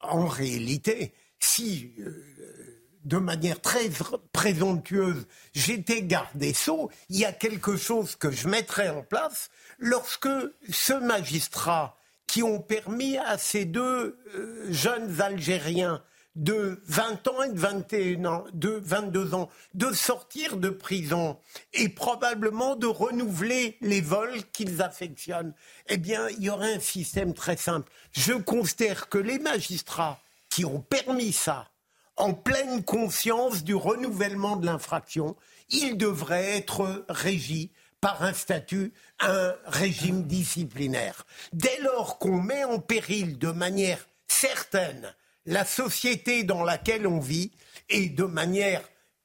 en 0.00 0.26
réalité, 0.26 1.14
si 1.40 1.92
euh, 2.00 2.71
de 3.04 3.18
manière 3.18 3.60
très 3.60 3.90
présomptueuse, 4.32 5.26
j'étais 5.54 6.02
garde 6.02 6.28
des 6.34 6.52
Sceaux, 6.52 6.90
il 7.08 7.18
y 7.18 7.24
a 7.24 7.32
quelque 7.32 7.76
chose 7.76 8.16
que 8.16 8.30
je 8.30 8.48
mettrais 8.48 8.88
en 8.88 9.02
place 9.02 9.50
lorsque 9.78 10.28
ce 10.70 10.92
magistrat 10.92 11.96
qui 12.26 12.42
ont 12.42 12.60
permis 12.60 13.18
à 13.18 13.36
ces 13.36 13.64
deux 13.64 14.18
euh, 14.34 14.66
jeunes 14.70 15.20
Algériens 15.20 16.02
de 16.34 16.80
20 16.86 17.28
ans 17.28 17.42
et 17.42 17.50
de 17.50 17.58
21 17.58 18.24
ans, 18.24 18.44
de 18.54 18.80
22 18.82 19.34
ans, 19.34 19.50
de 19.74 19.92
sortir 19.92 20.56
de 20.56 20.70
prison 20.70 21.38
et 21.74 21.88
probablement 21.90 22.74
de 22.74 22.86
renouveler 22.86 23.76
les 23.82 24.00
vols 24.00 24.42
qu'ils 24.52 24.80
affectionnent, 24.80 25.52
eh 25.88 25.98
bien, 25.98 26.28
il 26.30 26.44
y 26.44 26.50
aurait 26.50 26.74
un 26.74 26.80
système 26.80 27.34
très 27.34 27.56
simple. 27.56 27.90
Je 28.12 28.32
considère 28.32 29.08
que 29.08 29.18
les 29.18 29.38
magistrats 29.38 30.20
qui 30.48 30.64
ont 30.64 30.80
permis 30.80 31.32
ça, 31.32 31.68
en 32.16 32.34
pleine 32.34 32.84
conscience 32.84 33.64
du 33.64 33.74
renouvellement 33.74 34.56
de 34.56 34.66
l'infraction, 34.66 35.36
il 35.70 35.96
devrait 35.96 36.56
être 36.56 37.04
régi 37.08 37.70
par 38.00 38.22
un 38.22 38.32
statut, 38.32 38.92
un 39.20 39.54
régime 39.64 40.24
disciplinaire. 40.24 41.24
Dès 41.52 41.78
lors 41.80 42.18
qu'on 42.18 42.40
met 42.40 42.64
en 42.64 42.78
péril 42.78 43.38
de 43.38 43.50
manière 43.50 44.08
certaine 44.26 45.14
la 45.46 45.64
société 45.64 46.44
dans 46.44 46.62
laquelle 46.62 47.06
on 47.06 47.18
vit 47.18 47.52
et 47.88 48.08
de 48.08 48.24
manière 48.24 48.82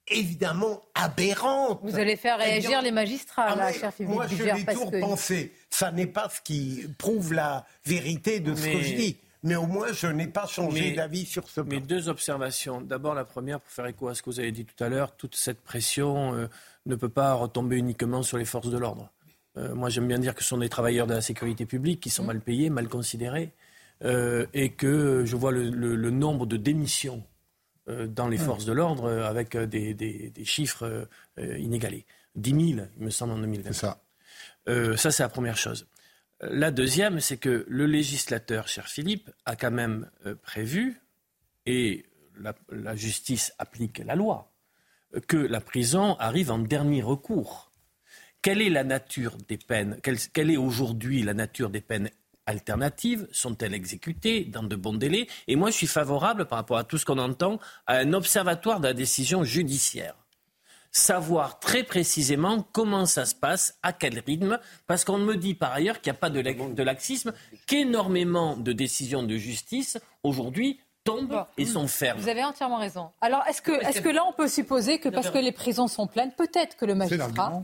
évidemment 0.10 0.82
aberrante. 0.96 1.80
Vous 1.84 1.98
allez 1.98 2.16
faire 2.16 2.38
eh 2.40 2.44
réagir 2.44 2.82
les 2.82 2.92
magistrats, 2.92 3.56
là, 3.56 3.66
ah, 3.68 3.74
cher 3.74 3.94
Philippe 3.94 4.14
Moi, 4.14 4.28
je 4.28 4.44
l'ai 4.44 4.66
toujours 4.66 4.92
pensé. 5.00 5.54
Ça 5.70 5.92
n'est 5.92 6.08
pas 6.08 6.30
ce 6.30 6.42
qui 6.42 6.86
prouve 6.98 7.34
la 7.34 7.66
vérité 7.86 8.40
de 8.40 8.56
ce 8.56 8.64
que 8.64 8.82
je 8.82 8.94
dis 8.94 9.18
mais 9.48 9.56
au 9.56 9.66
moins 9.66 9.92
je 9.94 10.08
n'ai 10.08 10.28
pas 10.28 10.46
changé 10.46 10.92
d'avis 10.92 11.26
sur 11.26 11.48
ce 11.48 11.62
point. 11.62 11.76
Mais 11.76 11.80
deux 11.80 12.10
observations. 12.10 12.82
D'abord, 12.82 13.16
la 13.16 13.26
première, 13.26 13.60
pour 13.62 13.72
faire 13.72 13.86
écho 13.86 14.10
à 14.10 14.16
ce 14.16 14.22
que 14.22 14.30
vous 14.30 14.40
avez 14.40 14.52
dit 14.52 14.66
tout 14.66 14.84
à 14.84 14.90
l'heure, 14.90 15.16
toute 15.16 15.36
cette 15.36 15.62
pression 15.62 16.36
euh, 16.36 16.48
ne 16.86 16.96
peut 16.96 17.10
pas 17.10 17.34
retomber 17.34 17.78
uniquement 17.78 18.24
sur 18.24 18.38
les 18.38 18.46
forces 18.46 18.70
de 18.70 18.78
l'ordre. 18.78 19.10
Euh, 19.56 19.74
moi, 19.74 19.90
j'aime 19.90 20.08
bien 20.08 20.20
dire 20.20 20.36
que 20.36 20.44
ce 20.44 20.50
sont 20.50 20.58
des 20.58 20.70
travailleurs 20.70 21.08
de 21.08 21.14
la 21.14 21.22
sécurité 21.22 21.66
publique 21.66 22.02
qui 22.02 22.10
sont 22.10 22.24
mmh. 22.24 22.28
mal 22.28 22.42
payés, 22.42 22.70
mal 22.70 22.90
considérés, 22.90 23.54
euh, 24.04 24.46
et 24.54 24.72
que 24.72 25.24
je 25.26 25.36
vois 25.36 25.52
le, 25.52 26.12
nombre 26.12 26.46
de 26.46 26.58
démissions 26.58 27.24
dans 27.88 28.28
les 28.28 28.38
mmh. 28.38 28.42
forces 28.42 28.66
de 28.66 28.74
l'ordre 28.74 29.10
avec 29.10 29.56
des, 29.56 30.34
chiffres 30.44 31.08
inégalés. 31.38 32.06
10 32.36 32.74
000, 32.76 32.88
il 33.00 33.06
me 33.06 33.10
semble, 33.10 33.32
en 33.32 33.40
2020. 33.40 33.72
C'est 33.72 33.74
ça. 33.74 34.02
ça, 34.98 35.10
c'est 35.10 35.24
la 35.24 35.30
première 35.30 35.56
chose. 35.56 35.88
La 36.42 36.70
deuxième, 36.70 37.20
c'est 37.20 37.38
que 37.38 37.66
le 37.68 37.88
législateur, 37.88 38.68
cher 38.68 38.88
Philippe, 38.88 39.32
a 39.46 39.56
quand 39.56 39.72
même 39.72 40.10
euh, 40.26 40.36
prévu, 40.36 41.02
et 41.66 42.06
la, 42.70 42.96
justice 42.96 43.54
applique 43.58 44.00
la 44.00 44.16
loi, 44.16 44.52
que 45.28 45.38
la 45.38 45.62
prison 45.62 46.16
arrive 46.20 46.52
en 46.52 46.60
dernier 46.60 47.02
recours. 47.02 47.72
Quelle 48.44 48.62
est 48.62 48.70
la 48.70 48.84
nature 48.84 49.36
des 49.48 49.58
peines 49.58 50.00
quelle, 50.02 50.52
est 50.52 50.58
aujourd'hui 50.58 51.24
la 51.24 51.34
nature 51.34 51.72
des 51.72 51.82
peines 51.82 52.12
alternatives? 52.46 53.28
Sont-elles 53.32 53.74
exécutées 53.74 54.46
dans 54.46 54.64
de 54.64 54.76
bons 54.76 54.94
délais? 54.94 55.28
Et 55.48 55.56
moi, 55.56 55.72
je 55.72 55.76
suis 55.76 55.88
favorable, 55.88 56.46
par 56.46 56.60
rapport 56.60 56.78
à 56.78 56.84
tout 56.84 57.00
ce 57.00 57.06
qu'on 57.06 57.18
entend, 57.18 57.60
à 57.88 57.98
un 57.98 58.14
observatoire 58.14 58.80
de 58.80 58.88
la 58.88 58.94
décision 58.94 59.44
judiciaire 59.44 60.16
savoir 60.92 61.60
très 61.60 61.84
précisément 61.84 62.66
comment 62.72 63.06
ça 63.06 63.26
se 63.26 63.36
passe, 63.36 63.78
à 63.84 63.94
quel 63.94 64.20
rythme, 64.20 64.60
parce 64.88 65.06
qu'on 65.06 65.18
me 65.18 65.36
dit 65.36 65.54
par 65.54 65.74
ailleurs 65.74 66.02
qu'il 66.02 66.12
n'y 66.12 66.18
a 66.18 66.20
pas 66.20 66.30
de, 66.30 66.84
laxisme, 66.84 67.34
qu'énormément 67.66 68.58
de 68.58 68.74
décisions 68.74 69.24
de 69.24 69.38
justice 69.38 69.98
aujourd'hui 70.24 70.80
tombent 71.04 71.46
et 71.58 71.66
sont 71.66 71.88
fermes. 71.88 72.20
Vous 72.20 72.30
avez 72.30 72.44
entièrement 72.44 72.78
raison. 72.78 73.12
Alors, 73.22 73.44
est-ce 73.48 73.62
que, 73.62 73.72
est 73.72 74.02
que 74.02 74.10
là, 74.10 74.26
on 74.28 74.34
peut 74.34 74.48
supposer 74.48 75.00
que 75.00 75.10
parce 75.10 75.30
que 75.30 75.38
les 75.38 75.52
prisons 75.54 75.88
sont 75.88 76.08
pleines, 76.08 76.32
peut-être 76.32 76.76
que 76.76 76.86
le 76.86 76.96
magistrat... 76.96 77.64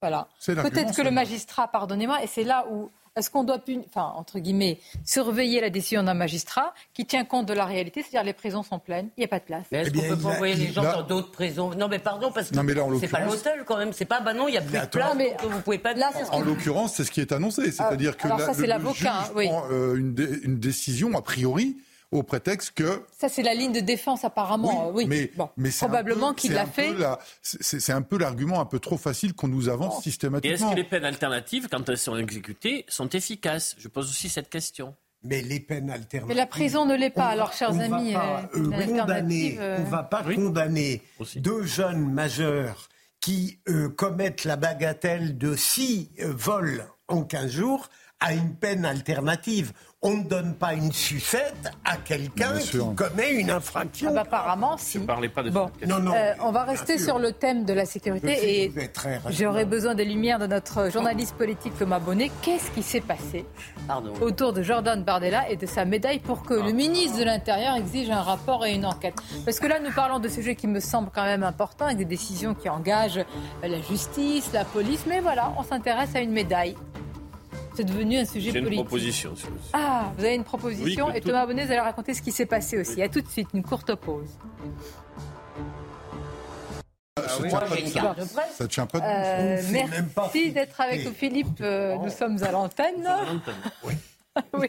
Voilà. 0.00 0.26
Peut-être 0.44 0.96
que 0.96 1.02
le 1.02 1.12
magistrat, 1.12 1.68
pardonnez-moi, 1.68 2.24
et 2.24 2.26
c'est 2.26 2.42
là 2.42 2.66
où 2.68 2.90
est-ce 3.16 3.30
qu'on 3.30 3.44
doit, 3.44 3.58
enfin, 3.88 4.12
entre 4.16 4.38
guillemets, 4.38 4.78
surveiller 5.04 5.60
la 5.60 5.70
décision 5.70 6.02
d'un 6.02 6.14
magistrat 6.14 6.72
qui 6.94 7.04
tient 7.04 7.24
compte 7.24 7.46
de 7.46 7.52
la 7.52 7.66
réalité, 7.66 8.02
c'est-à-dire 8.02 8.24
les 8.24 8.32
prisons 8.32 8.62
sont 8.62 8.78
pleines, 8.78 9.08
il 9.16 9.20
n'y 9.20 9.24
a 9.24 9.28
pas 9.28 9.38
de 9.38 9.44
place 9.44 9.64
Mais 9.70 9.82
est-ce 9.82 9.90
eh 9.90 9.92
qu'on 9.92 10.08
peut 10.08 10.22
pas 10.22 10.28
envoyer 10.30 10.54
les 10.54 10.72
gens 10.72 10.82
dans 10.82 11.02
d'autres 11.02 11.30
prisons? 11.30 11.70
Non, 11.74 11.88
mais 11.88 11.98
pardon, 11.98 12.30
parce 12.32 12.50
que 12.50 12.56
c'est 13.00 13.08
pas 13.08 13.20
l'hôtel 13.20 13.64
quand 13.66 13.76
même, 13.76 13.92
c'est 13.92 14.06
pas, 14.06 14.20
bah 14.20 14.32
non, 14.32 14.48
il 14.48 14.54
y 14.54 14.58
a 14.58 14.62
plus 14.62 14.78
de 14.78 14.86
place, 14.86 15.14
mais 15.16 15.36
vous 15.42 15.60
pouvez 15.60 15.78
pas. 15.78 15.92
Là, 15.92 16.10
en, 16.30 16.40
l'occurrence, 16.40 16.94
c'est 16.94 17.04
ce 17.04 17.10
qui 17.10 17.20
est 17.20 17.32
annoncé, 17.32 17.70
c'est-à-dire 17.70 18.16
que 18.16 18.26
alors 18.26 18.40
ça, 18.40 18.54
c'est 18.54 18.66
l'avocat, 18.66 19.30
oui. 19.36 19.46
prend 19.46 19.64
euh, 19.70 19.96
une, 19.96 20.16
une 20.42 20.58
décision 20.58 21.16
a 21.16 21.22
priori 21.22 21.76
au 22.12 22.22
prétexte 22.22 22.72
que... 22.74 23.02
Ça, 23.18 23.28
c'est 23.28 23.42
la 23.42 23.54
ligne 23.54 23.72
de 23.72 23.80
défense 23.80 24.24
apparemment, 24.24 24.90
oui. 24.90 25.06
mais, 25.08 25.32
mais 25.56 25.70
probablement 25.70 26.34
qu'il 26.34 26.52
l'a 26.52 26.66
fait. 26.66 26.94
C'est 27.42 27.92
un 27.92 28.02
peu 28.02 28.18
l'argument 28.18 28.60
un 28.60 28.66
peu 28.66 28.78
trop 28.78 28.98
facile 28.98 29.34
qu'on 29.34 29.48
nous 29.48 29.68
avance 29.68 30.02
systématiquement. 30.02 30.50
Et 30.50 30.54
est-ce 30.54 30.70
que 30.70 30.76
les 30.76 30.84
peines 30.84 31.04
alternatives, 31.04 31.68
quand 31.70 31.88
elles 31.88 31.98
sont 31.98 32.16
exécutées, 32.16 32.84
sont 32.88 33.08
efficaces? 33.08 33.74
Je 33.78 33.88
pose 33.88 34.08
aussi 34.10 34.28
cette 34.28 34.50
question. 34.50 34.94
Mais 35.24 35.40
les 35.40 35.60
peines 35.60 35.88
alternatives. 35.88 36.28
Mais 36.28 36.34
la 36.34 36.46
prison 36.46 36.84
ne 36.84 36.96
l'est 36.96 37.10
pas, 37.10 37.28
alors, 37.28 37.52
chers 37.52 37.78
amis. 37.78 38.12
Va 38.12 38.50
euh, 38.54 38.72
euh, 38.72 38.86
condamner, 38.86 39.56
euh, 39.58 39.78
On 39.78 39.84
ne 39.84 39.90
va 39.90 40.02
pas 40.02 40.22
condamner 40.22 41.02
deux 41.36 41.62
jeunes 41.62 42.12
majeurs 42.12 42.88
qui 43.20 43.60
commettent 43.96 44.44
la 44.44 44.56
bagatelle 44.56 45.38
de 45.38 45.54
six 45.54 46.10
vols 46.18 46.84
en 47.06 47.22
15 47.22 47.50
jours 47.50 47.88
à 48.18 48.34
une 48.34 48.56
peine 48.56 48.84
alternative 48.84 49.72
on 50.04 50.16
ne 50.16 50.24
donne 50.24 50.54
pas 50.54 50.74
une 50.74 50.90
sucette 50.90 51.70
à 51.84 51.96
quelqu'un 51.96 52.58
qui 52.58 52.78
commet 52.96 53.34
une 53.34 53.50
infraction. 53.50 54.08
Ah 54.10 54.14
bah, 54.14 54.20
apparemment, 54.22 54.76
si. 54.76 54.98
Ne 54.98 55.06
parlez 55.06 55.28
pas 55.28 55.44
de 55.44 55.50
bon. 55.50 55.70
Non, 55.86 56.00
non, 56.00 56.12
euh, 56.12 56.34
on 56.40 56.50
va 56.50 56.64
rester 56.64 56.98
sur 56.98 57.20
le 57.20 57.32
thème 57.32 57.64
de 57.64 57.72
la 57.72 57.84
sécurité 57.84 58.64
et 58.64 58.72
j'aurais 59.30 59.64
besoin 59.64 59.94
des 59.94 60.04
lumières 60.04 60.40
de 60.40 60.48
notre 60.48 60.90
journaliste 60.90 61.36
politique 61.36 61.78
Thomas 61.78 62.00
Bonnet. 62.00 62.32
Qu'est-ce 62.42 62.72
qui 62.72 62.82
s'est 62.82 63.00
passé 63.00 63.46
autour 64.20 64.52
de 64.52 64.62
Jordan 64.62 65.04
Bardella 65.04 65.48
et 65.48 65.56
de 65.56 65.66
sa 65.66 65.84
médaille 65.84 66.18
pour 66.18 66.42
que 66.42 66.54
le 66.54 66.70
ah. 66.70 66.72
ministre 66.72 67.18
de 67.18 67.24
l'Intérieur 67.24 67.76
exige 67.76 68.10
un 68.10 68.22
rapport 68.22 68.66
et 68.66 68.74
une 68.74 68.86
enquête? 68.86 69.14
Parce 69.44 69.60
que 69.60 69.68
là, 69.68 69.78
nous 69.78 69.92
parlons 69.92 70.18
de 70.18 70.28
sujets 70.28 70.56
qui 70.56 70.66
me 70.66 70.80
semblent 70.80 71.10
quand 71.14 71.24
même 71.24 71.44
importants 71.44 71.86
avec 71.86 71.98
des 71.98 72.04
décisions 72.04 72.54
qui 72.54 72.68
engagent 72.68 73.24
la 73.62 73.80
justice, 73.80 74.50
la 74.52 74.64
police, 74.64 75.04
mais 75.06 75.20
voilà, 75.20 75.52
on 75.56 75.62
s'intéresse 75.62 76.16
à 76.16 76.20
une 76.20 76.32
médaille 76.32 76.74
c'est 77.74 77.84
devenu 77.84 78.18
un 78.18 78.24
sujet 78.24 78.52
politique. 78.52 78.70
J'ai 78.70 78.76
une 78.76 78.84
proposition. 78.84 79.34
Ah, 79.72 80.12
vous 80.16 80.24
avez 80.24 80.34
une 80.34 80.44
proposition. 80.44 81.12
et 81.12 81.20
Thomas 81.20 81.46
Bonnet, 81.46 81.64
vous 81.66 81.72
allez 81.72 81.80
raconter 81.80 82.14
ce 82.14 82.22
qui 82.22 82.32
s'est 82.32 82.46
passé 82.46 82.78
aussi. 82.78 83.02
A 83.02 83.08
tout 83.08 83.20
de 83.20 83.28
suite, 83.28 83.48
une 83.54 83.62
courte 83.62 83.94
pause. 83.94 84.30
Ça 87.16 88.68
tient 88.68 88.86
pas 88.86 89.00
de 89.00 89.04
euh, 89.04 89.62
Merci 89.70 90.52
d'être 90.52 90.80
avec 90.80 91.04
nous, 91.04 91.12
Philippe. 91.12 91.60
Euh, 91.60 91.96
nous 91.96 92.10
sommes 92.10 92.42
à 92.42 92.50
l'antenne. 92.50 93.08
Oui. 93.84 93.94
oui. 94.54 94.68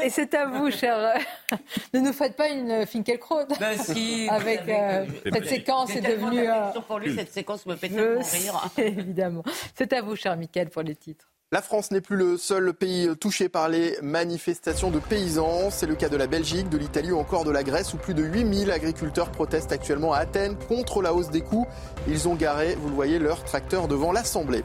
Et 0.00 0.10
c'est 0.10 0.34
à 0.34 0.46
vous, 0.46 0.70
cher. 0.70 1.14
ne 1.94 2.00
nous 2.00 2.12
faites 2.12 2.36
pas 2.36 2.48
une 2.48 2.86
Finkelkraut. 2.86 3.46
Ben 3.60 3.78
si, 3.78 4.28
avec 4.30 4.62
euh, 4.68 5.06
cette 5.32 5.46
séquence 5.46 5.94
est 5.94 6.00
devenue. 6.00 6.48
Pour 6.86 6.98
lui, 6.98 7.14
cette 7.14 7.32
séquence 7.32 7.66
me 7.66 7.76
fait 7.76 7.88
tellement 7.88 8.20
rire. 8.20 8.68
Évidemment. 8.78 9.44
C'est 9.74 9.92
à 9.92 10.02
vous, 10.02 10.16
cher 10.16 10.36
Mickaël, 10.36 10.70
pour 10.70 10.82
les 10.82 10.96
titres. 10.96 11.26
La 11.52 11.62
France 11.62 11.92
n'est 11.92 12.00
plus 12.00 12.16
le 12.16 12.36
seul 12.36 12.74
pays 12.74 13.08
touché 13.20 13.48
par 13.48 13.68
les 13.68 13.96
manifestations 14.02 14.90
de 14.90 14.98
paysans. 14.98 15.70
C'est 15.70 15.86
le 15.86 15.94
cas 15.94 16.08
de 16.08 16.16
la 16.16 16.26
Belgique, 16.26 16.68
de 16.68 16.76
l'Italie 16.76 17.12
ou 17.12 17.18
encore 17.18 17.44
de 17.44 17.52
la 17.52 17.62
Grèce 17.62 17.94
où 17.94 17.98
plus 17.98 18.14
de 18.14 18.24
8000 18.24 18.72
agriculteurs 18.72 19.30
protestent 19.30 19.70
actuellement 19.70 20.12
à 20.12 20.18
Athènes 20.18 20.56
contre 20.68 21.02
la 21.02 21.14
hausse 21.14 21.30
des 21.30 21.42
coûts. 21.42 21.68
Ils 22.08 22.26
ont 22.26 22.34
garé, 22.34 22.74
vous 22.74 22.88
le 22.88 22.96
voyez, 22.96 23.20
leur 23.20 23.44
tracteur 23.44 23.86
devant 23.86 24.10
l'Assemblée. 24.10 24.64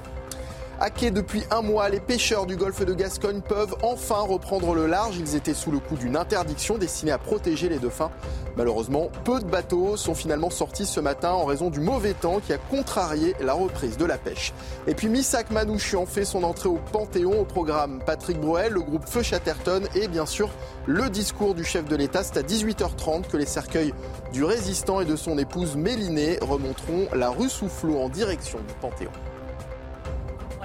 Hackés 0.84 1.12
depuis 1.12 1.44
un 1.52 1.62
mois, 1.62 1.90
les 1.90 2.00
pêcheurs 2.00 2.48
du 2.48 2.56
golfe 2.56 2.84
de 2.84 2.96
Gascogne 2.96 3.42
peuvent 3.42 3.76
enfin 3.84 4.22
reprendre 4.22 4.74
le 4.74 4.88
large. 4.88 5.16
Ils 5.20 5.36
étaient 5.36 5.54
sous 5.54 5.70
le 5.70 5.78
coup 5.78 5.96
d'une 5.96 6.18
interdiction 6.18 6.80
destinée 6.80 7.12
à 7.12 7.20
protéger 7.20 7.70
les 7.70 7.78
dauphins. 7.78 8.10
Malheureusement, 8.58 9.12
peu 9.24 9.40
de 9.40 9.46
bateaux 9.46 9.96
sont 9.96 10.16
finalement 10.16 10.50
sortis 10.50 10.88
ce 10.88 11.00
matin 11.00 11.34
en 11.34 11.46
raison 11.46 11.70
du 11.70 11.82
mauvais 11.82 12.16
temps 12.16 12.40
qui 12.40 12.52
a 12.52 12.58
contrarié 12.58 13.36
la 13.42 13.54
reprise 13.54 13.96
de 13.96 14.06
la 14.06 14.18
pêche. 14.18 14.54
Et 14.88 14.96
puis 14.96 15.08
Missak 15.08 15.52
Manouchian 15.52 16.08
fait 16.08 16.26
son 16.26 16.42
entrée 16.42 16.70
au 16.70 16.80
Panthéon 16.92 17.42
au 17.42 17.46
programme 17.46 18.02
Patrick 18.04 18.40
Bruel, 18.40 18.74
le 18.74 18.82
groupe 18.82 19.08
Feu 19.08 19.22
Chatterton 19.22 19.84
et 19.94 20.08
bien 20.08 20.26
sûr 20.26 20.50
le 20.88 21.12
discours 21.12 21.54
du 21.54 21.64
chef 21.64 21.86
de 21.86 21.96
l'État. 21.96 22.24
C'est 22.24 22.38
à 22.38 22.42
18h30 22.42 23.28
que 23.28 23.38
les 23.38 23.46
cercueils 23.46 23.94
du 24.34 24.44
résistant 24.44 25.00
et 25.00 25.06
de 25.06 25.16
son 25.16 25.38
épouse 25.38 25.76
Mélinée 25.76 26.40
remonteront 26.42 27.08
la 27.14 27.30
rue 27.30 27.50
Soufflot 27.50 28.00
en 28.00 28.10
direction 28.10 28.58
du 28.68 28.74
Panthéon 28.82 29.12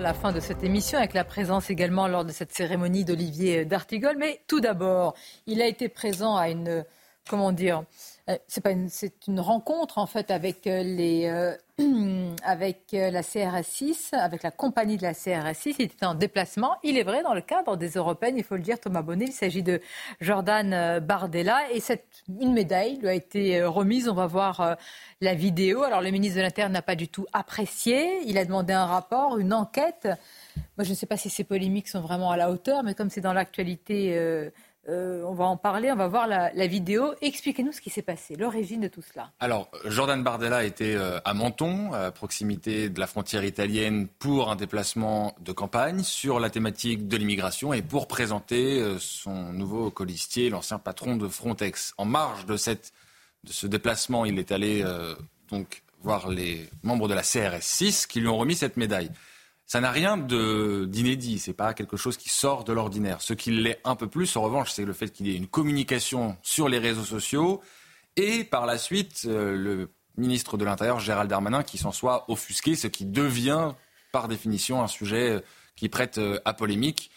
la 0.01 0.15
fin 0.15 0.33
de 0.33 0.41
cette 0.41 0.63
émission 0.63 0.99
avec 0.99 1.15
la 1.15 1.25
présence 1.25 1.71
également 1.71 2.07
lors 2.07 2.25
de 2.25 2.33
cette 2.33 2.53
cérémonie 2.53 3.05
d'Olivier 3.05 3.65
D'Artigol. 3.65 4.17
Mais 4.19 4.41
tout 4.47 4.61
d'abord, 4.61 5.15
il 5.47 5.63
a 5.63 5.67
été 5.67 5.89
présent 5.89 6.37
à 6.37 6.51
une, 6.51 6.85
comment 7.29 7.53
dire, 7.53 7.85
euh, 8.29 8.37
c'est 8.47 8.63
c'est 8.89 9.27
une 9.27 9.41
rencontre 9.41 9.99
en 9.99 10.07
fait 10.07 10.31
avec 10.31 10.67
euh, 10.67 10.83
les 10.83 11.27
euh, 11.27 11.55
avec 12.43 12.89
la 12.93 13.21
CRS6, 13.21 14.15
avec 14.15 14.43
la 14.43 14.51
compagnie 14.51 14.97
de 14.97 15.03
la 15.03 15.13
CRS6. 15.13 15.77
Il 15.79 15.85
était 15.87 16.07
en 16.07 16.15
déplacement, 16.15 16.77
il 16.83 16.97
est 16.97 17.03
vrai, 17.03 17.23
dans 17.23 17.35
le 17.35 17.41
cadre 17.41 17.77
des 17.77 17.91
européennes, 17.91 18.37
il 18.39 18.45
faut 18.45 18.57
le 18.57 18.63
dire, 18.63 18.81
Thomas 18.81 19.03
Bonnet. 19.03 19.27
Il 19.27 19.33
s'agit 19.33 19.63
de 19.63 19.81
Jordan 20.21 21.01
Bardella 21.01 21.71
et 21.73 21.81
cette 21.81 22.25
une 22.41 22.53
médaille 22.53 22.99
lui 22.99 23.09
a 23.09 23.15
été 23.15 23.63
remise. 23.63 24.09
On 24.09 24.15
va 24.15 24.27
voir 24.27 24.77
la 25.21 25.35
vidéo. 25.35 25.83
Alors 25.83 26.01
le 26.01 26.11
ministre 26.11 26.37
de 26.37 26.43
l'Intérieur 26.43 26.71
n'a 26.71 26.83
pas 26.83 26.97
du 26.97 27.09
tout 27.09 27.27
apprécié. 27.33 28.21
Il 28.27 28.39
a 28.39 28.45
demandé 28.45 28.73
un 28.73 28.87
rapport, 28.87 29.39
une 29.39 29.53
enquête. 29.53 30.09
Moi, 30.77 30.85
je 30.85 30.91
ne 30.91 30.95
sais 30.95 31.07
pas 31.07 31.17
si 31.17 31.31
ces 31.31 31.45
polémiques 31.45 31.89
sont 31.89 32.01
vraiment 32.01 32.31
à 32.31 32.37
la 32.37 32.51
hauteur, 32.51 32.83
mais 32.83 32.95
comme 32.95 33.11
c'est 33.11 33.21
dans 33.21 33.33
l'actualité 33.33 34.17
euh, 34.17 34.51
on 34.89 35.35
va 35.35 35.45
en 35.45 35.57
parler, 35.57 35.91
on 35.91 35.97
va 35.97 36.09
voir 36.09 36.27
la, 36.27 36.67
vidéo. 36.67 37.15
Expliquez-nous 37.21 37.73
ce 37.73 37.81
qui 37.81 37.91
s'est 37.91 38.03
passé, 38.03 38.37
l'origine 38.37 38.81
de 38.81 38.89
tout 38.89 39.03
cela. 39.03 39.31
Alors, 39.41 39.69
Jordan 39.85 40.23
Bardella 40.23 40.65
était 40.65 40.95
euh, 40.95 41.19
à 41.25 41.35
Menton, 41.35 41.93
à 41.93 42.11
proximité 42.11 42.89
de 42.89 43.01
la 43.01 43.07
frontière 43.07 43.45
italienne, 43.45 44.09
pour 44.19 44.51
un 44.51 44.57
déplacement 44.57 45.35
de 45.41 45.53
campagne 45.53 46.03
sur 46.03 46.41
la 46.41 46.51
thématique 46.51 47.09
de 47.09 47.17
l'immigration 47.17 47.73
et 47.73 47.83
pour 47.83 48.09
présenter 48.09 48.81
euh, 48.81 48.99
son 48.99 49.53
nouveau 49.53 49.91
colistier, 49.91 50.51
l'ancien 50.51 50.79
patron 50.79 51.17
de 51.17 51.29
Frontex. 51.29 51.95
En 51.99 52.05
marge 52.05 52.47
de, 52.47 52.57
cette, 52.57 52.93
de 53.45 53.53
ce 53.53 53.67
déplacement, 53.67 54.25
il 54.25 54.39
est 54.39 54.53
allé 54.53 54.85
donc 55.51 55.83
voir 56.03 56.29
les 56.29 56.69
membres 56.83 57.09
de 57.09 57.15
la 57.15 57.23
CRS 57.23 57.63
6 57.63 58.07
qui 58.07 58.21
lui 58.21 58.29
ont 58.29 58.39
remis 58.39 58.55
cette 58.55 58.77
médaille. 58.77 59.11
Ça 59.67 59.81
n'a 59.81 59.91
rien 59.91 60.17
d'inédit, 60.17 61.41
c'est 61.41 61.53
pas 61.53 61.75
quelque 61.75 61.97
chose 61.97 62.17
qui 62.17 62.29
sort 62.29 62.63
de 62.63 62.73
l'ordinaire. 62.73 63.21
Ce 63.21 63.35
qui 63.35 63.51
l'est 63.51 63.81
un 63.85 63.97
peu 63.97 64.07
plus, 64.07 64.37
en 64.37 64.43
revanche, 64.43 64.71
c'est 64.71 64.85
le 64.85 64.93
fait 64.93 65.11
qu'il 65.11 65.27
y 65.27 65.33
ait 65.33 65.37
une 65.37 65.49
communication 65.49 66.37
sur 66.43 66.69
les 66.69 66.79
réseaux 66.79 67.05
sociaux 67.05 67.61
et 68.15 68.45
par 68.45 68.65
la 68.65 68.79
suite 68.79 69.25
euh, 69.27 69.57
le 69.57 69.91
ministre 70.17 70.57
de 70.57 70.65
l'Intérieur, 70.65 71.01
Gérald 71.01 71.29
Darmanin, 71.29 71.65
qui 71.65 71.79
s'en 71.79 71.91
soit 71.91 72.31
offusqué, 72.31 72.77
ce 72.77 72.87
qui 72.87 73.07
devient 73.07 73.73
par 74.13 74.29
définition 74.29 74.83
un 74.83 74.87
sujet 74.87 75.31
euh, 75.31 75.41
qui 75.75 75.89
prête 75.89 76.19
euh, 76.19 76.39
à 76.45 76.55
polémique 76.55 77.11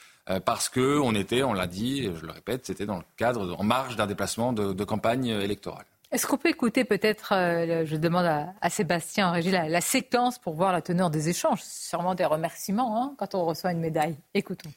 parce 0.45 0.69
que 0.69 0.99
on 0.99 1.15
était, 1.15 1.41
on 1.41 1.53
l'a 1.53 1.65
dit, 1.65 2.03
je 2.03 2.23
le 2.23 2.31
répète, 2.31 2.67
c'était 2.67 2.85
dans 2.85 2.97
le 2.97 3.03
cadre, 3.17 3.55
en 3.59 3.63
marge 3.63 3.95
d'un 3.95 4.05
déplacement 4.05 4.53
de 4.53 4.83
campagne 4.83 5.25
électorale. 5.25 5.87
Est-ce 6.11 6.25
qu'on 6.25 6.37
peut 6.37 6.49
écouter 6.49 6.85
peut-être, 6.85 7.33
euh, 7.35 7.85
je 7.85 7.95
demande 7.95 8.25
à, 8.25 8.69
Sébastien 8.69 9.29
en 9.29 9.31
régie, 9.31 9.51
la, 9.51 9.81
séquence 9.81 10.39
pour 10.39 10.55
voir 10.55 10.71
la 10.71 10.81
teneur 10.81 11.11
des 11.11 11.29
échanges? 11.29 11.61
Sûrement 11.61 12.15
des 12.15 12.25
remerciements 12.25 12.99
hein, 13.01 13.15
quand 13.17 13.35
on 13.35 13.45
reçoit 13.45 13.71
une 13.71 13.79
médaille. 13.79 14.17
Écoutons. 14.33 14.71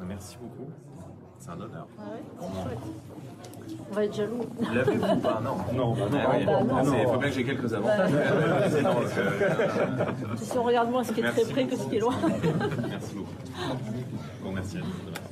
Merci 0.00 0.38
beaucoup. 0.40 0.70
C'est 1.38 1.50
un 1.50 1.60
honneur. 1.60 1.86
Ah 1.98 2.02
on 3.90 3.94
va 3.94 4.04
être 4.04 4.14
jaloux. 4.14 4.40
L'avez-vous 4.72 5.04
ou 5.04 5.16
pas? 5.16 5.40
Non. 5.42 5.56
Non, 5.74 5.92
bah 5.94 6.06
non. 6.10 6.18
Ah 6.22 6.82
bah 6.82 6.96
il 6.98 7.06
faut 7.06 7.18
bien 7.18 7.28
que 7.28 7.34
j'ai 7.34 7.44
quelques 7.44 7.74
avantages. 7.74 8.10
si 10.36 10.56
on 10.56 10.62
regarde 10.62 10.90
moins 10.90 11.04
ce 11.04 11.12
qui 11.12 11.20
est 11.20 11.30
très 11.30 11.44
près 11.44 11.66
que 11.66 11.76
ce 11.76 11.84
qui 11.88 11.96
est 11.96 12.00
loin. 12.00 12.14
Merci 12.88 13.14
beaucoup. 13.14 13.32
Bon, 14.42 14.52
merci 14.52 14.78
à 14.78 14.80
vous. 14.80 15.31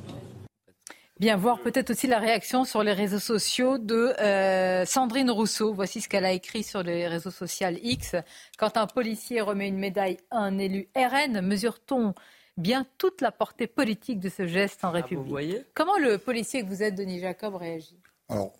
Bien, 1.20 1.36
voir 1.36 1.60
peut-être 1.60 1.90
aussi 1.90 2.06
la 2.06 2.18
réaction 2.18 2.64
sur 2.64 2.82
les 2.82 2.94
réseaux 2.94 3.18
sociaux 3.18 3.76
de 3.76 4.18
euh, 4.22 4.86
Sandrine 4.86 5.30
Rousseau. 5.30 5.74
Voici 5.74 6.00
ce 6.00 6.08
qu'elle 6.08 6.24
a 6.24 6.32
écrit 6.32 6.62
sur 6.62 6.82
les 6.82 7.06
réseaux 7.06 7.30
sociaux 7.30 7.68
X. 7.82 8.16
Quand 8.56 8.78
un 8.78 8.86
policier 8.86 9.42
remet 9.42 9.68
une 9.68 9.76
médaille 9.76 10.16
à 10.30 10.38
un 10.38 10.56
élu 10.56 10.88
RN, 10.96 11.42
mesure-t-on 11.42 12.14
bien 12.56 12.86
toute 12.96 13.20
la 13.20 13.32
portée 13.32 13.66
politique 13.66 14.18
de 14.18 14.30
ce 14.30 14.46
geste 14.46 14.82
en 14.82 14.88
ah, 14.88 14.92
République? 14.92 15.28
voyez? 15.28 15.62
Comment 15.74 15.98
le 15.98 16.16
policier 16.16 16.62
que 16.62 16.68
vous 16.68 16.82
êtes, 16.82 16.94
Denis 16.94 17.20
Jacob, 17.20 17.54
réagit? 17.54 17.98
Alors, 18.30 18.54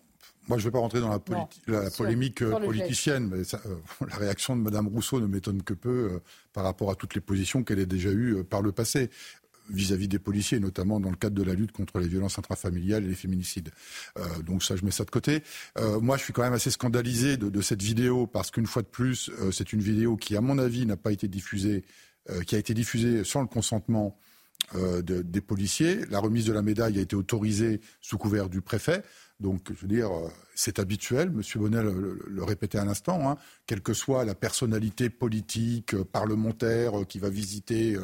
moi, 0.47 0.59
je 0.59 0.63
ne 0.63 0.69
vais 0.69 0.71
pas 0.71 0.79
rentrer 0.79 0.99
dans 1.01 1.09
la, 1.09 1.89
polémique 1.89 2.43
euh, 2.43 2.59
politicienne, 2.59 3.27
mais 3.27 3.39
euh, 3.55 3.75
la 4.07 4.17
réaction 4.17 4.55
de 4.55 4.61
Mme 4.61 4.87
Rousseau 4.87 5.19
ne 5.19 5.25
m'étonne 5.25 5.63
que 5.63 5.73
peu 5.73 6.21
par 6.53 6.63
rapport 6.63 6.91
à 6.91 6.95
toutes 6.95 7.15
les 7.15 7.21
positions 7.21 7.63
qu'elle 7.63 7.79
a 7.79 7.85
déjà 7.85 8.09
eues 8.09 8.43
par 8.43 8.61
le 8.61 8.71
passé 8.71 9.09
vis-à-vis 9.71 10.07
des 10.07 10.19
policiers, 10.19 10.59
notamment 10.59 10.99
dans 10.99 11.09
le 11.09 11.15
cadre 11.15 11.35
de 11.35 11.43
la 11.43 11.53
lutte 11.53 11.71
contre 11.71 11.99
les 11.99 12.07
violences 12.07 12.37
intrafamiliales 12.37 13.05
et 13.05 13.07
les 13.07 13.15
féminicides. 13.15 13.69
Euh, 14.17 14.41
donc 14.43 14.63
ça, 14.63 14.75
je 14.75 14.85
mets 14.85 14.91
ça 14.91 15.03
de 15.03 15.11
côté. 15.11 15.43
Euh, 15.77 15.99
moi, 15.99 16.17
je 16.17 16.23
suis 16.23 16.33
quand 16.33 16.43
même 16.43 16.53
assez 16.53 16.71
scandalisé 16.71 17.37
de, 17.37 17.61
cette 17.61 17.81
vidéo 17.81 18.27
parce 18.27 18.51
qu'une 18.51 18.65
fois 18.65 18.81
de 18.81 18.87
plus, 18.87 19.29
euh, 19.39 19.51
c'est 19.51 19.73
une 19.73 19.81
vidéo 19.81 20.17
qui, 20.17 20.35
à 20.35 20.41
mon 20.41 20.57
avis, 20.57 20.85
n'a 20.85 20.97
pas 20.97 21.11
été 21.11 21.27
diffusée, 21.27 21.83
qui 22.45 22.55
a 22.55 22.59
été 22.59 22.75
diffusée 22.75 23.23
sans 23.23 23.41
le 23.41 23.47
consentement 23.47 24.15
des 24.75 25.41
policiers. 25.41 26.05
La 26.11 26.19
remise 26.19 26.45
de 26.45 26.53
la 26.53 26.61
médaille 26.61 26.99
a 26.99 27.01
été 27.01 27.15
autorisée 27.15 27.81
sous 27.99 28.19
couvert 28.19 28.47
du 28.47 28.61
préfet. 28.61 29.03
Donc, 29.41 29.73
je 29.73 29.81
veux 29.81 29.87
dire, 29.87 30.11
euh, 30.11 30.29
c'est 30.53 30.77
habituel, 30.77 31.29
M. 31.29 31.41
Bonnet 31.55 31.81
le, 31.81 32.43
répétait 32.43 32.77
à 32.77 32.85
l'instant, 32.85 33.27
hein, 33.27 33.37
quelle 33.65 33.81
que 33.81 33.93
soit 33.93 34.23
la 34.23 34.35
personnalité 34.35 35.09
politique, 35.09 35.95
euh, 35.95 36.03
parlementaire, 36.03 37.01
euh, 37.01 37.05
qui 37.05 37.17
va 37.17 37.29
visiter 37.29 37.97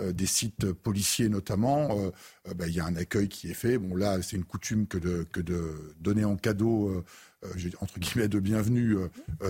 des 0.00 0.26
sites 0.26 0.72
policiers 0.72 1.28
notamment, 1.28 1.96
ben, 2.56 2.66
il 2.66 2.74
y 2.74 2.80
a 2.80 2.84
un 2.84 2.96
accueil 2.96 3.28
qui 3.28 3.50
est 3.50 3.54
fait. 3.54 3.78
Bon, 3.78 3.96
là, 3.96 4.20
c'est 4.22 4.36
une 4.36 4.44
coutume 4.44 4.86
que 4.86 4.98
de, 4.98 5.26
que 5.32 5.40
de 5.40 5.94
donner 6.00 6.24
en 6.24 6.36
cadeau, 6.36 7.04
entre 7.80 7.98
guillemets, 7.98 8.28
de 8.28 8.40
bienvenue 8.40 8.96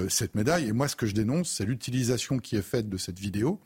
cette 0.08 0.34
médaille. 0.34 0.68
Et 0.68 0.72
moi, 0.72 0.88
ce 0.88 0.96
que 0.96 1.06
je 1.06 1.14
dénonce, 1.14 1.50
c'est 1.50 1.64
l'utilisation 1.64 2.38
qui 2.38 2.56
est 2.56 2.62
faite 2.62 2.88
de 2.88 2.96
cette 2.96 3.18
vidéo 3.18 3.60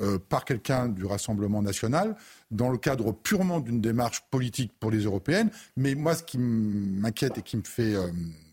euh, 0.00 0.18
par 0.18 0.44
quelqu'un 0.46 0.88
du 0.88 1.04
Rassemblement 1.04 1.60
national 1.60 2.16
dans 2.50 2.70
le 2.70 2.78
cadre 2.78 3.12
purement 3.12 3.60
d'une 3.60 3.80
démarche 3.80 4.22
politique 4.30 4.72
pour 4.80 4.90
les 4.90 5.00
européennes. 5.00 5.50
Mais 5.76 5.94
moi, 5.94 6.14
ce 6.14 6.22
qui 6.22 6.38
m'inquiète 6.38 7.36
et 7.38 7.42
qui 7.42 7.58
me, 7.58 7.62
fait, 7.62 7.94
euh, 7.94 8.08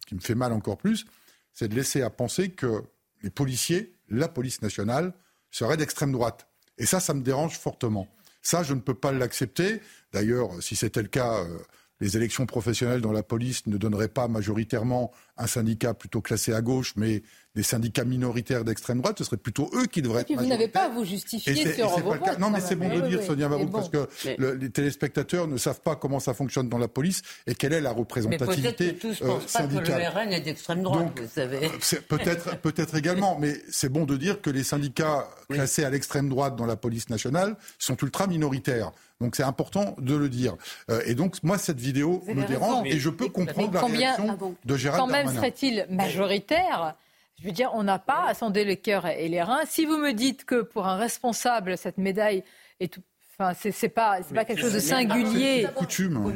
qui 0.06 0.16
me 0.16 0.20
fait 0.20 0.36
mal 0.36 0.52
encore 0.52 0.78
plus, 0.78 1.06
c'est 1.54 1.70
de 1.70 1.76
laisser 1.76 2.02
à 2.02 2.10
penser 2.10 2.50
que 2.50 2.84
les 3.24 3.30
policiers, 3.30 3.96
la 4.10 4.28
police 4.28 4.62
nationale, 4.62 5.14
seraient 5.50 5.78
d'extrême 5.78 6.12
droite. 6.12 6.48
Et 6.78 6.86
ça, 6.86 7.00
ça 7.00 7.14
me 7.14 7.22
dérange 7.22 7.58
fortement. 7.58 8.08
Ça, 8.42 8.64
je 8.64 8.74
ne 8.74 8.80
peux 8.80 8.94
pas 8.94 9.12
l'accepter. 9.12 9.82
D'ailleurs, 10.12 10.62
si 10.62 10.76
c'était 10.76 11.02
le 11.02 11.08
cas, 11.08 11.44
euh, 11.44 11.58
les 12.00 12.16
élections 12.16 12.46
professionnelles 12.46 13.02
dans 13.02 13.12
la 13.12 13.24
police 13.24 13.66
ne 13.68 13.78
donneraient 13.78 14.08
pas 14.08 14.28
majoritairement 14.28 15.12
un 15.38 15.48
syndicat 15.48 15.94
plutôt 15.94 16.22
classé 16.22 16.54
à 16.54 16.62
gauche, 16.62 16.94
mais 16.96 17.24
des 17.60 17.64
syndicats 17.64 18.06
minoritaires 18.06 18.64
d'extrême 18.64 19.02
droite, 19.02 19.18
ce 19.18 19.26
serait 19.26 19.36
plutôt 19.36 19.70
eux 19.74 19.86
qui 19.86 20.02
devraient 20.02 20.22
et 20.22 20.24
puis 20.24 20.36
vous 20.36 20.46
n'avez 20.46 20.70
pas 20.70 20.86
à 20.86 20.90
vous 20.90 21.04
justifier 21.04 21.74
sur 21.74 21.90
vos 21.90 22.14
votes, 22.14 22.40
Non, 22.40 22.50
mais 22.50 22.62
c'est 22.62 22.78
bon 22.78 22.88
de 22.88 23.02
dire, 23.06 23.22
Sonia 23.22 23.50
Mabrouk, 23.50 23.72
parce 23.72 23.90
que 23.90 24.08
les 24.38 24.70
téléspectateurs 24.70 25.48
ne 25.48 25.58
savent 25.58 25.82
pas 25.82 25.98
comment 25.98 26.22
ça 26.22 26.34
fonctionne 26.34 26.70
dans 26.70 26.78
la 26.78 26.88
police 26.88 27.22
et 27.48 27.56
quelle 27.56 27.74
est 27.74 27.82
la 27.82 27.92
représentativité 27.92 28.86
mais 28.86 28.94
tous 28.94 29.22
euh, 29.22 29.40
syndicale. 29.46 29.86
Pas 29.86 29.92
que 29.92 30.18
le 30.18 30.28
RN 30.28 30.34
est 30.34 30.42
d'extrême 30.42 30.84
droite, 30.84 31.20
vous 31.20 31.28
savez. 31.28 31.66
Euh, 31.66 31.98
peut-être, 32.08 32.58
peut-être 32.62 32.96
également, 32.96 33.38
mais 33.38 33.62
c'est 33.70 33.90
bon 33.90 34.06
de 34.06 34.16
dire 34.16 34.42
que 34.42 34.50
les 34.50 34.64
syndicats 34.64 35.28
classés 35.50 35.84
à 35.84 35.90
l'extrême 35.90 36.30
droite 36.30 36.56
dans 36.56 36.66
la 36.66 36.78
police 36.78 37.10
nationale 37.10 37.58
sont 37.78 37.98
ultra 37.98 38.28
minoritaires. 38.28 38.94
Donc 39.20 39.36
c'est 39.36 39.44
important 39.44 39.96
de 40.00 40.16
le 40.16 40.30
dire. 40.30 40.56
Euh, 40.90 41.02
et 41.06 41.14
donc 41.14 41.44
moi 41.44 41.58
cette 41.58 41.80
vidéo 41.80 42.24
me 42.28 42.48
dérange 42.48 42.88
et 42.88 43.00
je 43.00 43.10
peux 43.10 43.28
comprendre 43.28 43.74
la 43.74 43.82
réaction 43.82 44.56
de 44.64 44.78
Gérald 44.78 45.02
Quand 45.02 45.12
même 45.12 45.28
serait-il 45.28 45.86
majoritaire 45.90 46.96
Je 47.42 47.48
veux 47.48 47.54
dire, 47.54 47.72
on 47.74 47.84
n'a 47.84 48.00
pas 48.00 48.26
à 48.28 48.34
sonder 48.34 48.66
les 48.66 48.78
cœurs 48.78 49.08
et 49.08 49.30
les 49.30 49.42
reins. 49.42 49.62
Si 49.66 49.86
vous 49.86 49.98
me 49.98 50.12
dites 50.12 50.46
que 50.46 50.62
pour 50.62 50.88
un 50.88 50.98
responsable, 50.98 51.78
cette 51.78 51.98
médaille 51.98 52.44
est 52.80 52.94
tout, 52.94 53.02
Enfin, 53.42 53.54
c'est 53.54 53.88
pas, 53.88 54.20
pas 54.36 54.44
quelque 54.44 54.60
chose 54.60 54.74
de 54.74 54.80
singulier 54.80 55.66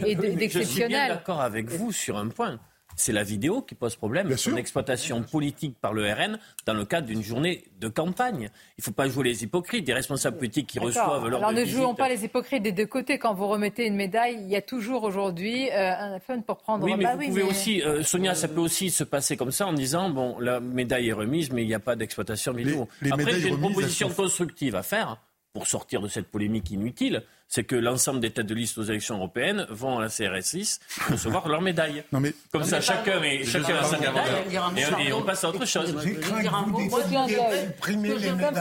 et 0.06 0.16
d'exceptionnel. 0.16 0.50
Je 0.54 0.62
suis 0.62 0.88
bien 0.88 1.08
d'accord 1.10 1.42
avec 1.42 1.70
vous 1.70 1.92
sur 1.92 2.18
un 2.18 2.30
point 2.30 2.62
c'est 2.96 3.12
la 3.12 3.24
vidéo 3.24 3.62
qui 3.62 3.76
pose 3.76 3.96
problème, 3.96 4.36
son 4.38 4.56
exploitation 4.58 5.24
politique 5.24 5.76
par 5.80 5.94
le 5.94 6.12
RN 6.12 6.40
dans 6.66 6.74
le 6.74 6.86
cadre 6.86 7.08
d'une 7.08 7.24
journée 7.24 7.64
de 7.80 7.88
campagne. 7.88 8.50
Il 8.78 8.82
ne 8.82 8.84
faut 8.84 8.92
pas 8.92 9.08
jouer 9.08 9.26
les 9.26 9.44
hypocrites, 9.44 9.86
des 9.86 9.94
responsables 9.94 10.38
politiques 10.38 10.68
qui 10.68 10.80
reçoivent 10.80 11.28
leur. 11.28 11.40
Alors 11.40 11.52
ne 11.52 11.66
jouons 11.66 11.96
pas 11.96 12.10
les 12.10 12.26
hypocrites 12.26 12.64
des 12.64 12.72
deux 12.72 12.86
côtés. 12.86 13.18
Quand 13.18 13.34
vous 13.34 13.48
remettez 13.48 13.86
une 13.86 13.96
médaille, 13.96 14.38
il 14.42 14.50
y 14.50 14.56
a 14.56 14.62
toujours 14.62 15.04
aujourd'hui 15.04 15.70
euh, 15.72 15.94
un 15.98 16.20
fun 16.20 16.42
pour 16.42 16.58
prendre. 16.58 16.86
Oui, 16.86 16.94
mais 16.98 17.04
bah 17.04 17.16
vous 17.16 17.28
pouvez 17.28 17.44
aussi, 17.44 17.82
euh, 17.82 18.04
Sonia, 18.04 18.36
ça 18.36 18.48
peut 18.48 18.62
aussi 18.62 18.90
se 18.90 19.04
passer 19.04 19.38
comme 19.38 19.52
ça 19.52 19.68
en 19.68 19.74
disant 19.74 20.10
bon, 20.10 20.38
la 20.40 20.60
médaille 20.60 21.10
est 21.10 21.14
remise, 21.14 21.52
mais 21.52 21.64
il 21.64 21.68
n'y 21.68 21.74
a 21.74 21.80
pas 21.80 21.96
d'exploitation 21.96 22.54
vidéo. 22.54 22.88
Après, 23.12 23.40
j'ai 23.40 23.50
une 23.50 23.60
proposition 23.60 24.10
constructive 24.10 24.76
à 24.76 24.84
faire 24.84 25.18
pour 25.54 25.68
sortir 25.68 26.02
de 26.02 26.08
cette 26.08 26.30
polémique 26.30 26.72
inutile, 26.72 27.24
c'est 27.48 27.64
que 27.64 27.76
l'ensemble 27.76 28.20
des 28.20 28.32
têtes 28.32 28.48
de 28.48 28.56
liste 28.56 28.80
aux 28.80 28.84
élections 28.84 29.18
européennes 29.18 29.68
vont 29.70 30.00
à 30.00 30.02
la 30.02 30.10
CRS 30.10 30.42
6 30.42 30.80
recevoir 31.12 31.48
leur 31.48 31.62
médaille. 31.62 32.04
Non 32.12 32.20
mais, 32.20 32.34
Comme 32.52 32.64
ça, 32.64 32.82
chacun, 32.82 33.20
mais, 33.20 33.46
chacun 33.46 33.76
a 33.76 33.84
sa 33.84 34.00
médaille 34.00 35.08
et, 35.08 35.14
on 35.14 35.22
passe 35.22 35.44
à 35.44 35.50
autre 35.50 35.66
chose. 35.66 35.96
Je 36.02 36.14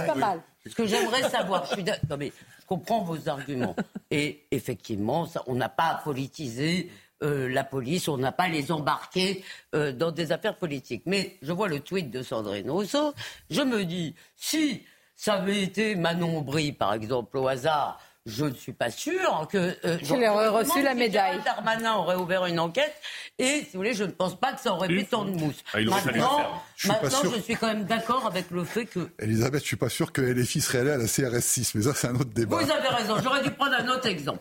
pas 0.07 0.15
mal. 0.15 0.43
Ce 0.67 0.75
que 0.75 0.87
j'aimerais 0.87 1.29
savoir, 1.29 1.65
je, 1.67 1.73
suis 1.73 1.85
non 1.85 2.17
mais, 2.19 2.31
je 2.61 2.67
comprends 2.67 3.03
vos 3.03 3.29
arguments. 3.29 3.75
Et 4.11 4.45
effectivement, 4.51 5.27
ça, 5.27 5.43
on 5.47 5.55
n'a 5.55 5.71
pas 5.71 6.01
politisé 6.05 6.91
euh, 7.23 7.49
la 7.49 7.65
police, 7.65 8.09
on 8.09 8.19
n'a 8.19 8.33
pas 8.33 8.49
les 8.49 8.71
embarquer 8.71 9.45
euh, 9.75 9.93
dans 9.93 10.13
des 10.13 10.33
affaires 10.33 10.57
politiques. 10.57 11.05
Mais 11.07 11.39
je 11.41 11.53
vois 11.53 11.69
le 11.69 11.81
tweet 11.81 12.11
de 12.11 12.23
Sandrine 12.23 12.71
Rousseau, 12.71 13.15
je 13.51 13.63
me 13.63 13.85
dis, 13.85 14.15
si 14.37 14.83
ça 15.25 15.35
avait 15.35 15.63
été 15.63 15.95
Manon 15.95 16.41
Brie, 16.41 16.73
par 16.73 16.95
exemple, 16.95 17.39
au 17.39 17.47
hasard, 17.47 18.01
je 18.27 18.45
ne 18.45 18.55
suis 18.55 18.73
pas 18.73 18.91
sûr 18.91 19.49
que. 19.51 19.77
Euh, 19.85 19.99
aurait 20.11 20.49
reçu 20.49 20.83
la 20.83 20.95
médaille. 20.95 21.41
Darmanin 21.45 21.95
aurait 21.95 22.17
ouvert 22.17 22.47
une 22.47 22.61
enquête 22.61 22.95
et, 23.39 23.45
si 23.45 23.69
vous 23.73 23.79
voulez, 23.79 23.95
je 23.95 24.05
ne 24.05 24.11
pense 24.11 24.39
pas 24.39 24.53
que 24.53 24.61
ça 24.61 24.73
aurait 24.73 24.89
mis 24.89 25.05
tant 25.05 25.25
de 25.25 25.31
mousse. 25.31 25.65
Ah, 25.73 25.81
maintenant, 25.81 26.63
je, 26.77 26.89
maintenant 26.89 27.23
je 27.35 27.41
suis 27.41 27.57
quand 27.57 27.67
même 27.67 27.85
d'accord 27.85 28.27
avec 28.27 28.51
le 28.51 28.63
fait 28.63 28.87
que. 28.87 29.09
Elisabeth, 29.19 29.61
je 29.61 29.65
ne 29.65 29.69
suis 29.69 29.77
pas 29.77 29.89
sûr 29.89 30.13
que 30.13 30.21
LFI 30.21 30.61
serait 30.61 30.79
allé 30.81 30.91
à 30.91 30.99
la 30.99 31.07
CRS 31.07 31.41
6, 31.41 31.75
mais 31.75 31.83
ça, 31.83 31.95
c'est 31.95 32.09
un 32.09 32.15
autre 32.15 32.33
débat. 32.33 32.59
Vous 32.59 32.71
avez 32.71 32.89
raison, 32.89 33.17
j'aurais 33.23 33.43
dû 33.43 33.51
prendre 33.51 33.75
un 33.75 33.89
autre 33.89 34.07
exemple. 34.07 34.41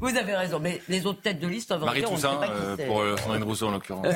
Vous 0.00 0.16
avez 0.16 0.34
raison, 0.36 0.58
mais 0.60 0.80
les 0.88 1.04
autres 1.06 1.20
têtes 1.20 1.40
de 1.40 1.48
liste, 1.48 1.72
en 1.72 1.80
Marie 1.80 2.02
Toussaint, 2.02 2.40
euh, 2.42 2.76
pour 2.86 3.00
euh, 3.00 3.16
Sandrine 3.16 3.42
Rousseau 3.42 3.66
en 3.66 3.72
l'occurrence. 3.72 4.06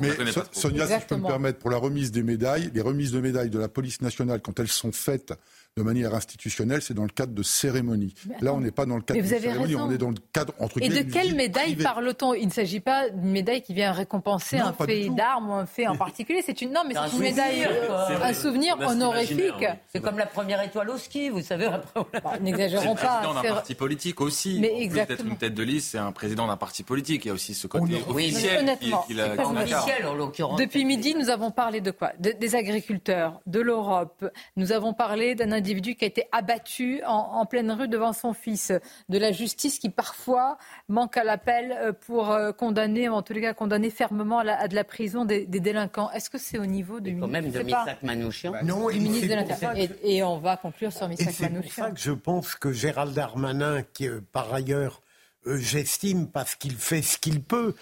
mais 0.00 0.10
Sonia, 0.52 0.86
si 0.86 0.94
je 0.94 1.06
peux 1.06 1.16
me 1.16 1.26
permettre, 1.26 1.58
pour 1.58 1.70
la 1.70 1.78
remise 1.78 2.12
des 2.12 2.22
médailles, 2.22 2.70
les 2.72 2.80
remises 2.80 3.12
de 3.12 3.20
médailles 3.20 3.50
de 3.50 3.58
la 3.58 3.68
police 3.68 4.00
nationale, 4.00 4.40
quand 4.40 4.58
elles 4.60 4.68
sont 4.68 4.92
faites 4.92 5.34
de 5.76 5.82
manière 5.82 6.14
institutionnelle, 6.14 6.82
c'est 6.82 6.92
dans 6.92 7.02
le 7.02 7.08
cadre 7.08 7.32
de 7.32 7.42
cérémonies. 7.42 8.14
Là, 8.42 8.52
on 8.52 8.60
n'est 8.60 8.70
pas 8.70 8.84
dans 8.84 8.96
le 8.96 9.02
cadre 9.02 9.20
de 9.22 9.26
cérémonie, 9.26 9.74
on 9.74 9.90
est 9.90 9.96
dans 9.96 10.10
le 10.10 10.16
cadre 10.32 10.52
entre 10.58 10.82
Et 10.82 10.88
de 10.88 11.10
quelle 11.10 11.34
médaille 11.34 11.76
parle-t-on? 11.76 12.34
Il 12.34 12.46
ne 12.46 12.52
s'agit 12.52 12.80
pas 12.80 13.08
d'une 13.08 13.30
médaille 13.30 13.62
qui 13.62 13.72
vient 13.72 13.92
récompenser 13.92 14.58
un 14.58 14.74
fait 14.74 15.08
d'armes 15.08 15.50
ou 15.50 15.54
un 15.54 15.64
fait 15.64 15.86
en 15.86 15.96
particulier. 16.06 16.42
C'est 16.44 16.60
une 16.60 16.72
non, 16.72 16.82
mais 16.86 16.94
c'est 16.94 17.16
une 17.16 17.22
médaille, 17.22 17.64
euh, 17.64 18.22
un 18.22 18.34
souvenir 18.34 18.76
honorifique. 18.80 19.66
C'est 19.88 20.00
comme 20.02 20.18
la 20.18 20.26
première 20.26 20.62
étoile 20.62 20.90
au 20.90 20.98
ski, 20.98 21.30
vous 21.30 21.40
savez. 21.40 21.70
Bah, 21.94 22.34
n'exagérons 22.40 22.94
pas. 22.94 23.22
C'est 23.22 23.28
président 23.28 23.42
d'un 23.42 23.54
parti 23.54 23.74
politique 23.74 24.20
aussi. 24.20 24.58
Mais 24.60 24.82
exactement. 24.82 25.16
Peut-être 25.16 25.26
une 25.26 25.36
tête 25.38 25.54
de 25.54 25.62
liste, 25.62 25.92
c'est 25.92 25.98
un 25.98 26.12
président 26.12 26.46
d'un 26.46 26.58
parti 26.58 26.82
politique. 26.82 27.24
Il 27.24 27.28
y 27.28 27.30
a 27.30 27.34
aussi 27.34 27.54
ce 27.54 27.66
côté 27.66 28.02
officiel 28.06 28.76
qu'il 29.06 29.20
a. 29.20 29.32
Officiel 29.42 30.06
en 30.06 30.14
l'occurrence. 30.14 30.58
Depuis 30.58 30.84
midi, 30.84 31.14
nous 31.14 31.30
avons 31.30 31.50
parlé 31.50 31.80
de 31.80 31.90
quoi? 31.90 32.12
Des 32.18 32.54
agriculteurs, 32.56 33.40
de 33.46 33.60
l'Europe. 33.60 34.24
Nous 34.56 34.72
avons 34.72 34.92
parlé 34.92 35.34
d'un 35.34 35.61
individu 35.62 35.94
qui 35.94 36.04
a 36.04 36.08
été 36.08 36.26
abattu 36.32 37.02
en, 37.06 37.46
pleine 37.46 37.70
rue 37.70 37.88
devant 37.88 38.12
son 38.12 38.32
fils, 38.32 38.72
de 39.08 39.18
la 39.18 39.30
justice 39.30 39.78
qui 39.78 39.90
parfois 39.90 40.58
manque 40.88 41.16
à 41.16 41.24
l'appel 41.24 41.72
euh, 41.72 41.92
pour 41.92 42.30
euh, 42.30 42.52
condamner, 42.52 43.08
ou 43.08 43.12
en 43.12 43.22
tous 43.22 43.32
les 43.32 43.40
cas 43.40 43.54
condamner 43.54 43.90
fermement 43.90 44.40
à, 44.40 44.66
de 44.66 44.74
la 44.74 44.84
prison 44.84 45.24
des, 45.24 45.46
délinquants. 45.46 46.10
Est-ce 46.10 46.30
que 46.30 46.38
c'est 46.38 46.58
au 46.58 46.66
niveau 46.66 47.00
du 47.00 47.14
ministre 47.14 47.28
même 47.28 47.50
de 47.50 47.62
Missak 47.62 48.02
Manouchian 48.02 48.52
Non, 48.64 48.90
du 48.90 48.98
ministre 48.98 49.28
de 49.28 49.34
l'Intérieur. 49.34 49.74
Et, 50.02 50.22
on 50.24 50.38
va 50.38 50.56
conclure 50.56 50.92
sur 50.92 51.08
Missak 51.08 51.38
Manouchian. 51.40 51.62
C'est 51.62 51.74
pour 51.74 51.84
ça 51.84 51.90
que 51.92 52.00
je 52.00 52.12
pense 52.12 52.54
que 52.56 52.72
Gérald 52.72 53.14
Darmanin, 53.14 53.82
qui 53.82 54.08
euh, 54.08 54.20
par 54.32 54.52
ailleurs 54.52 55.00
j'estime 55.44 56.28
parce 56.28 56.54
qu'il 56.54 56.76
fait 56.76 57.02
ce 57.02 57.18
qu'il 57.18 57.42
peut, 57.42 57.74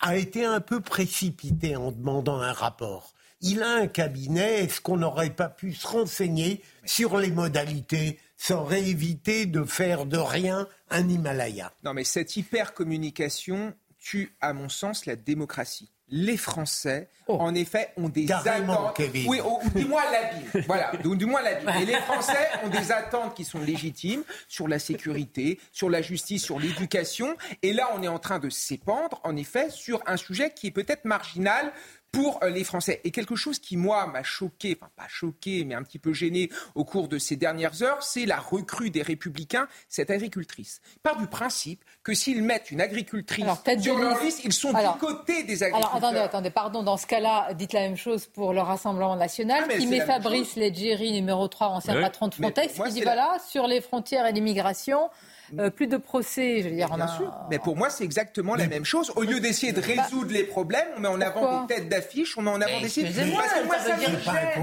a 0.00 0.16
été 0.16 0.44
un 0.44 0.60
peu 0.60 0.80
précipité 0.80 1.74
en 1.74 1.90
demandant 1.90 2.38
un 2.38 2.52
rapport 2.52 3.14
il 3.40 3.62
a 3.62 3.70
un 3.70 3.86
cabinet, 3.86 4.64
est-ce 4.64 4.80
qu'on 4.80 4.98
n'aurait 4.98 5.30
pas 5.30 5.48
pu 5.48 5.72
se 5.72 5.86
renseigner 5.86 6.62
sur 6.84 7.16
les 7.18 7.30
modalités 7.30 8.18
Ça 8.36 8.56
aurait 8.56 8.84
évité 8.84 9.46
de 9.46 9.64
faire 9.64 10.06
de 10.06 10.18
rien 10.18 10.68
un 10.90 11.08
Himalaya? 11.08 11.72
Non, 11.84 11.94
mais 11.94 12.04
cette 12.04 12.36
hyper-communication 12.36 13.74
tue, 13.98 14.34
à 14.40 14.52
mon 14.52 14.68
sens, 14.68 15.06
la 15.06 15.16
démocratie 15.16 15.90
les 16.10 16.36
Français, 16.36 17.08
oh. 17.28 17.36
en 17.38 17.54
effet, 17.54 17.92
ont 17.96 18.08
des 18.08 18.30
attentes. 18.30 19.00
Oui, 19.26 19.40
ou, 19.40 19.78
du 19.78 19.84
moins 19.84 20.02
l'habit. 20.10 20.64
voilà, 20.66 20.92
du, 20.96 21.26
moins 21.26 21.40
l'habit. 21.40 21.82
Et 21.82 21.86
les 21.86 22.00
Français 22.00 22.48
ont 22.64 22.68
des 22.68 22.90
attentes 22.90 23.34
qui 23.34 23.44
sont 23.44 23.60
légitimes 23.60 24.24
sur 24.48 24.66
la 24.66 24.78
sécurité, 24.78 25.60
sur 25.72 25.88
la 25.88 26.02
justice, 26.02 26.42
sur 26.42 26.58
l'éducation. 26.58 27.36
Et 27.62 27.72
là, 27.72 27.90
on 27.94 28.02
est 28.02 28.08
en 28.08 28.18
train 28.18 28.40
de 28.40 28.50
s'épandre, 28.50 29.20
en 29.22 29.36
effet, 29.36 29.70
sur 29.70 30.02
un 30.06 30.16
sujet 30.16 30.52
qui 30.52 30.66
est 30.66 30.72
peut-être 30.72 31.04
marginal 31.04 31.72
pour 32.12 32.42
euh, 32.42 32.50
les 32.50 32.64
Français. 32.64 33.00
Et 33.04 33.10
quelque 33.10 33.36
chose 33.36 33.58
qui, 33.58 33.76
moi, 33.76 34.06
m'a 34.06 34.22
choqué, 34.22 34.76
enfin 34.80 34.90
pas 34.96 35.08
choqué, 35.08 35.64
mais 35.64 35.74
un 35.74 35.82
petit 35.82 35.98
peu 35.98 36.12
gêné 36.12 36.50
au 36.74 36.84
cours 36.84 37.08
de 37.08 37.18
ces 37.18 37.36
dernières 37.36 37.82
heures, 37.82 38.02
c'est 38.02 38.26
la 38.26 38.38
recrue 38.38 38.90
des 38.90 39.02
Républicains, 39.02 39.68
cette 39.88 40.10
agricultrice. 40.10 40.80
Part 41.02 41.18
du 41.18 41.26
principe 41.26 41.84
que 42.02 42.14
s'ils 42.14 42.42
mettent 42.42 42.70
une 42.70 42.80
agricultrice 42.80 43.44
sur 43.80 43.98
leur 43.98 44.22
liste, 44.22 44.44
ils 44.44 44.52
sont 44.52 44.72
du 44.72 44.98
côté 44.98 45.44
des 45.44 45.62
agriculteurs. 45.62 45.76
Alors 45.76 45.94
attendez, 45.94 46.18
attendez, 46.18 46.50
pardon, 46.50 46.82
dans 46.82 46.96
ce 46.96 47.06
cas-là, 47.06 47.54
dites 47.54 47.72
la 47.72 47.80
même 47.80 47.96
chose 47.96 48.26
pour 48.26 48.52
le 48.52 48.60
Rassemblement 48.60 49.16
national, 49.16 49.64
ah, 49.68 49.76
qui 49.76 49.86
met 49.86 50.00
Fabrice 50.00 50.56
Leggeri, 50.56 51.12
numéro 51.12 51.48
3, 51.48 51.68
ancien 51.68 52.00
patron 52.00 52.28
de 52.28 52.34
Frontex, 52.34 52.74
qui 52.74 52.92
dit 52.92 53.02
voilà, 53.02 53.36
sur 53.46 53.66
les 53.66 53.80
frontières 53.80 54.26
et 54.26 54.32
l'immigration, 54.32 55.10
euh, 55.58 55.70
plus 55.70 55.86
de 55.86 55.96
procès. 55.96 56.62
Je 56.62 56.68
veux 56.68 56.74
dire, 56.74 56.94
Bien 56.94 57.08
sûr. 57.08 57.32
Mais 57.50 57.58
pour 57.58 57.76
moi, 57.76 57.90
c'est 57.90 58.04
exactement 58.04 58.54
la 58.54 58.66
même 58.66 58.84
chose. 58.84 59.12
Au 59.16 59.22
lieu 59.22 59.40
d'essayer 59.40 59.72
de 59.72 59.80
bah, 59.80 60.02
résoudre 60.02 60.32
les 60.32 60.44
problèmes, 60.44 60.86
on 60.96 61.00
met 61.00 61.08
en 61.08 61.20
avant 61.20 61.64
des 61.64 61.74
têtes 61.74 61.88
d'affiche, 61.88 62.36
on 62.36 62.42
met 62.42 62.50
en 62.50 62.60
avant 62.60 62.80
des 62.80 62.88
sites. 62.88 63.06
Excusez-moi, 63.06 63.42
ça, 63.78 63.94
veut 63.94 63.98
dire... 63.98 64.10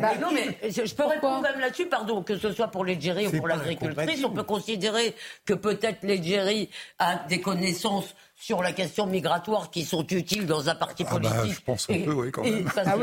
bah, 0.02 0.12
non, 0.22 0.30
mais 0.34 0.70
je, 0.70 0.94
peux 0.94 1.06
répondre 1.06 1.42
même 1.42 1.60
là-dessus, 1.60 1.88
pardon, 1.88 2.24
que 2.24 2.38
ce 2.38 2.52
soit 2.52 2.68
pour 2.68 2.86
l'Algérie 2.86 3.28
ou 3.28 3.32
pour 3.32 3.48
l'agricultrice, 3.48 4.24
on 4.24 4.32
peut 4.32 4.44
considérer 4.44 5.16
que 5.46 5.54
peut-être 5.54 6.04
l'Algérie 6.04 6.70
a 7.00 7.16
des 7.28 7.42
connaissances 7.42 8.16
sur 8.40 8.62
la 8.62 8.72
question 8.72 9.08
migratoire 9.08 9.72
qui 9.72 9.84
sont 9.84 10.06
utiles 10.08 10.46
dans 10.46 10.70
un 10.70 10.76
parti 10.76 11.04
ah 11.08 11.18
bah, 11.18 11.30
politique. 11.30 11.56
je 11.56 11.62
pense 11.66 11.90
un 11.90 12.02
peu, 12.02 12.14
oui, 12.14 12.32
quand 12.32 12.44
même. 12.44 12.60
Et, 12.60 12.66
ah 12.86 12.96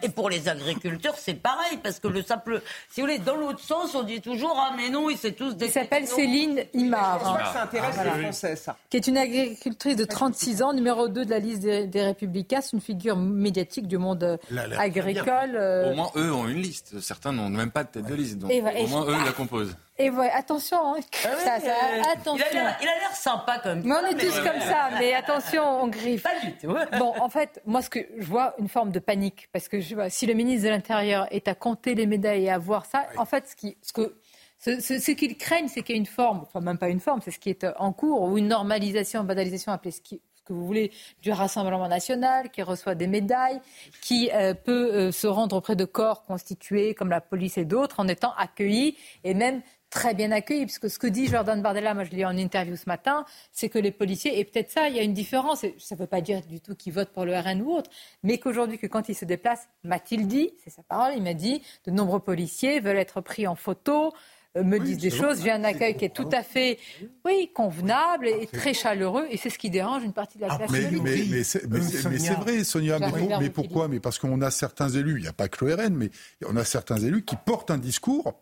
et 0.00 0.08
pour 0.08 0.30
les 0.30 0.48
agriculteurs, 0.48 1.16
c'est 1.18 1.34
pareil, 1.34 1.78
parce 1.82 1.98
que 1.98 2.06
le 2.06 2.22
simple. 2.22 2.62
Si 2.88 3.00
vous 3.00 3.08
voulez, 3.08 3.18
dans 3.18 3.34
l'autre 3.34 3.58
sens, 3.58 3.96
on 3.96 4.04
dit 4.04 4.20
toujours 4.20 4.56
Ah, 4.56 4.74
mais 4.76 4.88
non, 4.88 5.08
c'est 5.16 5.32
tous 5.32 5.56
des. 5.56 5.66
Il 5.66 5.72
s'appelle 5.72 6.06
Céline 6.06 6.62
Imar. 6.72 7.18
Je 7.18 7.24
crois 7.24 7.38
que 7.38 7.52
ça 7.52 7.62
intéresse 7.64 7.96
les 8.04 8.22
Français, 8.22 8.56
ça. 8.56 8.76
Qui 8.88 8.98
est 8.98 9.06
une 9.08 9.18
agricultrice 9.18 9.96
de 9.96 10.04
36 10.04 10.62
ans, 10.62 10.72
numéro 10.72 11.08
2 11.08 11.24
de 11.24 11.30
la 11.30 11.40
liste 11.40 11.62
des, 11.62 12.02
Républicains. 12.02 12.60
C'est 12.60 12.74
une 12.74 12.80
figure 12.80 13.16
médiatique 13.16 13.88
du 13.88 13.98
monde 13.98 14.38
agricole. 14.78 15.56
Euh. 15.56 15.90
Au 15.90 15.96
moins, 15.96 16.10
eux 16.14 16.32
ont 16.32 16.46
une 16.46 16.62
liste. 16.62 17.00
Certains 17.00 17.32
n'ont 17.32 17.48
même 17.48 17.72
pas 17.72 17.82
de 17.82 17.88
tête 17.88 18.06
de 18.06 18.14
liste. 18.14 18.38
Donc, 18.38 18.52
au 18.52 18.86
moins, 18.86 19.04
eux 19.06 19.24
la 19.24 19.32
composent. 19.32 19.76
Et 19.98 20.10
voilà, 20.10 20.36
attention, 20.36 20.94
hein. 20.94 21.00
ah 21.24 21.36
ça, 21.38 21.60
ça, 21.60 21.72
attention. 22.12 22.46
Il 22.52 22.58
a 22.58 22.98
l'air 22.98 23.14
sympa 23.14 23.58
quand 23.62 23.70
même. 23.70 23.82
Mais 23.84 23.94
on 23.94 24.06
est 24.06 24.14
tous 24.14 24.38
comme 24.40 24.60
ça, 24.60 24.90
mais 24.98 25.14
attention, 25.14 25.62
on 25.82 25.88
griffe. 25.88 26.22
Pas 26.22 26.40
du 26.44 26.52
tout. 26.52 26.74
Bon, 26.98 27.14
en 27.18 27.28
fait, 27.28 27.62
moi, 27.64 27.80
ce 27.82 27.88
que 27.88 28.00
je 28.18 28.26
vois, 28.26 28.54
une 28.58 28.68
forme 28.68 28.90
de 28.90 28.98
panique, 28.98 29.48
parce 29.52 29.68
que 29.68 29.80
je 29.80 29.94
vois, 29.94 30.10
si 30.10 30.26
le 30.26 30.34
ministre 30.34 30.64
de 30.64 30.70
l'Intérieur 30.70 31.26
est 31.30 31.48
à 31.48 31.54
compter 31.54 31.94
les 31.94 32.06
médailles 32.06 32.44
et 32.44 32.50
à 32.50 32.58
voir 32.58 32.84
ça, 32.84 33.06
en 33.16 33.24
fait, 33.24 33.48
ce 33.48 33.56
qui, 33.56 33.76
ce 33.82 33.92
que 33.92 34.16
ce, 34.58 34.80
ce, 34.80 35.10
qu'ils 35.12 35.36
craignent, 35.36 35.68
c'est 35.68 35.82
qu'il 35.82 35.94
y 35.94 35.98
ait 35.98 36.00
une 36.00 36.06
forme, 36.06 36.40
enfin 36.42 36.60
même 36.60 36.78
pas 36.78 36.88
une 36.88 37.00
forme, 37.00 37.20
c'est 37.22 37.30
ce 37.30 37.38
qui 37.38 37.50
est 37.50 37.66
en 37.78 37.92
cours, 37.92 38.22
ou 38.22 38.38
une 38.38 38.48
normalisation, 38.48 39.22
banalisation, 39.24 39.72
appelez 39.72 39.90
ce, 39.90 40.00
qui, 40.00 40.20
ce 40.34 40.42
que 40.42 40.52
vous 40.52 40.66
voulez, 40.66 40.92
du 41.22 41.30
Rassemblement 41.30 41.88
national, 41.88 42.50
qui 42.50 42.62
reçoit 42.62 42.94
des 42.94 43.06
médailles, 43.06 43.60
qui 44.02 44.30
euh, 44.32 44.54
peut 44.54 44.94
euh, 44.94 45.12
se 45.12 45.26
rendre 45.26 45.56
auprès 45.56 45.76
de 45.76 45.84
corps 45.84 46.24
constitués 46.24 46.94
comme 46.94 47.10
la 47.10 47.20
police 47.20 47.58
et 47.58 47.64
d'autres 47.64 48.00
en 48.00 48.08
étant 48.08 48.32
accueillis 48.36 48.96
et 49.24 49.34
même 49.34 49.62
très 49.96 50.12
bien 50.12 50.30
accueillis, 50.30 50.66
puisque 50.66 50.90
ce 50.90 50.98
que 50.98 51.06
dit 51.06 51.26
Jordan 51.26 51.62
Bardella, 51.62 51.94
moi 51.94 52.04
je 52.04 52.10
l'ai 52.10 52.26
en 52.26 52.36
interview 52.36 52.76
ce 52.76 52.84
matin, 52.86 53.24
c'est 53.50 53.70
que 53.70 53.78
les 53.78 53.90
policiers, 53.90 54.38
et 54.38 54.44
peut-être 54.44 54.70
ça, 54.70 54.88
il 54.88 54.96
y 54.96 54.98
a 54.98 55.02
une 55.02 55.14
différence, 55.14 55.64
ça 55.78 55.94
ne 55.94 55.98
veut 55.98 56.06
pas 56.06 56.20
dire 56.20 56.42
du 56.42 56.60
tout 56.60 56.74
qu'ils 56.74 56.92
votent 56.92 57.12
pour 57.12 57.24
le 57.24 57.34
RN 57.34 57.62
ou 57.62 57.72
autre, 57.72 57.90
mais 58.22 58.36
qu'aujourd'hui, 58.38 58.78
que 58.78 58.86
quand 58.86 59.08
ils 59.08 59.14
se 59.14 59.24
déplacent, 59.24 59.68
m'a-t-il 59.84 60.26
dit, 60.26 60.50
c'est 60.62 60.70
sa 60.70 60.82
parole, 60.82 61.14
il 61.16 61.22
m'a 61.22 61.32
dit, 61.32 61.62
de 61.86 61.90
nombreux 61.90 62.20
policiers 62.20 62.80
veulent 62.80 62.98
être 62.98 63.22
pris 63.22 63.46
en 63.46 63.54
photo, 63.54 64.12
me 64.54 64.78
disent 64.78 64.98
des 64.98 65.10
choses. 65.10 65.42
J'ai 65.42 65.50
un 65.50 65.64
accueil 65.64 65.96
qui 65.96 66.04
est 66.04 66.14
tout 66.14 66.28
à 66.32 66.42
fait, 66.42 66.78
oui, 67.24 67.50
convenable 67.54 68.28
et 68.28 68.46
très 68.46 68.74
chaleureux, 68.74 69.26
et 69.30 69.36
c'est 69.36 69.50
ce 69.50 69.58
qui 69.58 69.70
dérange 69.70 70.02
une 70.02 70.12
partie 70.12 70.38
de 70.38 70.42
la 70.42 70.56
classe 70.56 70.70
mais, 70.70 70.90
mais, 70.90 71.24
mais 71.30 71.42
c'est 71.42 72.34
vrai, 72.34 72.64
Sonia. 72.64 72.98
Mais, 72.98 73.38
mais 73.40 73.50
pourquoi? 73.50 73.88
Mais 73.88 74.00
parce 74.00 74.18
qu'on 74.18 74.40
a 74.42 74.50
certains 74.50 74.88
élus, 74.88 75.18
il 75.18 75.22
n'y 75.22 75.28
a 75.28 75.32
pas 75.32 75.48
que 75.48 75.64
le 75.64 75.74
RN, 75.74 75.94
mais 75.94 76.10
on 76.46 76.56
a 76.56 76.64
certains 76.64 76.98
élus 76.98 77.24
qui 77.24 77.36
portent 77.36 77.70
un 77.70 77.78
discours 77.78 78.34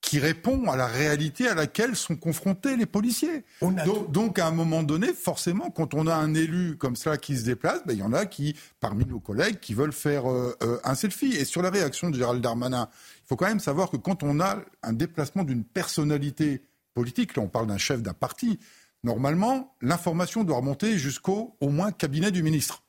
qui 0.00 0.18
répond 0.20 0.70
à 0.70 0.76
la 0.76 0.86
réalité 0.86 1.48
à 1.48 1.54
laquelle 1.54 1.96
sont 1.96 2.16
confrontés 2.16 2.76
les 2.76 2.86
policiers. 2.86 3.44
Donc, 4.10 4.38
à 4.38 4.46
un 4.46 4.52
moment 4.52 4.82
donné, 4.82 5.12
forcément, 5.12 5.70
quand 5.70 5.92
on 5.94 6.06
a 6.06 6.14
un 6.14 6.34
élu 6.34 6.76
comme 6.76 6.96
ça 6.96 7.16
qui 7.16 7.36
se 7.36 7.44
déplace, 7.44 7.80
ben, 7.84 7.94
il 7.94 7.98
y 7.98 8.02
en 8.02 8.12
a 8.12 8.24
qui, 8.24 8.56
parmi 8.80 9.04
nos 9.04 9.20
collègues, 9.20 9.58
qui 9.60 9.74
veulent 9.74 9.92
faire 9.92 10.30
euh, 10.30 10.56
euh, 10.62 10.78
un 10.84 10.94
selfie. 10.94 11.34
Et 11.34 11.44
sur 11.44 11.62
la 11.62 11.70
réaction 11.70 12.10
de 12.10 12.16
Gérald 12.16 12.40
Darmanin, 12.40 12.88
il 13.24 13.26
faut 13.26 13.36
quand 13.36 13.48
même 13.48 13.60
savoir 13.60 13.90
que 13.90 13.96
quand 13.96 14.22
on 14.22 14.40
a 14.40 14.60
un 14.82 14.92
déplacement 14.92 15.44
d'une 15.44 15.64
personnalité 15.64 16.62
politique, 16.94 17.36
là 17.36 17.42
on 17.42 17.48
parle 17.48 17.66
d'un 17.66 17.78
chef 17.78 18.00
d'un 18.00 18.14
parti, 18.14 18.58
normalement, 19.02 19.74
l'information 19.82 20.44
doit 20.44 20.56
remonter 20.56 20.96
jusqu'au 20.96 21.56
au 21.60 21.70
moins 21.70 21.92
cabinet 21.92 22.30
du 22.30 22.42
ministre 22.42 22.82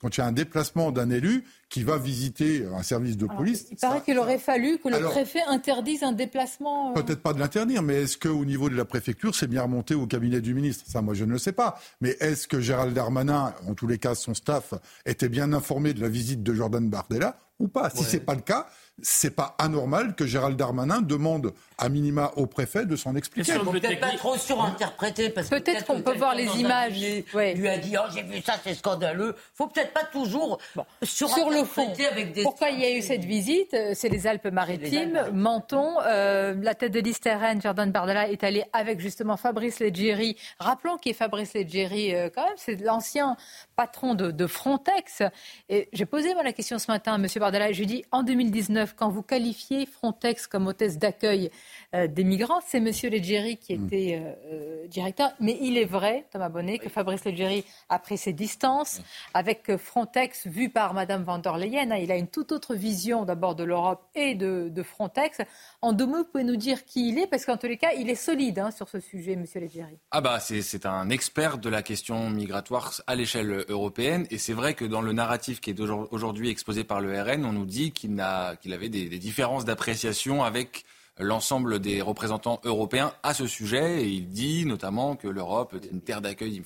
quand 0.00 0.16
il 0.16 0.20
y 0.20 0.22
a 0.22 0.26
un 0.26 0.32
déplacement 0.32 0.92
d'un 0.92 1.10
élu 1.10 1.44
qui 1.68 1.82
va 1.82 1.98
visiter 1.98 2.66
un 2.74 2.82
service 2.82 3.16
de 3.16 3.26
police. 3.26 3.66
il 3.70 3.76
paraît 3.76 4.02
qu'il 4.02 4.18
aurait 4.18 4.38
fallu 4.38 4.78
que 4.78 4.88
le 4.88 4.98
préfet 5.00 5.42
interdise 5.46 6.02
un 6.02 6.12
déplacement. 6.12 6.90
Euh. 6.90 6.94
Peut-être 7.02 7.22
pas 7.22 7.32
de 7.32 7.38
l'interdire, 7.38 7.82
mais 7.82 8.02
est-ce 8.02 8.18
qu'au 8.18 8.44
niveau 8.44 8.68
de 8.68 8.76
la 8.76 8.84
préfecture, 8.84 9.34
c'est 9.34 9.46
bien 9.46 9.62
remonté 9.62 9.94
au 9.94 10.06
cabinet 10.06 10.40
du 10.40 10.54
ministre? 10.54 10.84
Ça, 10.88 11.02
moi, 11.02 11.14
je 11.14 11.24
ne 11.24 11.32
le 11.32 11.38
sais 11.38 11.52
pas. 11.52 11.80
Mais 12.00 12.16
est-ce 12.20 12.48
que 12.48 12.60
Gérald 12.60 12.94
Darmanin, 12.94 13.54
en 13.68 13.74
tous 13.74 13.86
les 13.86 13.98
cas, 13.98 14.14
son 14.14 14.34
staff, 14.34 14.74
était 15.06 15.28
bien 15.28 15.52
informé 15.52 15.92
de 15.94 16.00
la 16.00 16.08
visite 16.08 16.42
de 16.42 16.54
Jordan 16.54 16.88
Bardella 16.88 17.36
ou 17.58 17.68
pas? 17.68 17.90
Si 17.90 18.02
ce 18.02 18.16
n'est 18.16 18.22
pas 18.22 18.34
le 18.34 18.40
cas, 18.40 18.66
c'est 19.02 19.34
pas 19.34 19.54
anormal 19.58 20.14
que 20.14 20.26
Gérald 20.26 20.56
Darmanin 20.56 21.00
demande 21.00 21.52
à 21.78 21.88
minima 21.88 22.32
au 22.36 22.46
préfet 22.46 22.84
de 22.84 22.96
s'en 22.96 23.16
expliquer. 23.16 23.52
Peut-être 23.54 24.00
pas 24.00 24.16
trop 24.16 24.36
surinterpréter 24.36 25.30
parce 25.30 25.48
peut-être 25.48 25.86
qu'on 25.86 26.02
peut 26.02 26.16
voir 26.16 26.34
les 26.34 26.46
images. 26.58 27.00
Lui 27.34 27.68
a 27.68 27.78
dit 27.78 27.94
oh 27.98 28.06
j'ai 28.14 28.22
vu 28.22 28.42
ça 28.42 28.54
c'est 28.62 28.74
scandaleux. 28.74 29.34
Faut 29.54 29.66
peut-être 29.66 29.92
pas 29.92 30.04
toujours 30.04 30.58
sur 31.02 31.50
le 31.50 31.64
fond. 31.64 31.92
Avec 32.10 32.32
des 32.32 32.42
Pourquoi 32.42 32.70
il 32.70 32.80
y 32.80 32.84
a 32.84 32.90
eu 32.90 33.02
cette 33.02 33.24
visite 33.24 33.76
C'est 33.94 34.08
les 34.08 34.26
Alpes-Maritimes, 34.26 35.30
Menton, 35.32 35.96
euh, 36.04 36.54
la 36.60 36.74
tête 36.74 36.92
de 36.92 37.00
liste 37.00 37.28
RN, 37.28 37.60
Jordan 37.60 37.90
Bardella 37.90 38.28
est 38.28 38.44
allé 38.44 38.64
avec 38.72 39.00
justement 39.00 39.36
Fabrice 39.36 39.80
Leggeri. 39.80 40.36
Rappelons 40.58 40.96
qui 40.96 41.10
est 41.10 41.14
Fabrice 41.14 41.54
Leggeri 41.54 42.14
euh, 42.14 42.28
quand 42.34 42.44
même, 42.44 42.54
c'est 42.56 42.80
l'ancien 42.80 43.36
patron 43.80 44.14
de, 44.14 44.46
Frontex. 44.46 45.22
Et 45.70 45.88
j'ai 45.94 46.04
posé 46.04 46.34
moi 46.34 46.42
la 46.42 46.52
question 46.52 46.78
ce 46.78 46.90
matin 46.90 47.14
à 47.14 47.16
M. 47.16 47.26
Bardella 47.36 47.70
et 47.70 47.72
je 47.72 47.78
lui 47.78 47.84
ai 47.84 47.86
dit 47.86 48.04
en 48.10 48.22
2019 48.22 48.94
quand 48.94 49.08
vous 49.08 49.22
qualifiez 49.22 49.86
Frontex 49.86 50.46
comme 50.46 50.66
hôtesse 50.66 50.98
d'accueil 50.98 51.50
euh, 51.94 52.06
des 52.06 52.24
migrants, 52.24 52.60
c'est 52.66 52.76
M. 52.76 52.90
Leggeri 53.10 53.56
qui 53.56 53.78
mm. 53.78 53.86
était 53.86 54.20
euh, 54.22 54.32
euh, 54.52 54.86
directeur. 54.86 55.30
Mais 55.40 55.56
il 55.62 55.78
est 55.78 55.86
vrai, 55.86 56.26
Thomas 56.30 56.50
Bonnet, 56.50 56.78
que 56.78 56.90
Fabrice 56.90 57.24
Leggeri 57.24 57.64
a 57.88 57.98
pris 57.98 58.18
ses 58.18 58.34
distances 58.34 59.00
avec 59.32 59.74
Frontex 59.78 60.46
vu 60.46 60.68
par 60.68 60.92
Mme 60.92 61.22
van 61.22 61.38
der 61.38 61.56
Leyen. 61.56 61.90
Hein. 61.90 61.96
Il 61.96 62.12
a 62.12 62.16
une 62.16 62.28
toute 62.28 62.52
autre 62.52 62.74
vision 62.74 63.24
d'abord 63.24 63.54
de 63.54 63.64
l'Europe 63.64 64.02
et 64.14 64.34
de, 64.34 64.82
Frontex. 64.82 65.38
En 65.80 65.94
deux 65.94 66.06
mots, 66.06 66.18
vous 66.18 66.24
pouvez 66.24 66.44
nous 66.44 66.56
dire 66.56 66.84
qui 66.84 67.08
il 67.08 67.18
est 67.18 67.26
Parce 67.26 67.46
qu'en 67.46 67.56
tous 67.56 67.66
les 67.66 67.78
cas, 67.78 67.92
il 67.96 68.10
est 68.10 68.14
solide 68.14 68.58
hein, 68.58 68.70
sur 68.70 68.90
ce 68.90 69.00
sujet, 69.00 69.32
M. 69.32 69.46
Leggeri. 69.54 69.98
Ah 70.10 70.20
bah 70.20 70.38
c'est 70.38 70.84
un 70.84 71.08
expert 71.08 71.56
de 71.56 71.70
la 71.70 71.82
question 71.82 72.28
migratoire 72.28 73.00
à 73.06 73.14
l'échelle 73.14 73.64
européenne. 73.70 74.26
Et 74.30 74.38
c'est 74.38 74.52
vrai 74.52 74.74
que 74.74 74.84
dans 74.84 75.00
le 75.00 75.12
narratif 75.12 75.60
qui 75.60 75.70
est 75.70 75.80
aujourd'hui 75.80 76.50
exposé 76.50 76.84
par 76.84 77.00
le 77.00 77.18
RN, 77.20 77.44
on 77.44 77.52
nous 77.52 77.64
dit 77.64 77.92
qu'il 77.92 78.20
avait 78.20 78.88
des, 78.88 79.18
différences 79.18 79.64
d'appréciation 79.64 80.44
avec 80.44 80.84
l'ensemble 81.18 81.78
des 81.78 82.02
représentants 82.02 82.60
européens 82.64 83.12
à 83.22 83.32
ce 83.32 83.46
sujet. 83.46 84.02
Et 84.02 84.08
il 84.08 84.28
dit 84.28 84.66
notamment 84.66 85.16
que 85.16 85.28
l'Europe 85.28 85.74
est 85.74 85.90
une 85.90 86.02
terre 86.02 86.20
d'accueil. 86.20 86.62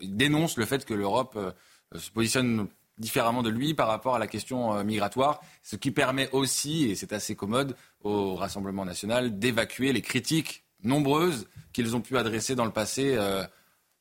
Il 0.00 0.16
dénonce 0.16 0.56
le 0.56 0.64
fait 0.64 0.84
que 0.84 0.94
l'Europe 0.94 1.34
euh, 1.36 1.52
se 1.98 2.10
positionne 2.10 2.68
différemment 2.98 3.42
de 3.42 3.50
lui 3.50 3.74
par 3.74 3.88
rapport 3.88 4.14
à 4.14 4.18
la 4.18 4.26
question 4.26 4.74
euh, 4.74 4.84
migratoire, 4.84 5.40
ce 5.62 5.76
qui 5.76 5.90
permet 5.90 6.30
aussi, 6.32 6.84
et 6.84 6.94
c'est 6.94 7.12
assez 7.12 7.34
commode, 7.34 7.76
au 8.02 8.36
Rassemblement 8.36 8.84
national 8.84 9.38
d'évacuer 9.38 9.92
les 9.92 10.02
critiques 10.02 10.64
nombreuses 10.84 11.48
qu'ils 11.72 11.96
ont 11.96 12.00
pu 12.00 12.16
adresser 12.18 12.54
dans 12.54 12.64
le 12.64 12.70
passé 12.70 13.14
euh, 13.16 13.44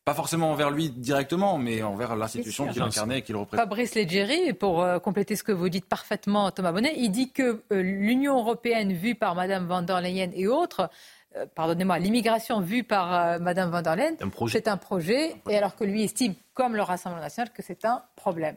pas 0.03 0.13
forcément 0.13 0.51
envers 0.51 0.71
lui 0.71 0.89
directement, 0.89 1.57
mais 1.57 1.83
envers 1.83 2.15
l'institution 2.15 2.67
qu'il 2.67 2.81
incarnait 2.81 3.19
et 3.19 3.21
qu'il 3.21 3.35
représente. 3.35 3.63
Fabrice 3.63 3.93
Leggeri, 3.95 4.53
pour 4.53 4.81
euh, 4.81 4.99
compléter 4.99 5.35
ce 5.35 5.43
que 5.43 5.51
vous 5.51 5.69
dites 5.69 5.85
parfaitement, 5.85 6.49
Thomas 6.51 6.71
Bonnet, 6.71 6.93
il 6.97 7.11
dit 7.11 7.31
que 7.31 7.61
euh, 7.71 7.81
l'Union 7.81 8.39
européenne 8.39 8.93
vue 8.93 9.15
par 9.15 9.35
Mme 9.35 9.67
van 9.67 9.83
der 9.83 10.01
Leyen 10.01 10.31
et 10.33 10.47
autres, 10.47 10.89
euh, 11.35 11.45
pardonnez-moi, 11.53 11.99
l'immigration 11.99 12.61
vue 12.61 12.83
par 12.83 13.39
Mme 13.39 13.69
van 13.69 13.81
der 13.83 13.95
Leyen, 13.95 14.15
c'est 14.47 14.67
un 14.67 14.77
projet, 14.77 15.35
et 15.49 15.55
alors 15.55 15.75
que 15.75 15.83
lui 15.83 16.03
estime, 16.03 16.33
comme 16.53 16.75
le 16.75 16.81
Rassemblement 16.81 17.21
national, 17.21 17.51
que 17.53 17.61
c'est 17.61 17.85
un 17.85 18.03
problème. 18.15 18.55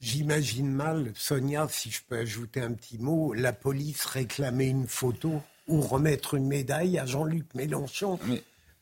J'imagine 0.00 0.68
mal, 0.68 1.12
Sonia, 1.14 1.66
si 1.70 1.90
je 1.90 2.02
peux 2.02 2.18
ajouter 2.18 2.60
un 2.60 2.72
petit 2.72 2.98
mot, 2.98 3.32
la 3.32 3.52
police 3.52 4.04
réclamer 4.04 4.66
une 4.66 4.88
photo 4.88 5.40
ou 5.68 5.80
remettre 5.80 6.34
une 6.34 6.46
médaille 6.46 6.98
à 6.98 7.06
Jean-Luc 7.06 7.54
Mélenchon 7.54 8.18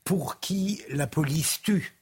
pour 0.04 0.40
qui 0.40 0.82
la 0.88 1.06
police 1.06 1.60
tue. 1.62 1.94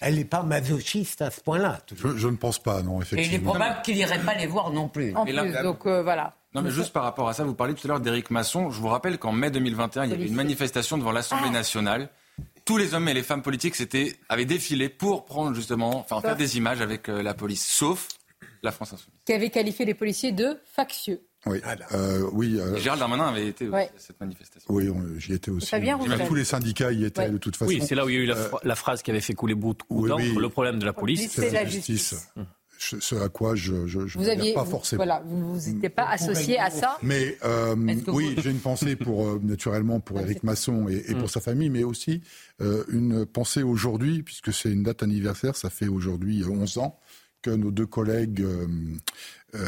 Elle 0.00 0.14
n'est 0.14 0.24
pas 0.24 0.42
masochiste 0.42 1.20
à 1.20 1.30
ce 1.30 1.40
point-là. 1.42 1.80
Je, 1.94 2.28
ne 2.28 2.36
pense 2.36 2.58
pas, 2.58 2.82
non, 2.82 3.02
effectivement. 3.02 3.32
Et 3.32 3.34
il 3.34 3.34
est 3.34 3.44
probable 3.44 3.82
qu'il 3.82 3.96
n'irait 3.96 4.18
pas 4.20 4.34
les 4.34 4.46
voir 4.46 4.70
non 4.70 4.88
plus. 4.88 5.14
En 5.14 5.24
plus, 5.24 5.62
donc 5.62 5.86
euh, 5.86 6.02
voilà. 6.02 6.36
Non, 6.54 6.62
mais 6.62 6.70
juste 6.70 6.92
par 6.92 7.04
rapport 7.04 7.28
à 7.28 7.34
ça, 7.34 7.44
vous 7.44 7.54
parliez 7.54 7.74
tout 7.74 7.86
à 7.86 7.88
l'heure 7.88 8.00
d'Éric 8.00 8.30
Masson. 8.30 8.70
Je 8.70 8.80
vous 8.80 8.88
rappelle 8.88 9.18
qu'en 9.18 9.32
mai 9.32 9.50
2021, 9.50 10.04
il 10.04 10.10
y 10.10 10.14
avait 10.14 10.26
une 10.26 10.34
manifestation 10.34 10.98
devant 10.98 11.12
l'Assemblée 11.12 11.48
ah. 11.50 11.52
nationale. 11.52 12.08
Tous 12.64 12.76
les 12.76 12.94
hommes 12.94 13.08
et 13.08 13.14
les 13.14 13.22
femmes 13.22 13.42
politiques 13.42 13.76
avaient 14.28 14.44
défilé 14.46 14.88
pour 14.88 15.26
prendre 15.26 15.54
justement, 15.54 15.98
enfin, 15.98 16.20
faire 16.20 16.36
des 16.36 16.56
images 16.56 16.80
avec 16.80 17.08
euh, 17.08 17.22
la 17.22 17.34
police, 17.34 17.66
sauf 17.66 18.08
la 18.62 18.72
France 18.72 18.94
Insoumise. 18.94 19.20
Qui 19.24 19.32
avait 19.32 19.50
qualifié 19.50 19.84
les 19.84 19.94
policiers 19.94 20.32
de 20.32 20.60
factieux. 20.64 21.20
Oui, 21.46 21.58
euh, 21.92 22.28
oui. 22.32 22.58
Euh, 22.60 22.76
Gérald 22.76 23.00
Darmanin 23.00 23.28
avait 23.28 23.46
été 23.46 23.66
à 23.72 23.86
cette 23.96 24.20
manifestation. 24.20 24.72
Oui, 24.72 24.88
j'y 25.18 25.32
étais 25.32 25.50
aussi. 25.50 25.74
Bien, 25.80 25.98
tous 26.26 26.34
les 26.34 26.44
syndicats 26.44 26.92
y 26.92 27.04
étaient 27.04 27.30
de 27.30 27.38
toute 27.38 27.56
façon. 27.56 27.70
Oui, 27.70 27.80
c'est 27.86 27.94
là 27.94 28.04
où 28.04 28.08
il 28.08 28.14
y 28.14 28.18
a 28.18 28.20
eu 28.20 28.26
la, 28.26 28.36
euh, 28.36 28.74
phrase 28.74 29.02
qui 29.02 29.10
avait 29.10 29.20
fait 29.20 29.34
couler 29.34 29.54
beaucoup 29.54 30.06
d'encre, 30.06 30.38
le 30.38 30.48
problème 30.48 30.78
de 30.78 30.84
la 30.84 30.92
police. 30.92 31.30
C'est 31.30 31.50
la 31.50 31.64
justice. 31.64 32.14
Ce 32.78 33.14
à 33.14 33.28
quoi 33.28 33.54
je 33.54 33.74
ne 33.74 34.54
pas 34.54 34.64
forcément. 34.64 35.04
Voilà, 35.04 35.22
vous 35.26 35.58
n'étiez 35.70 35.90
pas 35.90 36.08
associé 36.08 36.58
à 36.58 36.70
ça. 36.70 36.98
Mais 37.02 37.36
euh, 37.44 37.76
oui, 38.08 38.34
j'ai 38.38 38.50
une 38.50 38.60
pensée 38.60 38.96
pour 38.96 39.38
naturellement 39.42 40.00
pour 40.00 40.18
Éric 40.18 40.42
Masson 40.44 40.88
et, 40.88 41.04
et, 41.08 41.14
pour 41.14 41.24
mm. 41.24 41.28
sa 41.28 41.40
famille, 41.40 41.68
mais 41.68 41.84
aussi 41.84 42.22
une 42.88 43.26
pensée 43.26 43.62
aujourd'hui, 43.62 44.22
puisque 44.22 44.52
c'est 44.52 44.70
une 44.70 44.82
date 44.82 45.02
anniversaire, 45.02 45.56
ça 45.56 45.70
fait 45.70 45.88
aujourd'hui 45.88 46.42
11 46.44 46.78
ans 46.78 46.98
que 47.42 47.50
nos 47.50 47.70
deux 47.70 47.86
collègues 47.86 48.44
euh, 49.54 49.58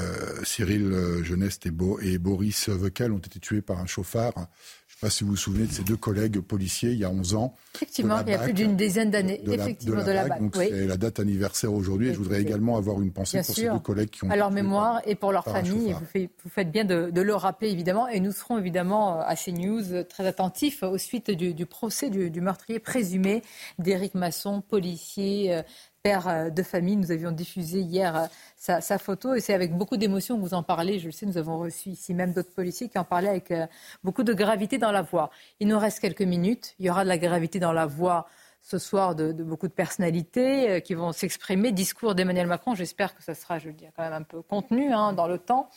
euh, 0.43 0.45
Cyril 0.45 0.93
euh, 0.93 1.23
Jeunesse 1.25 1.59
et, 1.65 2.13
et, 2.13 2.19
Boris 2.19 2.69
Vecal 2.69 3.13
ont 3.13 3.19
été 3.19 3.39
tués 3.41 3.63
par 3.63 3.79
un 3.79 3.87
chauffard. 3.87 4.33
Je 4.37 4.41
ne 4.41 4.99
sais 4.99 5.01
pas 5.01 5.11
si 5.11 5.25
vous 5.25 5.31
vous 5.31 5.37
souvenez 5.37 5.67
de 5.67 5.73
ces 5.73 5.83
deux 5.83 5.97
collègues 5.97 6.41
policiers 6.41 6.91
il 6.93 6.99
y 6.99 7.05
a 7.05 7.11
11 7.11 7.35
ans. 7.35 7.55
Effectivement, 7.75 8.21
il 8.21 8.31
y 8.31 8.35
a 8.35 8.39
plus 8.39 8.53
d'une 8.53 8.77
dizaine 8.77 9.11
d'années. 9.11 9.41
Effectivement, 9.47 10.05
de 10.05 10.11
la, 10.11 10.29
BAC. 10.29 10.41
C'est 10.55 10.87
la 10.87 10.97
date 10.97 11.19
anniversaire 11.21 11.73
aujourd'hui 11.73 12.09
et 12.09 12.13
je 12.13 12.19
voudrais 12.19 12.41
également 12.41 12.77
avoir 12.77 13.01
une 13.01 13.13
pensée 13.13 13.39
pour 13.39 13.55
ces 13.55 13.69
deux 13.69 13.79
collègues 13.79 14.11
qui 14.11 14.25
ont 14.25 14.31
À 14.31 14.37
leur 14.37 14.51
mémoire 14.51 15.01
et 15.07 15.15
pour 15.15 15.33
leur 15.33 15.45
famille. 15.45 15.93
Vous, 15.93 16.21
vous, 16.45 16.51
faites 16.51 16.71
bien 16.71 16.85
de, 16.85 17.11
le 17.15 17.35
rappeler 17.35 17.71
évidemment 17.71 18.09
et 18.09 18.21
nous 18.21 18.33
serons 18.33 18.59
évidemment 18.59 19.21
à 19.21 19.35
CNews 19.37 20.05
très 20.09 20.27
attentifs 20.27 20.83
aux 20.83 20.99
suites 20.99 21.31
du, 21.31 21.67
procès 21.67 22.11
du, 22.11 22.31
du, 22.31 22.41
meurtrier 22.41 22.79
présumé 22.79 23.43
d'Éric 23.79 24.15
Masson, 24.15 24.61
policier 24.61 25.63
père 26.03 26.27
euh, 26.29 26.51
de 26.51 26.63
famille. 26.63 26.97
Nous 26.97 27.13
avions 27.13 27.31
diffusé 27.31 27.81
hier 27.81 28.17
euh, 28.17 28.81
sa, 28.81 28.99
photo 28.99 29.35
et 29.35 29.41
c'est 29.41 29.55
avec 29.55 29.77
beaucoup 29.77 29.97
d'émotion 29.97 30.37
que 30.37 30.43
vous 30.43 30.55
en 30.55 30.63
parlez. 30.63 30.99
Je 30.99 31.07
le 31.07 31.13
sais, 31.13 31.27
nous 31.27 31.39
avons 31.39 31.59
reçu 31.59 31.91
ici 31.91 32.13
même 32.13 32.33
d'autres 32.33 32.53
policiers 32.53 32.89
qui 32.89 32.99
en 32.99 33.05
parlaient 33.05 33.29
avec 33.29 33.51
euh, 33.51 33.67
beaucoup 34.03 34.25
de 34.25 34.33
gravité 34.33 34.79
dans 34.79 34.93
la 34.93 35.03
voix. 35.03 35.31
Il 35.61 35.69
nous 35.69 35.79
reste 35.79 36.01
quelques 36.01 36.23
minutes. 36.23 36.75
Il 36.81 36.87
y 36.87 36.91
aura 36.91 37.05
de 37.05 37.09
la 37.09 37.19
gravité 37.19 37.61
dans 37.61 37.73
la 37.73 37.87
voix 37.87 38.27
ce 38.65 38.79
soir 38.79 39.17
de, 39.17 39.33
beaucoup 39.33 39.67
de 39.67 39.73
personnalités 39.73 40.83
qui 40.83 40.95
vont 40.95 41.11
s'exprimer. 41.11 41.73
Discours 41.73 42.15
d'Emmanuel 42.15 42.47
Macron, 42.47 42.77
j'espère 42.77 43.13
que 43.17 43.23
ça 43.23 43.35
sera, 43.35 43.59
je 43.59 43.67
le 43.67 43.73
dis, 43.75 43.87
quand 43.97 44.05
même 44.05 44.13
un 44.13 44.23
peu 44.23 44.41
contenu 44.41 44.93
hein, 44.93 45.13
dans 45.13 45.27
le 45.27 45.37
temps 45.39 45.69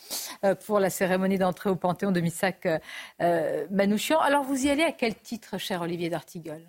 pour 0.67 0.79
la 0.79 0.91
cérémonie 0.91 1.39
d'entrée 1.39 1.71
au 1.71 1.75
Panthéon 1.75 2.11
de 2.11 2.21
Missac 2.21 2.67
Manouchian. 3.71 4.19
Alors 4.19 4.43
vous 4.43 4.67
y 4.67 4.69
allez 4.69 4.83
à 4.83 4.91
quel 4.91 5.15
titre, 5.15 5.57
cher 5.57 5.81
Olivier 5.81 6.11
d'Artigol? 6.11 6.61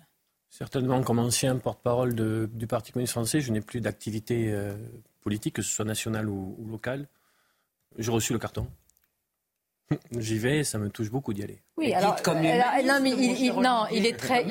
Certainement, 0.57 1.03
comme 1.03 1.19
ancien 1.19 1.55
porte-parole 1.57 2.15
du 2.15 2.65
Parti 2.65 2.91
communiste 2.91 3.11
français, 3.11 3.41
je 3.41 3.51
n'ai 3.51 3.61
plus 3.61 3.79
d'activité 3.79 4.51
euh, 4.51 4.73
politique, 5.21 5.53
que 5.53 5.61
ce 5.61 5.69
soit 5.69 5.85
nationale 5.85 6.27
ou, 6.27 6.57
locale. 6.67 7.05
J'ai 7.99 8.09
reçu 8.09 8.33
le 8.33 8.39
carton. 8.39 8.67
J'y 10.17 10.39
vais, 10.39 10.63
ça 10.63 10.79
me 10.79 10.89
touche 10.89 11.11
beaucoup 11.11 11.31
d'y 11.35 11.43
aller. 11.43 11.61
Oui, 11.77 11.93
alors, 11.93 12.19
comme 12.23 12.39
euh, 12.39 12.81
non, 12.83 12.97
mais 13.03 13.11
il, 13.11 13.53
non, 13.53 13.85
il 13.91 14.07
est 14.07 14.17
très, 14.17 14.47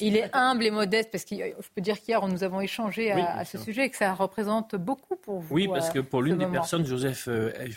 il, 0.00 0.16
est 0.16 0.30
humble 0.32 0.66
et 0.66 0.70
modeste 0.70 1.10
parce 1.10 1.24
que 1.24 1.34
je 1.34 1.68
peux 1.74 1.80
dire 1.80 2.00
qu'hier 2.00 2.24
nous 2.28 2.44
avons 2.44 2.60
échangé 2.60 3.10
à, 3.10 3.44
ce 3.44 3.58
sujet 3.58 3.86
et 3.86 3.90
que 3.90 3.96
ça 3.96 4.14
représente 4.14 4.76
beaucoup 4.76 5.16
pour 5.16 5.40
vous. 5.40 5.52
Oui, 5.52 5.66
parce 5.66 5.88
euh, 5.88 5.94
que 5.94 5.98
pour 5.98 6.22
l'une 6.22 6.38
des 6.38 6.46
personnes, 6.46 6.86
Joseph 6.86 7.28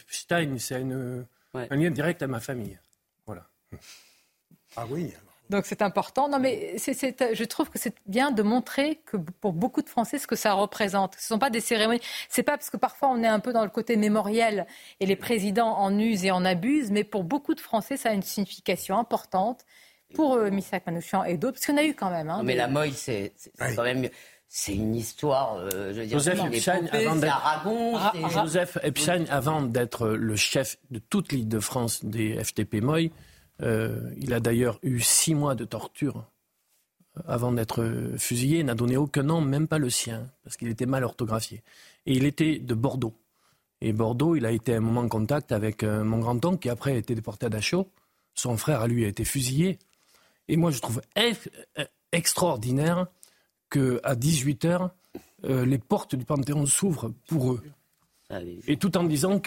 Stein, 0.07 0.59
c'est 0.59 0.75
un 0.75 1.75
lien 1.75 1.89
direct 1.89 2.21
à 2.21 2.27
ma 2.27 2.39
famille. 2.39 2.77
Voilà. 3.25 3.47
Ah 4.75 4.85
oui. 4.87 5.11
Donc 5.53 5.67
c'est 5.67 5.83
important. 5.83 6.29
Non, 6.29 6.39
mais 6.39 6.77
je 6.77 7.43
trouve 7.43 7.69
que 7.69 7.77
c'est 7.77 7.93
bien 8.07 8.31
de 8.31 8.41
montrer 8.41 8.99
que 9.05 9.17
pour 9.17 9.53
beaucoup 9.53 9.83
de 9.83 9.89
Français 9.89 10.17
ce 10.17 10.25
que 10.25 10.35
ça 10.35 10.53
représente. 10.53 11.13
Ce 11.13 11.25
ne 11.25 11.35
sont 11.35 11.39
pas 11.39 11.51
des 11.51 11.59
cérémonies. 11.59 12.01
C'est 12.27 12.41
pas 12.41 12.57
parce 12.57 12.71
que 12.71 12.77
parfois 12.77 13.09
on 13.09 13.21
est 13.21 13.27
un 13.27 13.39
peu 13.39 13.53
dans 13.53 13.63
le 13.63 13.69
côté 13.69 13.95
mémoriel 13.95 14.65
et 14.99 15.05
les 15.05 15.15
présidents 15.15 15.77
en 15.77 15.95
usent 15.99 16.25
et 16.25 16.31
en 16.31 16.43
abusent, 16.43 16.89
mais 16.89 17.03
pour 17.03 17.23
beaucoup 17.23 17.53
de 17.53 17.59
Français 17.59 17.97
ça 17.97 18.09
a 18.09 18.13
une 18.13 18.23
signification 18.23 18.97
importante. 18.97 19.63
Pour 20.15 20.35
euh, 20.35 20.51
Missak 20.51 20.85
Manouchian 20.85 21.23
et 21.23 21.37
d'autres, 21.37 21.53
parce 21.53 21.65
qu'on 21.65 21.77
a 21.77 21.83
eu 21.83 21.95
quand 21.95 22.11
même. 22.11 22.29
Hein, 22.29 22.41
mais 22.43 22.53
la 22.53 22.67
Moï, 22.67 22.93
c'est 22.93 23.33
quand 23.57 23.81
même 23.81 24.09
c'est 24.47 24.75
une 24.75 24.93
histoire, 24.93 25.55
euh, 25.55 25.91
je 25.93 26.01
veux 26.01 26.05
dire, 26.05 26.19
Joseph 26.19 26.39
Epstein, 26.45 26.85
avant 26.91 27.23
Aragon, 27.23 27.93
ah, 27.97 28.13
Joseph 28.29 28.77
Epstein, 28.83 29.25
avant 29.31 29.63
d'être 29.63 30.09
le 30.09 30.35
chef 30.35 30.77
de 30.91 30.99
toute 30.99 31.31
l'île 31.31 31.47
de 31.47 31.59
France 31.59 32.05
des 32.05 32.43
FTP 32.43 32.75
Moy, 32.75 33.07
euh, 33.07 33.32
il 33.63 34.33
a 34.33 34.39
d'ailleurs 34.39 34.79
eu 34.83 34.99
six 34.99 35.35
mois 35.35 35.55
de 35.55 35.65
torture 35.65 36.25
euh, 37.17 37.21
avant 37.27 37.51
d'être 37.51 38.13
fusillé, 38.17 38.63
n'a 38.63 38.75
donné 38.75 38.97
aucun 38.97 39.23
nom, 39.23 39.41
même 39.41 39.67
pas 39.67 39.77
le 39.77 39.89
sien, 39.89 40.29
parce 40.43 40.57
qu'il 40.57 40.69
était 40.69 40.85
mal 40.85 41.03
orthographié. 41.03 41.63
Et 42.05 42.13
il 42.13 42.25
était 42.25 42.59
de 42.59 42.73
Bordeaux. 42.73 43.13
Et 43.81 43.93
Bordeaux, 43.93 44.35
il 44.35 44.45
a 44.45 44.51
été 44.51 44.73
à 44.73 44.77
un 44.77 44.81
moment 44.81 45.01
en 45.01 45.09
contact 45.09 45.51
avec 45.51 45.83
euh, 45.83 46.03
mon 46.03 46.19
grand-oncle, 46.19 46.59
qui 46.59 46.69
après 46.69 46.93
a 46.93 46.97
été 46.97 47.15
déporté 47.15 47.45
à 47.45 47.49
Dachau. 47.49 47.91
Son 48.33 48.57
frère, 48.57 48.81
à 48.81 48.87
lui, 48.87 49.05
a 49.05 49.07
été 49.07 49.25
fusillé. 49.25 49.79
Et 50.47 50.57
moi, 50.57 50.71
je 50.71 50.79
trouve 50.79 51.01
extraordinaire 52.11 53.07
qu'à 53.69 54.15
18h, 54.15 54.89
les 55.43 55.77
portes 55.77 56.15
du 56.15 56.25
Panthéon 56.25 56.65
s'ouvrent 56.65 57.13
pour 57.27 57.53
eux. 57.53 57.63
Et 58.67 58.77
tout 58.77 58.97
en 58.97 59.03
disant 59.03 59.39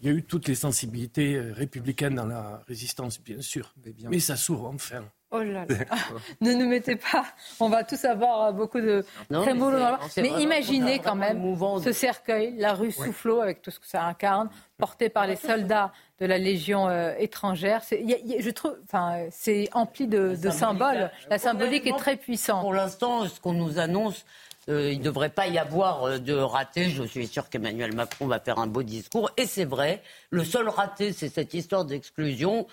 qu'il 0.00 0.10
y 0.10 0.12
a 0.14 0.16
eu 0.16 0.22
toutes 0.22 0.48
les 0.48 0.54
sensibilités 0.54 1.34
euh, 1.34 1.52
républicaines 1.52 2.14
dans 2.14 2.26
la 2.26 2.62
résistance, 2.66 3.20
bien 3.20 3.40
sûr. 3.40 3.74
Mais, 4.08 4.18
ça 4.18 4.36
s'ouvre 4.36 4.66
enfin. 4.66 5.04
Oh 5.30 5.42
là 5.42 5.64
là. 5.68 5.76
ne 6.40 6.54
nous 6.54 6.68
mettez 6.68 6.96
pas. 6.96 7.24
On 7.60 7.68
va 7.68 7.84
tous 7.84 8.04
avoir 8.04 8.46
euh, 8.46 8.52
beaucoup 8.52 8.80
de 8.80 9.04
trémolo 9.30 9.78
mais, 10.16 10.22
mais 10.22 10.42
imaginez 10.42 10.98
quand 10.98 11.14
même 11.14 11.56
ce 11.82 11.92
cercueil, 11.92 12.54
la 12.56 12.74
rue 12.74 12.90
Soufflot, 12.90 13.40
avec 13.40 13.62
tout 13.62 13.70
ce 13.70 13.78
que 13.78 13.86
ça 13.86 14.04
incarne, 14.04 14.50
porté 14.76 15.08
par 15.08 15.26
les 15.26 15.36
soldats 15.36 15.92
de 16.18 16.26
la 16.26 16.38
Légion 16.38 16.88
euh, 16.88 17.14
étrangère. 17.18 17.82
je 17.90 18.50
trouve, 18.50 18.76
enfin, 18.84 19.26
c'est 19.30 19.68
empli 19.72 20.08
de, 20.08 20.34
de 20.34 20.50
symboles. 20.50 21.10
La 21.28 21.38
symbolique 21.38 21.86
est 21.86 21.96
très 21.96 22.16
puissante. 22.16 22.62
Pour 22.62 22.74
l'instant, 22.74 23.26
ce 23.26 23.40
qu'on 23.40 23.52
nous 23.52 23.78
annonce, 23.78 24.24
euh, 24.24 24.49
il 24.70 24.98
ne 24.98 25.04
devrait 25.04 25.30
pas 25.30 25.46
y 25.48 25.58
avoir 25.58 26.04
euh, 26.04 26.18
de 26.18 26.34
raté. 26.34 26.90
Je 26.90 27.02
suis 27.02 27.26
sûr 27.26 27.48
qu'Emmanuel 27.48 27.94
Macron 27.94 28.26
va 28.26 28.40
faire 28.40 28.58
un 28.58 28.66
beau 28.66 28.82
discours. 28.82 29.30
Et 29.36 29.46
c'est 29.46 29.64
vrai, 29.64 30.02
le 30.30 30.44
seul 30.44 30.68
raté, 30.68 31.12
c'est 31.12 31.28
cette 31.28 31.54
histoire 31.54 31.84
d'exclusion. 31.84 32.66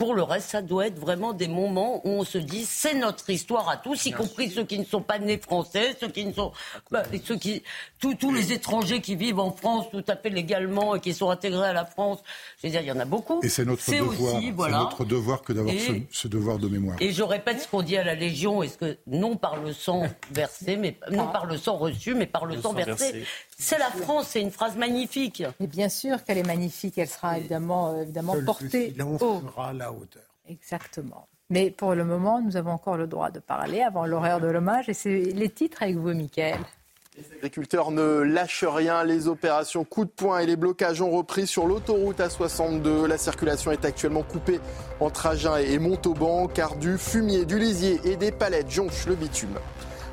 Pour 0.00 0.14
le 0.14 0.22
reste, 0.22 0.48
ça 0.48 0.62
doit 0.62 0.86
être 0.86 0.98
vraiment 0.98 1.34
des 1.34 1.46
moments 1.46 2.00
où 2.06 2.08
on 2.08 2.24
se 2.24 2.38
dit 2.38 2.64
c'est 2.64 2.94
notre 2.94 3.28
histoire 3.28 3.68
à 3.68 3.76
tous, 3.76 4.06
y 4.06 4.12
compris 4.12 4.50
ceux 4.50 4.64
qui 4.64 4.78
ne 4.78 4.84
sont 4.86 5.02
pas 5.02 5.18
nés 5.18 5.36
français, 5.36 5.94
ceux 6.00 6.08
qui 6.08 6.24
ne 6.24 6.32
sont, 6.32 6.52
bah, 6.90 7.02
ceux 7.22 7.36
qui, 7.36 7.62
tous 8.00 8.32
les 8.32 8.54
étrangers 8.54 9.02
qui 9.02 9.14
vivent 9.14 9.40
en 9.40 9.52
France 9.52 9.90
tout 9.90 10.02
à 10.08 10.16
fait 10.16 10.30
légalement 10.30 10.96
et 10.96 11.00
qui 11.00 11.12
sont 11.12 11.28
intégrés 11.28 11.68
à 11.68 11.74
la 11.74 11.84
France. 11.84 12.20
Je 12.56 12.66
veux 12.66 12.70
dire, 12.70 12.80
il 12.80 12.86
y 12.86 12.92
en 12.92 12.98
a 12.98 13.04
beaucoup. 13.04 13.40
Et 13.42 13.50
c'est 13.50 13.66
notre 13.66 13.84
devoir. 13.90 14.36
Aussi, 14.36 14.50
voilà. 14.52 14.78
notre 14.78 15.04
devoir 15.04 15.42
que 15.42 15.52
d'avoir 15.52 15.74
ce, 16.10 16.28
devoir 16.28 16.58
de 16.58 16.68
mémoire. 16.68 16.96
Et 17.00 17.12
je 17.12 17.22
répète 17.22 17.60
ce 17.60 17.68
qu'on 17.68 17.82
dit 17.82 17.98
à 17.98 18.02
la 18.02 18.14
Légion, 18.14 18.62
est-ce 18.62 18.78
que 18.78 18.96
non 19.06 19.36
par 19.36 19.58
le 19.62 19.74
sang 19.74 20.04
versé, 20.30 20.78
mais 20.78 20.96
non 21.10 21.26
par 21.28 21.44
le 21.44 21.58
sang 21.58 21.76
reçu, 21.76 22.14
mais 22.14 22.26
par 22.26 22.46
le, 22.46 22.58
sang, 22.58 22.72
versé. 22.72 23.26
C'est 23.60 23.78
la 23.78 23.90
France, 23.90 24.28
c'est 24.30 24.40
une 24.40 24.50
phrase 24.50 24.76
magnifique. 24.76 25.42
Et 25.60 25.66
bien 25.66 25.88
sûr 25.88 26.24
qu'elle 26.24 26.38
est 26.38 26.46
magnifique, 26.46 26.96
elle 26.98 27.08
sera 27.08 27.38
évidemment, 27.38 27.92
euh, 27.92 28.02
évidemment 28.02 28.34
portée 28.44 28.94
haut. 29.20 29.42
à 29.58 29.72
la 29.72 29.92
hauteur. 29.92 30.22
Exactement. 30.48 31.28
Mais 31.50 31.70
pour 31.70 31.94
le 31.94 32.04
moment, 32.04 32.40
nous 32.40 32.56
avons 32.56 32.70
encore 32.70 32.96
le 32.96 33.06
droit 33.06 33.30
de 33.30 33.38
parler 33.38 33.82
avant 33.82 34.06
l'horaire 34.06 34.40
de 34.40 34.46
l'hommage. 34.46 34.88
Et 34.88 34.94
c'est 34.94 35.18
les 35.18 35.48
titres 35.50 35.82
avec 35.82 35.96
vous, 35.96 36.14
Mickaël. 36.14 36.60
Les 37.18 37.36
agriculteurs 37.36 37.90
ne 37.90 38.20
lâchent 38.20 38.64
rien. 38.64 39.04
Les 39.04 39.28
opérations 39.28 39.84
coup 39.84 40.04
de 40.04 40.10
poing 40.10 40.38
et 40.38 40.46
les 40.46 40.56
blocages 40.56 41.02
ont 41.02 41.10
repris 41.10 41.46
sur 41.46 41.66
l'autoroute 41.66 42.18
A62. 42.18 43.06
La 43.06 43.18
circulation 43.18 43.72
est 43.72 43.84
actuellement 43.84 44.22
coupée 44.22 44.60
entre 45.00 45.26
Agen 45.26 45.56
et 45.56 45.78
Montauban 45.78 46.46
car 46.46 46.76
du 46.76 46.96
fumier, 46.96 47.44
du 47.44 47.58
lisier 47.58 48.00
et 48.04 48.16
des 48.16 48.32
palettes 48.32 48.70
jonchent 48.70 49.06
le 49.06 49.16
bitume. 49.16 49.58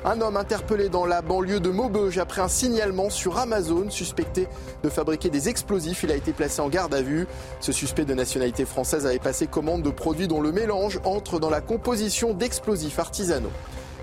Un 0.04 0.20
homme 0.20 0.36
interpellé 0.36 0.88
dans 0.88 1.06
la 1.06 1.22
banlieue 1.22 1.58
de 1.58 1.70
Maubeuge 1.70 2.18
après 2.18 2.40
un 2.40 2.46
signalement 2.48 3.10
sur 3.10 3.36
Amazon 3.36 3.90
suspecté 3.90 4.46
de 4.84 4.88
fabriquer 4.88 5.28
des 5.28 5.48
explosifs. 5.48 6.04
Il 6.04 6.12
a 6.12 6.14
été 6.14 6.32
placé 6.32 6.60
en 6.60 6.68
garde 6.68 6.94
à 6.94 7.02
vue. 7.02 7.26
Ce 7.58 7.72
suspect 7.72 8.04
de 8.04 8.14
nationalité 8.14 8.64
française 8.64 9.06
avait 9.06 9.18
passé 9.18 9.48
commande 9.48 9.82
de 9.82 9.90
produits 9.90 10.28
dont 10.28 10.40
le 10.40 10.52
mélange 10.52 11.00
entre 11.04 11.40
dans 11.40 11.50
la 11.50 11.60
composition 11.60 12.32
d'explosifs 12.32 13.00
artisanaux. 13.00 13.50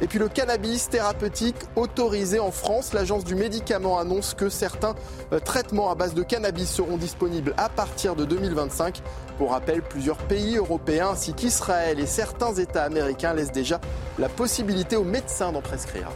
Et 0.02 0.08
puis 0.08 0.20
le 0.20 0.28
cannabis 0.28 0.90
thérapeutique 0.90 1.56
autorisé 1.76 2.40
en 2.40 2.52
France. 2.52 2.94
L'agence 2.94 3.24
du 3.24 3.36
médicament 3.36 3.98
annonce 3.98 4.34
que 4.34 4.50
certains 4.50 4.96
euh, 5.32 5.40
traitements 5.40 5.90
à 5.90 5.96
base 5.96 6.14
de 6.14 6.24
cannabis 6.24 6.70
seront 6.70 6.98
disponibles 6.98 7.54
à 7.58 7.70
partir 7.70 8.16
de 8.16 8.26
2025. 8.26 9.02
Pour 9.38 9.52
rappel, 9.52 9.82
plusieurs 9.82 10.18
pays 10.18 10.58
européens 10.58 11.10
ainsi 11.10 11.34
qu'Israël 11.34 12.00
et 12.00 12.06
certains 12.06 12.54
États 12.54 12.84
américains 12.84 13.34
laissent 13.34 13.52
déjà 13.52 13.80
la 14.20 14.30
possibilité 14.30 14.96
aux 14.96 15.04
médecins 15.04 15.52
d'en 15.52 15.62
prescrire. 15.62 16.10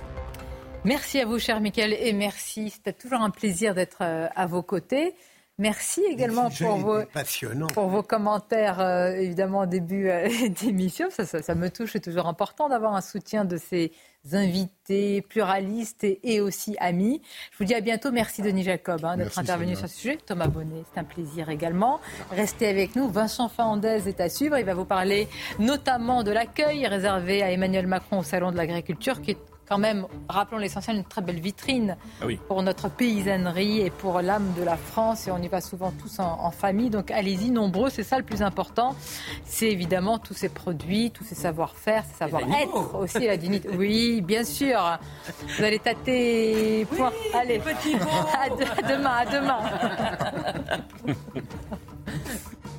Merci 0.85 1.19
à 1.19 1.25
vous, 1.25 1.39
cher 1.39 1.59
Michael, 1.59 1.93
et 1.93 2.13
merci. 2.13 2.69
C'était 2.69 2.93
toujours 2.93 3.19
un 3.19 3.29
plaisir 3.29 3.75
d'être 3.75 3.97
euh, 4.01 4.27
à 4.35 4.45
vos 4.45 4.61
côtés. 4.61 5.13
Merci 5.59 6.01
également 6.09 6.49
pour 6.49 6.77
vos, 6.77 7.01
pour 7.73 7.89
vos 7.89 8.01
commentaires, 8.01 8.79
euh, 8.79 9.11
évidemment, 9.11 9.59
au 9.59 9.65
début 9.65 10.07
euh, 10.07 10.29
d'émission. 10.61 11.09
Ça, 11.09 11.25
ça, 11.25 11.53
me 11.53 11.69
touche, 11.69 11.91
c'est 11.93 11.99
toujours 11.99 12.27
important 12.27 12.69
d'avoir 12.69 12.95
un 12.95 13.01
soutien 13.01 13.43
de 13.43 13.57
ces 13.57 13.91
invités 14.31 15.21
pluralistes 15.21 16.05
et, 16.05 16.39
aussi 16.39 16.77
amis. 16.79 17.21
Je 17.51 17.57
vous 17.57 17.65
dis 17.65 17.75
à 17.75 17.81
bientôt. 17.81 18.09
Merci 18.11 18.41
Denis 18.41 18.63
Jacob 18.63 19.03
hein, 19.03 19.17
d'être 19.17 19.37
intervenu 19.37 19.75
sur 19.75 19.89
ce 19.89 19.95
sujet. 19.95 20.17
Thomas 20.25 20.47
Bonnet, 20.47 20.83
c'est 20.93 20.99
un 21.01 21.03
plaisir 21.03 21.49
également. 21.49 21.99
Restez 22.31 22.67
avec 22.67 22.95
nous. 22.95 23.09
Vincent 23.09 23.49
Fandez 23.49 24.07
est 24.07 24.21
à 24.21 24.29
suivre. 24.29 24.57
Il 24.57 24.65
va 24.65 24.73
vous 24.73 24.85
parler 24.85 25.27
notamment 25.59 26.23
de 26.23 26.31
l'accueil 26.31 26.87
réservé 26.87 27.43
à 27.43 27.51
Emmanuel 27.51 27.85
Macron 27.85 28.19
au 28.19 28.23
Salon 28.23 28.51
de 28.51 28.57
l'Agriculture 28.57 29.21
qui 29.21 29.31
est 29.31 29.37
quand 29.69 29.77
même, 29.77 30.07
rappelons 30.27 30.57
l'essentiel, 30.57 30.97
une 30.97 31.03
très 31.03 31.21
belle 31.21 31.39
vitrine 31.39 31.95
ah 32.21 32.25
pour 32.47 32.63
notre 32.63 32.89
paysannerie 32.89 33.81
et 33.81 33.91
pour 33.91 34.19
l'âme 34.21 34.51
de 34.57 34.63
la 34.63 34.75
France. 34.75 35.27
Et 35.27 35.31
on 35.31 35.37
y 35.37 35.47
va 35.47 35.61
souvent 35.61 35.91
tous 35.91 36.19
en, 36.19 36.49
famille. 36.49 36.89
Donc 36.89 37.11
allez-y, 37.11 37.51
nombreux, 37.51 37.91
c'est 37.91 38.03
ça 38.03 38.17
le 38.17 38.23
plus 38.23 38.41
important. 38.41 38.95
C'est 39.45 39.69
évidemment 39.69 40.17
tous 40.17 40.33
ces 40.33 40.49
produits, 40.49 41.11
tous 41.11 41.23
ces 41.23 41.35
savoir-faire, 41.35 42.03
ces 42.11 42.17
savoir-être 42.17 42.95
aussi, 42.95 43.27
la 43.27 43.37
dignité. 43.37 43.69
Oui, 43.79 44.21
bien 44.21 44.43
sûr. 44.43 44.99
Vous 45.57 45.63
allez 45.63 45.79
tâter. 45.79 46.85
Point. 46.85 47.13
allez, 47.33 47.59
petit 47.59 47.95
à 47.95 48.49
demain, 48.87 49.11
à 49.11 49.25
demain. 49.25 49.59